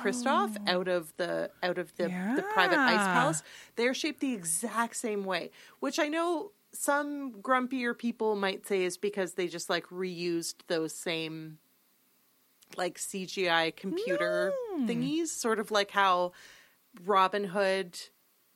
Kristoff 0.02 0.56
out 0.68 0.88
of 0.88 1.14
the 1.18 1.52
out 1.62 1.78
of 1.78 1.94
the, 1.98 2.08
the 2.36 2.44
private 2.54 2.80
ice 2.80 3.06
palace. 3.08 3.44
They're 3.76 3.94
shaped 3.94 4.22
the 4.22 4.34
exact 4.34 4.96
same 4.96 5.26
way, 5.26 5.52
which 5.82 6.00
I 6.00 6.08
know 6.08 6.52
some 6.72 7.34
grumpier 7.34 7.96
people 7.98 8.36
might 8.36 8.66
say 8.66 8.84
is 8.84 8.98
because 8.98 9.34
they 9.34 9.48
just 9.48 9.70
like 9.70 9.86
reused 9.88 10.56
those 10.68 10.94
same 10.96 11.60
like 12.78 12.98
CGI 12.98 13.76
computer 13.76 14.54
thingies, 14.88 15.28
sort 15.28 15.60
of 15.60 15.72
like 15.72 15.92
how 15.92 16.32
Robin 17.06 17.44
Hood, 17.46 18.00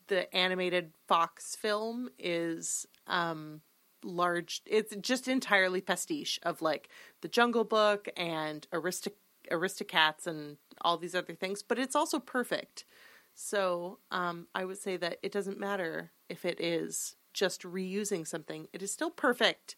the 0.07 0.33
animated 0.35 0.91
Fox 1.07 1.55
film, 1.55 2.09
is 2.19 2.85
um 3.07 3.61
large. 4.03 4.61
It's 4.65 4.95
just 5.01 5.27
entirely 5.27 5.81
pastiche 5.81 6.39
of 6.43 6.61
like 6.61 6.89
the 7.21 7.27
Jungle 7.27 7.63
Book 7.63 8.07
and 8.15 8.67
Aristoc- 8.71 9.13
Aristocats 9.51 10.27
and 10.27 10.57
all 10.81 10.97
these 10.97 11.15
other 11.15 11.33
things, 11.33 11.63
but 11.63 11.79
it's 11.79 11.95
also 11.95 12.19
perfect. 12.19 12.85
So 13.33 13.99
um, 14.11 14.47
I 14.55 14.65
would 14.65 14.77
say 14.77 14.97
that 14.97 15.19
it 15.21 15.31
doesn't 15.31 15.59
matter 15.59 16.11
if 16.27 16.43
it 16.43 16.59
is 16.59 17.15
just 17.33 17.61
reusing 17.61 18.25
something; 18.25 18.67
it 18.73 18.81
is 18.81 18.91
still 18.91 19.11
perfect, 19.11 19.75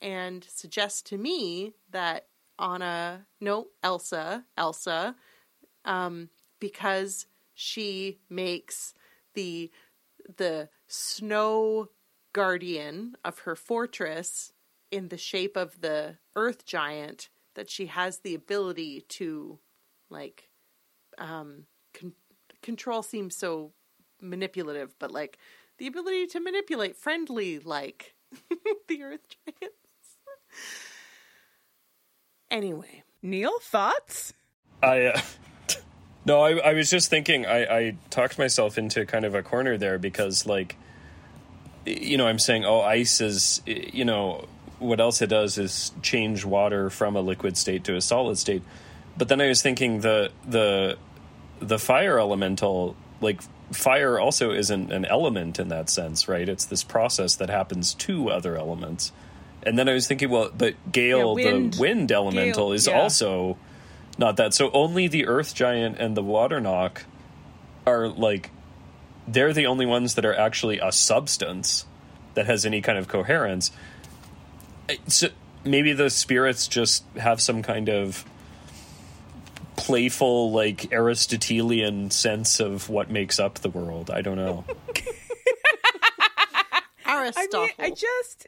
and 0.00 0.44
suggests 0.44 1.02
to 1.02 1.18
me 1.18 1.74
that 1.90 2.26
Anna, 2.60 3.26
no 3.40 3.68
Elsa, 3.82 4.44
Elsa, 4.56 5.16
um, 5.84 6.28
because 6.60 7.26
she 7.54 8.18
makes 8.28 8.94
the 9.34 9.70
the 10.36 10.68
snow 10.86 11.88
guardian 12.32 13.14
of 13.24 13.40
her 13.40 13.56
fortress 13.56 14.52
in 14.90 15.08
the 15.08 15.16
shape 15.18 15.56
of 15.56 15.80
the 15.80 16.16
earth 16.36 16.64
giant 16.64 17.28
that 17.54 17.70
she 17.70 17.86
has 17.86 18.18
the 18.18 18.34
ability 18.34 19.04
to 19.08 19.58
like 20.10 20.48
um 21.18 21.64
con- 21.92 22.14
control 22.62 23.02
seems 23.02 23.36
so 23.36 23.72
manipulative 24.20 24.94
but 24.98 25.10
like 25.10 25.38
the 25.78 25.86
ability 25.86 26.26
to 26.26 26.40
manipulate 26.40 26.96
friendly 26.96 27.58
like 27.58 28.14
the 28.88 29.02
earth 29.02 29.26
giants 29.46 30.16
anyway 32.50 33.00
Neil, 33.22 33.58
thoughts? 33.60 34.32
I 34.82 35.06
uh, 35.06 35.20
no, 36.24 36.40
I, 36.40 36.58
I 36.58 36.72
was 36.72 36.90
just 36.90 37.10
thinking. 37.10 37.46
I, 37.46 37.64
I 37.64 37.96
talked 38.08 38.38
myself 38.38 38.78
into 38.78 39.04
kind 39.06 39.24
of 39.24 39.34
a 39.34 39.42
corner 39.42 39.76
there 39.76 39.98
because, 39.98 40.46
like, 40.46 40.76
you 41.84 42.16
know, 42.16 42.26
I'm 42.26 42.38
saying, 42.38 42.64
oh, 42.64 42.80
ice 42.80 43.20
is, 43.20 43.62
you 43.66 44.04
know, 44.04 44.48
what 44.78 45.00
else 45.00 45.20
it 45.20 45.28
does 45.28 45.58
is 45.58 45.92
change 46.02 46.44
water 46.44 46.88
from 46.88 47.16
a 47.16 47.20
liquid 47.20 47.56
state 47.56 47.84
to 47.84 47.96
a 47.96 48.00
solid 48.00 48.38
state. 48.38 48.62
But 49.18 49.28
then 49.28 49.40
I 49.40 49.48
was 49.48 49.60
thinking 49.60 50.00
the 50.00 50.30
the 50.48 50.96
the 51.60 51.78
fire 51.78 52.18
elemental, 52.18 52.96
like 53.20 53.42
fire, 53.70 54.18
also 54.18 54.50
isn't 54.50 54.90
an 54.90 55.04
element 55.04 55.58
in 55.58 55.68
that 55.68 55.90
sense, 55.90 56.26
right? 56.26 56.48
It's 56.48 56.64
this 56.64 56.82
process 56.82 57.36
that 57.36 57.50
happens 57.50 57.92
to 57.94 58.30
other 58.30 58.56
elements. 58.56 59.12
And 59.62 59.78
then 59.78 59.88
I 59.88 59.92
was 59.94 60.06
thinking, 60.06 60.30
well, 60.30 60.50
but 60.56 60.74
Gale, 60.90 61.38
Yeah, 61.38 61.52
wind. 61.52 61.74
the 61.74 61.80
wind 61.80 62.12
elemental, 62.12 62.66
Gale, 62.68 62.72
is 62.72 62.86
yeah. 62.86 63.00
also 63.00 63.58
not 64.18 64.36
that. 64.38 64.54
So 64.54 64.70
only 64.72 65.06
the 65.08 65.26
Earth 65.26 65.54
Giant 65.54 65.98
and 65.98 66.16
the 66.16 66.22
Water 66.22 66.60
Nokk 66.60 67.02
are 67.86 68.08
like 68.08 68.50
they're 69.28 69.52
the 69.52 69.66
only 69.66 69.86
ones 69.86 70.14
that 70.14 70.24
are 70.24 70.34
actually 70.34 70.78
a 70.78 70.90
substance 70.92 71.84
that 72.34 72.46
has 72.46 72.64
any 72.66 72.80
kind 72.80 72.98
of 72.98 73.06
coherence. 73.08 73.70
So 75.08 75.28
maybe 75.64 75.92
the 75.92 76.10
spirits 76.10 76.66
just 76.66 77.04
have 77.16 77.40
some 77.40 77.62
kind 77.62 77.88
of 77.88 78.24
playful, 79.76 80.50
like 80.52 80.92
Aristotelian 80.92 82.10
sense 82.10 82.60
of 82.60 82.88
what 82.88 83.10
makes 83.10 83.38
up 83.38 83.54
the 83.60 83.70
world. 83.70 84.10
I 84.10 84.22
don't 84.22 84.36
know. 84.36 84.64
I 87.04 87.24
Aristotle. 87.24 87.62
mean, 87.62 87.70
I 87.78 87.90
just 87.90 88.46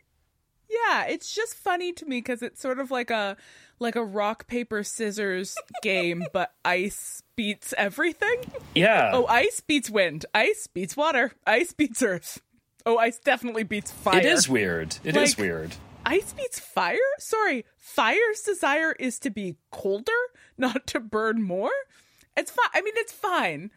yeah, 0.72 1.04
it's 1.04 1.34
just 1.34 1.54
funny 1.54 1.92
to 1.94 2.06
me 2.06 2.18
because 2.18 2.42
it's 2.42 2.60
sort 2.60 2.78
of 2.78 2.90
like 2.90 3.10
a 3.10 3.36
like 3.78 3.96
a 3.96 4.04
rock 4.04 4.46
paper 4.46 4.82
scissors 4.84 5.54
game, 5.82 6.24
but 6.32 6.52
ice 6.64 7.22
beats 7.36 7.74
everything. 7.76 8.40
Yeah. 8.74 9.10
Oh, 9.12 9.26
ice 9.26 9.60
beats 9.60 9.90
wind. 9.90 10.24
Ice 10.34 10.66
beats 10.66 10.96
water. 10.96 11.32
Ice 11.46 11.72
beats 11.72 12.02
earth. 12.02 12.40
Oh, 12.86 12.96
ice 12.98 13.18
definitely 13.18 13.62
beats 13.64 13.90
fire. 13.90 14.18
It 14.18 14.24
is 14.24 14.48
weird. 14.48 14.96
It 15.04 15.16
is 15.16 15.30
Like- 15.32 15.38
weird. 15.38 15.76
Ice 16.04 16.32
beats 16.32 16.58
fire? 16.58 16.96
Sorry, 17.18 17.64
fire's 17.78 18.42
desire 18.42 18.90
is 18.98 19.20
to 19.20 19.30
be 19.30 19.56
colder, 19.70 20.10
not 20.58 20.84
to 20.88 20.98
burn 20.98 21.44
more? 21.44 21.70
It's 22.36 22.50
fine. 22.50 22.70
I 22.74 22.80
mean, 22.80 22.94
it's 22.96 23.12
fine. 23.12 23.70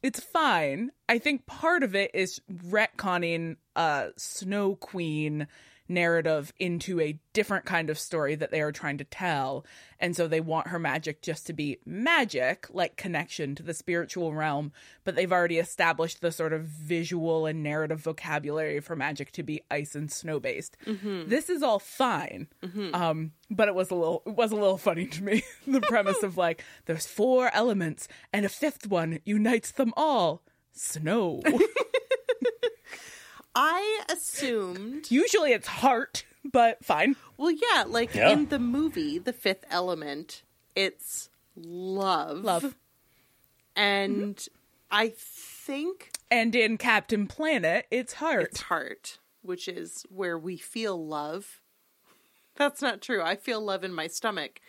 It's 0.00 0.20
fine. 0.20 0.92
I 1.08 1.18
think 1.18 1.46
part 1.46 1.82
of 1.82 1.96
it 1.96 2.12
is 2.14 2.40
retconning 2.68 3.56
uh 3.74 4.10
Snow 4.16 4.76
Queen 4.76 5.48
narrative 5.88 6.52
into 6.58 7.00
a 7.00 7.18
different 7.32 7.64
kind 7.64 7.90
of 7.90 7.98
story 7.98 8.34
that 8.34 8.50
they 8.50 8.60
are 8.60 8.72
trying 8.72 8.98
to 8.98 9.04
tell. 9.04 9.64
And 10.00 10.16
so 10.16 10.26
they 10.26 10.40
want 10.40 10.68
her 10.68 10.78
magic 10.78 11.22
just 11.22 11.46
to 11.46 11.52
be 11.52 11.78
magic, 11.84 12.66
like 12.72 12.96
connection 12.96 13.54
to 13.56 13.62
the 13.62 13.74
spiritual 13.74 14.32
realm, 14.34 14.72
but 15.04 15.14
they've 15.14 15.32
already 15.32 15.58
established 15.58 16.20
the 16.20 16.32
sort 16.32 16.52
of 16.52 16.62
visual 16.62 17.46
and 17.46 17.62
narrative 17.62 18.00
vocabulary 18.00 18.80
for 18.80 18.96
magic 18.96 19.32
to 19.32 19.42
be 19.42 19.62
ice 19.70 19.94
and 19.94 20.10
snow 20.10 20.40
based. 20.40 20.76
This 21.28 21.48
is 21.50 21.62
all 21.62 21.78
fine. 21.78 22.48
Um, 22.94 23.32
but 23.50 23.68
it 23.68 23.74
was 23.74 23.90
a 23.90 23.94
little 23.94 24.22
it 24.26 24.34
was 24.34 24.52
a 24.52 24.56
little 24.56 24.78
funny 24.78 25.06
to 25.06 25.22
me. 25.22 25.42
the 25.66 25.80
premise 25.80 26.22
of 26.22 26.36
like 26.36 26.64
there's 26.86 27.06
four 27.06 27.50
elements 27.54 28.08
and 28.32 28.44
a 28.46 28.48
fifth 28.48 28.86
one 28.86 29.20
unites 29.24 29.70
them 29.70 29.92
all. 29.96 30.42
Snow. 30.72 31.40
I 33.54 34.02
assumed. 34.10 35.10
Usually 35.10 35.52
it's 35.52 35.68
heart, 35.68 36.24
but 36.44 36.84
fine. 36.84 37.16
Well, 37.36 37.50
yeah, 37.50 37.84
like 37.86 38.14
Yeah. 38.14 38.30
in 38.30 38.48
the 38.48 38.58
movie, 38.58 39.18
The 39.18 39.32
Fifth 39.32 39.64
Element, 39.70 40.42
it's 40.74 41.28
love. 41.56 42.42
Love. 42.44 42.74
And 43.76 44.46
I 44.90 45.08
think 45.16 46.12
And 46.30 46.54
in 46.54 46.78
Captain 46.78 47.26
Planet, 47.26 47.86
it's 47.90 48.14
heart. 48.14 48.42
it's 48.50 48.60
heart, 48.62 49.18
which 49.42 49.68
is 49.68 50.04
where 50.08 50.38
we 50.38 50.56
feel 50.56 51.04
love. 51.06 51.60
That's 52.56 52.80
not 52.82 53.00
true. 53.02 53.20
I 53.22 53.34
feel 53.36 53.60
love 53.60 53.82
in 53.84 53.92
my 53.92 54.06
stomach 54.06 54.60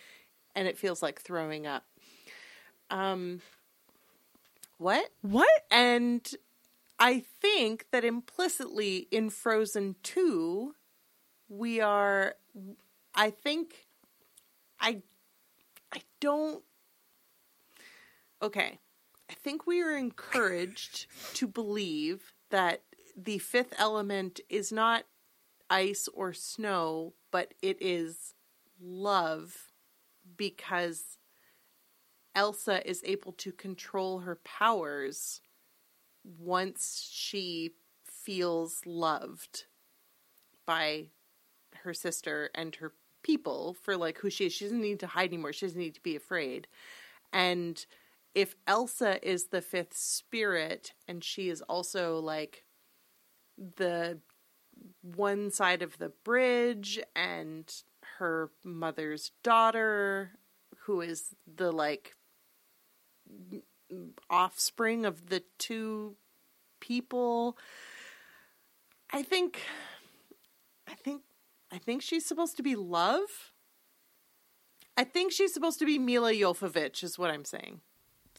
and 0.55 0.67
it 0.67 0.77
feels 0.77 1.01
like 1.03 1.21
throwing 1.21 1.65
up. 1.67 1.85
Um 2.89 3.41
what? 4.77 5.09
what? 5.21 5.47
And 5.71 6.27
I 6.99 7.23
think 7.41 7.87
that 7.91 8.05
implicitly 8.05 9.07
in 9.11 9.29
Frozen 9.29 9.95
2, 10.03 10.73
we 11.49 11.81
are 11.81 12.35
I 13.13 13.29
think 13.29 13.87
I 14.79 15.01
I 15.93 16.01
don't 16.19 16.63
Okay. 18.41 18.79
I 19.29 19.33
think 19.33 19.65
we 19.65 19.81
are 19.81 19.97
encouraged 19.97 21.07
to 21.35 21.47
believe 21.47 22.33
that 22.51 22.83
the 23.17 23.39
fifth 23.39 23.73
element 23.77 24.39
is 24.49 24.71
not 24.71 25.05
ice 25.69 26.07
or 26.13 26.31
snow, 26.33 27.13
but 27.31 27.53
it 27.61 27.77
is 27.81 28.35
love 28.79 29.71
because 30.37 31.17
Elsa 32.35 32.87
is 32.87 33.01
able 33.05 33.31
to 33.33 33.51
control 33.51 34.19
her 34.19 34.35
powers 34.35 35.41
once 36.39 37.07
she 37.11 37.75
feels 38.05 38.81
loved 38.85 39.65
by 40.65 41.07
her 41.83 41.93
sister 41.93 42.49
and 42.55 42.75
her 42.75 42.93
people 43.23 43.75
for 43.81 43.97
like 43.97 44.19
who 44.19 44.29
she 44.29 44.45
is. 44.45 44.53
She 44.53 44.65
doesn't 44.65 44.81
need 44.81 44.99
to 45.01 45.07
hide 45.07 45.29
anymore. 45.29 45.53
She 45.53 45.65
doesn't 45.65 45.79
need 45.79 45.95
to 45.95 46.01
be 46.01 46.15
afraid. 46.15 46.67
And 47.33 47.83
if 48.33 48.55
Elsa 48.67 49.25
is 49.27 49.45
the 49.47 49.61
fifth 49.61 49.95
spirit 49.95 50.93
and 51.07 51.23
she 51.23 51.49
is 51.49 51.61
also 51.61 52.19
like 52.19 52.65
the 53.77 54.19
one 55.01 55.51
side 55.51 55.81
of 55.81 55.97
the 55.97 56.11
bridge 56.23 56.99
and 57.15 57.71
her 58.19 58.51
mother's 58.63 59.31
daughter 59.43 60.31
who 60.79 61.01
is 61.01 61.35
the 61.55 61.71
like 61.71 62.15
offspring 64.29 65.05
of 65.05 65.29
the 65.29 65.43
two 65.57 66.15
people 66.79 67.57
i 69.11 69.21
think 69.21 69.59
i 70.87 70.93
think 70.93 71.21
i 71.71 71.77
think 71.77 72.01
she's 72.01 72.25
supposed 72.25 72.57
to 72.57 72.63
be 72.63 72.75
love 72.75 73.51
i 74.97 75.03
think 75.03 75.31
she's 75.31 75.53
supposed 75.53 75.79
to 75.79 75.85
be 75.85 75.97
milla 75.99 76.33
jovovich 76.33 77.03
is 77.03 77.17
what 77.17 77.29
i'm 77.29 77.45
saying 77.45 77.81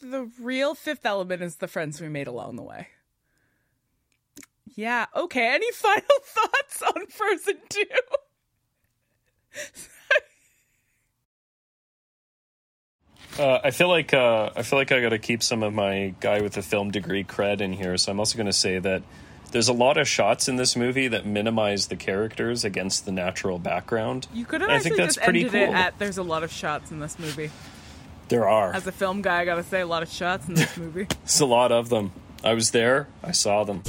The 0.03 0.29
real 0.41 0.75
fifth 0.75 1.07
element 1.07 1.43
is 1.43 1.57
the 1.57 1.69
friends 1.69 2.01
we 2.01 2.09
made 2.09 2.27
along 2.27 2.57
the 2.57 2.63
way. 2.63 2.89
Yeah, 4.75 5.07
okay. 5.15 5.55
Any 5.55 5.73
final 5.87 6.21
thoughts 6.23 6.83
on 6.83 7.07
Frozen 7.07 7.61
2? 7.71 7.85
Uh, 13.39 13.61
I 13.63 13.71
feel 13.71 13.89
like 13.89 14.15
uh, 14.15 14.51
I 14.57 14.63
feel 14.63 14.79
like 14.79 14.93
I 14.93 15.01
got 15.01 15.11
to 15.11 15.19
keep 15.19 15.43
some 15.43 15.63
of 15.63 15.75
my 15.75 16.15
guy 16.21 16.41
with 16.41 16.57
a 16.57 16.63
film 16.63 16.91
degree 16.91 17.23
cred 17.23 17.61
in 17.61 17.73
here. 17.73 17.97
So 17.99 18.11
I'm 18.11 18.19
also 18.19 18.37
going 18.37 18.47
to 18.47 18.53
say 18.53 18.79
that 18.79 19.03
there's 19.53 19.69
a 19.69 19.73
lot 19.75 19.99
of 19.99 20.09
shots 20.09 20.49
in 20.49 20.57
this 20.57 20.75
movie 20.75 21.09
that 21.09 21.27
minimize 21.27 21.89
the 21.89 21.97
characters 21.97 22.65
against 22.65 23.05
the 23.05 23.13
natural 23.13 23.59
background. 23.59 24.27
You 24.33 24.45
could 24.45 24.63
have 24.63 24.69
And 24.71 24.73
I 24.73 24.77
actually 24.77 24.91
think 24.91 25.03
that's 25.03 25.15
just 25.17 25.25
pretty 25.25 25.41
ended 25.47 25.53
cool. 25.53 25.75
it 25.75 25.79
at 25.79 25.99
there's 25.99 26.19
a 26.19 26.23
lot 26.23 26.45
of 26.45 26.53
shots 26.53 26.91
in 26.91 27.01
this 27.01 27.19
movie. 27.19 27.51
there 28.29 28.49
are. 28.49 28.75
As 28.75 28.87
a 28.87 28.93
film 28.93 29.23
guy, 29.23 29.41
I 29.41 29.45
gotta 29.45 29.63
say, 29.63 29.83
a 29.83 29.87
lot 29.87 30.03
of 30.03 30.11
shots 30.11 30.49
in 30.49 30.55
this 30.55 30.77
movie. 30.79 31.05
There's 31.05 31.41
a 31.41 31.47
lot 31.47 31.73
of 31.73 31.89
them. 31.91 32.13
I 32.43 32.55
was 32.55 32.71
there. 32.71 33.09
I 33.23 33.33
saw 33.33 33.65
them. 33.65 33.83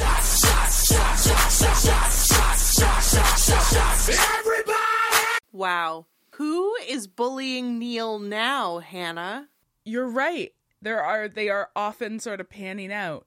wow 5.52 6.06
who 6.38 6.76
is 6.88 7.08
bullying 7.08 7.78
neil 7.80 8.20
now 8.20 8.80
hannah 8.80 9.48
You're 9.86 10.08
right. 10.10 10.54
There 10.82 11.04
are 11.04 11.28
they 11.28 11.50
are 11.50 11.70
often 11.76 12.20
sort 12.20 12.40
of 12.40 12.50
panning 12.50 12.92
out 12.92 13.26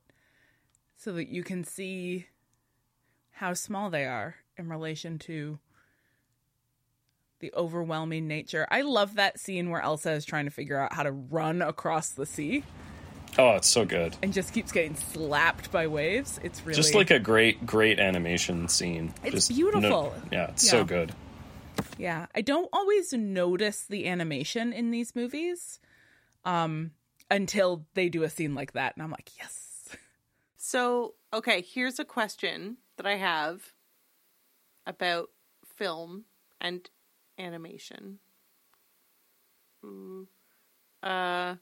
so 0.96 1.12
that 1.12 1.28
you 1.28 1.42
can 1.42 1.64
see 1.64 2.26
how 3.32 3.54
small 3.54 3.90
they 3.90 4.04
are 4.04 4.36
in 4.56 4.68
relation 4.68 5.18
to 5.20 5.58
the 7.40 7.52
overwhelming 7.56 8.28
nature. 8.28 8.66
I 8.70 8.82
love 8.82 9.14
that 9.14 9.40
scene 9.40 9.70
where 9.70 9.80
Elsa 9.80 10.12
is 10.12 10.24
trying 10.26 10.44
to 10.44 10.50
figure 10.50 10.78
out 10.78 10.92
how 10.92 11.02
to 11.04 11.10
run 11.12 11.62
across 11.62 12.10
the 12.10 12.26
sea 12.26 12.62
Oh, 13.38 13.52
it's 13.56 13.68
so 13.68 13.84
good. 13.84 14.16
and 14.22 14.32
just 14.32 14.52
keeps 14.52 14.70
getting 14.72 14.94
slapped 14.96 15.70
by 15.72 15.86
waves. 15.86 16.38
It's 16.44 16.60
really 16.66 16.74
Just 16.76 16.94
like 16.94 17.10
a 17.10 17.18
great, 17.18 17.64
great 17.64 17.98
animation 17.98 18.68
scene. 18.68 19.14
It's 19.24 19.34
Just 19.34 19.48
beautiful. 19.50 20.12
yeah, 20.30 20.48
it's 20.50 20.64
Yeah. 20.64 20.70
so 20.70 20.84
good. 20.84 21.14
Yeah, 22.00 22.26
I 22.34 22.40
don't 22.40 22.68
always 22.72 23.12
notice 23.12 23.82
the 23.82 24.08
animation 24.08 24.72
in 24.72 24.90
these 24.90 25.14
movies 25.14 25.78
um 26.44 26.92
until 27.30 27.84
they 27.94 28.08
do 28.08 28.22
a 28.22 28.30
scene 28.30 28.54
like 28.54 28.72
that 28.72 28.94
and 28.96 29.02
I'm 29.02 29.10
like, 29.10 29.30
"Yes." 29.38 29.88
So, 30.56 31.14
okay, 31.32 31.60
here's 31.62 31.98
a 31.98 32.04
question 32.04 32.78
that 32.96 33.06
I 33.06 33.16
have 33.16 33.72
about 34.86 35.30
film 35.76 36.24
and 36.60 36.88
animation. 37.38 38.18
Mm, 39.84 40.26
Uh, 41.02 41.56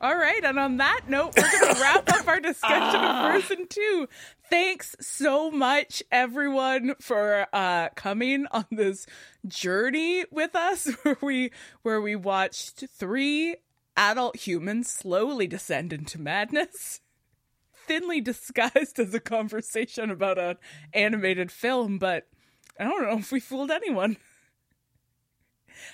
All 0.00 0.16
right, 0.16 0.42
and 0.44 0.58
on 0.58 0.78
that 0.78 1.02
note, 1.08 1.32
we're 1.36 1.50
going 1.60 1.74
to 1.76 1.80
wrap 1.80 2.08
up 2.12 2.26
our 2.26 2.40
discussion 2.40 3.00
of 3.00 3.46
Frozen 3.46 3.68
2. 3.68 4.08
Thanks 4.52 4.94
so 5.00 5.50
much, 5.50 6.02
everyone, 6.12 6.94
for 7.00 7.46
uh, 7.54 7.88
coming 7.94 8.44
on 8.50 8.66
this 8.70 9.06
journey 9.48 10.26
with 10.30 10.54
us, 10.54 10.88
where 11.02 11.16
we 11.22 11.52
where 11.80 12.02
we 12.02 12.16
watched 12.16 12.84
three 12.94 13.56
adult 13.96 14.36
humans 14.36 14.90
slowly 14.90 15.46
descend 15.46 15.90
into 15.90 16.20
madness, 16.20 17.00
thinly 17.86 18.20
disguised 18.20 18.98
as 18.98 19.14
a 19.14 19.20
conversation 19.20 20.10
about 20.10 20.38
an 20.38 20.56
animated 20.92 21.50
film. 21.50 21.96
But 21.96 22.28
I 22.78 22.84
don't 22.84 23.04
know 23.04 23.16
if 23.16 23.32
we 23.32 23.40
fooled 23.40 23.70
anyone. 23.70 24.18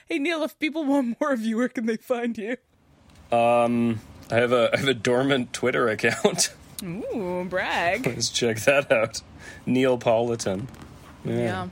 Hey 0.06 0.18
Neil, 0.18 0.42
if 0.42 0.58
people 0.58 0.84
want 0.84 1.16
more 1.20 1.32
of 1.32 1.42
you, 1.42 1.56
where 1.58 1.68
can 1.68 1.86
they 1.86 1.96
find 1.96 2.36
you? 2.36 2.56
Um, 3.30 4.00
I 4.32 4.34
have 4.34 4.50
a 4.50 4.70
I 4.74 4.78
have 4.78 4.88
a 4.88 4.94
dormant 4.94 5.52
Twitter 5.52 5.88
account. 5.88 6.52
Ooh, 6.84 7.44
brag. 7.48 8.06
Let's 8.06 8.28
check 8.30 8.58
that 8.60 8.90
out. 8.92 9.20
Neapolitan. 9.66 10.68
Yeah. 11.24 11.68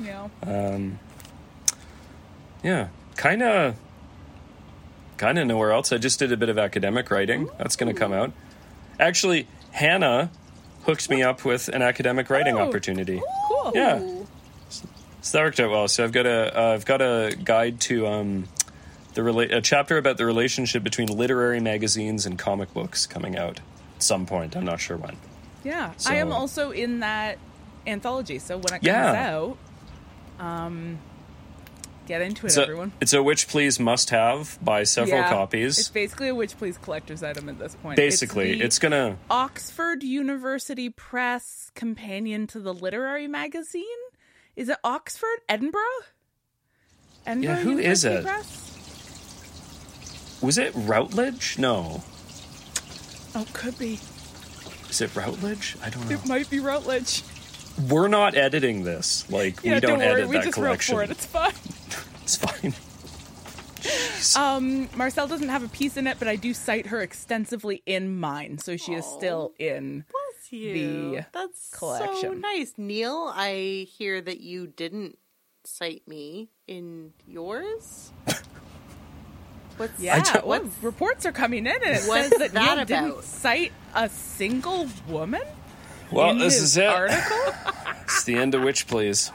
Yeah. 0.00 0.28
Um, 0.42 0.98
yeah, 2.62 2.88
kind 3.16 3.42
of, 3.42 3.76
kind 5.16 5.38
of 5.38 5.46
nowhere 5.46 5.72
else. 5.72 5.92
I 5.92 5.98
just 5.98 6.18
did 6.18 6.32
a 6.32 6.36
bit 6.36 6.48
of 6.48 6.58
academic 6.58 7.10
writing. 7.10 7.48
That's 7.58 7.76
going 7.76 7.92
to 7.92 7.98
come 7.98 8.12
out. 8.12 8.32
Actually, 9.00 9.48
Hannah 9.72 10.30
hooked 10.84 11.08
me 11.10 11.22
up 11.22 11.44
with 11.44 11.68
an 11.68 11.82
academic 11.82 12.28
writing 12.30 12.56
Oh. 12.56 12.68
opportunity. 12.68 13.20
Cool. 13.48 13.72
Yeah. 13.74 13.98
So 14.68 15.38
that 15.38 15.44
worked 15.44 15.60
out 15.60 15.70
well. 15.70 15.88
So 15.88 16.04
I've 16.04 16.12
got 16.12 16.26
a 16.26 16.58
uh, 16.58 16.72
I've 16.74 16.84
got 16.84 17.00
a 17.00 17.36
guide 17.44 17.80
to 17.82 18.06
um, 18.08 18.48
the 19.14 19.20
rela- 19.22 19.54
a 19.54 19.60
chapter 19.60 19.96
about 19.96 20.18
the 20.18 20.26
relationship 20.26 20.82
between 20.82 21.08
literary 21.08 21.60
magazines 21.60 22.26
and 22.26 22.36
comic 22.38 22.72
books 22.74 23.06
coming 23.06 23.36
out 23.36 23.60
some 24.02 24.26
point. 24.26 24.56
I'm 24.56 24.64
not 24.64 24.80
sure 24.80 24.96
when. 24.96 25.16
Yeah. 25.64 25.92
I 26.06 26.16
am 26.16 26.32
also 26.32 26.70
in 26.70 27.00
that 27.00 27.38
anthology, 27.86 28.38
so 28.38 28.56
when 28.56 28.74
it 28.74 28.82
comes 28.82 28.86
out, 28.86 29.56
um 30.38 30.98
get 32.08 32.20
into 32.20 32.44
it 32.46 32.48
It's 32.48 32.56
a, 32.56 32.62
everyone. 32.62 32.92
it's 33.00 33.12
a 33.12 33.22
Witch 33.22 33.46
Please 33.46 33.78
must 33.78 34.10
have. 34.10 34.58
Buy 34.62 34.82
several 34.82 35.20
Yeah. 35.20 35.28
copies. 35.30 35.78
It's 35.78 35.88
basically 35.88 36.28
a 36.28 36.34
Witch 36.34 36.58
Please 36.58 36.76
collector's 36.78 37.22
item 37.22 37.48
at 37.48 37.58
this 37.60 37.76
point. 37.76 37.96
Basically, 37.96 38.58
the 38.58 38.64
it's 38.64 38.78
gonna 38.80 39.18
Oxford 39.30 40.02
University 40.02 40.90
Press 40.90 41.70
companion 41.76 42.46
to 42.48 42.58
the 42.58 42.74
literary 42.74 43.28
magazine. 43.28 43.84
Is 44.56 44.68
it 44.68 44.78
Oxford? 44.82 45.38
Edinburgh? 45.48 45.80
Edinburgh 47.24 47.54
Yeah, 47.54 47.60
who 47.62 47.78
is 47.78 48.04
University 48.04 48.14
it? 48.16 48.24
Press? 48.24 48.68
Was 50.42 50.58
it 50.58 50.72
Routledge? 50.74 51.56
No. 51.56 52.02
Oh, 53.34 53.46
could 53.52 53.78
be. 53.78 53.98
Is 54.90 55.00
it 55.00 55.14
Routledge? 55.16 55.76
I 55.82 55.90
don't 55.90 56.08
know. 56.08 56.14
It 56.16 56.26
might 56.26 56.50
be 56.50 56.60
Routledge. 56.60 57.22
We're 57.88 58.08
not 58.08 58.34
editing 58.36 58.84
this. 58.84 59.30
Like 59.30 59.62
Yeah, 59.64 59.74
we 59.74 59.80
don't, 59.80 59.98
don't 59.98 59.98
worry. 60.00 60.20
edit 60.22 60.28
We 60.28 60.36
that 60.36 60.44
just 60.44 60.54
collection. 60.54 60.96
wrote 60.96 61.06
for 61.08 61.12
it. 61.12 61.16
It's 61.16 61.26
fine. 61.26 61.52
It's 62.22 62.36
fine. 62.36 62.72
Um, 64.40 64.88
Marcelle 64.94 65.26
doesn't 65.26 65.48
have 65.48 65.64
a 65.64 65.68
piece 65.68 65.96
in 65.96 66.06
it, 66.06 66.18
but 66.20 66.28
I 66.28 66.36
do 66.36 66.54
cite 66.54 66.86
her 66.86 67.00
extensively 67.02 67.82
in 67.84 68.16
mine, 68.16 68.58
so 68.58 68.76
she 68.76 68.94
is 68.94 69.04
still 69.04 69.52
in. 69.58 70.04
Bless 70.08 70.52
you. 70.52 70.72
The 71.16 71.26
That's 71.32 71.68
so 72.20 72.32
nice. 72.32 72.74
Neil, 72.76 73.32
I 73.34 73.88
hear 73.90 74.20
that 74.20 74.40
you 74.40 74.68
didn't 74.68 75.18
cite 75.64 76.06
me 76.06 76.50
in 76.68 77.12
yours. 77.26 78.12
What's 79.76 79.98
Yeah, 80.00 80.20
don't- 80.20 80.46
what 80.46 80.64
reports 80.82 81.24
are 81.26 81.32
coming 81.32 81.66
in, 81.66 81.72
and 81.74 81.82
it 81.82 82.02
What's 82.06 82.28
says 82.28 82.38
that, 82.38 82.52
that 82.52 82.76
Neil 82.76 82.84
didn't 82.84 83.24
cite 83.24 83.72
a 83.94 84.08
single 84.08 84.88
woman. 85.08 85.42
Well, 86.10 86.30
in 86.30 86.38
this 86.38 86.54
his 86.54 86.62
is 86.62 86.76
it. 86.76 86.86
Article. 86.86 87.54
It's 88.04 88.24
the 88.24 88.36
end 88.36 88.54
of 88.54 88.62
Witch 88.62 88.86
Please. 88.86 89.30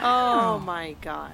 Oh 0.00 0.58
my 0.58 0.96
god. 1.02 1.32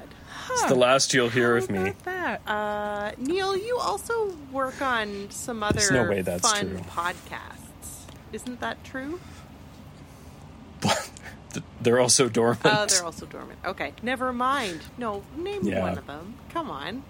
It's 0.51 0.65
the 0.65 0.75
last 0.75 1.15
you'll 1.15 1.29
hear 1.29 1.57
of 1.57 1.71
me. 1.71 1.93
That. 2.05 2.41
Uh, 2.47 3.13
Neil, 3.19 3.57
you 3.57 3.79
also 3.79 4.35
work 4.51 4.83
on 4.83 5.29
some 5.31 5.63
other 5.63 5.79
There's 5.79 5.91
no 5.93 6.09
way 6.09 6.23
that's 6.23 6.51
fun 6.51 6.71
true. 6.71 6.79
podcasts. 6.91 8.07
Isn't 8.33 8.59
that 8.61 8.83
true? 8.83 9.21
They're 11.81 12.01
also 12.01 12.29
dormant. 12.29 12.61
Oh, 12.65 12.87
they're 12.87 13.05
also 13.05 13.27
dormant. 13.27 13.59
Okay, 13.65 13.93
never 14.03 14.33
mind. 14.33 14.81
No, 14.97 15.23
name 15.37 15.63
Yeah. 15.65 15.81
one 15.83 15.99
of 15.99 16.07
them. 16.07 16.35
Come 16.53 16.71
on. 16.71 17.03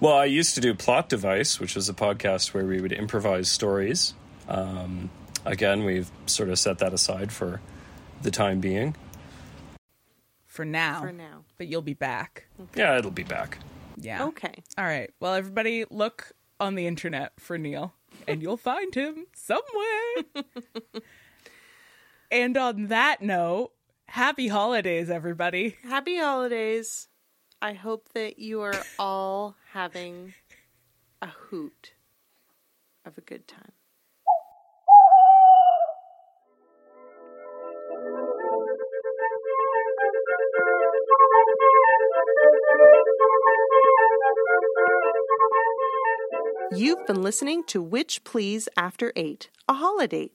Well, 0.00 0.14
I 0.14 0.26
used 0.26 0.54
to 0.54 0.60
do 0.60 0.74
Plot 0.74 1.08
Device, 1.08 1.58
which 1.58 1.74
was 1.74 1.88
a 1.88 1.92
podcast 1.92 2.54
where 2.54 2.64
we 2.64 2.80
would 2.80 2.92
improvise 2.92 3.50
stories. 3.50 4.14
Um, 4.48 5.10
again, 5.44 5.84
we've 5.84 6.08
sort 6.26 6.50
of 6.50 6.58
set 6.60 6.78
that 6.78 6.92
aside 6.92 7.32
for 7.32 7.60
the 8.22 8.30
time 8.30 8.60
being. 8.60 8.94
For 10.46 10.64
now. 10.64 11.00
For 11.00 11.12
now. 11.12 11.44
But 11.56 11.66
you'll 11.66 11.82
be 11.82 11.94
back. 11.94 12.46
Yeah, 12.76 12.96
it'll 12.96 13.10
be 13.10 13.24
back. 13.24 13.58
Yeah. 13.96 14.26
Okay. 14.26 14.62
All 14.76 14.84
right. 14.84 15.10
Well, 15.18 15.34
everybody, 15.34 15.84
look 15.90 16.30
on 16.60 16.76
the 16.76 16.86
internet 16.86 17.32
for 17.40 17.58
Neil, 17.58 17.92
and 18.28 18.40
you'll 18.40 18.56
find 18.56 18.94
him 18.94 19.26
somewhere. 19.34 20.44
and 22.30 22.56
on 22.56 22.86
that 22.86 23.20
note, 23.20 23.72
happy 24.06 24.46
holidays, 24.46 25.10
everybody. 25.10 25.76
Happy 25.82 26.18
holidays. 26.18 27.08
I 27.60 27.72
hope 27.72 28.10
that 28.14 28.38
you 28.38 28.60
are 28.60 28.84
all 29.00 29.56
having 29.72 30.34
a 31.20 31.26
hoot 31.26 31.94
of 33.04 33.18
a 33.18 33.20
good 33.20 33.48
time. 33.48 33.72
You've 46.70 47.04
been 47.08 47.22
listening 47.22 47.64
to 47.64 47.82
Witch 47.82 48.22
Please 48.22 48.68
After 48.76 49.12
8, 49.16 49.50
a 49.68 49.74
holiday. 49.74 50.30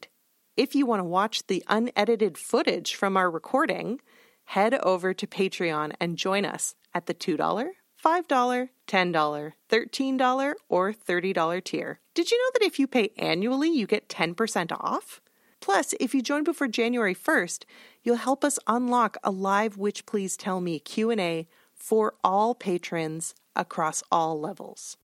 If 0.58 0.76
you 0.76 0.86
want 0.86 1.00
to 1.00 1.06
watch 1.06 1.48
the 1.48 1.64
unedited 1.70 2.38
footage 2.38 2.96
from 2.96 3.16
our 3.16 3.32
recording, 3.32 4.02
head 4.46 4.76
over 4.84 5.14
to 5.14 5.28
Patreon 5.28 5.94
and 6.00 6.18
join 6.18 6.46
us 6.46 6.76
at 6.94 7.06
the 7.06 7.14
$2, 7.14 7.38
$5, 7.38 8.70
$10, 8.88 9.54
$13, 9.70 10.54
or 10.70 10.94
$30 10.94 11.64
tier. 11.64 12.00
Did 12.14 12.32
you 12.32 12.38
know 12.38 12.52
that 12.54 12.66
if 12.66 12.80
you 12.80 12.88
pay 12.88 13.12
annually, 13.18 13.70
you 13.70 13.88
get 13.88 14.10
10% 14.10 14.72
off? 14.72 15.22
Plus, 15.62 15.94
if 16.00 16.14
you 16.14 16.22
join 16.22 16.44
before 16.44 16.68
January 16.68 17.16
1st, 17.16 17.64
you'll 18.04 18.18
help 18.18 18.44
us 18.44 18.60
unlock 18.68 19.18
a 19.24 19.32
live 19.32 19.78
Witch 19.78 20.06
Please 20.06 20.36
Tell 20.36 20.60
Me 20.60 20.78
Q&A 20.78 21.48
for 21.74 22.16
all 22.24 22.54
patrons 22.54 23.34
across 23.56 24.04
all 24.12 24.40
levels. 24.40 24.98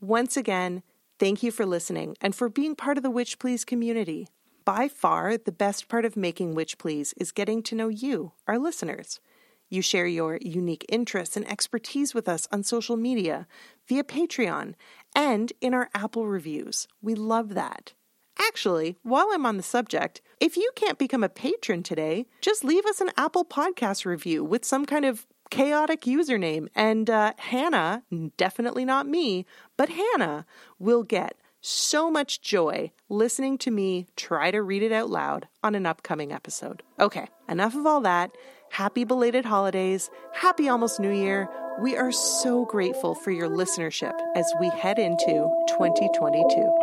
Once 0.00 0.36
again, 0.36 0.82
thank 1.18 1.42
you 1.42 1.52
for 1.52 1.64
listening 1.64 2.16
and 2.20 2.34
for 2.34 2.48
being 2.48 2.74
part 2.74 2.96
of 2.96 3.02
the 3.02 3.10
Witch 3.10 3.38
Please 3.38 3.64
community. 3.64 4.26
By 4.64 4.88
far, 4.88 5.38
the 5.38 5.52
best 5.52 5.88
part 5.88 6.04
of 6.04 6.16
making 6.16 6.54
Witch 6.54 6.76
Please 6.76 7.14
is 7.16 7.32
getting 7.32 7.62
to 7.62 7.74
know 7.74 7.88
you, 7.88 8.32
our 8.46 8.58
listeners. 8.58 9.20
You 9.70 9.80
share 9.80 10.06
your 10.06 10.38
unique 10.42 10.84
interests 10.88 11.36
and 11.36 11.48
expertise 11.50 12.12
with 12.14 12.28
us 12.28 12.46
on 12.52 12.62
social 12.62 12.96
media, 12.96 13.46
via 13.88 14.04
Patreon, 14.04 14.74
and 15.14 15.52
in 15.60 15.72
our 15.72 15.88
Apple 15.94 16.26
reviews. 16.26 16.88
We 17.00 17.14
love 17.14 17.54
that. 17.54 17.94
Actually, 18.38 18.96
while 19.02 19.28
I'm 19.32 19.46
on 19.46 19.56
the 19.56 19.62
subject, 19.62 20.20
if 20.40 20.56
you 20.56 20.70
can't 20.74 20.98
become 20.98 21.24
a 21.24 21.28
patron 21.28 21.82
today, 21.82 22.26
just 22.40 22.64
leave 22.64 22.84
us 22.86 23.00
an 23.00 23.10
Apple 23.16 23.44
Podcast 23.44 24.04
review 24.04 24.44
with 24.44 24.64
some 24.64 24.84
kind 24.84 25.04
of 25.04 25.26
chaotic 25.50 26.02
username, 26.02 26.68
and 26.74 27.08
uh, 27.08 27.32
Hannah, 27.38 28.02
definitely 28.36 28.84
not 28.84 29.06
me, 29.06 29.46
but 29.76 29.88
Hannah 29.88 30.44
will 30.78 31.02
get 31.02 31.36
so 31.60 32.10
much 32.10 32.40
joy 32.40 32.92
listening 33.10 33.58
to 33.58 33.70
me 33.70 34.06
try 34.16 34.50
to 34.50 34.62
read 34.62 34.82
it 34.82 34.92
out 34.92 35.10
loud 35.10 35.48
on 35.62 35.74
an 35.74 35.84
upcoming 35.84 36.32
episode. 36.32 36.82
Okay, 36.98 37.26
enough 37.48 37.74
of 37.74 37.84
all 37.84 38.00
that. 38.02 38.30
Happy 38.70 39.04
belated 39.04 39.44
holidays. 39.44 40.10
Happy 40.32 40.68
almost 40.68 41.00
New 41.00 41.10
Year. 41.10 41.48
We 41.80 41.96
are 41.96 42.12
so 42.12 42.64
grateful 42.64 43.14
for 43.16 43.32
your 43.32 43.48
listenership 43.48 44.16
as 44.36 44.50
we 44.60 44.68
head 44.70 44.98
into 44.98 45.50
2022. 45.68 46.79